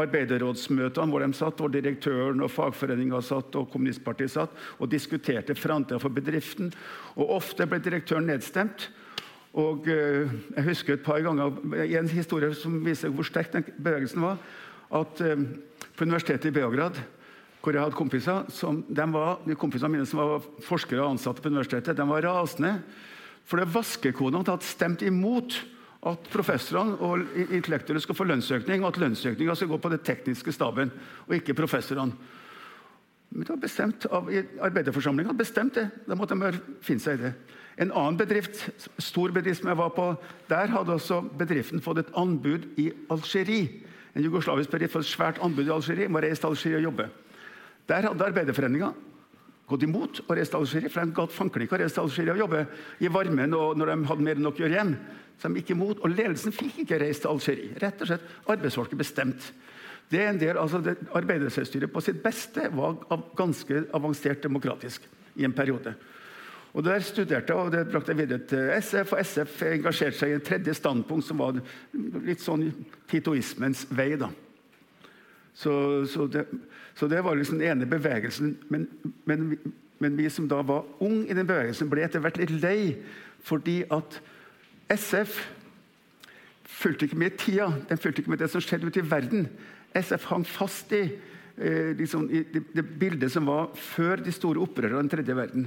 arbeiderrådsmøtene 0.00 1.12
hvor 1.12 1.24
de 1.24 1.36
satt, 1.36 1.60
hvor 1.60 1.72
direktøren 1.72 2.40
og 2.40 2.52
fagforeninga 2.54 3.20
satt 3.26 3.58
og 3.60 3.68
kommunistpartiet 3.72 4.32
satt 4.32 4.56
og 4.78 4.88
diskuterte 4.92 5.56
framtida 5.58 6.00
for 6.00 6.14
bedriften. 6.14 6.72
Og 7.18 7.36
Ofte 7.36 7.68
ble 7.68 7.82
direktøren 7.84 8.30
nedstemt. 8.32 8.88
Og 9.52 9.84
uh, 9.84 10.32
Jeg 10.56 10.64
husker 10.64 10.94
et 10.94 11.04
par 11.04 11.20
ganger 11.20 11.58
en 11.84 12.08
historie 12.08 12.54
som 12.56 12.78
viser 12.84 13.12
hvor 13.12 13.26
sterk 13.28 13.52
den 13.52 13.66
bevegelsen 13.76 14.22
var, 14.24 14.38
at 14.92 15.20
uh, 15.20 15.44
på 15.96 16.06
universitetet 16.08 16.50
i 16.50 16.56
Beograd 16.56 17.02
hvor 17.62 17.76
jeg 17.76 17.84
hadde 17.84 17.94
kompiser 17.94 18.48
som, 18.50 18.80
de 18.88 19.04
var, 19.14 19.36
de 19.46 19.54
kompisene 19.54 19.92
mine 19.94 20.06
som 20.08 20.18
var 20.18 20.46
forskere 20.66 21.04
og 21.04 21.12
ansatte 21.14 21.44
på 21.44 21.52
universitetet, 21.52 21.94
de 21.94 22.06
var 22.08 22.24
rasende. 22.26 22.72
For 23.46 23.62
vaskekodene 23.62 24.42
hadde 24.42 24.66
stemt 24.66 25.04
imot 25.06 25.60
at 26.10 26.26
professorene 26.32 26.96
og 26.98 27.22
intellektuelle 27.54 28.02
skal 28.02 28.18
få 28.18 28.26
lønnsøkning, 28.26 28.82
og 28.82 28.90
at 28.90 29.00
lønnsøkninga 29.04 29.54
skal 29.54 29.70
gå 29.70 29.78
på 29.78 29.92
den 29.92 30.02
tekniske 30.02 30.54
staben, 30.54 30.90
og 31.28 31.36
ikke 31.38 31.54
professorene. 31.54 32.16
Men 33.32 33.46
det 33.46 33.54
var 33.54 33.62
bestemt 33.62 34.06
av 34.10 34.26
Arbeiderforsamlinga 34.66 35.32
bestemt 35.38 35.78
det. 35.78 35.86
Da 36.04 36.18
måtte 36.18 36.36
de 36.36 36.50
finne 36.84 37.00
seg 37.00 37.20
i 37.20 37.22
det. 37.22 37.30
En 37.80 37.92
annen 37.92 38.18
bedrift, 38.20 38.66
stor 39.00 39.32
bedrift 39.32 39.62
som 39.62 39.70
jeg 39.72 39.80
var 39.80 39.92
på, 39.96 40.10
der 40.50 40.72
hadde 40.74 40.96
også 40.98 41.22
bedriften 41.38 41.80
fått 41.84 42.02
et 42.02 42.12
anbud 42.18 42.66
i 42.80 42.90
Algerie. 43.12 43.70
En 44.12 44.24
jugoslavisk 44.26 44.74
bedrift 44.74 44.92
fått 44.92 45.06
et 45.06 45.14
svært 45.14 45.40
anbud 45.44 45.64
i 45.64 45.72
Algerie. 45.72 46.10
Må 46.12 46.20
reise 46.20 46.42
til 46.42 46.52
Algerie 46.52 46.82
og 46.82 46.86
jobbe. 46.90 47.08
Der 47.88 48.08
hadde 48.10 48.28
Arbeiderforeninga 48.28 48.92
gått 49.72 49.86
imot 49.86 50.20
å 50.26 50.36
reise 50.36 50.52
til 50.52 50.60
Algerie, 50.60 50.92
for 50.92 51.00
de 51.00 51.16
gadd 51.16 51.32
fankelig 51.32 51.66
ikke 51.68 51.78
å 51.78 51.82
reise 51.82 51.96
til 51.96 52.04
Algerie 52.04 52.36
og 52.36 52.42
jobbe 52.44 52.62
i 53.00 53.10
varmen 53.12 53.56
og 53.56 53.80
når 53.80 53.92
de 53.92 53.98
hadde 54.10 54.26
mer 54.28 54.38
enn 54.38 54.46
nok 54.48 54.60
å 54.60 54.66
gjøre 54.66 54.76
igjen. 54.76 54.94
Så 55.40 55.48
de 55.48 55.62
gikk 55.62 55.72
imot, 55.74 56.02
Og 56.04 56.12
ledelsen 56.12 56.52
fikk 56.54 56.82
ikke 56.84 57.00
reise 57.00 57.24
til 57.24 57.32
Algerie. 57.32 57.72
Rett 57.80 58.04
og 58.04 58.10
slett, 58.10 58.28
Arbeidsfolket 58.52 59.00
bestemt. 59.00 59.52
Det 60.12 60.20
er 60.20 60.28
en 60.28 60.38
del, 60.38 60.58
altså 60.60 60.82
Arbeiderselvstyret 61.16 61.92
på 61.92 62.02
sitt 62.04 62.20
beste 62.22 62.68
var 62.76 62.98
ganske 63.38 63.86
avansert 63.96 64.42
demokratisk 64.44 65.06
i 65.40 65.46
en 65.48 65.54
periode. 65.56 65.94
Og 66.72 66.84
Der 66.84 67.00
studerte 67.04 67.52
jeg, 67.52 67.56
og 67.56 67.72
det 67.72 67.88
brakte 67.92 68.12
jeg 68.12 68.18
videre 68.18 68.38
til 68.48 68.70
SF. 68.80 69.12
Og 69.12 69.26
SF 69.26 69.62
engasjerte 69.62 70.16
seg 70.18 70.30
i 70.30 70.36
en 70.38 70.44
tredje 70.46 70.74
standpunkt, 70.74 71.26
som 71.26 71.42
var 71.42 71.58
litt 72.24 72.40
sånn 72.40 72.70
titoismens 73.12 73.84
vei. 73.92 74.14
da. 74.16 74.30
Så, 75.54 76.06
så, 76.08 76.26
det, 76.32 76.46
så, 76.94 77.08
det, 77.08 77.20
var 77.24 77.36
liksom 77.36 77.58
den 77.60 77.68
ene 77.68 77.86
bevegelsen. 77.86 78.56
Men, 78.72 78.88
men, 79.24 79.58
men, 79.98 80.16
vi 80.16 80.30
som 80.32 80.48
da 80.48 80.62
var 80.64 80.88
unge 81.00 81.26
i 81.28 81.36
den 81.36 81.46
bevegelsen, 81.46 81.90
ble 81.92 82.06
etter 82.06 82.24
hvert 82.24 82.40
litt 82.40 82.54
lei 82.62 82.96
fordi 83.42 83.82
at 83.90 84.20
SF 84.92 85.40
fulgte 86.62 87.08
ikke 87.08 87.18
med 87.18 87.34
i 87.34 87.38
tida. 87.42 87.68
Den 87.88 87.98
fulgte 87.98 88.22
ikke 88.22 88.32
med 88.32 88.40
det 88.40 88.48
som 88.52 88.62
skjedde 88.62 88.86
ute 88.86 89.02
i 89.02 89.10
verden. 89.10 89.48
SF 89.98 90.28
hang 90.30 90.44
fast 90.46 90.92
i, 90.94 91.02
eh, 91.58 91.92
liksom, 91.98 92.28
i 92.30 92.44
det, 92.48 92.64
det, 92.72 92.84
bildet 93.00 93.32
som 93.34 93.50
var 93.50 93.72
før 93.76 94.22
de 94.22 94.32
store 94.32 94.62
opprørene 94.62 94.96
av 94.96 95.02
den 95.02 95.12
tredje 95.12 95.36
verden. 95.36 95.66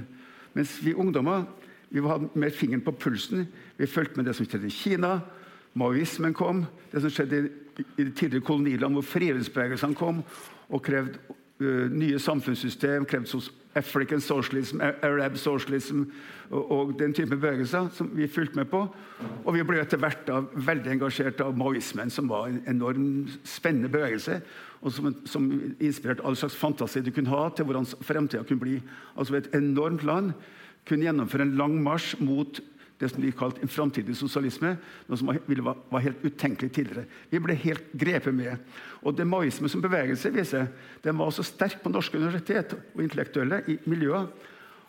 Mens 0.56 0.78
vi 0.80 0.94
ungdommer 0.96 1.44
vi 1.88 2.00
var 2.00 2.22
med 2.34 2.50
fingeren 2.50 2.80
på 2.80 2.92
pulsen. 2.92 3.46
Vi 3.76 3.86
fulgte 3.86 4.16
med 4.16 4.26
det 4.26 4.34
som 4.36 4.46
skjedde 4.46 4.66
i 4.66 4.74
Kina. 4.74 5.20
Maoismen 5.78 6.34
kom. 6.34 6.64
Det 6.92 7.00
som 7.04 7.12
skjedde 7.12 7.48
i 7.78 8.04
de 8.04 8.10
tidligere 8.10 8.44
koloniland, 8.44 8.96
hvor 8.96 9.04
frihetsbevegelsene 9.06 9.94
kom 9.94 10.22
og 10.68 10.82
krevde 10.82 11.18
uh, 11.60 11.86
nye 11.92 12.18
samfunnssystem, 12.18 13.04
krevde 13.04 13.40
African 13.76 14.20
socialism, 14.20 14.80
Arab 14.80 15.36
socialism 15.36 16.02
og, 16.50 16.70
og, 16.70 16.94
den 16.98 17.12
type 17.14 17.36
bevegelser 17.36 17.88
som 17.92 18.10
vi 18.16 18.28
fulgte 18.28 18.56
med 18.56 18.64
på. 18.64 18.86
Og 19.44 19.54
vi 19.54 19.64
ble 19.68 19.82
etter 19.82 20.00
hvert 20.00 20.24
da 20.26 20.40
veldig 20.54 20.94
engasjert 20.96 21.42
av 21.44 21.56
maoismen, 21.58 22.10
som 22.10 22.28
var 22.32 22.48
en 22.48 22.62
enorm 22.66 23.26
spennende 23.44 23.92
bevegelse. 23.92 24.40
Og 24.84 24.92
som, 24.92 25.10
som 25.28 25.48
inspirerte 25.80 26.24
all 26.26 26.36
slags 26.38 26.56
fantasi 26.58 27.02
du 27.02 27.12
kunne 27.14 27.32
ha 27.32 27.48
til 27.50 27.68
hvordan 27.68 27.88
fremtida 28.04 28.44
kunne 28.44 28.62
bli. 28.62 28.78
Altså 29.16 29.38
Et 29.38 29.52
enormt 29.56 30.04
land 30.04 30.32
kunne 30.86 31.06
gjennomføre 31.06 31.46
en 31.46 31.56
lang 31.58 31.78
marsj 31.82 32.16
mot 32.20 32.60
det 32.96 33.10
som 33.12 33.20
blir 33.20 33.34
kalt 33.36 33.58
en 33.60 33.68
framtidig 33.68 34.14
sosialisme, 34.16 34.70
noe 35.08 35.18
som 35.20 35.28
var, 35.28 35.40
var, 35.90 36.00
helt 36.00 36.22
utenkelig 36.24 36.70
tidligere. 36.72 37.04
Vi 37.28 37.40
ble 37.44 37.56
helt 37.60 37.90
grepet 37.92 38.32
med. 38.34 38.62
Og 39.04 39.16
det 39.18 39.26
maoisme 39.28 39.68
som 39.68 39.82
bevegelse 39.84 40.32
viser, 40.32 40.70
den 41.04 41.18
var 41.18 41.28
også 41.28 41.44
sterk 41.44 41.82
på 41.82 41.92
norske 41.92 42.16
universitet 42.16 42.72
og 42.78 43.02
intellektuelle 43.04 43.60
i 43.68 43.76
miljøer 43.84 44.30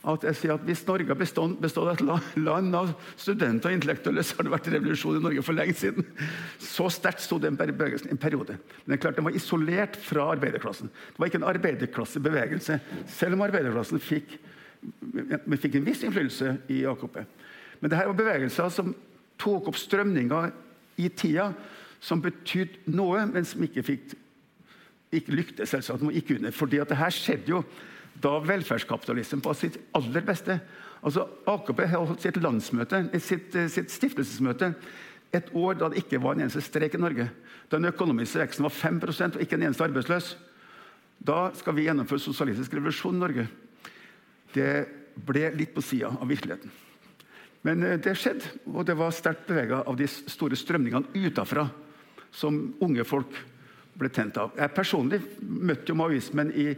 at 0.08 0.24
jeg 0.28 0.38
sier 0.38 0.54
at 0.54 0.66
hvis 0.68 0.84
Norge 0.88 1.16
bestått 1.18 1.80
av 1.82 1.90
et 1.92 2.04
land 2.38 2.76
av 2.78 2.92
studenter 3.20 3.72
og 3.72 3.78
intellektuelle, 3.80 4.24
så 4.24 4.38
har 4.38 4.48
det 4.48 4.54
vært 4.54 4.70
revolusjon 4.72 5.18
i 5.18 5.24
Norge 5.24 5.44
for 5.44 5.58
lenge 5.58 5.74
siden. 5.76 6.06
Så 6.62 6.86
sterkt 6.94 7.24
sto 7.26 7.40
den 7.42 7.58
bevegelsen 7.60 8.14
en 8.14 8.22
periode. 8.22 8.60
Men 8.84 8.94
det 8.94 8.98
er 9.00 9.02
klart 9.08 9.18
den 9.20 9.28
var 9.28 9.38
isolert 9.38 9.98
fra 10.00 10.30
arbeiderklassen. 10.36 10.92
Det 10.94 11.22
var 11.22 11.32
ikke 11.32 11.42
en 11.42 11.50
arbeiderklassebevegelse, 11.50 12.80
selv 13.18 13.38
om 13.38 13.44
arbeiderklassen 13.48 14.04
fikk, 14.04 14.38
fikk 15.58 15.80
en 15.80 15.90
viss 15.90 16.06
innflytelse 16.06 16.54
i 16.78 16.84
AKP. 16.88 17.20
Men 17.82 17.92
dette 17.92 18.08
var 18.12 18.22
bevegelser 18.22 18.72
som 18.74 18.94
tok 19.42 19.72
opp 19.72 19.82
strømninger 19.82 20.54
i 21.02 21.10
tida 21.14 21.52
som 22.00 22.22
betydde 22.22 22.94
noe, 22.94 23.26
men 23.30 23.46
som 23.46 23.64
ikke, 23.66 23.84
fikk, 23.86 24.14
ikke 25.14 25.36
lyktes. 25.36 25.70
selvsagt, 25.70 26.04
må 26.04 26.12
ikke 26.12 26.36
under. 26.36 26.52
Fordi 26.52 26.78
det 26.78 26.98
her 26.98 27.14
skjedde 27.14 27.52
jo 27.52 27.64
da 28.22 28.40
velferdskapitalismen 28.42 29.42
på 29.42 29.54
sitt 29.54 29.78
aller 29.96 30.26
beste. 30.26 30.60
Altså, 31.04 31.28
AKP 31.48 31.84
holdt 31.94 32.26
sitt 32.26 32.40
landsmøte, 32.42 33.04
sitt, 33.22 33.54
sitt 33.70 33.94
stiftelsesmøte 33.94 34.74
et 35.36 35.50
år 35.54 35.78
da 35.78 35.90
det 35.92 36.02
ikke 36.02 36.22
var 36.24 36.36
en 36.36 36.46
eneste 36.46 36.64
streik 36.64 36.96
i 36.96 37.02
Norge. 37.02 37.28
Da 37.68 37.78
den 37.78 37.92
økonomiske 37.92 38.40
veksten 38.42 38.66
var 38.66 38.74
5 38.74 39.02
og 39.04 39.42
ikke 39.44 39.56
en 39.56 39.68
eneste 39.68 39.84
arbeidsløs. 39.84 40.36
Da 41.20 41.52
skal 41.58 41.76
vi 41.76 41.88
gjennomføre 41.88 42.22
sosialistisk 42.22 42.74
revolusjon 42.74 43.16
i 43.16 43.24
Norge. 43.24 43.48
Det 44.54 44.72
ble 45.28 45.50
litt 45.58 45.74
på 45.76 45.82
sida 45.82 46.14
av 46.14 46.28
virkeligheten. 46.30 46.72
Men 47.66 47.84
eh, 47.84 48.00
det 48.00 48.16
skjedde, 48.16 48.54
og 48.72 48.86
det 48.88 48.96
var 48.98 49.16
sterkt 49.16 49.48
bevega 49.50 49.82
av 49.84 49.98
de 50.00 50.08
store 50.08 50.56
strømningene 50.56 51.26
utafra 51.28 51.68
som 52.32 52.76
unge 52.84 53.04
folk 53.08 53.34
ble 53.98 54.12
tent 54.14 54.38
av. 54.38 54.54
Jeg 54.58 54.76
personlig 54.76 55.20
møtte 55.42 55.92
jo 55.92 55.98
maoismen 55.98 56.54
i, 56.54 56.70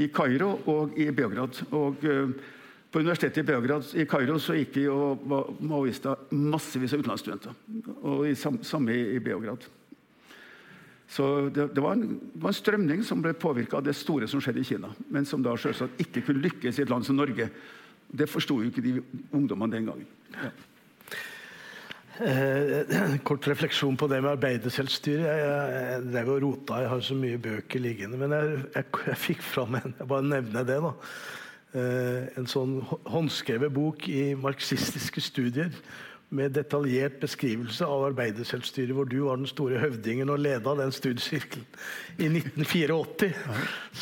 i 0.00 0.08
Kairo 0.14 0.54
og 0.72 0.96
i 1.00 1.10
Beograd. 1.14 1.62
Og 1.76 2.04
uh, 2.08 2.32
på 2.92 3.00
universitetet 3.00 3.42
i 3.42 3.48
Beograd 3.48 3.92
i 3.96 4.06
Kairo 4.08 4.38
så 4.40 4.56
gikk 4.56 4.74
det 4.76 4.86
jo 4.86 5.12
maoister 5.64 6.26
massevis 6.36 6.92
av 6.92 7.04
utenlandsstudenter. 7.04 7.54
Og 8.02 8.26
i, 8.28 8.34
samme 8.36 8.96
i, 8.96 9.04
i 9.16 9.22
Beograd. 9.24 9.64
Så 11.12 11.50
det, 11.52 11.68
det, 11.74 11.80
var 11.84 11.96
en, 11.96 12.04
det, 12.16 12.40
var 12.40 12.52
en, 12.52 12.56
strømning 12.56 13.02
som 13.04 13.20
ble 13.24 13.34
påvirka 13.36 13.78
av 13.80 13.84
det 13.84 13.92
store 13.96 14.28
som 14.30 14.40
skjedde 14.40 14.62
i 14.62 14.68
Kina. 14.68 14.92
Men 15.12 15.28
som 15.28 15.44
da 15.44 15.52
selvsagt 15.60 16.00
ikke 16.00 16.24
kunne 16.28 16.44
lykkes 16.46 16.78
i 16.78 16.84
et 16.86 16.92
land 16.92 17.04
som 17.04 17.18
Norge, 17.18 17.50
det 18.12 18.28
forsto 18.28 18.58
jo 18.60 18.68
ikke 18.68 18.84
de 18.84 18.94
ungdommene 19.32 19.76
den 19.76 19.88
gangen. 19.90 20.08
Ja. 20.32 20.52
Eh, 22.20 23.18
kort 23.28 23.46
refleksjon 23.48 23.96
på 23.96 24.08
det 24.10 24.20
med 24.20 24.34
arbeiderselvstyre. 24.34 25.24
Jeg, 25.24 25.44
jeg, 25.48 26.02
jeg 26.12 26.26
jeg 26.28 26.42
rota, 26.44 26.80
jeg 26.82 26.90
har 26.92 27.04
så 27.06 27.16
mye 27.16 27.40
bøker 27.40 27.80
liggende. 27.80 28.20
Men 28.20 28.36
jeg, 28.36 28.64
jeg, 28.74 29.16
fikk 29.16 29.42
fram 29.42 29.78
en 29.80 29.96
jeg 29.98 30.08
bare 30.10 30.28
nevner 30.28 30.68
det 30.68 30.78
da, 30.84 30.92
eh, 31.78 32.30
en 32.40 32.48
sånn 32.50 32.80
håndskrevet 33.08 33.72
bok 33.72 34.08
i 34.12 34.32
marxistiske 34.38 35.24
studier 35.24 35.72
med 36.32 36.54
detaljert 36.56 37.18
beskrivelse 37.20 37.86
av 37.86 38.06
arbeiderselvstyret, 38.08 38.94
hvor 38.96 39.08
du 39.08 39.18
var 39.26 39.40
den 39.40 39.48
store 39.50 39.80
høvdingen 39.82 40.32
og 40.32 40.40
leda 40.40 40.74
den 40.78 40.92
studiesirkelen 40.94 41.66
i 42.16 42.30
1984. 42.30 43.28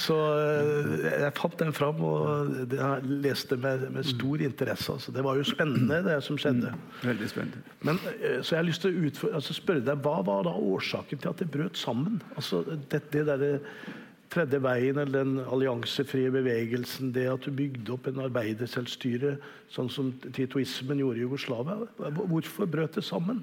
Så 0.02 0.16
eh, 0.38 0.92
jeg 1.24 1.34
fant 1.40 1.58
den 1.60 1.74
fram 1.76 2.02
og 2.06 2.70
jeg 2.70 3.14
leste 3.26 3.58
med, 3.60 3.88
med 3.94 4.06
stor 4.06 4.44
interesse. 4.46 4.94
Altså, 4.94 5.14
det 5.16 5.24
var 5.26 5.40
jo 5.40 5.48
spennende, 5.48 6.02
det 6.06 6.20
som 6.26 6.38
skjedde. 6.38 6.70
Mm, 6.74 6.92
veldig 7.08 7.30
spennende. 7.32 7.64
Men, 7.86 7.98
eh, 8.20 8.38
så 8.42 8.54
jeg 8.54 8.62
har 8.62 8.68
lyst 8.68 8.86
til 8.86 8.94
å 8.94 9.08
utføre, 9.10 9.34
altså 9.40 9.56
spørre 9.56 9.86
deg, 9.90 10.04
Hva 10.06 10.20
var 10.26 10.46
da 10.46 10.54
årsaken 10.54 11.18
til 11.18 11.32
at 11.32 11.42
det 11.42 11.50
brøt 11.50 11.78
sammen? 11.80 12.22
Altså, 12.36 12.62
det, 12.90 13.02
det 13.12 13.26
der, 13.26 13.60
tredje 14.30 14.60
veien, 14.62 14.98
eller 14.98 15.24
den 15.24 15.40
alliansefrie 15.42 16.30
bevegelsen, 16.32 17.12
det 17.14 17.26
at 17.30 17.46
du 17.46 17.54
bygde 17.54 17.94
opp 17.94 18.06
en 18.10 18.22
arbeiderselvstyre, 18.26 19.36
sånn 19.72 19.90
som 19.92 20.12
titoismen 20.30 21.02
gjorde 21.02 21.18
i 21.18 21.24
Jugoslavia. 21.24 21.88
Hvorfor 22.20 22.70
brøt 22.70 22.98
det 22.98 23.06
sammen? 23.06 23.42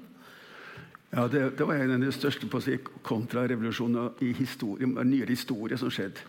Ja, 1.10 1.24
det, 1.28 1.56
det, 1.56 1.64
var 1.64 1.74
en 1.80 1.94
av 1.94 2.02
de 2.04 2.12
største 2.12 2.48
si, 2.60 2.76
kontrarevolusjonene 3.06 4.10
i 4.24 4.32
historie, 4.36 4.88
nyere 4.88 5.32
historie 5.32 5.78
som 5.80 5.92
skjedde. 5.92 6.24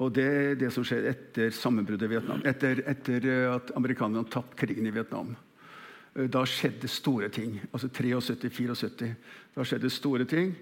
Og 0.00 0.12
det 0.12 0.58
det 0.60 0.70
som 0.72 0.84
skjedde 0.84 1.12
etter 1.12 1.52
sammenbruddet 1.56 2.08
i 2.08 2.14
Vietnam. 2.14 2.40
Etter, 2.48 2.82
etter 2.88 3.28
at 3.54 3.72
amerikanerne 3.76 4.28
tapte 4.32 4.58
krigen 4.60 4.88
i 4.88 4.92
Vietnam. 4.92 5.34
Da 6.32 6.44
skjedde 6.48 6.88
store 6.88 7.28
ting. 7.32 7.58
Altså 7.72 7.88
73-74. 7.92 9.08
Da 9.56 9.64
skjedde 9.64 9.92
store 9.92 10.28
ting. 10.28 10.52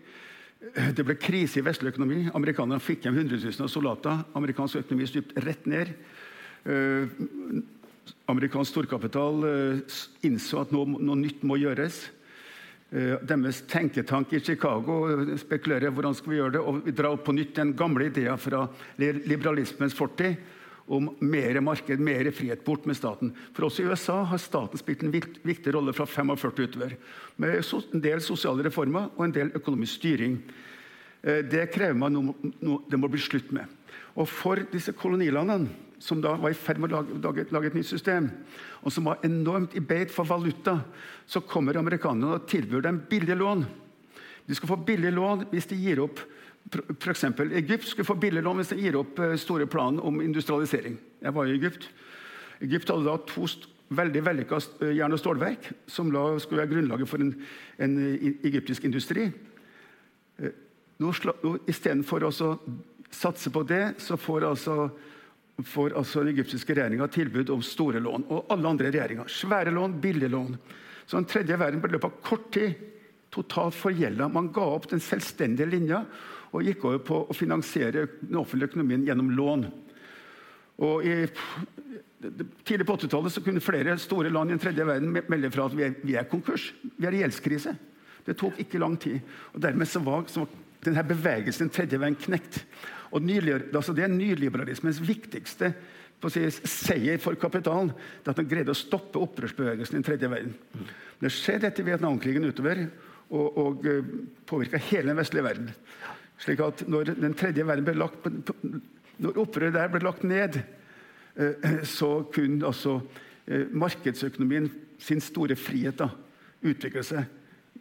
Det 0.73 1.05
ble 1.05 1.17
krise 1.21 1.61
i 1.61 1.65
vestlig 1.65 1.93
økonomi. 1.93 2.25
Amerikanerne 2.33 2.81
fikk 2.83 3.05
hjem 3.05 3.19
hundretusener 3.19 3.67
av 3.67 3.73
soldater. 3.73 4.23
Amerikansk 4.39 4.81
økonomi 4.81 5.09
stupte 5.11 5.43
rett 5.45 5.67
ned. 5.69 5.91
Uh, 6.65 7.05
amerikansk 8.33 8.73
storkapital 8.73 9.45
uh, 9.45 9.99
innså 10.25 10.63
at 10.63 10.73
noe, 10.73 10.89
noe, 10.89 11.19
nytt 11.21 11.45
må 11.45 11.59
gjøres. 11.61 12.07
Uh, 12.89 13.21
deres 13.29 13.61
tenketank 13.69 14.33
i 14.33 14.41
Chicago 14.41 15.03
spekulerer 15.43 15.93
hvordan 15.93 16.17
skal 16.17 16.33
vi 16.33 16.41
gjøre 16.41 16.57
det, 16.57 16.65
og 16.65 16.81
vi 16.87 16.97
drar 16.97 17.13
opp 17.13 17.27
på 17.29 17.37
nytt 17.37 17.53
den 17.61 17.75
gamle 17.77 18.09
ideen 18.09 18.41
fra 18.41 18.65
liberalismens 18.97 19.97
fortid 19.99 20.41
om 20.87 21.09
mer 21.25 21.61
marked, 21.65 22.01
mer 22.01 22.31
frihet, 22.31 22.65
bort 22.65 22.85
med 22.87 22.97
staten. 22.97 23.33
For 23.57 23.67
også 23.67 23.83
i 23.83 23.89
USA 23.89 24.19
har 24.29 24.41
staten 24.41 24.81
spilt 24.81 25.05
en 25.05 25.15
viktig 25.15 25.73
rolle 25.75 25.95
fra 25.97 26.07
45 26.07 26.67
utover. 26.67 26.97
Med 27.37 27.57
en 27.61 28.05
del 28.05 28.21
sosiale 28.25 28.67
reformer 28.67 29.09
og 29.17 29.25
en 29.25 29.35
del 29.35 29.53
økonomisk 29.57 30.01
styring. 30.03 30.37
Eh, 31.23 31.41
det 31.49 31.71
krever 31.73 31.97
man 31.97 32.19
noe, 32.19 32.83
det 32.91 33.01
må 33.01 33.09
bli 33.09 33.23
slutt 33.23 33.53
med. 33.57 33.65
Og 34.15 34.29
for 34.29 34.61
disse 34.73 34.93
kolonilandene, 34.93 35.73
som 36.05 36.21
da 36.21 36.35
var 36.37 36.53
i 36.53 36.59
ferd 36.59 36.83
med 36.83 36.93
å 36.93 37.01
lage, 37.01 37.17
lage, 37.23 37.47
lage, 37.55 37.71
et 37.71 37.79
nytt 37.79 37.89
system, 37.89 38.29
og 38.85 38.93
som 38.93 39.07
var 39.09 39.23
enormt 39.25 39.73
i 39.79 39.81
beit 39.81 40.13
for 40.13 40.29
valuta, 40.29 40.83
så 41.25 41.41
kommer 41.41 41.79
amerikanerne 41.81 42.37
og 42.37 42.49
tilbyr 42.51 42.85
dem 42.85 43.01
billige 43.09 43.39
lån. 43.41 43.65
De 44.45 44.57
skal 44.59 44.69
få 44.69 44.77
billige 44.85 45.15
lån 45.15 45.47
hvis 45.55 45.71
de 45.71 45.79
gir 45.81 46.03
opp 46.05 46.21
F.eks. 46.73 47.25
Egypt 47.53 47.89
skulle 47.89 48.09
få 48.09 48.17
billig 48.19 48.43
hvis 48.43 48.73
de 48.73 48.81
gir 48.81 48.97
opp 48.97 49.19
eh, 49.21 49.37
store 49.41 49.67
planer 49.67 50.05
om 50.05 50.21
industrialisering. 50.25 50.97
Jeg 51.23 51.35
var 51.37 51.47
i 51.47 51.57
Egypt. 51.59 51.89
Egypt 52.65 52.89
hadde 52.91 53.05
da 53.05 53.19
to 53.29 53.47
veldig 53.95 54.23
vellykka 54.25 54.61
eh, 54.81 54.95
jern- 54.97 55.13
og 55.13 55.21
stålverk, 55.21 55.71
som 55.87 56.13
la, 56.13 56.39
skulle 56.41 56.65
være 56.65 56.73
grunnlaget 56.73 57.11
for 57.11 57.23
en, 57.23 57.35
en 57.79 57.99
egyptisk 58.45 58.85
industri. 58.89 59.29
Eh, 60.39 60.61
Istedenfor 61.69 62.25
å 62.25 62.31
satse 62.33 63.51
på 63.53 63.65
det, 63.67 63.97
så 63.99 64.17
får 64.17 64.47
altså 64.49 64.77
får 65.63 65.95
altså 65.95 66.23
den 66.23 66.33
egyptiske 66.33 66.75
regjeringa 66.75 67.07
tilbud 67.15 67.51
om 67.55 67.63
store 67.63 68.01
lån. 68.03 68.27
Og 68.33 68.51
alle 68.51 68.69
andre 68.69 68.91
regjeringer. 68.91 69.29
Svære 69.31 69.71
lån, 69.71 70.01
billige 70.03 70.33
lån. 70.33 70.57
Så 71.07 71.17
den 71.21 71.29
tredje 71.31 71.59
verden 71.61 71.83
ble 71.83 71.93
i 71.93 71.95
løpet 71.95 72.11
av 72.11 72.25
kort 72.27 72.49
tid 72.55 72.81
totalt 73.35 73.77
forgjelda. 73.77 74.29
Man 74.33 74.51
ga 74.55 74.65
opp 74.77 74.89
den 74.91 75.03
selvstendige 75.03 75.69
linja 75.71 76.05
og 76.55 76.67
gikk 76.67 76.85
over 76.87 77.01
på 77.03 77.21
å 77.27 77.37
finansiere 77.37 78.07
den 78.21 78.39
offentlige 78.39 78.71
økonomien 78.73 79.07
gjennom 79.07 79.33
lån. 79.35 79.65
Og 80.85 81.07
i, 81.07 81.17
Tidlig 82.65 82.87
på 82.89 82.95
80-tallet 82.97 83.43
kunne 83.45 83.61
flere 83.61 83.99
store 84.01 84.31
land 84.33 84.49
i 84.49 84.55
den 84.55 84.63
tredje 84.63 84.87
verden 84.89 85.11
melde 85.13 85.51
fra 85.53 85.67
at 85.69 85.75
vi 85.77 85.83
er, 85.85 85.97
vi 86.01 86.15
er 86.17 86.29
konkurs. 86.31 86.71
Vi 86.97 87.05
er 87.05 87.17
i 87.17 87.21
gjeldskrise. 87.21 87.75
Det 88.25 88.37
tok 88.41 88.63
ikke 88.63 88.81
lang 88.81 88.95
tid. 89.01 89.19
Og 89.53 89.61
Dermed 89.61 89.91
så 89.91 90.01
var, 90.01 90.25
så 90.33 90.45
var 90.45 90.55
denne 90.87 91.05
bevegelsen 91.05 91.67
den 91.67 91.75
tredje 91.75 92.01
veien 92.01 92.17
knekt. 92.17 92.63
Og 93.13 93.29
altså 93.29 93.93
Det 93.93 94.07
er 94.07 94.15
nyliberalismens 94.15 95.03
viktigste 95.05 95.75
si, 96.33 96.47
seier 96.65 97.21
for 97.21 97.37
kapitalen. 97.37 97.93
Det 98.25 98.33
at 98.33 98.41
den 98.41 98.49
greide 98.49 98.73
å 98.73 98.79
stoppe 98.79 99.21
opprørsbevegelsen 99.21 99.97
i 99.97 100.01
den 100.01 100.07
tredje 100.07 100.31
verden. 100.31 100.55
Det 101.21 101.33
skjedde 101.33 101.69
etter 101.69 101.87
Vietnamkrigen 101.87 102.49
utover 102.49 102.87
og, 103.29 103.59
og 103.59 103.87
eh, 103.89 104.13
påvirka 104.49 104.81
hele 104.91 105.13
den 105.13 105.21
vestlige 105.21 105.47
verden. 105.47 105.71
Slik 106.43 106.63
at 106.65 106.83
når 106.91 107.15
den 107.15 107.37
tredje 107.39 107.67
verden 107.67 107.87
ble 107.87 107.95
lagt 107.99 108.27
når 109.23 109.39
opprøret 109.39 109.77
der 109.77 109.93
ble 109.93 110.03
lagt 110.03 110.25
ned, 110.27 110.59
uh, 111.39 111.69
så 111.87 112.25
kunne 112.35 112.67
altså 112.67 112.99
uh, 112.99 113.65
markedsøkonomien 113.71 114.71
sin 114.99 115.23
store 115.23 115.57
frihet 115.59 116.01
da, 116.01 116.11
utvikle 116.65 117.05
seg 117.07 117.31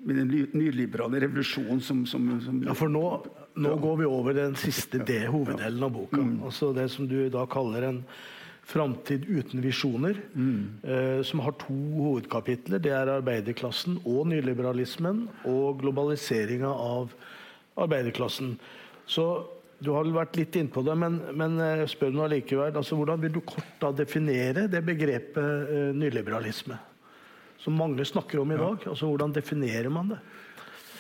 med 0.04 0.20
den 0.20 0.50
nyliberale 0.58 1.22
revolusjonen 1.24 1.82
som, 1.82 2.04
som, 2.10 2.28
som 2.44 2.62
Ja, 2.66 2.76
for 2.76 2.92
nå, 2.92 3.04
nå 3.56 3.74
ja. 3.74 3.82
går 3.82 4.00
vi 4.02 4.08
over 4.10 4.36
den 4.36 4.56
siste 4.60 5.00
D, 5.06 5.22
hoveddelen 5.32 5.86
av 5.86 5.94
boka. 5.96 6.20
Mm. 6.20 6.40
Altså 6.44 6.74
det 6.76 6.90
som 6.92 7.08
du 7.08 7.18
da 7.34 7.46
kaller 7.50 7.90
en 7.90 8.02
Framtid 8.64 9.26
uten 9.28 9.60
visjoner, 9.60 10.16
mm. 10.34 10.60
eh, 10.88 11.22
som 11.28 11.42
har 11.44 11.52
to 11.60 11.76
hovedkapitler. 11.76 12.80
Det 12.80 12.94
er 12.96 13.10
arbeiderklassen 13.12 13.98
og 14.08 14.30
nyliberalismen 14.32 15.26
og 15.52 15.82
globaliseringa 15.82 16.70
av 16.72 17.12
arbeiderklassen. 17.80 18.56
Så 19.06 19.26
du 19.84 19.92
har 19.92 20.06
vel 20.06 20.16
vært 20.16 20.38
litt 20.40 20.56
innpå 20.56 20.84
det, 20.86 20.96
men, 20.96 21.20
men 21.36 21.58
spør 21.92 22.14
nå 22.16 22.24
allikevel. 22.28 22.72
Altså, 22.72 22.96
hvordan 23.00 23.20
vil 23.24 23.34
du 23.36 23.42
kort 23.44 23.76
da 23.82 23.92
definere 23.96 24.68
det 24.72 24.84
begrepet 24.86 25.44
eh, 25.74 25.90
nyliberalisme? 25.98 26.78
Som 27.60 27.78
mange 27.80 28.06
snakker 28.08 28.42
om 28.42 28.52
i 28.52 28.60
dag. 28.60 28.88
Altså, 28.88 29.10
hvordan 29.10 29.36
definerer 29.36 29.92
man 29.92 30.14
det? 30.14 30.22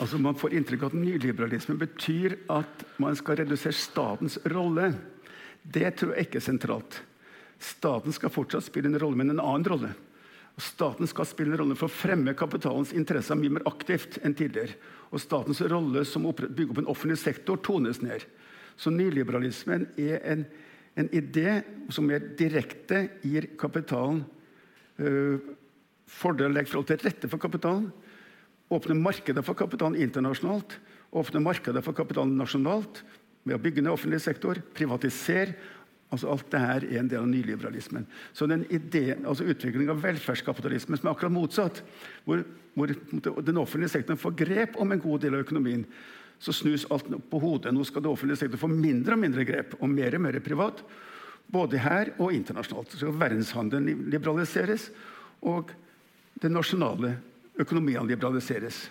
Altså, 0.02 0.20
man 0.20 0.36
får 0.40 0.56
inntrykk 0.58 0.84
av 0.84 0.94
at 0.94 1.00
nyliberalisme 1.00 1.78
betyr 1.80 2.38
at 2.52 2.86
man 3.04 3.16
skal 3.20 3.40
redusere 3.44 3.78
statens 3.78 4.40
rolle. 4.52 4.92
Det 5.64 5.94
tror 6.00 6.16
jeg 6.16 6.28
ikke 6.28 6.42
er 6.42 6.48
sentralt. 6.48 7.00
Staten 7.64 8.16
skal 8.16 8.34
fortsatt 8.34 8.66
spille 8.68 8.90
en 8.92 9.00
rolle, 9.00 9.20
men 9.20 9.32
en 9.32 9.44
annen 9.44 9.68
rolle. 9.70 9.94
Staten 10.62 11.08
skal 11.10 11.26
spille 11.26 11.56
en 11.56 11.62
rolle 11.64 11.78
for 11.78 11.90
å 11.90 11.94
fremme 11.94 12.36
kapitalens 12.38 12.92
interesser 12.94 13.38
mye 13.40 13.56
mer 13.56 13.66
aktivt 13.70 14.20
enn 14.26 14.36
tidligere. 14.38 14.76
Og 15.14 15.22
statens 15.22 15.62
rolle 15.70 16.02
som 16.10 16.26
å 16.26 16.34
bygge 16.34 16.72
opp 16.72 16.82
en 16.82 16.90
offentlig 16.90 17.20
sektor 17.22 17.60
tones 17.62 18.02
ned. 18.02 18.26
Så 18.76 18.90
nyliberalismen 18.90 19.86
er 20.02 20.24
en, 20.26 20.46
en 20.98 21.10
idé 21.14 21.60
som 21.94 22.08
mer 22.10 22.24
direkte 22.40 23.06
gir 23.22 23.52
kapitalen 23.60 24.24
øh, 24.98 25.38
fordeler 26.10 26.50
og 26.50 26.58
legger 26.58 26.72
forhold 26.72 26.90
til 26.90 27.06
rette 27.06 27.30
for 27.30 27.42
kapitalen. 27.42 27.92
åpner 28.74 28.98
markedet 28.98 29.46
for 29.46 29.54
kapitalen 29.54 30.00
internasjonalt. 30.02 30.80
åpner 31.12 31.40
markedet 31.40 31.84
for 31.84 31.94
kapitalen 31.94 32.38
nasjonalt 32.38 33.04
ved 33.44 33.56
å 33.56 33.62
bygge 33.62 33.82
ned 33.82 33.94
offentlig 33.94 34.22
sektor. 34.22 34.58
Privatisere 34.74 35.54
Altså 36.14 36.30
Alt 36.30 36.50
dette 36.54 36.90
er 36.94 37.00
en 37.00 37.08
del 37.10 37.24
av 37.24 37.30
nyliberalismen. 37.30 38.06
Så 38.38 38.46
den 38.50 38.68
ideen, 38.70 39.26
altså 39.26 39.48
Utviklingen 39.50 39.90
av 39.90 40.04
velferdskapitalismen 40.04 41.00
som 41.00 41.10
er 41.10 41.16
akkurat 41.16 41.34
motsatt, 41.34 41.82
hvor, 42.28 42.44
hvor, 42.78 42.94
den 43.42 43.62
offentlige 43.62 43.96
sektoren 43.96 44.22
får 44.22 44.36
grep 44.44 44.78
om 44.82 44.94
en 44.94 45.02
god 45.02 45.26
del 45.26 45.38
av 45.38 45.48
økonomien, 45.48 45.88
så 46.44 46.54
snus 46.54 46.86
alt 46.92 47.10
på 47.30 47.40
hodet. 47.42 47.74
Nå 47.74 47.86
skal 47.88 48.06
den 48.06 48.14
offentlige 48.14 48.44
sektoren 48.44 48.62
få 48.62 48.70
mindre 48.70 49.18
og 49.18 49.24
mindre 49.24 49.48
grep, 49.48 49.78
og 49.80 49.90
mer 49.90 50.18
og 50.18 50.26
mer 50.28 50.40
privat. 50.44 50.84
Både 51.54 51.82
her 51.82 52.14
og 52.20 52.34
internasjonalt. 52.36 52.94
Så 53.00 53.12
Verdenshandelen 53.16 54.06
liberaliseres, 54.14 54.90
og 55.42 55.74
den 56.44 56.54
nasjonale 56.56 57.16
økonomien 57.60 58.06
liberaliseres. 58.08 58.86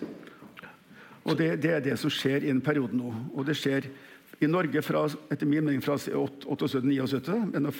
Og 1.23 1.37
det, 1.39 1.53
det, 1.63 1.71
er 1.71 1.83
det 1.83 1.95
som 1.99 2.11
skjer 2.11 2.43
i 2.43 2.51
en 2.51 2.61
periode 2.63 2.97
nå. 2.97 3.13
Og 3.31 3.45
det 3.47 3.55
skjer 3.59 3.87
i 4.39 4.47
Norge 4.47 4.81
fra, 4.81 5.05
etter 5.31 5.45
min 5.45 5.65
mening 5.65 5.81
fra 5.81 5.97
78-79, 5.97 7.53
gjennom 7.53 7.73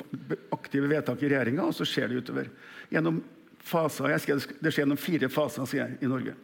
aktive 0.53 0.89
vedtak 0.91 1.23
i 1.23 1.31
regjeringa, 1.31 1.65
og 1.65 1.75
så 1.75 1.87
skjer 1.87 2.11
det 2.11 2.23
utover. 2.23 2.49
Gjennom 2.93 3.21
faser, 3.63 4.11
jeg 4.13 4.23
skrev, 4.25 4.43
Det 4.59 4.71
skjer 4.71 4.85
gjennom 4.85 4.99
fire 5.01 5.29
faser 5.31 5.69
sier 5.69 5.85
jeg, 5.85 5.97
i 6.03 6.11
Norge. 6.11 6.35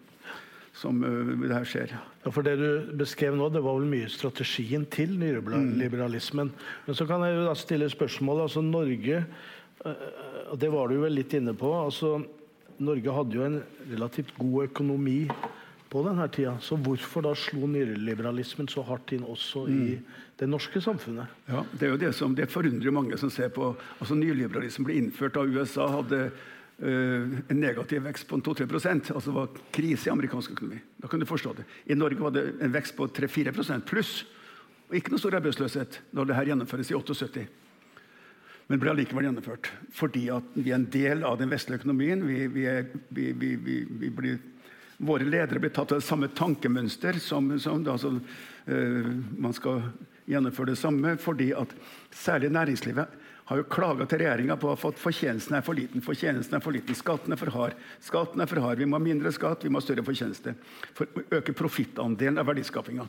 Som 0.80 1.04
uh, 1.04 1.36
det 1.44 1.54
her 1.54 1.68
skjer. 1.68 1.94
Ja, 2.24 2.32
for 2.32 2.46
Det 2.46 2.56
du 2.60 2.92
beskrev 3.00 3.38
nå, 3.38 3.50
det 3.54 3.64
var 3.66 3.80
vel 3.80 3.90
mye 3.92 4.10
strategien 4.12 4.86
til 4.92 5.16
nyliberalismen. 5.20 6.52
Mm. 6.52 6.68
Men 6.88 6.98
så 6.98 7.08
kan 7.10 7.24
jeg 7.26 7.38
jo 7.38 7.48
da 7.48 7.56
stille 7.58 7.90
spørsmål. 7.92 8.44
altså 8.48 8.64
Norge, 8.66 9.24
og 10.50 10.60
det 10.60 10.70
var 10.74 10.90
du 10.90 11.00
vel 11.00 11.16
litt 11.16 11.34
inne 11.38 11.54
på. 11.56 11.72
altså 11.72 12.18
Norge 12.80 13.16
hadde 13.16 13.36
jo 13.36 13.46
en 13.46 13.62
relativt 13.92 14.32
god 14.40 14.70
økonomi 14.70 15.22
på 15.90 16.04
denne 16.06 16.28
tida. 16.32 16.54
Så 16.62 16.78
hvorfor 16.78 17.26
da 17.26 17.34
slo 17.38 17.68
nyliberalismen 17.70 18.70
så 18.70 18.84
hardt 18.86 19.14
inn 19.16 19.26
også 19.26 19.66
i 19.70 19.78
mm. 19.98 20.16
det 20.42 20.50
norske 20.50 20.82
samfunnet? 20.84 21.32
Ja, 21.50 21.64
Det 21.74 21.88
er 21.88 21.94
jo 21.94 22.02
det 22.02 22.14
som 22.16 22.36
det 22.38 22.50
forundrer 22.52 22.94
mange 22.94 23.18
som 23.18 23.32
ser 23.34 23.50
på 23.54 23.72
altså 24.00 24.18
Nyliberalismen 24.18 24.88
ble 24.88 24.98
innført 25.00 25.38
da 25.38 25.46
USA 25.46 25.88
hadde 25.98 26.20
øh, 26.30 27.40
en 27.50 27.62
negativ 27.62 28.04
vekst 28.06 28.28
på 28.30 28.38
2-3 28.38 28.68
altså 28.70 29.24
det 29.26 29.38
var 29.40 29.64
krise 29.74 30.10
i 30.10 30.14
amerikansk 30.14 30.52
økonomi. 30.52 30.82
Da 31.02 31.08
kan 31.08 31.20
du 31.20 31.26
forstå 31.26 31.56
det. 31.58 31.66
I 31.88 31.98
Norge 31.98 32.22
var 32.22 32.36
det 32.38 32.46
en 32.62 32.74
vekst 32.74 32.96
på 32.98 33.08
3-4% 33.08 33.88
pluss. 33.90 34.26
Og 34.90 34.98
ikke 34.98 35.14
noe 35.14 35.22
stor 35.22 35.38
arbeidsløshet 35.38 36.02
når 36.14 36.30
det 36.30 36.38
her 36.38 36.54
gjennomføres 36.54 36.92
i 36.92 36.98
78. 36.98 37.48
Men 38.70 38.82
ble 38.82 38.94
allikevel 38.94 39.26
gjennomført. 39.26 39.72
Fordi 39.98 40.28
at 40.30 40.54
vi 40.54 40.70
er 40.70 40.78
en 40.78 40.90
del 40.94 41.26
av 41.26 41.40
den 41.42 41.50
vestlige 41.50 41.82
økonomien. 41.82 42.22
Vi, 42.26 42.46
vi, 42.54 42.66
er, 42.70 42.86
vi, 43.10 43.32
vi 43.34 44.10
blir 44.14 44.38
Våre 45.00 45.24
ledere 45.24 45.62
blir 45.64 45.72
tatt 45.72 45.94
av 45.96 46.02
det 46.02 46.08
samme 46.08 46.28
tankemønster 46.36 47.22
som, 47.24 47.48
som 47.60 47.84
da, 47.86 47.96
så, 47.98 48.12
uh, 48.20 49.12
man 49.40 49.56
skal 49.56 49.86
gjennomføre 50.30 50.74
det 50.74 50.80
samme, 50.82 51.16
fordi 51.22 51.54
at 51.58 51.72
særlig 52.12 52.52
næringslivet 52.54 53.16
har 53.50 53.58
jo 53.58 53.66
klaga 53.66 54.06
til 54.06 54.22
regjeringa 54.22 54.60
på 54.62 54.70
at 54.76 55.00
fortjenesten 55.02 55.56
er 55.58 55.64
for 55.66 55.74
liten. 55.74 56.04
Fortjenesten 56.06 56.60
er 56.60 56.62
for 56.62 56.76
liten, 56.76 56.94
Skatten 56.94 57.34
er 57.34 57.40
for 57.40 57.50
hard. 57.56 57.80
Skatten 58.06 58.44
er 58.44 58.50
for 58.52 58.62
hard. 58.62 58.78
Vi 58.78 58.86
må 58.86 59.00
ha 59.00 59.02
mindre 59.02 59.32
skatt, 59.34 59.64
vi 59.66 59.72
må 59.74 59.82
ha 59.82 59.86
større 59.88 60.06
fortjeneste. 60.06 60.54
For 60.94 61.10
å 61.10 61.24
øke 61.40 61.56
profittandelen 61.58 62.38
av 62.38 62.46
verdiskapinga. 62.52 63.08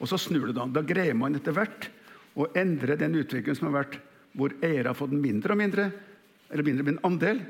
Og 0.00 0.10
så 0.10 0.18
snur 0.18 0.48
det 0.48 0.56
da. 0.58 0.66
Da 0.66 0.82
greier 0.82 1.14
man 1.14 1.38
etter 1.38 1.54
hvert 1.54 1.86
å 2.34 2.48
endre 2.58 2.98
den 2.98 3.14
utviklingen 3.20 3.60
som 3.60 3.70
har 3.70 3.84
vært 3.84 4.00
hvor 4.36 4.56
eiere 4.58 4.90
har 4.90 4.98
fått 4.98 5.14
mindre 5.14 5.54
og 5.54 5.60
mindre, 5.62 5.86
eller 6.50 6.66
mindre 6.66 6.82
og 6.82 6.90
mindre 6.90 7.06
andel, 7.08 7.44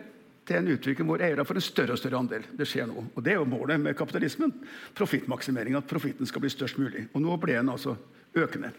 til 0.47 0.61
en 0.61 0.68
utvikling 0.76 1.09
hvor 1.09 1.22
eiere 1.24 1.44
får 1.47 1.59
en 1.59 1.64
større 1.64 1.94
og 1.97 2.01
større 2.01 2.20
andel. 2.20 2.44
Det 2.55 2.68
skjer 2.68 2.86
nå. 2.90 3.07
Og 3.14 3.24
Det 3.24 3.34
er 3.34 3.40
jo 3.40 3.49
målet 3.51 3.80
med 3.82 3.97
kapitalismen. 3.99 4.53
Profittmaksimering. 4.95 5.75
At 5.75 5.88
profitten 5.91 6.26
skal 6.26 6.45
bli 6.45 6.50
størst 6.53 6.79
mulig. 6.79 7.08
Og 7.12 7.22
nå 7.22 7.37
ble 7.42 7.58
den 7.58 7.72
altså 7.72 7.96
økende. 8.37 8.71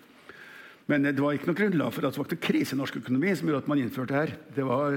Men 0.87 1.03
det 1.03 1.19
var 1.19 1.35
ikke 1.35 1.49
noe 1.49 1.59
grunnlag 1.59 1.91
for 1.91 2.07
at 2.07 2.15
det 2.15 2.23
var 2.23 2.39
krise 2.39 2.75
i 2.75 2.79
norsk 2.79 3.01
økonomi 3.01 3.33
som 3.35 3.49
gjorde 3.49 3.65
at 3.65 3.71
man 3.71 3.81
innførte 3.81 4.15
her. 4.15 4.31
Det 4.55 4.63
var 4.63 4.95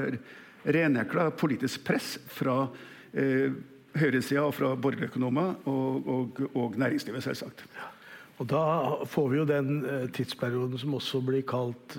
renhekla 0.63 1.31
politisk 1.35 1.83
press 1.89 2.13
fra 2.31 2.63
eh, 3.11 3.51
høyresida 3.99 4.45
og 4.47 4.55
fra 4.55 4.75
borgerøkonomer 4.79 5.67
og, 5.71 6.07
og, 6.07 6.43
og, 6.55 6.77
næringslivet, 6.79 7.25
selvsagt. 7.25 7.65
Og 8.39 8.47
Da 8.49 8.63
får 9.11 9.29
vi 9.33 9.41
jo 9.41 9.49
den 9.49 9.81
eh, 9.83 10.07
tidsperioden 10.15 10.79
som 10.79 10.95
også 10.95 11.25
blir 11.27 11.43
kalt 11.43 11.99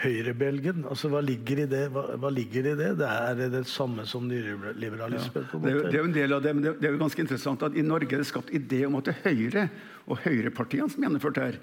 høyrebølgen? 0.00 0.86
Altså, 0.88 1.10
hva 1.12 1.20
ligger 1.24 1.62
i 1.64 1.68
det? 1.68 1.82
Hva, 1.92 2.04
hva 2.20 2.30
ligger 2.32 2.70
i 2.70 2.74
det? 2.78 2.88
Det 3.00 3.08
er 3.08 3.52
det 3.52 3.62
samme 3.70 4.06
som 4.08 4.24
nyliberalismen. 4.28 5.46
Ja. 5.52 5.60
Det, 5.60 5.74
det, 5.84 5.92
er 5.92 6.00
jo 6.00 6.08
en 6.08 6.16
del 6.16 6.36
av 6.36 6.42
det, 6.44 6.54
men 6.56 6.64
det, 6.64 6.74
det, 6.80 6.88
er 6.88 6.96
jo 6.96 7.02
ganske 7.04 7.24
interessant 7.24 7.64
at 7.68 7.76
i 7.76 7.84
Norge 7.86 8.16
er 8.16 8.24
det 8.24 8.30
skapt 8.30 8.52
idé 8.56 8.82
om 8.88 8.96
at 8.98 9.10
det 9.10 9.16
er 9.18 9.32
Høyre 9.32 9.66
og 10.08 10.22
høyrepartiene 10.24 10.90
som 10.90 11.04
gjennomførte 11.04 11.44
her. 11.44 11.60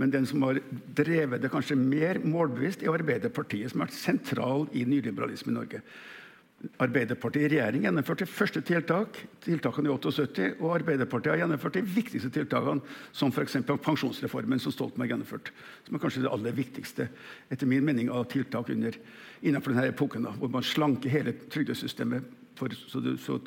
Men 0.00 0.12
den 0.14 0.24
som 0.28 0.44
har 0.46 0.60
drevet 0.96 1.42
det 1.42 1.50
kanskje 1.52 1.76
mer 1.76 2.22
målbevisst, 2.24 2.84
er 2.84 2.94
Arbeiderpartiet, 2.94 3.72
som 3.72 3.82
har 3.82 3.90
vært 3.90 3.98
sentral 3.98 4.64
i 4.72 4.86
nyliberalismen 4.88 5.52
i 5.52 5.58
Norge. 5.58 5.82
Arbeiderpartiet 6.82 7.48
i 7.48 7.48
regjering 7.56 7.82
gjennomførte 7.82 8.26
første 8.30 8.60
tiltak, 8.62 9.16
tiltakene 9.42 9.90
i 9.90 9.92
78, 9.92 10.44
og 10.60 10.76
Arbeiderpartiet 10.76 11.32
har 11.32 11.40
gjennomført 11.42 11.74
de 11.74 11.82
viktigste 11.82 12.30
tiltakene, 12.34 12.84
som 13.10 13.32
f.eks. 13.34 13.58
pensjonsreformen 13.82 14.62
som 14.62 14.74
Stoltenberg 14.74 15.10
gjennomførte. 15.10 15.54
Som 15.86 15.98
er 15.98 16.04
kanskje 16.04 16.22
det 16.22 16.30
aller 16.30 16.54
viktigste 16.54 17.08
etter 17.50 17.70
min 17.70 17.82
mening, 17.86 18.12
av 18.14 18.28
tiltak 18.30 18.70
under, 18.70 18.98
innenfor 19.42 19.74
denne 19.74 19.90
epoken, 19.90 20.28
da, 20.28 20.36
hvor 20.38 20.52
man 20.54 20.66
slanker 20.66 21.10
hele 21.10 21.34
trygdesystemet. 21.50 22.30
For, 22.58 22.74
så, 22.78 23.02
så, 23.18 23.40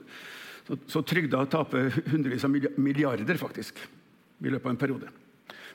så, 0.68 0.80
så 0.92 1.04
trygda 1.08 1.46
taper 1.48 1.94
hundrevis 2.12 2.44
av 2.44 2.52
milliarder 2.52 3.40
faktisk, 3.40 3.80
i 4.44 4.52
løpet 4.52 4.68
av 4.68 4.76
en 4.76 4.82
periode. 4.82 5.14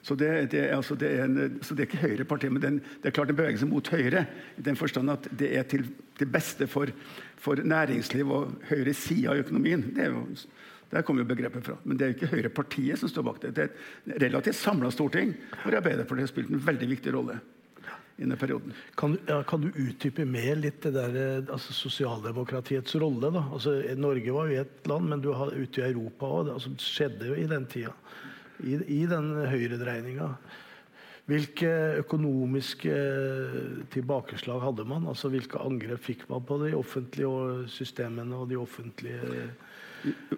Så 0.02 0.14
det, 0.16 0.50
det, 0.52 0.62
altså 0.72 0.96
det 0.96 1.10
er 1.12 1.26
en, 1.26 1.58
så 1.64 1.74
det 1.76 1.84
er 1.84 1.90
ikke 1.90 2.04
Høyrepartiet, 2.06 2.52
men 2.52 2.62
den, 2.62 2.78
det 3.02 3.10
er 3.10 3.16
klart 3.16 3.32
en 3.32 3.36
bevegelse 3.36 3.68
mot 3.68 3.88
Høyre. 3.92 4.24
I 4.56 4.64
den 4.64 4.78
forstand 4.80 5.12
at 5.12 5.28
det 5.36 5.50
er 5.58 5.66
til 5.68 5.84
det 6.20 6.28
beste 6.32 6.68
for, 6.70 6.92
for 7.40 7.60
næringsliv 7.64 8.32
og 8.34 8.56
høyre 8.70 8.94
side 8.96 9.30
av 9.32 9.40
økonomien. 9.44 9.84
Jo, 9.96 10.24
der 10.90 11.06
kommer 11.06 11.22
jo 11.22 11.30
begrepet 11.30 11.64
fra. 11.64 11.76
Men 11.84 11.96
det 11.96 12.04
er 12.04 12.10
jo 12.10 12.18
ikke 12.18 12.34
Høyrepartiet 12.34 12.98
som 12.98 13.10
står 13.10 13.26
bak 13.28 13.40
det. 13.44 13.54
Det 13.56 13.64
er 13.64 13.70
et 14.16 14.22
relativt 14.26 14.58
samla 14.58 14.90
storting 14.92 15.32
hvor 15.62 15.76
Arbeiderpartiet 15.78 16.26
har 16.26 16.32
spilt 16.32 16.50
en 16.50 16.62
veldig 16.66 16.90
viktig 16.96 17.14
rolle. 17.14 17.40
i 18.20 18.22
denne 18.22 18.36
perioden. 18.36 18.74
Kan, 19.00 19.14
ja, 19.28 19.38
kan, 19.48 19.62
du 19.62 19.70
utdype 19.80 20.26
mer 20.28 20.58
litt 20.60 20.82
det 20.82 20.90
der, 20.92 21.14
altså 21.48 21.72
sosialdemokratiets 21.72 22.94
rolle? 23.00 23.30
da? 23.32 23.46
Altså, 23.48 23.78
Norge 23.96 24.34
var 24.34 24.50
jo 24.50 24.58
ett 24.60 24.90
land, 24.90 25.08
men 25.08 25.22
du 25.24 25.30
har 25.32 25.54
ute 25.54 25.80
i 25.80 25.86
Europa 25.86 26.28
òg. 26.28 26.42
Det 26.44 26.52
altså, 26.58 26.74
skjedde 26.84 27.30
jo 27.30 27.38
i 27.40 27.46
den 27.48 27.64
tida 27.70 27.94
i, 28.60 28.76
i 29.00 29.06
den 29.08 29.32
høyredreininga. 29.48 30.34
Hvilke 31.28 31.70
økonomiske 32.00 32.94
tilbakeslag 33.92 34.62
hadde 34.64 34.86
man? 34.88 35.08
Altså 35.10 35.30
Hvilke 35.30 35.60
angrep 35.62 36.02
fikk 36.02 36.24
man 36.30 36.46
på 36.46 36.58
de 36.64 36.72
offentlige 36.74 37.68
systemene 37.70 38.38
og 38.38 38.48
de 38.50 38.58
offentlige 38.58 39.50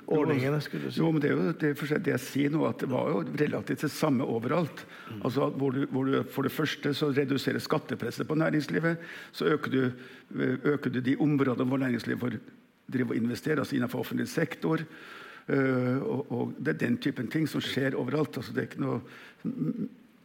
ordningene? 0.06 0.60
skulle 0.60 0.88
du 0.88 0.92
si? 0.92 1.00
Jo, 1.00 1.10
men 1.10 1.22
Det 1.22 1.30
er 1.30 1.36
jo 1.36 1.52
det, 1.52 2.02
det 2.04 2.14
jeg 2.14 2.24
sier 2.26 2.50
nå, 2.50 2.64
at 2.68 2.82
det 2.82 2.90
var 2.90 3.08
jo 3.12 3.22
relativt 3.24 3.86
det 3.86 3.92
samme 3.94 4.24
overalt. 4.24 4.84
Mm. 5.08 5.22
Altså 5.22 5.48
hvor 5.50 5.70
du, 5.70 5.86
hvor 5.86 6.04
du, 6.04 6.22
For 6.22 6.42
det 6.42 6.52
første 6.52 6.94
så 6.94 7.12
reduserer 7.12 7.58
skattepresset 7.62 8.28
på 8.28 8.34
næringslivet. 8.34 8.96
Så 9.32 9.44
øker 9.54 9.70
du, 9.70 9.90
øker 10.64 10.90
du 10.90 11.00
de 11.00 11.16
områdene 11.16 11.68
hvor 11.68 11.78
næringslivet 11.78 12.20
får 12.20 12.38
drive 12.92 13.10
og 13.10 13.16
investere, 13.16 13.58
altså 13.58 13.76
innenfor 13.76 13.98
offentlig 13.98 14.28
sektor. 14.28 14.80
Uh, 15.48 15.98
og, 16.02 16.32
og, 16.32 16.54
Det 16.58 16.68
er 16.68 16.86
den 16.86 16.98
typen 16.98 17.30
ting 17.30 17.48
som 17.48 17.60
skjer 17.60 17.96
overalt. 17.96 18.36
altså 18.36 18.52
Det 18.52 18.58
er 18.58 18.68
ikke 18.70 18.84
noe 18.84 19.00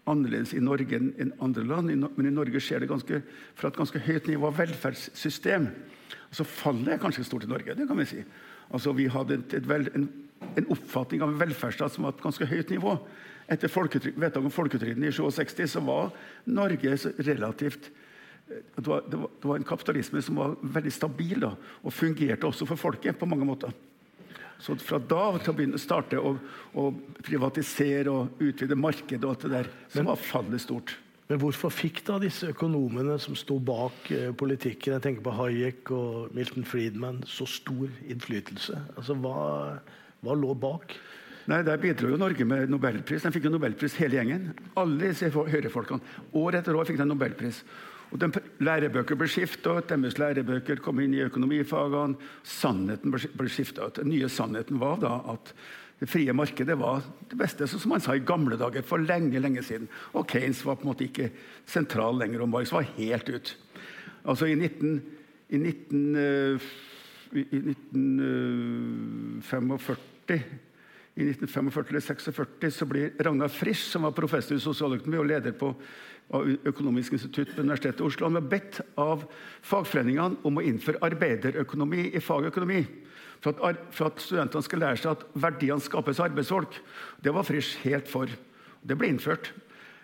annerledes 0.10 0.54
i 0.56 0.64
Norge 0.64 1.00
enn 1.00 1.34
andre 1.44 1.66
land, 1.68 1.92
men 1.92 2.30
i 2.30 2.34
Norge 2.34 2.62
skjer 2.64 2.84
det 2.84 2.90
ganske, 2.92 3.22
fra 3.58 3.72
et 3.72 3.80
ganske 3.80 4.02
høyt 4.08 4.30
nivå 4.32 4.50
av 4.50 4.58
velferdssystem. 4.62 5.70
Altså 6.30 6.48
Fallet 6.48 6.96
er 6.96 7.02
kanskje 7.02 7.26
stort 7.28 7.48
i 7.48 7.52
Norge, 7.52 7.76
det 7.78 7.88
kan 7.90 8.00
vi 8.00 8.08
si. 8.10 8.24
Altså 8.74 8.94
Vi 8.96 9.08
hadde 9.12 9.40
et, 9.40 9.58
et 9.60 9.68
vel, 9.68 9.88
en, 9.96 10.08
en, 10.50 10.70
oppfatning 10.74 11.24
av 11.24 11.32
en 11.32 11.40
velferdsstat 11.40 11.96
som 11.96 12.08
var 12.08 12.16
et 12.16 12.24
ganske 12.24 12.50
høyt 12.50 12.74
nivå. 12.74 12.98
Etter 13.48 13.72
vedtaket 13.72 14.44
om 14.44 14.52
folketrygden 14.52 15.08
i 15.08 15.14
67 15.16 15.64
så 15.72 15.84
var 15.88 16.12
Norge 16.52 16.98
relativt 17.24 17.88
eh, 18.50 18.64
det, 18.76 18.88
var, 18.88 19.06
det 19.08 19.22
var, 19.22 19.56
en 19.56 19.68
kapitalisme 19.68 20.22
som 20.24 20.40
var 20.42 20.58
veldig 20.62 20.92
stabil 20.92 21.46
da, 21.48 21.54
og 21.84 21.96
fungerte 21.96 22.50
også 22.50 22.68
for 22.68 22.80
folket 22.80 23.20
på 23.20 23.30
mange 23.30 23.48
måter. 23.48 23.72
Så 24.60 24.76
fra 24.82 25.00
da 25.00 25.26
til 25.38 25.52
å 25.52 25.58
begynne 25.58 25.82
starte 25.82 26.20
å, 26.22 26.34
å 26.78 26.88
privatisere 27.26 28.14
og 28.14 28.42
utvide 28.42 28.78
markedet 28.80 29.24
og 29.24 29.36
alt 29.36 29.46
det 29.46 29.54
der, 29.54 29.70
så 29.94 30.06
var 30.08 30.22
fallet 30.22 30.64
stort. 30.64 30.96
Men 31.28 31.42
hvorfor 31.42 31.74
fikk 31.74 32.06
da 32.08 32.16
disse 32.24 32.54
økonomene 32.54 33.18
som 33.20 33.36
sto 33.36 33.58
bak 33.60 34.08
eh, 34.16 34.30
politikken, 34.38 34.96
jeg 34.96 35.04
tenker 35.04 35.26
på 35.26 35.36
Hayek 35.36 35.92
og 35.92 36.36
Milton 36.36 36.64
Friedman, 36.66 37.20
så 37.28 37.46
stor 37.52 37.92
innflytelse? 38.08 38.80
Altså, 38.96 39.18
hva, 39.20 39.36
hva 40.24 40.38
lå 40.40 40.54
bak? 40.56 40.96
Nei, 41.52 41.62
Der 41.68 41.80
bidro 41.80 42.10
jo 42.12 42.20
Norge 42.20 42.48
med 42.48 42.72
nobelpris. 42.72 43.24
De 43.24 43.32
fikk 43.36 43.48
jo 43.48 43.54
nobelpris 43.54 43.96
hele 44.00 44.20
gjengen. 44.20 44.50
Alle 44.80 45.12
disse 45.12 45.30
høyrefolkene. 45.32 46.16
År 46.40 46.62
etter 46.62 46.76
år 46.76 46.88
fikk 46.88 47.00
de 47.00 47.08
nobelpris. 47.08 47.62
Og 48.12 48.20
de 48.22 48.28
Lærebøker 48.64 49.16
ble 49.20 49.28
skifta 49.30 49.70
ut, 49.78 49.90
deres 49.90 50.18
lærebøker 50.20 50.78
kom 50.84 51.00
inn 51.04 51.14
i 51.18 51.26
økonomifagene. 51.26 52.16
Sannheten 52.48 53.12
ble 53.12 53.50
skifta 53.52 53.82
ut. 53.88 53.98
Den 54.00 54.10
nye 54.14 54.30
sannheten 54.32 54.80
var 54.80 54.96
da 55.04 55.14
at 55.34 55.46
det 55.98 56.10
frie 56.12 56.34
markedet 56.36 56.78
var 56.78 57.02
det 57.30 57.38
beste, 57.40 57.68
som 57.68 57.90
man 57.90 58.02
sa 58.04 58.16
i 58.16 58.20
gamle 58.24 58.58
dager, 58.60 58.82
for 58.86 58.98
lenge 59.02 59.40
lenge 59.42 59.64
siden. 59.66 59.88
Og 60.14 60.30
Keynes 60.30 60.66
var 60.66 60.76
på 60.78 60.84
en 60.86 60.92
måte 60.92 61.08
ikke 61.08 61.30
sentral 61.66 62.18
lenger, 62.22 62.42
og 62.46 62.52
Marx 62.54 62.72
var 62.72 62.92
helt 63.00 63.30
ut. 63.34 63.58
Altså 64.28 64.46
I, 64.46 64.56
19, 64.56 65.02
i, 65.50 65.58
19, 65.58 66.16
uh, 66.16 66.60
i 67.34 67.44
1945 67.74 70.44
i 71.18 71.26
1945 71.26 71.90
eller 71.90 71.98
1946 71.98 72.78
så 72.78 72.86
blir 72.86 73.10
Ragnar 73.26 73.50
Frisch, 73.50 73.90
som 73.90 74.06
var 74.06 74.14
professor 74.14 74.54
i 74.54 74.62
sosialøkonomi 74.62 75.18
og 75.18 75.26
leder 75.32 75.50
på 75.58 75.74
Økonomisk 76.28 77.14
institutt 77.16 77.54
på 77.56 77.64
Universitetet 77.64 78.02
i 78.02 78.08
Oslo, 78.08 78.28
han 78.28 78.36
var 78.36 78.50
bedt 78.52 78.82
av 79.00 79.22
fagforeningene 79.64 80.42
om 80.48 80.60
å 80.60 80.64
innføre 80.66 81.00
arbeiderøkonomi 81.08 82.10
i 82.12 82.24
fagøkonomi. 82.24 82.82
For 83.40 83.54
at, 83.70 83.80
for 83.96 84.10
at 84.10 84.20
studentene 84.20 84.66
skal 84.66 84.82
lære 84.84 85.00
seg 85.00 85.14
at 85.14 85.24
verdiene 85.38 85.84
skapes 85.84 86.20
av 86.20 86.32
arbeidsfolk. 86.32 86.76
Det 87.24 87.32
var 87.32 87.48
Frisch 87.48 87.78
helt 87.86 88.10
for. 88.12 88.32
Det 88.84 88.98
ble 88.98 89.14
innført. 89.14 89.54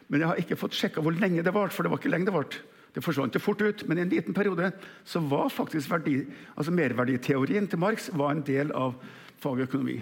Men 0.07 0.21
jeg 0.21 0.29
har 0.29 0.39
ikke 0.39 0.59
fått 0.59 0.77
sjekka 0.77 1.03
hvor 1.03 1.17
lenge 1.17 1.43
det 1.43 1.55
varte, 1.55 1.75
for 1.75 1.83
det 1.83 1.91
var 1.91 1.99
ikke 1.99 2.13
lenge 2.13 2.29
det 2.29 2.37
varte. 2.37 2.63
Det 2.93 3.01
forsvant 3.01 3.35
jo 3.35 3.41
fort 3.41 3.63
ut, 3.65 3.83
men 3.89 3.97
i 3.97 4.05
en 4.05 4.11
liten 4.13 4.37
periode 4.37 4.69
så 5.09 5.19
var 5.25 5.49
faktisk 5.49 5.89
verdi, 5.89 6.19
altså 6.53 6.71
merverditeorien 6.71 7.67
til 7.67 7.81
Marx 7.81 8.11
var 8.13 8.35
en 8.35 8.45
del 8.45 8.71
av 8.77 8.93
fagøkonomi 9.41 9.97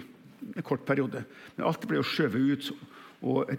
en 0.56 0.62
kort 0.66 0.84
periode. 0.86 1.24
Men 1.56 1.66
alt 1.68 1.84
ble 1.88 2.00
jo 2.00 2.06
skjøvet 2.06 2.52
ut. 2.52 2.72
og 3.22 3.52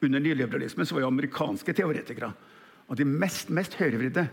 Under 0.00 0.22
nyliberalismen 0.22 0.86
så 0.86 0.94
var 0.94 1.04
jo 1.04 1.10
amerikanske 1.10 1.74
teoretikere 1.74 2.30
av 2.88 2.96
de 2.96 3.06
mest, 3.08 3.50
mest 3.50 3.74
høyrevridde. 3.78 4.28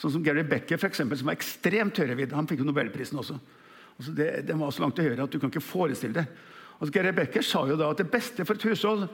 Sånn 0.00 0.14
som 0.14 0.22
Gary 0.24 0.42
Becker, 0.48 0.80
for 0.80 0.88
eksempel, 0.88 1.18
som 1.20 1.28
var 1.28 1.36
ekstremt 1.36 1.98
høyrevidd. 2.00 2.32
Han 2.34 2.48
fikk 2.50 2.62
jo 2.62 2.68
nobelprisen 2.68 3.20
også. 3.20 3.36
Altså 3.98 4.14
det, 4.16 4.30
det, 4.48 4.56
var 4.58 4.72
så 4.72 4.82
langt 4.82 4.96
til 4.98 5.10
høyre 5.10 5.26
at 5.26 5.34
du 5.34 5.38
kan 5.38 5.52
ikke 5.52 5.62
forestille 5.62 6.16
det. 6.16 6.24
Altså 6.78 6.94
Gary 6.96 7.12
Becker 7.14 7.44
sa 7.46 7.66
jo 7.68 7.76
da 7.78 7.92
at 7.92 8.00
det 8.00 8.08
beste 8.10 8.46
for 8.48 8.58
et 8.58 8.66
hushold 8.70 9.06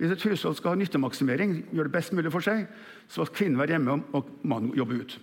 hvis 0.00 0.14
et 0.14 0.22
hushold 0.24 0.54
skal 0.56 0.72
ha 0.72 0.78
nyttemaksimering, 0.80 1.58
gjør 1.76 1.84
det 1.90 1.92
best 1.92 2.14
mulig 2.16 2.30
for 2.32 2.40
seg, 2.40 2.62
så 3.04 3.26
skal 3.26 3.36
kvinnen 3.36 3.60
være 3.60 3.74
hjemme 3.74 3.98
og 4.16 4.30
mannen 4.48 4.72
jobbe 4.72 4.96
ut. 4.96 5.16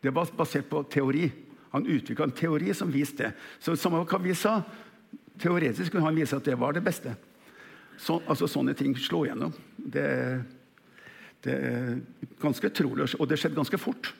Det 0.00 0.14
var 0.16 0.30
basert 0.38 0.70
på 0.70 0.80
teori. 0.88 1.26
Han 1.74 1.84
utvikla 1.84 2.24
en 2.24 2.32
teori 2.32 2.72
som 2.72 2.88
viste 2.88 3.26
det. 3.26 3.34
Så 3.60 3.74
samme 3.76 4.00
hva 4.08 4.20
vi 4.24 4.32
sa, 4.32 4.62
Teoretisk 5.38 5.92
kunne 5.92 6.02
han 6.02 6.16
vise 6.18 6.34
at 6.34 6.46
det 6.48 6.56
var 6.58 6.72
det 6.74 6.80
beste. 6.82 7.12
Så, 7.98 8.20
altså 8.30 8.48
Sånne 8.50 8.74
ting 8.78 8.94
slår 8.98 9.32
gjennom. 9.32 9.54
Det, 9.76 10.06
det 11.44 11.54
er 11.54 11.92
ganske 12.42 12.70
trolig, 12.74 13.08
og 13.18 13.28
det 13.30 13.38
skjedde 13.40 13.58
ganske 13.58 13.80
fort. 13.80 14.12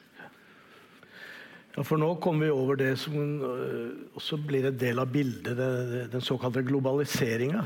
Ja, 1.77 1.85
for 1.87 2.01
Nå 2.01 2.11
kommer 2.23 2.49
vi 2.49 2.55
over 2.55 2.79
det 2.81 2.97
som 2.99 3.39
uh, 3.39 4.17
også 4.19 4.41
blir 4.43 4.67
en 4.67 4.81
del 4.81 4.99
av 4.99 5.13
bildet, 5.15 5.55
det, 5.55 6.09
den 6.11 6.25
såkalte 6.25 6.65
globaliseringa. 6.67 7.63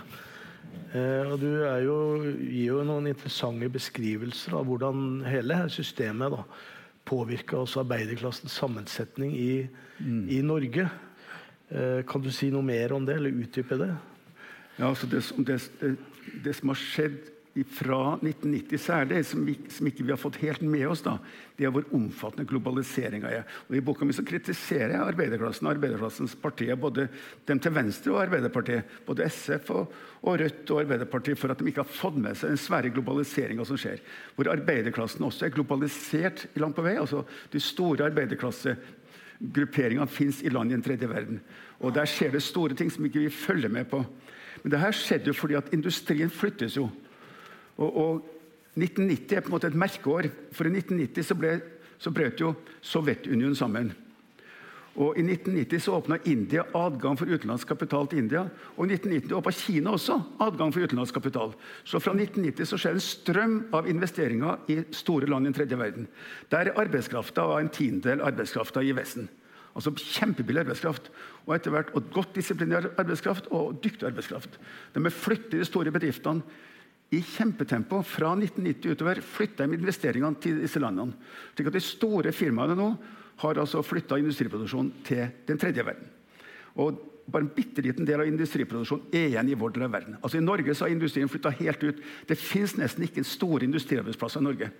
Uh, 0.92 1.32
og 1.32 1.38
Du 1.40 1.48
jo, 1.86 1.96
gir 2.36 2.66
jo 2.74 2.82
noen 2.84 3.08
interessante 3.08 3.70
beskrivelser 3.72 4.58
av 4.58 4.68
hvordan 4.68 5.22
hele 5.24 5.62
systemet 5.72 6.36
da, 6.36 6.44
påvirka 7.08 7.56
også 7.62 7.80
arbeiderklassens 7.82 8.52
sammensetning 8.60 9.32
i, 9.32 9.54
mm. 9.98 10.28
i 10.28 10.42
Norge. 10.44 10.86
Eh, 11.72 12.02
kan 12.04 12.20
du 12.20 12.28
si 12.32 12.50
noe 12.52 12.64
mer 12.64 12.92
om 12.92 13.04
det, 13.06 13.16
eller 13.16 13.42
utdype 13.42 13.78
det? 13.80 13.92
Ja, 14.78 14.88
altså 14.88 15.06
det, 15.06 15.22
det, 15.46 15.60
det, 16.44 16.56
som 16.56 16.72
har 16.72 16.80
skjedd 16.80 17.20
fra 17.68 18.14
1990 18.16 18.80
særlig, 18.80 19.18
som, 19.28 19.42
vi, 19.44 19.54
som 19.68 19.88
ikke 19.88 20.06
vi 20.06 20.12
har 20.14 20.20
fått 20.20 20.38
helt 20.40 20.62
med 20.64 20.86
oss, 20.88 21.02
da, 21.04 21.18
det 21.58 21.66
er 21.68 21.74
hvor 21.74 21.84
omfattende 21.92 22.48
globaliseringa 22.48 23.28
er. 23.28 23.44
Og 23.68 23.76
I 23.76 23.82
boka 23.84 24.08
mi 24.08 24.16
så 24.16 24.24
kritiserer 24.24 24.94
jeg 24.94 25.04
arbeiderklassen 25.04 25.68
og 25.68 25.74
arbeiderklassens 25.74 26.32
partier, 26.40 26.78
både 26.80 27.10
dem 27.48 27.60
til 27.60 27.74
venstre 27.76 28.14
og 28.14 28.22
Arbeiderpartiet, 28.22 28.96
både 29.04 29.28
SF 29.28 29.74
og, 29.76 29.92
og, 30.22 30.40
Rødt 30.40 30.72
og 30.72 30.80
Arbeiderpartiet, 30.86 31.40
for 31.42 31.52
at 31.52 31.60
de 31.60 31.68
ikke 31.68 31.84
har 31.84 31.92
fått 32.00 32.16
med 32.24 32.40
seg 32.40 32.54
den 32.54 32.64
svære 32.64 32.94
globaliseringa 32.96 33.68
som 33.68 33.80
skjer. 33.80 34.00
Hvor 34.38 34.48
arbeiderklassen 34.54 35.28
også 35.28 35.50
er 35.50 35.54
globalisert 35.58 36.46
langt 36.56 36.80
på 36.80 36.88
vei. 36.88 36.96
altså 36.96 37.26
De 37.52 37.60
store 37.60 38.08
arbeiderklasse 38.08 38.78
grupperingene 39.42 40.08
fins 40.08 40.40
i 40.40 40.52
land 40.52 40.72
i 40.72 40.78
den 40.78 40.84
tredje 40.84 41.08
verden. 41.10 41.40
Og 41.82 41.92
Der 41.94 42.08
skjer 42.08 42.32
det 42.32 42.42
store 42.46 42.74
ting 42.78 42.92
som 42.92 43.04
ikke 43.04 43.26
vi 43.26 43.34
følger 43.34 43.68
med 43.68 43.90
på. 43.90 44.04
Men 44.62 44.74
det 44.74 44.80
her 44.82 44.94
skjedde 44.94 45.32
jo 45.32 45.36
fordi 45.36 45.58
at 45.58 45.72
industrien 45.74 46.30
flyttes 46.30 46.76
jo. 46.76 46.88
Og, 47.76 47.96
og 47.96 48.28
1990 48.78 49.36
er 49.36 49.42
på 49.42 49.50
en 49.50 49.56
måte 49.56 49.68
et 49.72 49.78
merkeår. 49.78 50.30
For 50.54 50.68
i 50.68 50.74
1990 50.76 51.28
så, 51.28 51.36
ble, 51.38 51.56
så 51.98 52.14
brøt 52.14 52.40
jo 52.40 52.54
Sovjetunionen 52.80 53.58
sammen. 53.58 53.92
Og 54.92 55.16
I 55.16 55.22
1990 55.24 55.80
så 55.80 55.94
åpna 55.96 56.18
India 56.28 56.66
adgang 56.76 57.16
for 57.16 57.30
utenlandsk 57.30 57.70
kapital 57.72 58.08
til 58.08 58.20
India. 58.20 58.42
Og 58.76 58.84
i 58.84 58.98
1990 58.98 59.36
åpna 59.38 59.52
Kina 59.56 59.94
også 59.96 60.18
adgang 60.44 60.72
for 60.74 60.84
utenlandsk 60.84 61.16
kapital. 61.16 61.54
Så 61.84 62.00
fra 62.00 62.12
1990 62.12 62.68
så 62.68 62.80
skjer 62.80 62.98
en 62.98 63.06
strøm 63.06 63.54
av 63.72 63.88
investeringer 63.88 64.72
i 64.72 64.82
store 64.92 65.30
land 65.32 65.48
i 65.48 65.50
den 65.50 65.56
tredje 65.56 65.78
verden. 65.80 66.10
Der 66.52 66.68
er 66.68 66.80
arbeidskrafta 66.84 67.48
en 67.56 67.72
tiendedel 67.72 68.20
arbeidskrafta 68.20 68.84
i 68.84 68.92
Vesten. 68.96 69.30
Altså 69.72 69.92
Kjempebillig 69.96 70.64
arbeidskraft. 70.64 71.08
Og 71.46 71.54
etter 71.56 71.74
hvert 71.74 71.92
og 71.96 72.10
godt 72.14 72.34
disiplinert 72.36 72.92
arbeidskraft 73.00 73.48
og 73.54 73.78
dyktig 73.84 74.08
arbeidskraft. 74.10 74.58
De 74.94 75.10
flytter 75.10 75.58
de 75.58 75.68
store 75.68 75.94
bedriftene 75.94 76.42
i 77.12 77.20
kjempetempo. 77.20 78.02
Fra 78.06 78.34
1990 78.36 78.96
utover 78.96 79.22
flytta 79.24 79.66
de 79.66 79.78
investeringene 79.78 80.40
til 80.42 80.60
disse 80.62 80.80
landene. 80.82 81.16
Slik 81.54 81.70
at 81.70 81.78
de 81.78 81.84
store 81.84 82.32
firmaene 82.36 82.76
nå 82.78 82.90
har 83.42 83.58
altså 83.58 83.82
flytta 83.84 84.20
industriproduksjon 84.20 84.92
til 85.06 85.26
den 85.48 85.60
tredje 85.60 85.84
verden. 85.86 86.08
Og 86.80 87.00
bare 87.32 87.46
en 87.46 87.52
bitte 87.54 87.82
liten 87.84 88.06
del 88.06 88.22
av 88.22 88.28
industriproduksjonen 88.28 89.12
er 89.14 89.28
igjen 89.30 89.50
i 89.52 89.58
vår 89.58 89.74
del 89.74 89.86
av 89.86 89.92
verden. 89.94 90.16
Altså 90.20 90.38
I 90.38 90.44
Norge 90.44 90.74
så 90.74 90.86
har 90.86 90.94
industrien 90.94 91.30
flytta 91.30 91.52
helt 91.60 91.84
ut. 91.84 92.00
Det 92.28 92.38
fins 92.38 92.74
nesten 92.78 93.06
ikke 93.06 93.24
store 93.26 93.66
industriarbeidsplasser 93.68 94.42
i 94.42 94.48
Norge. 94.48 94.70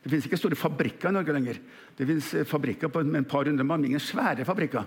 Det 0.00 0.10
fins 0.12 0.26
ikke 0.26 0.38
store 0.40 0.56
fabrikker 0.56 1.10
i 1.10 1.16
Norge 1.16 1.34
lenger. 1.36 1.60
Det 1.96 2.06
fins 2.08 2.32
fabrikker 2.48 2.88
på 2.92 3.02
en 3.04 3.28
par 3.28 3.48
hundre 3.48 3.66
mann, 3.66 3.84
ingen 3.84 4.00
svære 4.00 4.46
fabrikker. 4.48 4.86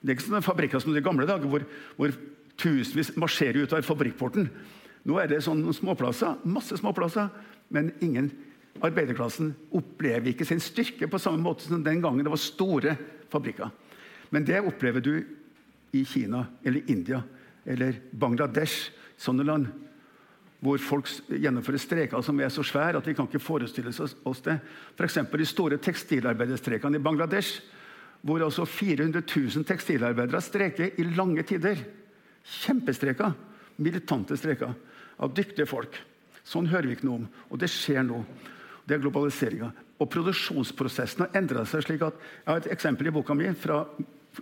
Det 0.00 0.10
er 0.10 0.16
ikke 0.16 0.26
sånne 0.26 0.44
fabrikker 0.44 0.82
som 0.82 0.94
de 0.94 1.02
gamle 1.04 1.26
dager, 1.28 1.46
hvor, 1.50 1.64
hvor 1.96 2.14
tusenvis 2.60 3.12
marsjerer 3.20 3.62
ut 3.62 3.74
av 3.76 3.86
fabrikkporten. 3.86 4.48
Nå 5.06 5.18
er 5.20 5.30
det 5.30 5.42
sånne 5.44 5.72
småplasser, 5.76 6.40
masse 6.48 6.76
småplasser, 6.80 7.30
men 7.72 7.92
ingen 8.02 8.30
arbeiderklassen 8.84 9.52
opplever 9.76 10.32
ikke 10.32 10.46
sin 10.48 10.62
styrke 10.62 11.08
på 11.10 11.20
samme 11.20 11.42
måte 11.44 11.66
som 11.66 11.84
den 11.84 12.02
gangen 12.02 12.24
det 12.24 12.32
var 12.32 12.40
store 12.40 12.96
fabrikker. 13.30 13.70
Men 14.30 14.46
det 14.46 14.62
opplever 14.62 15.04
du 15.04 15.14
i 15.96 16.04
Kina 16.06 16.44
eller 16.64 16.90
India 16.90 17.22
eller 17.66 17.98
Bangladesh, 18.10 18.90
sånne 19.20 19.44
land 19.46 19.70
hvor 20.60 20.80
folk 20.84 21.08
gjennomfører 21.32 21.80
streker 21.80 22.24
som 22.24 22.40
er 22.40 22.52
så 22.52 22.62
svære 22.66 23.00
at 23.00 23.06
vi 23.08 23.14
kan 23.16 23.28
ikke 23.28 23.40
forestille 23.40 23.92
oss 24.28 24.42
det. 24.44 24.58
F.eks. 24.96 25.18
de 25.32 25.46
store 25.48 25.78
tekstilarbeiderstrekene 25.80 27.00
i 27.00 27.02
Bangladesh, 27.02 27.62
hvor 28.20 28.44
altså 28.44 28.66
400 28.68 29.22
000 29.24 29.64
tekstilarbeidere 29.64 30.42
streker 30.44 31.00
i 31.00 31.06
lange 31.16 31.42
tider. 31.48 31.80
Kjempestreker. 32.44 33.32
Militante 33.80 34.36
streker 34.36 34.74
av 35.20 35.32
dyktige 35.32 35.68
folk. 35.68 35.96
Sånn 36.44 36.68
hører 36.68 36.90
vi 36.90 36.96
ikke 36.98 37.08
noe 37.08 37.22
om, 37.22 37.28
og 37.48 37.60
det 37.60 37.70
skjer 37.72 38.04
nå. 38.04 38.20
Det 38.84 38.96
er 38.96 39.02
globaliseringa. 39.04 39.70
Og 40.00 40.08
produksjonsprosessen 40.12 41.24
har 41.24 41.36
endra 41.40 41.64
seg 41.68 41.84
slik 41.84 42.04
at 42.04 42.16
Jeg 42.20 42.48
har 42.48 42.60
et 42.60 42.72
eksempel 42.74 43.08
i 43.08 43.14
boka 43.14 43.36
mi 43.36 43.48
fra 43.56 43.84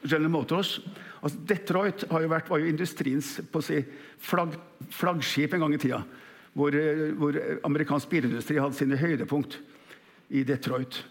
General 0.05 0.31
Motors. 0.31 0.78
Altså, 1.23 1.39
Detroit 1.48 2.05
jo 2.09 2.31
vært, 2.31 2.51
var 2.51 2.62
jo 2.62 2.70
industriens 2.70 3.39
si, 3.65 3.82
flagg, 4.23 4.56
flaggskip 4.94 5.55
en 5.55 5.65
gang 5.65 5.74
i 5.74 5.82
tida. 5.82 6.02
Hvor, 6.59 6.74
eh, 6.74 7.12
hvor, 7.19 7.39
amerikansk 7.65 8.10
bilindustri 8.10 8.59
hadde 8.59 8.78
sine 8.78 8.98
høydepunkt 8.98 9.59
i 10.31 10.44
Detroit. 10.44 11.02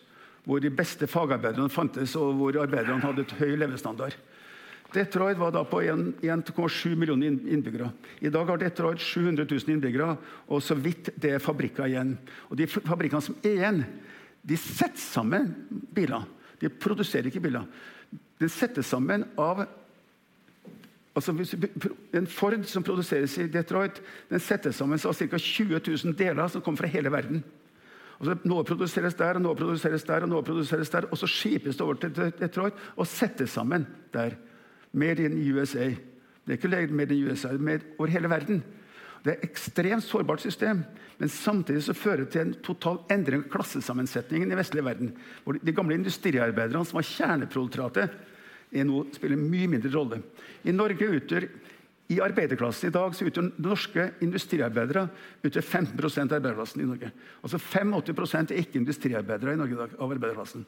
Hvor 0.47 0.61
de 0.63 0.71
beste 0.71 1.07
fagarbeiderne 1.07 1.69
fantes, 1.69 2.15
og 2.15 2.35
hvor 2.39 2.61
arbeiderne 2.61 3.03
hadde 3.03 3.25
et 3.25 3.37
høy 3.39 3.55
levestandard. 3.57 4.15
Detroit 4.93 5.35
var 5.35 5.51
da 5.51 5.65
på 5.67 5.81
1,7 5.83 6.95
millioner 6.95 7.27
innbyggere. 7.27 7.89
I 8.23 8.31
dag 8.31 8.47
har 8.47 8.59
Detroit 8.61 9.01
700 9.03 9.43
000 9.49 9.73
innbyggere, 9.73 10.13
og 10.47 10.63
så 10.63 10.77
vidt 10.79 11.11
det 11.19 11.33
er 11.35 11.43
fabrikker 11.43 11.89
igjen. 11.89 12.13
Og 12.47 12.55
De 12.57 12.67
fabrikkene 12.71 13.21
som 13.21 13.35
er 13.43 13.57
igjen, 13.57 13.83
de 14.47 14.55
setter 14.55 15.01
sammen 15.01 15.51
biler. 15.91 16.23
De 16.61 16.71
produserer 16.71 17.27
ikke 17.27 17.43
biler. 17.43 17.67
Den 18.39 18.49
settes 18.49 18.85
sammen 18.85 19.25
av 19.37 19.65
altså 21.17 21.33
En 22.13 22.27
Ford 22.29 22.65
som 22.69 22.83
produseres 22.85 23.37
i 23.41 23.47
Detroit, 23.49 24.01
den 24.29 24.39
settes 24.39 24.77
sammen 24.77 24.99
av 25.01 25.15
ca. 25.17 25.37
20 25.37 25.79
000 25.79 26.17
deler 26.17 26.47
som 26.47 26.61
kommer 26.61 26.83
fra 26.83 26.91
hele 26.93 27.11
verden. 27.11 27.41
Altså, 28.19 28.35
noe 28.49 28.65
produseres 28.65 29.17
der, 29.17 29.37
og 29.37 29.41
noe 29.45 29.57
produseres 29.57 30.05
der, 30.05 30.25
og 30.25 30.29
noe 30.29 30.45
produseres 30.45 30.89
der, 30.93 31.07
og 31.09 31.17
så 31.17 31.29
skipes 31.29 31.77
det 31.77 31.85
over 31.85 31.97
til 32.01 32.13
Detroit 32.39 32.77
og 32.95 33.07
settes 33.09 33.53
sammen 33.53 33.87
der. 34.13 34.37
Made 34.93 35.25
in 35.25 35.37
USA. 35.51 35.89
Det 36.47 36.63
er 36.63 36.79
ikke 36.79 36.93
made 36.95 37.17
in 37.17 37.27
USA, 37.27 37.51
made 37.57 37.85
over 37.97 38.09
hele 38.13 38.29
verden. 38.29 38.63
Det 39.23 39.31
er 39.31 39.37
et 39.37 39.49
ekstremt 39.49 40.05
sårbart 40.05 40.43
system, 40.43 40.83
men 41.17 41.31
samtidig 41.33 41.83
så 41.87 41.95
fører 41.97 42.25
det 42.25 42.31
til 42.35 42.43
en 42.45 42.55
total 42.65 42.99
endring 43.13 43.43
av 43.43 43.51
klassesammensetningen 43.53 44.51
i 44.53 44.57
vestlige 44.59 44.85
verden. 44.85 45.13
Hvor 45.43 45.57
de 45.57 45.75
gamle 45.75 45.97
industriarbeiderne 45.97 46.85
som 46.85 46.99
var 46.99 47.07
kjerneproletariatet, 47.09 48.17
nå 48.87 49.05
spiller 49.15 49.39
mye 49.39 49.71
mindre 49.71 49.93
rolle. 49.93 50.21
I 50.67 50.75
Norge 50.75 51.09
utgjør 51.17 51.47
i 52.07 52.21
arbeiderklassen 52.23 52.87
i 52.87 52.95
dag 52.95 53.15
så 53.15 53.25
utgjør 53.27 53.49
norske 53.59 54.03
industriarbeidere 54.23 55.07
utgjør 55.43 55.65
15% 55.65 56.31
av 56.31 56.37
arbeiderklassen 56.37 56.83
i 56.83 56.87
Norge. 56.87 57.09
Altså 57.43 57.59
85 57.59 58.53
er 58.53 58.61
ikke 58.61 58.79
industriarbeidere 58.79 59.55
i 59.55 59.59
Norge 59.59 59.75
i 59.75 59.81
dag 59.81 59.97
av 59.97 60.13
arbeiderklassen. 60.15 60.63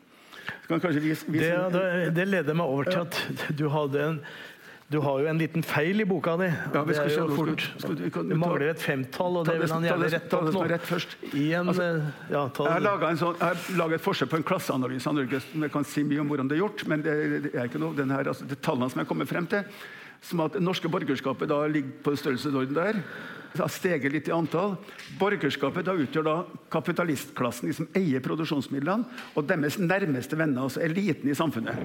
Vise, 0.70 1.28
vise 1.30 1.30
det, 1.30 1.58
det, 1.74 2.10
det, 2.18 2.26
leder 2.26 2.58
meg 2.58 2.72
over 2.72 2.90
til 2.90 3.04
at 3.04 3.46
du 3.56 3.68
hadde 3.72 4.02
en 4.02 4.20
du 4.90 4.98
har 5.06 5.20
jo 5.22 5.28
en 5.30 5.38
liten 5.38 5.62
feil 5.62 6.02
i 6.02 6.06
boka 6.10 6.34
di. 6.42 6.48
Ja, 6.50 6.82
det, 6.86 6.96
er 6.98 7.12
jo 7.14 7.28
fort, 7.38 7.66
det 7.86 8.38
mangler 8.42 8.72
et 8.72 8.82
femtall, 8.82 9.36
og 9.38 9.46
det 9.46 9.60
vil 9.62 9.74
han 9.76 9.86
gjerne 9.86 10.10
rette 10.16 10.40
opp 10.40 10.48
nå. 10.50 10.64
Altså, 10.66 11.90
ja, 12.34 12.42
jeg 12.50 12.72
har 12.74 12.82
laga 12.82 13.12
sånn, 13.20 13.38
et 13.94 14.02
forsøk 14.02 14.32
på 14.32 14.40
en 14.40 14.48
klasseanalyse 14.50 15.12
av 15.12 15.20
Norge. 15.20 15.44
Jeg 15.46 15.74
kan 15.76 15.86
si 15.86 16.06
mye 16.10 16.24
om 16.24 16.34
hvordan 16.34 16.50
det 16.50 16.58
er 16.58 16.64
gjort, 16.64 16.86
men 16.90 17.06
det, 17.06 17.14
er 17.54 17.70
ikke 17.70 17.84
noe, 17.84 17.94
her, 17.94 18.32
altså, 18.34 18.50
det 18.50 18.58
tallene 18.66 18.90
som 18.90 19.04
jeg 19.04 19.12
kommer 19.12 19.30
frem 19.30 19.46
til, 19.52 19.70
som 20.26 20.42
at 20.48 20.58
det 20.58 20.66
norske 20.66 20.90
borgerskapet 20.90 21.54
da 21.54 21.62
ligger 21.70 21.94
på 22.04 22.16
størrelsesorden 22.18 22.82
der 22.82 23.04
steget 23.70 24.14
litt 24.14 24.30
i 24.30 24.34
antall. 24.36 24.76
Borgerskapet 25.20 25.88
da 25.88 25.96
utgjør 25.98 26.26
da 26.26 26.36
kapitalistklassen, 26.72 27.70
de 27.70 27.76
som 27.76 27.90
eier 27.98 28.24
produksjonsmidlene, 28.24 29.08
og 29.36 29.48
deres 29.50 29.80
nærmeste 29.82 30.38
venner, 30.40 30.68
altså 30.68 30.84
eliten 30.86 31.30
i 31.30 31.38
samfunnet. 31.38 31.80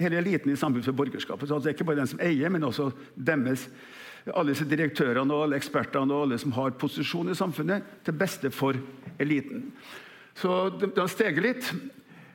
Hele 0.00 0.20
eliten 0.22 0.52
i 0.52 0.58
samfunnet 0.58 0.88
for 0.88 1.00
borgerskapet. 1.02 1.48
Så 1.48 1.54
altså, 1.54 1.66
det 1.66 1.74
er 1.74 1.78
ikke 1.78 1.90
bare 1.92 2.02
den 2.02 2.12
som 2.12 2.22
eier, 2.24 2.52
men 2.52 2.64
også 2.64 2.90
deres 3.16 3.68
alle 4.28 4.52
disse 4.52 4.66
direktørene 4.68 5.32
og 5.32 5.46
alle 5.46 5.56
ekspertene 5.56 6.12
og 6.12 6.26
alle 6.26 6.38
som 6.40 6.52
har 6.52 6.74
posisjon 6.80 7.32
i 7.32 7.38
samfunnet, 7.38 7.86
til 8.04 8.16
beste 8.20 8.50
for 8.52 8.76
eliten. 9.20 9.70
Så 10.36 10.68
det 10.80 10.92
har 10.96 11.10
steget 11.10 11.42
litt. 11.44 11.72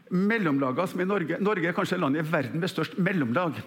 Mellomlagene 0.10 0.90
som 0.90 1.02
i 1.02 1.07
Norge 1.07 1.40
Norge 1.41 1.70
er 1.70 1.74
kanskje 1.74 1.98
landet 1.98 2.22
i 2.22 2.32
verden 2.32 2.62
med 2.62 2.70
størst 2.70 2.98
mellomlag. 3.02 3.57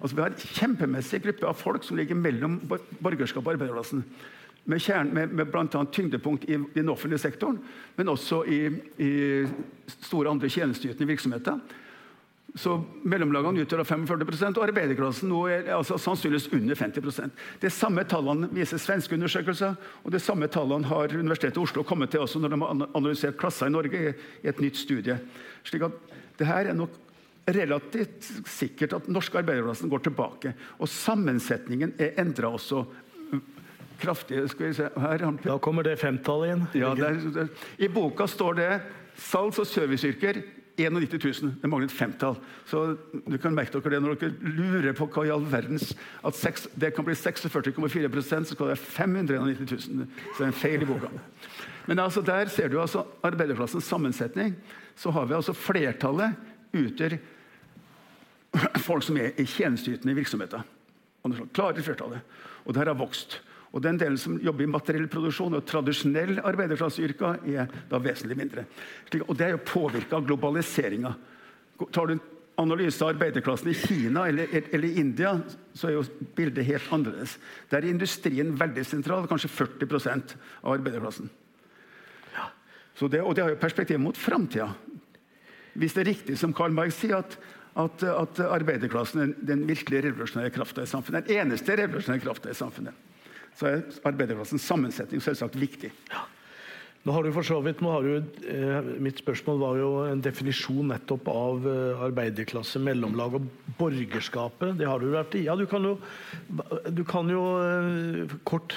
Altså 0.00 0.16
Vi 0.16 0.22
har 0.22 0.32
en 0.32 0.48
kjempemessig 0.58 1.20
gruppe 1.22 1.46
av 1.48 1.58
folk 1.58 1.84
som 1.86 1.96
ligger 1.96 2.18
mellom 2.18 2.58
borgerskapet 2.66 3.46
og 3.46 3.52
arbeiderklassen 3.54 4.02
med, 4.64 4.82
kjern, 4.82 5.12
med, 5.14 5.32
med 5.32 5.50
bl.a. 5.52 5.84
tyngdepunkt 5.92 6.44
i, 6.48 6.58
den 6.74 6.88
offentlige 6.88 7.20
sektoren, 7.20 7.58
men 7.96 8.08
også 8.12 8.42
i, 8.48 8.60
i 8.98 9.12
store 10.00 10.30
andre 10.32 10.48
tjenesteytende 10.48 11.08
virksomheter. 11.08 11.58
Så 12.54 12.76
Mellomlagene 13.02 13.64
utgjør 13.64 13.82
45 13.82 14.52
og 14.52 14.62
arbeiderklassen 14.62 15.26
nå 15.26 15.40
er 15.50 15.72
altså 15.74 15.96
sannsynligvis 15.98 16.52
under 16.54 16.78
50% 16.78 17.40
Det 17.64 17.70
samme 17.74 18.04
tallene 18.06 18.46
viser 18.54 18.78
svenske 18.78 19.16
undersøkelser, 19.16 19.74
og 20.04 20.14
de 20.14 20.20
samme 20.22 20.46
tallene 20.46 20.86
har 20.86 21.16
Universitetet 21.16 21.58
i 21.58 21.64
Oslo 21.64 21.82
kommet 21.82 22.14
til 22.14 22.22
også 22.22 22.38
når 22.38 22.54
de 22.54 22.60
har 22.62 22.84
analysert 22.94 23.40
klasser 23.40 23.66
i 23.66 23.74
Norge 23.74 24.04
i 24.12 24.46
et 24.46 24.62
nytt 24.62 24.78
studie. 24.78 25.18
Slik 25.66 25.88
at 25.88 26.14
det 26.38 26.46
her 26.46 26.70
er 26.70 26.78
nok 26.78 26.94
relativt 27.44 28.30
sikkert 28.48 28.94
at 28.96 29.10
norske 29.10 29.40
arbeiderklassen 29.42 29.90
går 29.92 30.06
tilbake. 30.06 30.54
Og 30.78 30.88
sammensetningen 30.88 31.96
er 31.98 32.14
endra 32.22 32.54
også 32.54 32.84
kraftige 34.00 34.48
skal 34.48 34.66
vi 34.66 34.74
se, 34.76 34.90
her. 35.00 35.24
Da 35.44 35.58
kommer 35.62 35.86
det 35.86 35.98
femtallet 36.00 36.48
igjen. 36.48 36.66
Ja, 36.74 36.94
der, 36.98 37.20
der. 37.34 37.48
I 37.78 37.88
boka 37.88 38.26
står 38.26 38.60
det 38.60 38.68
salgs- 39.16 39.60
og 39.60 39.66
serviceyrker 39.66 40.42
91 40.76 41.42
000. 41.42 41.54
Det 41.62 41.70
mangler 41.70 41.86
et 41.86 41.94
femtall. 41.94 42.36
Så 42.66 42.96
du 43.12 43.36
kan 43.38 43.54
merke 43.54 43.78
dere 43.78 43.94
det 43.94 44.00
når 44.02 44.16
dere 44.18 44.54
lurer 44.56 44.96
på 44.96 45.06
hva 45.06 45.26
i 45.26 45.30
all 45.30 45.44
verdens 45.46 45.92
at 46.26 46.34
6, 46.34 46.68
det 46.80 46.94
kan 46.96 47.06
bli 47.06 47.14
46,4% 47.14 48.48
så 48.48 48.56
skal 48.56 48.66
det 48.66 48.72
være 48.72 48.76
591 48.76 49.70
000. 49.70 50.08
Så 50.34 50.38
det 50.38 50.42
er 50.42 50.50
en 50.50 50.62
feil 50.64 50.82
i 50.82 50.88
boka. 50.88 51.12
Men 51.86 51.98
altså 51.98 52.24
der 52.24 52.50
ser 52.50 52.68
du 52.68 52.80
altså 52.80 53.04
arbeiderklassens 53.22 53.84
sammensetning. 53.84 54.56
Så 54.96 55.10
har 55.10 55.26
vi 55.26 55.34
altså 55.34 55.52
flertallet 55.52 56.34
utgjør 56.74 57.18
folk 58.78 59.02
som 59.02 59.16
er 59.18 59.34
i 59.38 59.46
tjenesteytende 59.46 60.14
virksomheter. 60.14 60.62
Klare 61.54 61.82
flertallet. 61.82 62.20
Og 62.64 62.74
det 62.74 62.82
her 62.82 62.92
har 62.92 62.98
vokst. 62.98 63.40
Og 63.74 63.82
Den 63.82 63.98
delen 63.98 64.18
som 64.20 64.36
jobber 64.38 64.64
i 64.64 64.70
materiell 64.70 65.08
produksjon 65.10 65.56
og 65.58 65.64
tradisjonell 65.66 66.38
arbeiderklasseyrker, 66.46 67.40
er 67.50 67.72
da 67.90 67.98
vesentlig 67.98 68.36
mindre. 68.38 68.66
Og 69.26 69.34
Det 69.36 69.46
er 69.46 69.56
jo 69.56 69.64
påvirka 69.66 70.16
av 70.16 70.26
globaliseringa. 70.28 71.14
Tar 71.90 72.06
du 72.06 72.12
en 72.14 72.22
analyse 72.62 73.02
av 73.02 73.10
arbeiderklassen 73.16 73.72
i 73.72 73.74
Kina 73.74 74.28
eller, 74.30 74.46
eller, 74.70 74.98
India, 75.00 75.32
så 75.74 75.88
er 75.88 75.96
jo 75.96 76.04
bildet 76.36 76.68
helt 76.68 76.92
annerledes. 76.94 77.34
Der 77.70 77.82
er 77.82 77.90
industrien 77.90 78.52
veldig 78.54 78.84
sentral, 78.86 79.26
kanskje 79.26 79.50
40% 79.50 80.36
av 80.62 80.76
arbeiderklassen. 80.76 81.32
Ja. 82.36 82.46
Det, 83.00 83.22
og 83.24 83.34
det 83.34 83.42
har 83.42 83.56
jo 83.56 83.58
perspektiv 83.58 83.98
mot 83.98 84.16
framtida. 84.18 84.68
Hvis 85.74 85.96
det 85.96 86.04
er 86.04 86.12
riktig 86.12 86.38
som 86.38 86.54
Karl 86.54 86.70
Marx 86.70 87.00
sier, 87.02 87.18
at, 87.18 87.34
at, 87.74 88.06
at 88.06 88.38
arbeiderklassen 88.46 89.24
er 89.24 89.34
den 89.50 89.66
virkelig 89.66 90.04
revolusjonære 90.06 90.54
krafta 90.54 90.86
i 90.86 90.92
samfunnet. 90.92 91.26
Den 91.26 91.42
eneste 91.42 91.74
revolusjonære 91.82 92.22
krafta 92.22 92.54
i 92.54 92.60
samfunnet 92.60 93.10
så 93.58 93.70
er 93.70 93.82
arbeiderklassens 94.06 94.64
sammensetning 94.66 95.22
selvsagt 95.22 95.58
viktig. 95.60 95.92
Ja. 96.10 96.26
Nå 97.04 97.12
har 97.12 97.26
du 97.26 97.34
for 97.36 97.44
så 97.44 97.58
vidt, 97.60 97.82
har 97.84 98.02
du, 98.02 98.14
eh, 98.48 98.86
Mitt 99.04 99.18
spørsmål 99.20 99.58
var 99.60 99.76
jo 99.76 99.88
en 100.08 100.22
definisjon 100.24 100.88
nettopp 100.88 101.26
av 101.28 101.66
eh, 101.68 102.04
arbeiderklasse, 102.06 102.80
mellomlag 102.80 103.36
og 103.36 103.48
borgerskapet. 103.76 104.78
Det 104.78 104.88
har 104.88 105.04
du 105.04 105.10
vært 105.12 105.36
i. 105.36 105.44
Ja, 105.44 105.52
du 105.54 105.66
kan 105.68 105.84
jo, 105.84 105.98
du 106.88 107.02
kan 107.04 107.28
jo 107.28 107.42
eh, 107.60 108.32
kort 108.48 108.72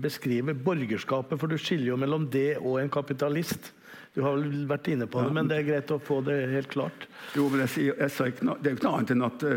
beskrive 0.00 0.56
borgerskapet, 0.56 1.36
for 1.36 1.52
du 1.52 1.60
skiller 1.60 1.92
jo 1.92 2.00
mellom 2.00 2.30
det 2.32 2.62
og 2.62 2.80
en 2.80 2.88
kapitalist. 2.96 3.74
Du 4.16 4.22
har 4.24 4.40
vel 4.40 4.64
vært 4.70 4.88
inne 4.88 5.04
på 5.04 5.20
det, 5.20 5.34
men 5.36 5.52
det 5.52 5.60
er 5.60 5.68
greit 5.68 5.92
å 5.92 6.00
få 6.00 6.22
det 6.24 6.40
helt 6.48 6.72
klart. 6.72 7.10
Jo, 7.36 7.50
men 7.52 7.66
jeg, 7.66 7.92
jeg 7.92 8.14
sa 8.14 8.32
ikke 8.32 8.48
noe, 8.48 8.56
Det 8.56 8.70
er 8.70 8.72
jo 8.72 8.80
ikke 8.80 8.88
noe 8.88 9.02
annet 9.02 9.12
enn 9.12 9.28
at, 9.28 9.48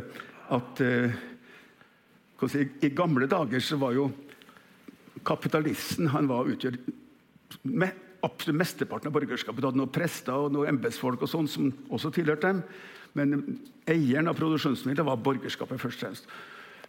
at 0.59 0.83
si, 2.49 2.65
I 2.81 2.89
gamle 2.95 3.27
dager 3.29 3.61
så 3.61 3.77
var 3.81 3.93
jo 3.93 4.09
kapitalisten 5.27 6.09
han 6.09 6.29
var 6.29 6.49
utgjør 6.49 6.79
med, 7.69 7.91
absolutt 8.25 8.61
mesteparten 8.61 9.09
av 9.09 9.15
borgerskapet. 9.15 9.61
Du 9.61 9.67
hadde 9.67 9.81
noen 9.81 9.93
prester 9.93 10.33
og 10.33 10.53
noen 10.55 10.75
embetsfolk 10.75 11.21
sånn 11.29 11.49
som 11.49 11.69
også 11.93 12.13
tilhørte 12.15 12.49
dem. 12.49 12.63
Men 13.17 13.59
eieren 13.89 14.29
av 14.31 14.37
produksjonsmidler 14.39 15.05
var 15.07 15.21
borgerskapet 15.21 15.81
først 15.81 16.01
og 16.01 16.07
fremst. 16.07 16.33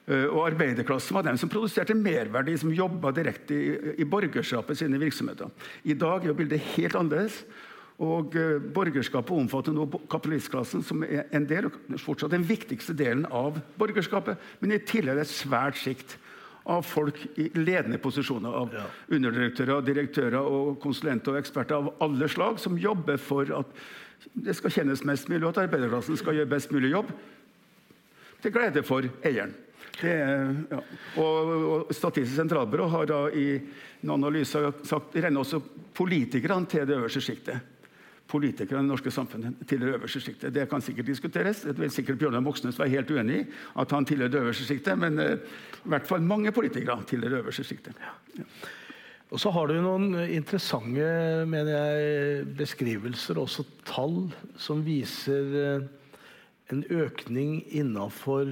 Eh, 0.07 0.27
og 0.27 0.47
Arbeiderklassen 0.49 1.17
var 1.17 1.27
den 1.27 1.39
som 1.39 1.51
produserte 1.51 1.97
merverdi, 1.99 2.57
som 2.59 2.75
jobba 2.75 3.13
direkte 3.15 3.55
i, 3.55 3.69
i 4.03 4.09
borgerskapet 4.09 4.79
sine 4.79 5.01
virksomheter. 5.03 5.51
I 5.85 5.99
dag 5.99 6.27
er 6.27 6.39
bildet 6.39 6.73
helt 6.77 6.99
annerledes. 6.99 7.43
Og 8.03 8.35
uh, 8.35 8.59
Borgerskapet 8.75 9.37
omfatter 9.37 9.75
nå 9.77 9.87
kapitalistklassen, 10.11 10.83
som 10.87 11.05
er 11.07 11.29
en 11.35 11.47
del, 11.47 11.71
fortsatt 12.03 12.35
den 12.35 12.47
viktigste 12.47 12.97
delen 12.99 13.25
av 13.31 13.61
borgerskapet. 13.79 14.41
Men 14.61 14.75
i 14.75 14.83
tillegg 14.83 15.23
et 15.23 15.31
svært 15.31 15.79
sikt 15.79 16.17
av 16.71 16.85
folk 16.87 17.19
i 17.39 17.49
ledende 17.59 17.99
posisjoner. 18.03 18.55
Av 18.63 18.75
ja. 18.75 18.85
underdirektører, 19.15 19.83
direktører, 19.87 20.39
og 20.43 20.79
konsulenter 20.83 21.35
og 21.35 21.43
eksperter 21.43 21.79
av 21.79 21.93
alle 22.05 22.29
slag 22.31 22.61
som 22.63 22.79
jobber 22.79 23.19
for 23.23 23.51
at 23.63 23.83
det 24.33 24.55
skal 24.55 24.71
kjennes 24.71 25.03
mest 25.07 25.29
mulig, 25.31 25.43
og 25.43 25.53
at 25.53 25.65
arbeiderklassen 25.65 26.19
skal 26.19 26.39
gjøre 26.39 26.51
best 26.53 26.71
mulig 26.75 26.93
jobb. 26.93 27.11
Til 28.43 28.55
glede 28.55 28.83
for 28.87 29.07
eieren. 29.27 29.55
Det, 30.01 30.15
ja. 30.73 30.79
og, 31.21 31.51
og, 31.53 31.91
Statistisk 31.95 32.39
sentralbyrå 32.39 32.87
har 32.91 33.11
da 33.11 33.21
i 33.37 33.47
en 34.03 34.15
analyse 34.15 34.63
sagt 34.89 35.15
regner 35.19 35.43
også 35.43 35.61
politikerne 35.95 36.67
til 36.71 36.87
det 36.89 36.97
øverste 36.97 37.23
sjiktet. 37.23 37.61
Politikere 38.33 38.81
i 38.81 38.83
det 38.83 38.89
norske 38.89 39.13
samfunnet 39.13 39.65
til 39.69 39.83
det 39.83 39.91
øverste 39.93 40.23
sjiktet. 40.25 40.55
Det 40.55 40.69
kan 40.71 40.81
sikkert 40.81 41.11
diskuteres. 41.11 41.65
Det 41.67 41.77
vil 41.77 41.91
sikkert 41.93 42.21
Bjørnar 42.23 42.41
Moxnes 42.45 42.79
være 42.81 42.95
helt 42.95 43.11
uenig 43.13 43.43
i, 43.43 43.49
at 43.83 43.93
han 43.93 44.09
tilhører 44.09 44.33
det 44.33 44.41
øverste 44.41 44.69
sjiktet, 44.69 44.99
men 44.99 45.21
uh, 45.21 45.35
i 45.83 45.93
hvert 45.93 46.09
fall 46.09 46.25
mange 46.25 46.53
politikere 46.53 47.05
tilhører 47.09 47.37
det 47.37 47.43
øverste 47.45 47.67
sjiktet. 47.69 47.99
Ja. 48.39 48.47
Og 49.33 49.41
så 49.41 49.51
har 49.53 49.69
du 49.69 49.79
noen 49.81 50.13
interessante 50.29 51.05
mener 51.49 51.73
jeg, 51.73 52.47
beskrivelser, 52.57 53.41
også 53.41 53.65
tall, 53.89 54.27
som 54.61 54.83
viser 54.85 55.55
eh, 55.57 55.87
en 56.73 56.83
økning 56.93 57.63
innafor 57.73 58.51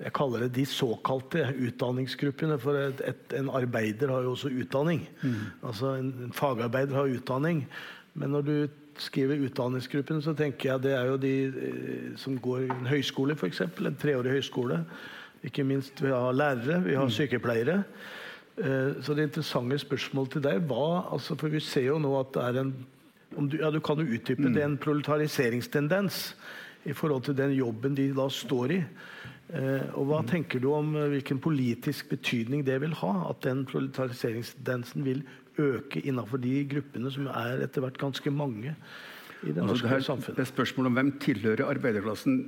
jeg 0.00 0.12
kaller 0.16 0.46
det 0.46 0.54
de 0.56 0.64
såkalte 0.68 1.42
utdanningsgruppene. 1.60 2.56
For 2.60 2.76
et, 2.80 3.02
et, 3.04 3.34
en 3.36 3.50
arbeider 3.52 4.12
har 4.12 4.24
jo 4.24 4.32
også 4.32 4.52
utdanning. 4.62 5.02
Mm. 5.20 5.34
Altså 5.68 5.94
en, 5.98 6.12
en, 6.24 6.32
fagarbeider 6.32 6.96
har 6.96 7.12
utdanning. 7.18 7.66
Men 8.14 8.32
når 8.32 8.46
du 8.46 8.54
skriver 9.00 9.40
utdanningsgruppen, 9.46 10.20
så 10.22 10.34
tenker 10.36 10.72
jeg 10.72 10.84
det 10.84 10.94
er 10.96 11.08
jo 11.08 11.18
de 11.20 11.34
eh, 11.48 12.06
som 12.20 12.36
går 12.40 12.66
i 12.66 12.70
en 12.74 12.88
høyskole, 12.90 13.36
f.eks. 13.36 13.62
En 13.80 13.98
treårig 14.00 14.38
høyskole. 14.38 14.82
Ikke 15.46 15.64
minst 15.64 16.02
vi 16.02 16.12
har 16.12 16.36
lærere, 16.36 16.82
vi 16.84 16.96
har 16.98 17.08
mm. 17.08 17.14
sykepleiere. 17.16 17.82
Eh, 18.60 19.00
så 19.02 19.16
det 19.16 19.28
interessante 19.30 19.78
spørsmålet 19.80 20.36
til 20.36 20.44
deg 20.44 20.64
var 20.68 21.12
altså, 21.14 21.36
For 21.38 21.48
vi 21.48 21.62
ser 21.64 21.86
jo 21.88 22.00
nå 22.02 22.12
at 22.18 22.34
det 22.34 22.48
er 22.48 22.64
en 22.64 22.74
du, 23.30 23.60
ja, 23.60 23.70
du 23.70 23.78
kan 23.78 24.00
jo 24.02 24.10
utdype 24.10 24.48
mm. 24.48 24.54
det, 24.56 24.62
en 24.64 24.78
proletariseringsstendens 24.82 26.34
i 26.90 26.92
forhold 26.92 27.28
til 27.28 27.36
den 27.38 27.52
jobben 27.54 27.94
de 27.94 28.08
da 28.16 28.24
står 28.26 28.72
i. 28.74 28.78
Eh, 29.54 29.84
og 29.94 30.08
Hva 30.08 30.18
tenker 30.26 30.58
du 30.58 30.72
om 30.74 30.96
hvilken 31.12 31.38
politisk 31.38 32.10
betydning 32.10 32.64
det 32.66 32.80
vil 32.82 32.96
ha? 33.04 33.12
At 33.30 33.44
den 33.46 33.62
proletariseringsdansen 33.70 35.06
vil 35.06 35.22
øke 35.60 36.02
innenfor 36.02 36.40
de 36.42 36.54
gruppene 36.70 37.12
som 37.12 37.28
er 37.30 37.64
etter 37.66 37.84
hvert 37.84 37.98
ganske 38.00 38.32
mange 38.34 38.72
i 38.72 39.52
det 39.52 39.60
altså, 39.60 39.66
norske 39.66 39.92
altså, 39.96 40.12
samfunnet? 40.12 40.38
Det 40.38 40.46
er 40.46 40.50
spørsmålet 40.50 40.90
om 40.90 40.98
hvem 40.98 41.12
tilhører 41.22 41.70
arbeiderklassen. 41.70 42.40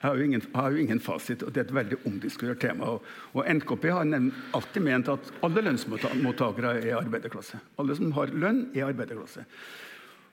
Jeg 0.00 0.08
har, 0.08 0.16
jo 0.16 0.24
ingen, 0.24 0.42
har 0.54 0.72
jo 0.72 0.80
ingen 0.80 1.02
fasit, 1.04 1.44
og 1.44 1.52
det 1.52 1.60
er 1.60 1.68
et 1.68 1.76
veldig 1.76 2.00
omdiskutert 2.08 2.62
tema. 2.62 2.94
Og, 2.96 3.06
og 3.36 3.44
NKP 3.52 3.86
har 3.92 4.08
alltid 4.56 4.84
ment 4.86 5.12
at 5.12 5.32
alle 5.44 5.64
lønnsmottakere 5.66 6.74
er 6.80 6.96
arbeiderklasse. 7.02 7.60
Alle 7.78 7.96
som 7.98 8.14
har 8.16 8.32
lønn, 8.32 8.70
er 8.72 8.88
arbeiderklasse. 8.88 9.44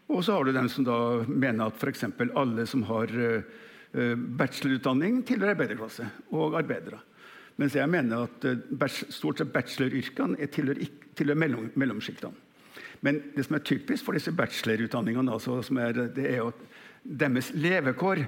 Og 0.07 0.23
så 0.23 0.37
har 0.37 0.47
du 0.47 0.55
dem 0.55 0.69
som 0.71 0.87
da 0.87 0.97
mener 1.27 1.67
at 1.67 1.81
f.eks. 1.83 2.05
alle 2.31 2.63
som 2.69 2.85
har 2.87 3.11
uh, 3.11 3.57
Eh, 3.95 4.15
bachelorutdanning 4.15 5.21
tilhører 5.25 5.55
arbeiderklasse 5.55 6.05
og 6.35 6.57
arbeidere. 6.59 6.99
Mens 7.57 7.75
jeg 7.77 7.89
mener 7.89 8.27
at 8.27 8.45
eh, 8.45 8.99
stort 9.13 9.41
sett 9.41 9.53
bacheloryrkene 9.53 10.49
tilhører, 10.53 10.91
tilhører 11.17 11.41
mellom, 11.41 11.71
mellomsjiktene. 11.75 12.45
Men 13.05 13.19
det 13.35 13.45
som 13.45 13.57
er 13.57 13.65
typisk 13.65 14.05
for 14.05 14.17
disse 14.17 14.33
bachelorutdanningene, 14.33 15.33
altså, 15.33 15.59
er, 15.81 16.07
det 16.13 16.25
er 16.31 16.47
at 16.47 16.63
deres 17.03 17.51
levekår 17.53 18.23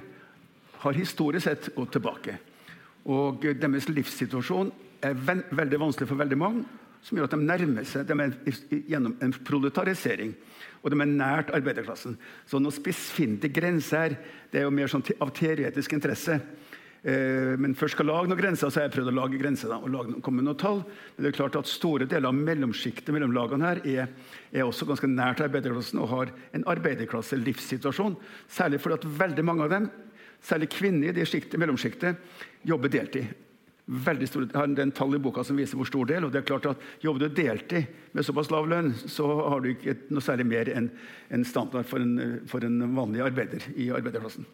har 0.83 0.97
historisk 0.97 1.47
sett 1.47 1.71
gått 1.75 1.95
tilbake. 1.97 2.35
Og 3.09 3.41
deres 3.57 3.89
livssituasjon 3.89 4.69
er 5.05 5.17
veldig 5.17 5.79
vanskelig 5.81 6.09
for 6.09 6.19
veldig 6.19 6.37
mange, 6.37 6.65
som 7.01 7.17
gjør 7.17 7.29
at 7.29 7.33
de 7.33 7.47
nærmer 7.47 7.87
seg 7.87 8.05
de 8.09 8.15
er 8.19 8.33
gjennom 8.91 9.15
en 9.23 9.33
proletarisering 9.47 10.33
og 10.79 10.93
de 10.93 10.99
er 10.99 11.11
nært 11.11 11.51
arbeiderklassen. 11.55 12.15
Så 12.47 12.59
noen 12.59 12.75
spissfindig 12.75 13.51
grenser 13.55 13.99
her, 13.99 14.17
det 14.51 14.61
er 14.61 14.67
jo 14.67 14.73
mer 14.75 14.91
sånn 14.91 15.03
av 15.19 15.33
teoretisk 15.35 15.95
interesse. 15.95 16.39
Eh, 17.03 17.55
men 17.59 17.75
først 17.77 17.95
skal 17.95 18.09
lage 18.09 18.29
noen 18.29 18.39
grenser, 18.39 18.69
så 18.69 18.81
har 18.81 18.87
jeg 18.87 18.95
prøvd 18.97 19.11
å 19.13 19.15
lage 19.17 19.41
grenser. 19.41 19.73
Og 19.77 19.91
lage, 19.93 20.21
komme 20.25 20.45
noen 20.45 20.59
tall. 20.59 20.83
Men 21.15 21.25
det 21.25 21.31
er 21.31 21.39
klart 21.39 21.59
at 21.59 21.71
store 21.71 22.07
deler 22.09 22.31
av 22.31 22.37
mellomsjiktet 22.37 23.13
mellom 23.15 23.35
lagene 23.35 23.71
her 23.71 23.83
er, 23.83 24.13
er, 24.51 24.63
også 24.65 24.87
ganske 24.89 25.09
nært 25.11 25.43
arbeiderklassen 25.45 26.01
og 26.03 26.11
har 26.13 26.33
en 26.57 26.65
arbeiderklasse-livssituasjon. 26.75 28.17
Særlig 28.51 28.81
fordi 28.83 28.99
at 28.99 29.11
veldig 29.25 29.45
mange 29.47 29.67
av 29.67 29.75
dem, 29.75 29.91
særlig 30.43 30.71
kvinner 30.75 31.11
i 31.11 31.19
det 31.19 31.59
mellomsjiktet, 31.59 32.19
jobber 32.67 32.91
deltid 32.91 33.29
veldig 33.89 34.27
stor, 34.29 34.45
har 34.53 34.69
en 34.69 34.91
tall 34.93 35.15
i 35.17 35.21
boka 35.21 35.43
som 35.45 35.57
viser 35.57 35.79
hvor 35.79 35.87
stor 35.89 36.05
del. 36.09 36.25
og 36.25 36.33
det 36.33 36.43
er 36.43 36.47
klart 36.47 36.67
at 36.69 36.83
Jobber 37.01 37.25
du 37.25 37.41
deltid 37.41 37.87
med 38.13 38.25
såpass 38.25 38.51
lav 38.53 38.67
lønn, 38.69 38.93
så 38.93 39.25
har 39.49 39.61
du 39.61 39.71
ikke 39.71 39.95
noe 40.13 40.23
særlig 40.23 40.45
mer 40.49 40.69
enn 40.69 40.91
en 41.33 41.45
standard 41.45 41.87
for 41.89 42.03
en, 42.03 42.41
for 42.49 42.65
en, 42.65 42.83
vanlig 42.95 43.23
arbeider 43.25 43.65
i 43.75 43.89
arbeiderklassen. 43.93 44.45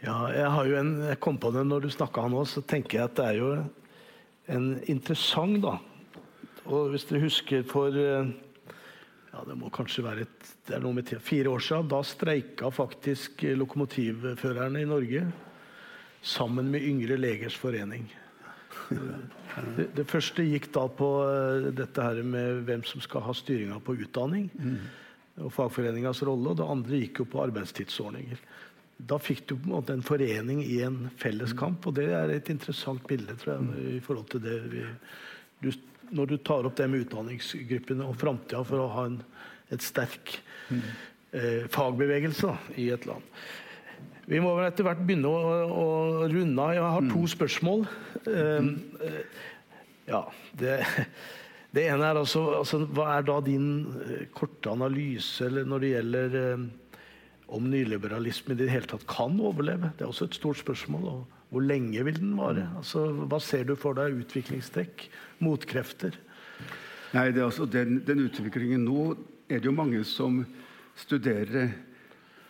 Ja, 0.00 0.16
jeg, 0.32 0.48
har 0.48 0.68
jo 0.68 0.78
en, 0.80 0.94
jeg 1.10 1.20
kom 1.20 1.36
på 1.40 1.50
det 1.52 1.66
når 1.68 1.84
du 1.84 1.90
snakka 1.92 2.24
nå, 2.32 2.44
så 2.48 2.62
tenker 2.64 2.98
jeg 2.98 3.10
at 3.10 3.18
det 3.18 3.26
er 3.26 3.40
jo 3.40 3.50
en 4.50 4.70
interessant 4.88 5.60
da. 5.64 5.74
Og 6.70 6.92
hvis 6.92 7.04
dere 7.08 7.24
husker 7.26 7.66
for 7.68 7.96
ja, 9.30 9.42
det 9.46 9.56
må 9.58 9.70
kanskje 9.74 10.04
være 10.06 10.24
et, 10.24 10.48
det 10.66 10.76
er 10.76 10.82
noe 10.82 10.96
med 10.96 11.12
fire 11.22 11.52
år 11.52 11.62
siden, 11.64 11.90
da 11.92 12.00
streika 12.06 12.70
faktisk 12.74 13.44
lokomotivførerne 13.60 14.82
i 14.82 14.88
Norge 14.88 15.26
sammen 16.22 16.70
med 16.72 16.84
Yngre 16.84 17.18
legers 17.20 17.56
forening. 17.56 18.08
Det, 18.90 19.86
det, 19.96 20.06
første 20.08 20.44
gikk 20.46 20.68
da 20.74 20.86
på 20.94 21.08
uh, 21.26 21.70
dette 21.74 22.02
her 22.02 22.20
med 22.26 22.64
hvem 22.66 22.82
som 22.86 23.02
skal 23.02 23.24
ha 23.26 23.34
styringa 23.34 23.78
på 23.82 23.96
utdanning. 24.02 24.48
Mm. 24.54 24.80
Og 25.46 25.52
fagforeningas 25.54 26.22
rolle. 26.26 26.52
Og 26.52 26.58
det 26.58 26.68
andre 26.74 27.00
gikk 27.04 27.22
jo 27.22 27.28
på 27.32 27.42
arbeidstidsordninger. 27.44 28.42
Da 29.08 29.16
fikk 29.22 29.46
du 29.48 29.54
på 29.56 29.68
en 29.68 29.76
måte 29.76 29.94
en 29.96 30.04
forening 30.04 30.60
i 30.64 30.80
en 30.84 31.06
felleskamp, 31.20 31.86
og 31.88 31.96
det 31.96 32.08
er 32.12 32.34
et 32.34 32.50
interessant 32.52 33.04
bilde 33.08 33.36
tror 33.40 33.54
jeg, 33.54 33.86
i 33.96 34.02
forhold 34.04 34.28
til 34.34 34.42
det 34.44 34.58
vi, 34.72 34.84
du, 35.64 35.70
Når 36.10 36.26
du 36.26 36.36
tar 36.42 36.66
opp 36.66 36.76
det 36.76 36.88
med 36.90 37.06
utdanningsgruppene 37.06 38.04
og 38.04 38.18
framtida 38.18 38.64
for 38.66 38.82
å 38.82 38.92
ha 38.96 39.06
en 39.08 39.20
et 39.70 39.84
sterk 39.84 40.36
eh, 40.70 41.66
fagbevegelse 41.70 42.50
da, 42.50 42.76
i 42.80 42.90
et 42.94 43.06
land. 43.08 43.26
Vi 44.30 44.38
må 44.42 44.52
vel 44.56 44.68
etter 44.68 44.86
hvert 44.86 45.02
begynne 45.06 45.30
å, 45.30 45.54
å 45.74 45.86
runde 46.30 46.62
av. 46.62 46.74
Jeg 46.76 46.84
har 46.94 47.08
to 47.10 47.22
spørsmål. 47.32 47.80
Uh, 48.28 48.68
ja, 50.06 50.20
det, 50.58 50.76
det, 51.74 51.86
ene 51.90 52.12
er 52.12 52.20
altså, 52.20 52.44
altså, 52.60 52.84
Hva 52.94 53.08
er 53.16 53.26
da 53.26 53.40
din 53.42 53.72
uh, 53.90 54.12
korte 54.36 54.70
analyse 54.70 55.50
når 55.50 55.82
det 55.82 55.90
gjelder 55.96 56.38
uh, 56.38 56.68
om 57.50 57.66
nyliberalisme 57.70 58.54
i 58.54 58.60
det 58.60 58.70
hele 58.70 58.88
tatt 58.90 59.06
kan 59.10 59.36
overleve? 59.40 59.92
Det 59.96 60.06
er 60.06 60.12
også 60.12 60.30
et 60.30 60.38
stort 60.38 60.60
spørsmål. 60.62 61.04
Og 61.10 61.50
hvor 61.50 61.66
lenge 61.66 62.04
vil 62.06 62.20
den 62.20 62.32
vare? 62.38 62.68
Altså, 62.78 63.08
hva 63.26 63.40
ser 63.42 63.66
du 63.68 63.74
for 63.78 63.98
deg 63.98 64.18
utviklingstrekk? 64.22 65.08
Motkrefter? 65.42 66.16
Nei, 67.14 67.28
altså, 67.34 67.66
den, 67.66 68.00
den 68.06 68.26
utviklingen 68.28 68.86
nå 68.86 69.12
er 69.50 69.58
det 69.58 69.66
jo 69.66 69.74
mange 69.74 70.04
som 70.06 70.44
studerer 70.98 71.72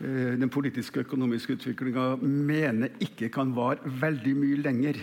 Eh, 0.00 0.36
den 0.40 0.48
politiske 0.48 1.02
og 1.02 1.04
økonomiske 1.04 1.58
utviklinga 1.58 2.14
mener 2.22 2.94
ikke 3.04 3.28
kan 3.28 3.50
vare 3.52 3.90
veldig 4.00 4.32
mye 4.38 4.60
lenger. 4.62 4.96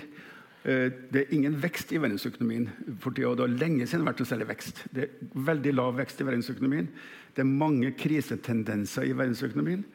Eh, 0.68 0.92
det 1.14 1.22
er 1.22 1.34
ingen 1.36 1.56
vekst 1.64 1.94
i 1.96 2.00
verdensøkonomien 2.04 2.68
for 3.00 3.16
tida, 3.16 3.32
det 3.38 3.46
har 3.46 3.60
lenge 3.62 3.86
siden 3.88 4.04
vært 4.08 4.20
noe 4.20 4.28
særlig 4.28 4.50
vekst. 4.50 4.82
Det 4.92 5.06
er 5.06 5.36
veldig 5.48 5.74
lav 5.78 5.94
vekst 5.96 6.20
i 6.20 6.28
verdensøkonomien. 6.28 6.90
Det 7.36 7.44
er 7.44 7.48
mange 7.48 7.94
krisetendenser 7.96 9.08
i 9.08 9.14
verdensøkonomien. 9.16 9.86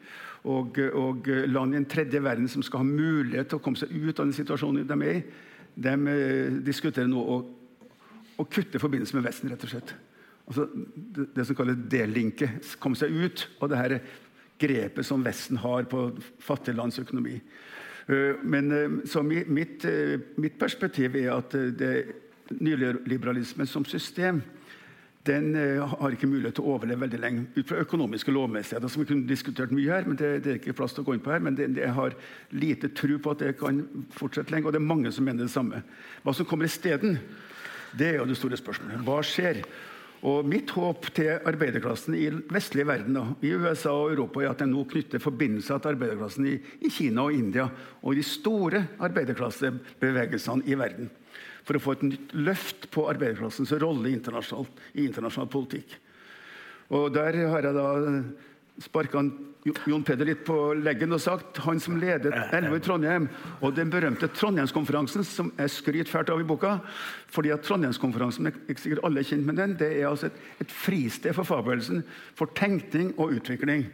Og, 0.49 0.79
og 0.97 1.29
land 1.47 1.75
i 1.75 1.79
en 1.79 1.87
tredje 1.87 2.19
verden 2.23 2.49
som 2.51 2.65
skal 2.65 2.81
ha 2.81 2.87
mulighet 2.87 3.51
til 3.51 3.59
å 3.59 3.63
komme 3.63 3.79
seg 3.79 3.93
ut 3.93 4.17
av 4.17 4.25
den 4.25 4.35
situasjonen 4.35 4.87
de 4.89 4.97
er 5.05 5.19
i, 5.19 5.21
de 5.85 5.93
eh, 6.09 6.57
diskuterer 6.65 7.07
nå 7.09 7.21
å, 7.21 7.37
å 8.41 8.47
kutte 8.49 8.81
forbindelse 8.81 9.15
med 9.17 9.27
Vesten, 9.27 9.53
rett 9.53 9.63
og 9.67 9.71
slett. 9.75 9.93
Altså, 10.49 10.67
det, 10.73 11.29
det, 11.37 11.45
som 11.47 11.57
kalles 11.57 11.85
delinke. 11.89 12.49
Komme 12.81 12.99
seg 12.99 13.13
ut 13.13 13.45
av 13.61 13.71
det 13.71 13.79
her 13.79 13.97
grepet 14.59 15.05
som 15.05 15.23
Vesten 15.23 15.61
har 15.61 15.85
på 15.89 16.09
fattige 16.41 16.89
økonomi. 17.05 17.37
Eh, 18.07 18.35
men 18.43 18.71
eh, 18.71 19.05
så 19.05 19.23
mitt, 19.23 19.85
eh, 19.85 20.19
mitt 20.35 20.59
perspektiv 20.59 21.15
er 21.15 21.31
at 21.37 21.51
det 21.51 21.93
nyliberalismen 22.59 23.67
som 23.67 23.85
system 23.85 24.41
den 25.23 25.53
har 25.87 26.11
ikke 26.11 26.27
mulighet 26.27 26.57
til 26.57 26.65
å 26.65 26.73
overleve 26.73 27.05
veldig 27.05 27.19
lenge 27.23 27.43
ut 27.55 27.69
fra 27.69 27.79
økonomiske 27.79 28.31
lovmessigheter. 28.35 28.89
som 28.91 28.99
vi 28.99 29.07
kunne 29.07 29.27
diskutert 29.27 29.71
mye 29.71 29.87
her, 29.87 30.03
men 30.03 30.17
det, 30.19 30.43
det, 30.43 30.51
er 30.51 30.57
ikke 30.59 30.73
plass 30.75 30.91
til 30.93 30.99
å 30.99 31.05
gå 31.07 31.13
inn 31.15 31.23
på 31.23 31.31
her, 31.31 31.39
men 31.39 31.55
det 31.55 31.87
har 31.95 32.11
lite 32.51 32.89
tro 32.91 33.15
på 33.17 33.31
at 33.31 33.39
det 33.39 33.53
kan 33.55 33.79
fortsette 34.11 34.51
lenge, 34.51 34.67
og 34.67 34.75
det 34.75 34.81
er 34.81 34.91
mange 34.91 35.13
som 35.15 35.23
mener 35.23 35.47
det 35.47 35.53
samme. 35.53 35.79
Hva 36.25 36.33
som 36.35 36.45
kommer 36.45 36.67
isteden, 36.67 37.15
det 37.95 38.09
er 38.09 38.19
jo 38.19 38.27
det 38.27 38.35
store 38.35 38.59
spørsmålet. 38.59 38.99
Hva 39.07 39.21
skjer? 39.23 39.63
Og 40.23 40.47
Mitt 40.47 40.71
håp 40.71 41.09
til 41.17 41.33
arbeiderklassen 41.35 42.15
i 42.15 42.29
vestlige 42.53 42.87
verden, 42.87 43.17
i 43.43 43.51
USA 43.59 43.91
og 43.91 44.13
Europa, 44.13 44.39
er 44.39 44.53
at 44.53 44.61
den 44.63 44.71
nå 44.71 44.85
knytter 44.87 45.19
forbindelser 45.19 45.81
til 45.83 45.97
arbeiderklassen 45.97 46.47
i, 46.47 46.53
i, 46.79 46.91
Kina 46.93 47.25
og 47.27 47.35
India 47.35 47.65
og 47.99 48.15
de 48.15 48.23
store 48.23 48.85
arbeiderklassebevegelsene 49.03 50.63
i 50.71 50.79
verden. 50.79 51.11
For 51.67 51.75
å 51.75 51.83
få 51.83 51.97
et 51.97 52.07
nytt 52.07 52.31
løft 52.39 52.87
på 52.91 53.05
arbeiderklassens 53.11 53.75
rolle 53.83 54.13
i 54.13 54.15
internasjonal 54.15 55.51
politikk. 55.51 55.97
Og 56.95 57.11
Der 57.15 57.39
har 57.51 57.67
jeg 57.67 57.75
da 57.75 57.89
sparka 58.81 59.21
Jon 59.87 60.03
Peder 60.03 60.27
litt 60.27 60.41
på 60.47 60.55
leggen 60.75 61.13
og 61.15 61.21
sagt 61.23 61.61
han 61.63 61.79
som 61.79 61.95
ledet 62.01 62.33
LO 62.65 62.73
i 62.75 62.81
Trondheim, 62.83 63.29
og 63.61 63.75
den 63.77 63.91
berømte 63.93 64.27
Trondheimskonferansen, 64.33 65.23
som 65.23 65.53
jeg 65.59 65.71
skryter 65.71 66.11
fælt 66.11 66.33
av 66.33 66.41
i 66.41 66.47
boka 66.47 66.79
fordi 67.31 67.53
at 67.53 67.63
Trondheimskonferansen 67.67 68.49
ikke 68.49 68.81
sikkert 68.81 69.05
alle 69.07 69.21
er 69.21 69.29
kjent 69.29 69.47
med 69.47 69.61
den, 69.61 69.77
det 69.79 69.91
er 70.01 70.09
altså 70.09 70.31
et, 70.31 70.41
et 70.65 70.73
fristed 70.73 71.37
for 71.37 71.47
fagbevegelsen 71.47 72.03
for 72.35 72.51
tenkning 72.57 73.13
og 73.17 73.37
utvikling. 73.37 73.87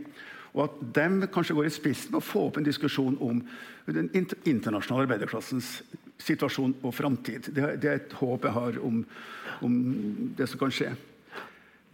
Og 0.58 0.66
at 0.66 0.80
de 0.96 1.28
kanskje 1.30 1.56
går 1.56 1.70
i 1.70 1.74
spissen 1.74 2.14
med 2.14 2.24
å 2.24 2.26
få 2.26 2.48
opp 2.48 2.58
en 2.58 2.66
diskusjon 2.66 3.20
om 3.22 3.44
den 3.90 4.10
internasjonale 4.16 5.06
arbeiderklassens 5.06 5.80
situasjon 6.20 6.74
og 6.84 6.94
framtid. 6.96 7.52
Det, 7.54 7.76
det, 7.82 7.90
er 7.90 8.02
et 8.02 8.18
håp 8.20 8.48
jeg 8.48 8.56
har 8.58 8.80
om, 8.84 9.04
om 9.66 9.78
det 10.38 10.50
som 10.50 10.62
kan 10.62 10.74
skje. 10.74 10.92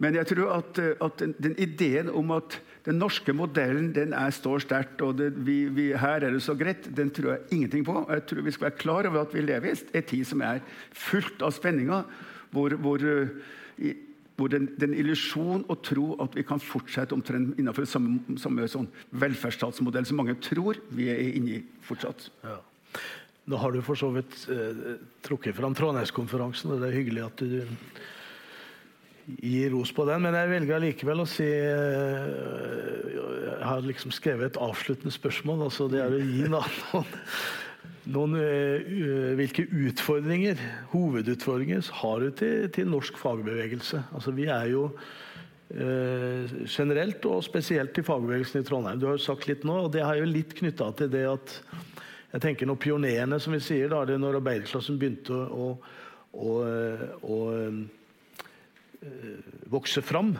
Men 0.02 0.16
jeg 0.18 0.28
tror 0.32 0.56
at, 0.58 0.80
at 0.80 1.20
den, 1.22 1.34
den, 1.40 1.54
ideen 1.62 2.10
om 2.12 2.34
at 2.36 2.58
den 2.86 3.00
norske 3.02 3.34
modellen 3.34 3.90
den 3.94 4.14
er, 4.14 4.30
står 4.34 4.62
sterkt, 4.62 5.02
og 5.02 5.18
det, 5.18 5.32
vi, 5.46 5.64
vi, 5.74 5.88
her 5.98 6.22
er 6.22 6.36
det 6.36 6.42
så 6.44 6.54
greit, 6.58 6.86
den 6.96 7.10
tror 7.14 7.32
jeg 7.32 7.56
ingenting 7.56 7.84
på. 7.86 7.98
Jeg 8.06 8.26
tror 8.30 8.46
vi 8.46 8.54
skal 8.54 8.68
være 8.68 8.78
klar 8.78 9.10
over 9.10 9.24
at 9.24 9.34
vi 9.34 9.42
lever 9.42 9.72
i 9.74 9.76
en 9.98 10.06
tid 10.06 10.26
som 10.28 10.44
er 10.46 10.62
fullt 10.94 11.42
av 11.42 11.54
spenninger, 11.56 12.06
hvor, 12.54 12.76
hvor, 12.84 13.02
eh, 13.02 13.98
hvor 14.38 14.52
den, 14.52 14.70
den 14.78 14.94
illusjon 14.94 15.66
å 15.72 15.78
tro 15.82 16.12
at 16.22 16.38
vi 16.38 16.46
kan 16.46 16.62
fortsette 16.62 17.16
omtrent 17.16 17.58
innenfor 17.58 17.88
samme, 17.90 18.38
samme 18.38 18.70
sånn 18.70 18.88
velferdsstatsmodell 19.18 20.06
som 20.06 20.22
mange 20.22 20.38
tror 20.44 20.78
vi 20.94 21.10
er 21.10 21.24
inne 21.34 21.58
i 21.58 21.62
fortsatt. 21.88 22.30
Ja. 22.46 22.60
Nå 23.46 23.58
har 23.62 23.74
du 23.74 23.82
for 23.86 23.98
så 23.98 24.12
vidt 24.14 24.44
eh, 24.50 24.98
trukket 25.26 25.58
fram 25.58 25.74
Trondheimskonferansen, 25.74 26.72
og 26.74 26.82
det 26.82 26.92
er 26.92 27.00
hyggelig 27.00 27.26
at 27.26 27.42
du 27.42 27.58
gi 29.26 29.66
ros 29.72 29.90
på 29.94 30.06
den, 30.06 30.22
men 30.22 30.36
jeg 30.38 30.50
velger 30.52 30.82
likevel 30.82 31.22
å 31.24 31.28
si 31.28 31.46
eh, 31.46 32.26
Jeg 33.10 33.66
har 33.66 33.86
liksom 33.86 34.14
skrevet 34.14 34.52
et 34.52 34.60
avsluttende 34.62 35.14
spørsmål. 35.14 35.64
altså 35.66 35.88
Det 35.90 36.02
er 36.02 36.14
å 36.14 36.20
gi 36.22 36.46
noen, 36.52 37.00
noen 38.14 38.36
uh, 38.38 39.32
Hvilke 39.40 39.66
utfordringer, 39.88 40.60
hovedutfordringer 40.92 41.90
har 42.02 42.22
du 42.22 42.30
til, 42.38 42.68
til 42.76 42.92
norsk 42.92 43.18
fagbevegelse? 43.18 44.04
Altså 44.14 44.34
Vi 44.36 44.46
er 44.46 44.70
jo 44.70 44.86
uh, 44.94 46.54
generelt 46.70 47.26
og 47.26 47.42
spesielt 47.48 47.96
til 47.96 48.06
fagbevegelsen 48.06 48.62
i 48.62 48.68
Trondheim. 48.68 49.02
Du 49.02 49.10
har 49.10 49.18
jo 49.18 49.26
sagt 49.26 49.50
litt 49.50 49.66
nå, 49.66 49.88
og 49.88 49.92
det 49.96 50.06
har 50.06 50.20
jo 50.20 50.30
litt 50.30 50.54
knytta 50.54 50.92
til 51.02 51.10
det 51.10 51.26
at 51.32 51.58
jeg 52.36 52.42
tenker 52.42 52.68
når 52.68 52.82
pionerene, 52.82 53.42
som 53.42 53.54
vi 53.54 53.62
sier, 53.64 53.90
da, 53.90 54.04
det 54.06 54.20
når 54.20 54.38
arbeiderklassen 54.38 54.98
begynte 55.00 55.34
å, 55.34 55.70
å, 56.36 56.48
å, 56.52 56.56
å 57.24 57.36
Eh, 57.56 57.95
vokse 59.70 60.02
fram, 60.04 60.36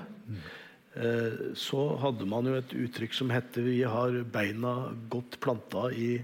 eh, 0.95 1.53
så 1.55 1.89
hadde 2.03 2.29
man 2.29 2.49
jo 2.49 2.57
et 2.59 2.75
uttrykk 2.87 3.15
som 3.15 3.31
heter 3.31 3.63
'vi 3.63 3.83
har 3.83 4.23
beina 4.25 4.93
godt 5.11 5.41
planta 5.41 5.91
i 5.93 6.23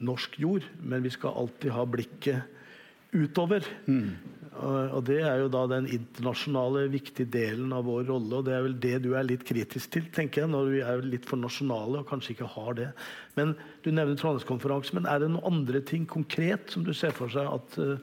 norsk 0.00 0.38
jord', 0.38 0.68
men 0.82 1.02
vi 1.02 1.10
skal 1.10 1.36
alltid 1.36 1.70
ha 1.70 1.84
blikket 1.84 2.42
utover. 3.12 3.64
Mm. 3.86 4.16
Og 4.96 5.04
Det 5.04 5.18
er 5.20 5.42
jo 5.42 5.48
da 5.52 5.66
den 5.68 5.86
internasjonale, 5.92 6.86
viktige 6.88 7.28
delen 7.28 7.72
av 7.76 7.84
vår 7.84 8.06
rolle. 8.08 8.38
Og 8.38 8.46
det 8.46 8.54
er 8.56 8.64
vel 8.64 8.78
det 8.80 9.02
du 9.04 9.10
er 9.14 9.26
litt 9.28 9.44
kritisk 9.44 9.90
til, 9.92 10.06
tenker 10.14 10.42
jeg, 10.42 10.50
når 10.50 10.70
vi 10.72 10.80
er 10.80 11.04
litt 11.04 11.28
for 11.28 11.36
nasjonale 11.36 12.00
og 12.00 12.08
kanskje 12.08 12.32
ikke 12.36 12.48
har 12.56 12.74
det. 12.74 12.90
Men 13.36 13.54
Du 13.84 13.90
nevner 13.92 14.16
Trondheimskonferansen, 14.16 14.94
men 14.94 15.06
er 15.06 15.20
det 15.20 15.30
noen 15.30 15.60
andre 15.60 15.80
ting 15.80 16.06
konkret 16.06 16.72
som 16.72 16.82
du 16.82 16.92
ser 16.96 17.12
for 17.14 17.28
seg 17.28 17.46
at 17.46 17.76
uh, 17.78 17.98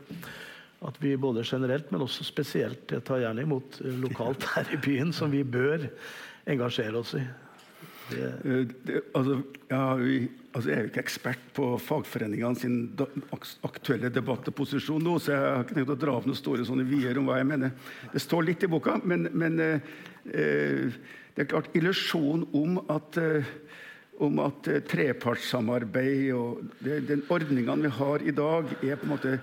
at 0.87 0.99
vi 0.99 1.15
både 1.17 1.45
generelt, 1.45 1.91
men 1.91 2.03
også 2.03 2.25
spesielt 2.27 2.91
tar 3.05 3.21
gjerne 3.23 3.45
imot 3.45 3.79
eh, 3.83 3.95
lokalt 4.03 4.47
her 4.55 4.73
i 4.73 4.79
byen, 4.81 5.13
som 5.15 5.31
vi 5.31 5.43
bør 5.43 5.87
engasjere 6.49 6.99
oss 6.99 7.15
i. 7.19 7.23
Det. 8.09 8.29
Eh, 8.45 8.67
det, 8.83 9.01
altså, 9.15 9.39
jeg, 9.69 10.29
altså, 10.53 10.69
jeg, 10.69 10.77
er 10.77 10.81
jo 10.81 10.91
ikke 10.91 11.03
ekspert 11.05 11.47
på 11.55 11.69
fagforeningene 11.81 12.59
sin 12.59 12.77
aktuelle 13.65 14.11
debatt 14.13 14.49
og 14.51 14.57
posisjon 14.57 15.03
nå, 15.03 15.17
så 15.19 15.33
jeg 15.33 15.43
har 15.43 15.65
ikke 15.65 15.79
tenkt 15.79 15.95
å 15.95 15.99
dra 16.03 16.17
opp 16.19 16.29
noen 16.29 16.39
store 16.39 16.67
sånne 16.67 16.87
vier 16.87 17.19
om 17.19 17.29
hva 17.31 17.39
jeg 17.39 17.49
mener. 17.53 17.75
Det 18.13 18.21
står 18.23 18.49
litt 18.49 18.65
i 18.67 18.71
boka, 18.71 18.99
men, 19.03 19.29
men 19.33 19.59
eh, 19.63 19.91
eh 20.31 21.03
det 21.33 21.41
er 21.41 21.49
klart 21.49 21.73
illusjonen 21.73 22.43
om 22.53 22.75
at 22.93 23.17
eh, 23.17 23.47
om 24.23 24.39
at 24.43 24.67
eh, 24.71 24.81
trepartssamarbeid 24.89 26.29
og 26.35 26.61
den 26.83 27.23
ordningene 27.33 27.87
vi 27.87 27.91
har 27.97 28.23
i 28.23 28.35
dag, 28.35 28.71
er 28.81 28.99
på 28.99 29.07
en 29.07 29.13
måte 29.13 29.33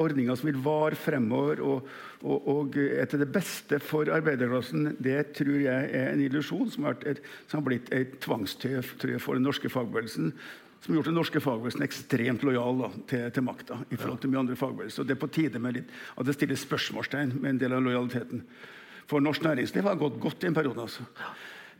ordninger 0.00 0.38
som 0.38 0.50
vil 0.50 0.62
vare 0.64 0.98
fremover 0.98 1.62
og, 1.64 1.90
og, 2.22 2.48
og, 2.48 2.78
er 2.80 3.08
til 3.10 3.22
det 3.22 3.30
beste 3.34 3.80
for 3.82 4.10
arbeiderklassen, 4.12 4.94
det 5.02 5.34
tror 5.38 5.60
jeg 5.62 5.92
er 5.96 6.10
en 6.12 6.24
illusjon 6.24 6.70
som 6.70 6.88
som 6.90 7.60
har 7.60 7.66
blitt 7.66 7.92
et 7.94 8.16
tvangstøy 8.24 8.80
for 9.20 9.36
den 9.36 9.46
norske 9.46 9.70
fagbevegelsen. 9.72 10.32
Som 10.80 10.94
har 10.94 11.00
gjort 11.00 11.10
den 11.10 11.18
norske 11.18 11.40
fagbevegelsen 11.44 11.84
ekstremt 11.84 12.44
lojal 12.46 12.78
da, 12.80 12.90
til, 13.10 13.24
til 13.36 13.44
makta. 13.44 13.82
i 13.92 13.98
forhold 14.00 14.22
til 14.22 14.32
mye 14.32 14.44
andre 14.46 14.56
fagbevegelser. 14.56 15.04
Det 15.04 15.16
er 15.16 15.20
på 15.20 15.32
tide 15.34 15.60
med 15.60 15.76
litt, 15.76 15.90
at 16.16 16.28
det 16.28 16.36
stilles 16.38 16.64
spørsmålstegn 16.64 17.34
med 17.36 17.50
en 17.54 17.60
del 17.60 17.76
av 17.76 17.84
lojaliteten. 17.84 18.46
For 19.10 19.20
norsk 19.20 19.44
næringsliv 19.44 19.84
har 19.84 19.98
gått 20.00 20.20
godt 20.22 20.44
i 20.44 20.48
en 20.48 20.56
periode. 20.56 20.80
altså. 20.80 21.04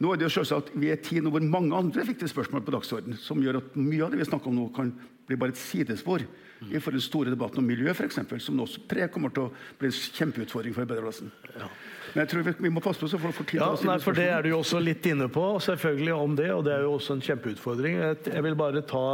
Nå 0.00 0.12
er 0.12 0.20
det 0.20 0.28
jo 0.30 0.34
selvsagt, 0.38 0.72
Vi 0.80 0.88
er 0.88 1.00
tid 1.04 1.26
hvor 1.28 1.44
mange 1.44 1.76
andre 1.76 2.04
viktige 2.08 2.30
spørsmål 2.32 2.64
på 2.64 2.72
dagsordenen 2.72 3.18
som 3.20 3.42
gjør 3.42 3.60
at 3.60 3.74
mye 3.76 4.04
av 4.06 4.12
det 4.12 4.22
vi 4.22 4.28
snakker 4.28 4.48
om 4.48 4.56
nå, 4.56 4.68
kan 4.72 4.94
bli 5.28 5.36
bare 5.38 5.52
et 5.52 5.60
sidespor 5.60 6.24
mm. 6.24 6.70
i 6.72 6.80
for 6.80 6.96
den 6.96 7.04
store 7.04 7.30
debatten 7.34 7.60
om 7.60 7.68
miljø, 7.68 7.92
f.eks., 7.92 8.18
som 8.40 8.62
også 8.64 8.86
pre 8.88 9.10
kommer 9.12 9.34
til 9.36 9.48
å 9.48 9.50
bli 9.78 9.90
en 9.90 9.98
kjempeutfordring 10.16 10.74
for 10.74 10.86
arbeiderklassen. 10.86 11.30
Ja. 11.52 11.68
Men 12.14 12.24
jeg 12.24 12.32
tror 12.32 12.48
vi, 12.48 12.54
vi, 12.64 12.72
må 12.72 12.82
passe 12.82 13.02
på 13.02 13.10
så 13.12 13.20
folk 13.20 13.36
får 13.36 13.50
tid 13.52 13.60
ja, 13.60 13.68
til 13.68 13.76
å 13.76 13.82
stille 13.82 13.98
for 14.06 14.18
Det 14.18 14.30
er 14.32 14.42
du 14.42 14.50
jo 14.54 14.62
også 14.64 14.80
litt 14.82 15.04
inne 15.06 15.28
på, 15.30 15.44
selvfølgelig 15.68 16.16
om 16.16 16.40
det, 16.40 16.48
og 16.54 16.64
det 16.66 16.74
er 16.78 16.88
jo 16.88 16.96
også 16.96 17.18
en 17.18 17.22
kjempeutfordring. 17.28 18.00
Jeg 18.24 18.46
vil 18.48 18.58
bare 18.58 18.82
ta 18.88 19.04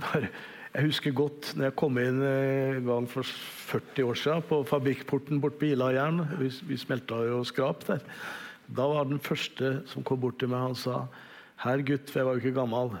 bare, 0.00 0.32
Jeg 0.70 0.86
husker 0.86 1.14
godt 1.18 1.52
når 1.58 1.68
jeg 1.68 1.78
kom 1.82 1.96
inn 1.98 2.20
en 2.24 2.84
gang 2.86 3.06
for 3.10 3.26
40 3.70 4.06
år 4.06 4.18
siden 4.18 4.44
på 4.48 4.64
fabrikkporten 4.70 5.42
bort 5.42 5.60
på 5.60 5.74
Ilajern. 5.74 6.24
Vi, 6.40 6.50
vi 6.70 6.78
smelta 6.78 7.20
jo 7.26 7.44
skrap 7.46 7.84
der. 7.88 8.04
Da 8.76 8.86
var 8.86 9.08
den 9.08 9.22
første 9.22 9.80
som 9.90 10.06
kom 10.06 10.20
bort 10.22 10.38
til 10.40 10.50
meg, 10.52 10.70
han 10.70 10.78
sa 10.78 11.04
Herr 11.60 11.82
gutt, 11.84 12.08
for 12.08 12.20
jeg 12.20 12.28
var 12.28 12.36
jo 12.36 12.42
ikke 12.44 12.56
gammel. 12.56 12.94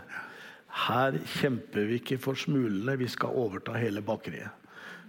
Her 0.86 1.16
kjemper 1.40 1.86
vi 1.88 2.00
ikke 2.00 2.18
for 2.20 2.38
smulene, 2.38 2.98
vi 3.00 3.08
skal 3.10 3.36
overta 3.40 3.78
hele 3.80 4.02
bakeriet. 4.04 4.52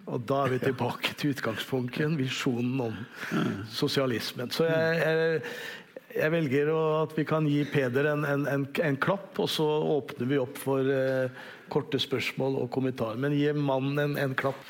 Og 0.09 0.23
da 0.25 0.45
er 0.45 0.55
vi 0.55 0.59
tilbake 0.63 1.13
til 1.19 1.35
utgangspunktet, 1.35 2.15
visjonen 2.17 2.79
om 2.87 2.95
sosialismen. 3.69 4.49
Så 4.53 4.65
jeg, 4.65 5.01
jeg, 5.03 5.41
jeg 6.15 6.33
velger 6.33 6.71
at 6.73 7.13
vi 7.17 7.25
kan 7.27 7.47
gi 7.47 7.61
Peder 7.69 8.09
en, 8.13 8.25
en, 8.25 8.47
en, 8.49 8.65
en, 8.87 8.97
klapp, 9.01 9.37
og 9.39 9.49
så 9.51 9.67
åpner 9.67 10.31
vi 10.31 10.39
opp 10.41 10.57
for 10.59 10.87
uh, 10.87 11.43
korte 11.71 12.01
spørsmål 12.01 12.57
og 12.63 12.71
kommentarer. 12.73 13.19
Men 13.21 13.37
gi 13.37 13.51
mannen 13.55 14.17
en, 14.19 14.35
klapp. 14.37 14.63